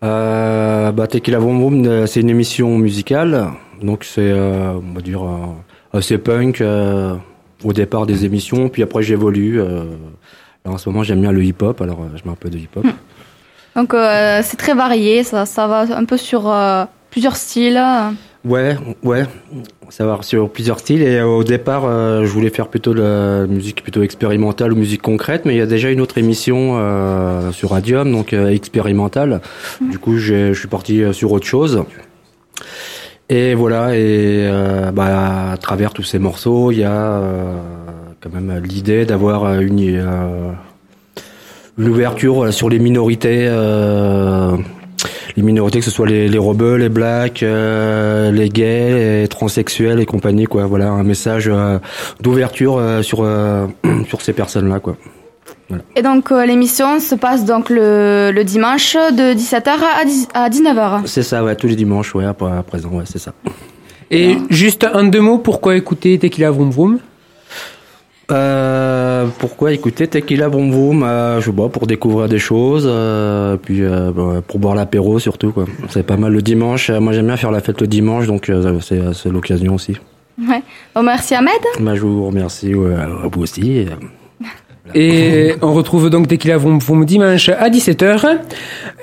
euh? 0.04 0.92
Bah, 0.92 1.08
Tequila 1.08 1.40
Vroom 1.40 1.58
Vroom, 1.58 2.06
c'est 2.06 2.20
une 2.20 2.30
émission 2.30 2.78
musicale. 2.78 3.48
Donc 3.82 4.04
c'est, 4.04 4.20
euh, 4.20 4.74
on 4.74 4.94
va 4.94 5.00
dire, 5.00 5.22
assez 5.92 6.18
punk 6.18 6.60
euh, 6.60 7.14
au 7.64 7.72
départ 7.72 8.06
des 8.06 8.24
émissions. 8.24 8.68
Puis 8.68 8.84
après 8.84 9.02
j'évolue. 9.02 9.60
En 10.66 10.78
ce 10.78 10.88
moment 10.88 11.02
j'aime 11.02 11.20
bien 11.20 11.30
le 11.30 11.44
hip-hop, 11.44 11.82
alors 11.82 12.00
euh, 12.00 12.16
je 12.16 12.24
mets 12.24 12.32
un 12.32 12.36
peu 12.36 12.48
de 12.48 12.56
hip-hop. 12.56 12.86
Donc 13.76 13.92
euh, 13.92 14.40
c'est 14.42 14.56
très 14.56 14.72
varié, 14.72 15.22
ça, 15.22 15.44
ça 15.44 15.66
va 15.66 15.84
un 15.94 16.04
peu 16.06 16.16
sur 16.16 16.50
euh, 16.50 16.86
plusieurs 17.10 17.36
styles. 17.36 17.82
Ouais, 18.46 18.78
ouais. 19.02 19.24
Ça 19.90 20.06
va 20.06 20.18
sur 20.22 20.48
plusieurs 20.50 20.78
styles. 20.78 21.02
Et 21.02 21.18
euh, 21.18 21.26
au 21.26 21.44
départ, 21.44 21.84
euh, 21.84 22.24
je 22.24 22.30
voulais 22.30 22.48
faire 22.48 22.68
plutôt 22.68 22.94
de 22.94 23.02
la 23.02 23.46
musique 23.46 23.82
plutôt 23.82 24.02
expérimentale 24.02 24.72
ou 24.72 24.76
musique 24.76 25.02
concrète, 25.02 25.44
mais 25.44 25.54
il 25.54 25.58
y 25.58 25.62
a 25.62 25.66
déjà 25.66 25.90
une 25.90 26.00
autre 26.00 26.16
émission 26.16 26.78
euh, 26.78 27.52
sur 27.52 27.70
Radium, 27.70 28.10
donc 28.10 28.32
euh, 28.32 28.48
expérimentale. 28.48 29.42
Du 29.82 29.98
coup, 29.98 30.16
je 30.16 30.54
suis 30.54 30.68
parti 30.68 31.02
sur 31.12 31.30
autre 31.32 31.46
chose. 31.46 31.84
Et 33.28 33.54
voilà. 33.54 33.96
Et 33.96 34.46
euh, 34.50 34.92
bah, 34.92 35.52
à 35.52 35.56
travers 35.58 35.92
tous 35.92 36.04
ces 36.04 36.18
morceaux, 36.18 36.70
il 36.70 36.78
y 36.78 36.84
a 36.84 36.90
euh, 36.92 37.58
quand 38.24 38.32
même 38.32 38.62
l'idée 38.64 39.04
d'avoir 39.04 39.44
euh, 39.44 39.60
une 39.60 39.80
euh, 39.98 40.50
une 41.78 41.88
ouverture 41.88 42.34
voilà, 42.34 42.52
sur 42.52 42.68
les 42.70 42.78
minorités. 42.78 43.46
euh, 43.48 44.56
les 45.36 45.42
minorités, 45.42 45.80
que 45.80 45.84
ce 45.84 45.90
soit 45.90 46.06
les, 46.06 46.28
les 46.28 46.38
rebeux, 46.38 46.76
les 46.76 46.88
blacks, 46.88 47.42
euh, 47.42 48.30
les 48.30 48.48
gays, 48.48 49.22
les 49.22 49.28
transsexuels 49.28 49.98
et 49.98 50.06
compagnie, 50.06 50.44
quoi. 50.44 50.64
Voilà, 50.66 50.90
un 50.90 51.02
message 51.02 51.48
euh, 51.52 51.80
d'ouverture 52.20 52.76
euh, 52.78 53.02
sur 53.02 53.18
euh, 53.22 53.66
sur 54.08 54.20
ces 54.20 54.32
personnes-là, 54.32 54.78
quoi. 54.78 54.96
Et 55.96 56.02
donc 56.02 56.30
euh, 56.30 56.46
l'émission 56.46 57.00
se 57.00 57.16
passe 57.16 57.44
donc 57.44 57.68
le, 57.68 58.30
le 58.32 58.44
dimanche 58.44 58.94
de 58.94 59.34
17h 59.34 59.70
à, 60.00 60.04
10 60.04 60.28
à 60.34 60.48
19h. 60.48 61.06
C'est 61.06 61.22
ça, 61.24 61.42
ouais, 61.42 61.56
tous 61.56 61.66
les 61.66 61.74
dimanches, 61.76 62.14
ouais, 62.14 62.24
à, 62.24 62.28
à 62.30 62.62
présent, 62.62 62.90
ouais, 62.90 63.04
c'est 63.04 63.18
ça. 63.18 63.32
Et 64.12 64.36
juste 64.50 64.86
un 64.92 65.04
deux 65.04 65.20
mots, 65.20 65.38
pourquoi 65.38 65.74
écouter 65.76 66.16
Tequila 66.18 66.50
Vroom 66.52 66.70
Vroom? 66.70 66.98
Euh, 68.30 69.26
pourquoi 69.38 69.72
écouter 69.72 70.06
Tequila 70.06 70.48
Boom 70.48 70.70
Boom 70.70 71.02
euh, 71.02 71.40
Je 71.40 71.46
sais 71.46 71.52
pas, 71.56 71.68
pour 71.68 71.86
découvrir 71.86 72.28
des 72.28 72.38
choses, 72.38 72.86
euh, 72.88 73.56
puis 73.56 73.82
euh, 73.82 74.12
bah, 74.14 74.42
pour 74.46 74.58
boire 74.60 74.74
l'apéro 74.74 75.18
surtout. 75.18 75.52
quoi. 75.52 75.66
C'est 75.90 76.04
pas 76.06 76.16
mal 76.16 76.32
le 76.32 76.40
dimanche. 76.42 76.88
Euh, 76.90 77.00
Moi 77.00 77.12
j'aime 77.12 77.26
bien 77.26 77.36
faire 77.36 77.50
la 77.50 77.60
fête 77.60 77.80
le 77.80 77.86
dimanche, 77.86 78.26
donc 78.26 78.48
euh, 78.48 78.78
c'est 78.80 79.00
c'est 79.12 79.28
l'occasion 79.30 79.74
aussi. 79.74 79.96
Ouais. 80.38 80.62
Bon, 80.94 81.02
merci 81.02 81.34
Ahmed. 81.34 81.52
Bah, 81.80 81.94
je 81.94 82.00
vous 82.00 82.26
remercie, 82.26 82.74
ouais, 82.74 82.94
à 82.94 83.28
vous 83.30 83.42
aussi. 83.42 83.78
et, 83.78 83.86
Et 84.94 85.54
on 85.62 85.72
retrouve 85.72 86.10
donc 86.10 86.28
Tequila 86.28 86.56
Vroom 86.58 86.78
Vroom 86.78 87.04
dimanche 87.06 87.48
à 87.48 87.70
17h. 87.70 88.38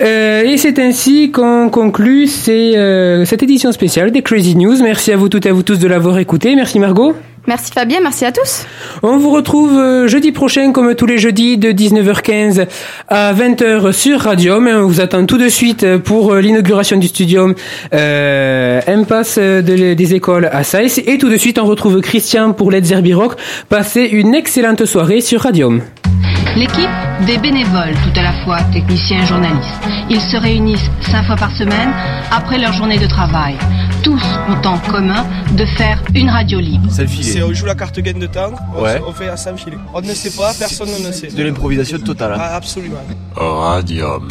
Euh, 0.02 0.42
et 0.44 0.58
c'est 0.58 0.78
ainsi 0.80 1.32
qu'on 1.32 1.70
conclut 1.70 2.28
ces, 2.28 2.76
euh, 2.76 3.26
cette 3.26 3.42
édition 3.44 3.72
spéciale 3.72 4.12
des 4.12 4.22
Crazy 4.22 4.56
News. 4.56 4.76
Merci 4.84 5.12
à 5.12 5.18
vous 5.18 5.28
toutes 5.30 5.46
et 5.48 5.50
à 5.50 5.54
vous 5.54 5.64
tous 5.64 5.80
de 5.80 5.88
l'avoir 5.88 6.18
écouté. 6.20 6.56
Merci 6.56 6.80
Margot. 6.80 7.16
Merci 7.48 7.72
Fabien, 7.72 8.00
merci 8.02 8.24
à 8.24 8.32
tous. 8.32 8.66
On 9.02 9.18
vous 9.18 9.32
retrouve 9.32 9.76
euh, 9.78 10.08
jeudi 10.08 10.32
prochain, 10.32 10.72
comme 10.72 10.94
tous 10.94 11.08
les 11.08 11.18
jeudis, 11.18 11.58
de 11.58 11.72
19h15 11.72 12.68
à 13.08 13.34
20h 13.34 13.92
sur 13.94 14.20
Radium. 14.22 14.68
On 14.68 14.86
vous 14.88 15.02
attend 15.02 15.26
tout 15.26 15.40
de 15.40 15.50
suite 15.50 15.98
pour 15.98 16.34
euh, 16.34 16.40
l'inauguration 16.42 16.98
du 16.98 17.08
studio 17.08 17.54
euh, 17.94 18.80
Impasse 18.88 19.40
de- 19.40 19.94
des 19.96 20.14
écoles 20.14 20.50
à 20.52 20.64
Saïs. 20.64 21.00
Et 21.06 21.18
tout 21.18 21.30
de 21.30 21.38
suite, 21.38 21.58
on 21.60 21.66
retrouve 21.66 22.00
Christian 22.02 22.54
pour 22.54 22.70
Let's 22.72 22.94
Rock. 23.14 23.34
Passez 23.70 24.04
une 24.04 24.36
excellente 24.36 24.86
soirée 24.86 25.22
sur 25.22 25.42
Radium. 25.42 25.82
L'équipe 26.56 26.90
des 27.26 27.38
bénévoles, 27.38 27.94
tout 28.04 28.20
à 28.20 28.24
la 28.24 28.34
fois 28.44 28.58
techniciens 28.74 29.24
et 29.24 29.26
journalistes. 29.26 29.80
Ils 30.10 30.20
se 30.22 30.36
réunissent 30.38 30.90
cinq 31.02 31.24
fois 31.26 31.36
par 31.36 31.52
semaine 31.52 31.90
après 32.32 32.58
leur 32.58 32.74
journée 32.74 32.98
de 32.98 33.08
travail. 33.08 33.56
Tous 34.04 34.22
ont 34.50 34.68
en 34.68 34.78
commun 34.80 35.24
de 35.56 35.66
faire 35.66 36.02
une 36.16 36.30
radio 36.30 36.60
libre. 36.60 36.88
C'est 36.90 37.42
on 37.44 37.54
joue 37.54 37.66
la 37.68 37.76
carte 37.76 38.00
gain 38.00 38.18
de 38.20 38.26
temps, 38.28 38.52
on, 38.76 38.82
Ouais. 38.82 39.00
on 39.08 39.14
fait 39.14 39.30
à 39.30 39.38
sans 39.38 39.56
filet. 39.56 39.78
On 39.94 40.02
ne 40.02 40.08
sait 40.08 40.32
pas, 40.32 40.52
personne 40.58 40.90
ne 40.90 41.12
sait. 41.12 41.28
De 41.28 41.44
l'improvisation 41.44 42.00
totale. 42.00 42.34
hein. 42.34 42.38
Ah, 42.40 42.56
absolument. 42.56 42.98
Radium. 43.36 44.28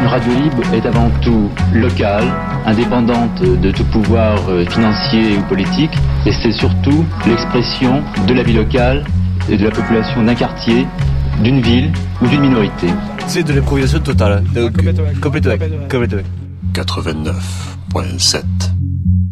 Une 0.00 0.06
radio 0.06 0.32
libre 0.34 0.62
est 0.74 0.84
avant 0.86 1.10
tout 1.22 1.48
locale, 1.72 2.24
indépendante 2.66 3.40
de 3.42 3.70
tout 3.70 3.84
pouvoir 3.84 4.36
euh, 4.48 4.66
financier 4.66 5.38
ou 5.38 5.42
politique, 5.42 5.92
et 6.26 6.32
c'est 6.32 6.52
surtout 6.52 7.04
l'expression 7.26 8.02
de 8.26 8.34
la 8.34 8.42
vie 8.42 8.52
locale 8.52 9.04
et 9.48 9.56
de 9.56 9.64
la 9.64 9.70
population 9.70 10.22
d'un 10.22 10.34
quartier, 10.34 10.86
d'une 11.42 11.60
ville 11.60 11.92
ou 12.22 12.26
d'une 12.26 12.40
minorité. 12.40 12.88
C'est 13.26 13.42
de 13.42 13.52
l'improvisation 13.52 14.00
totale. 14.00 14.42
Donc, 14.54 14.72
complètement. 15.20 15.54
complètement. 15.90 16.22
89.7 16.72 18.73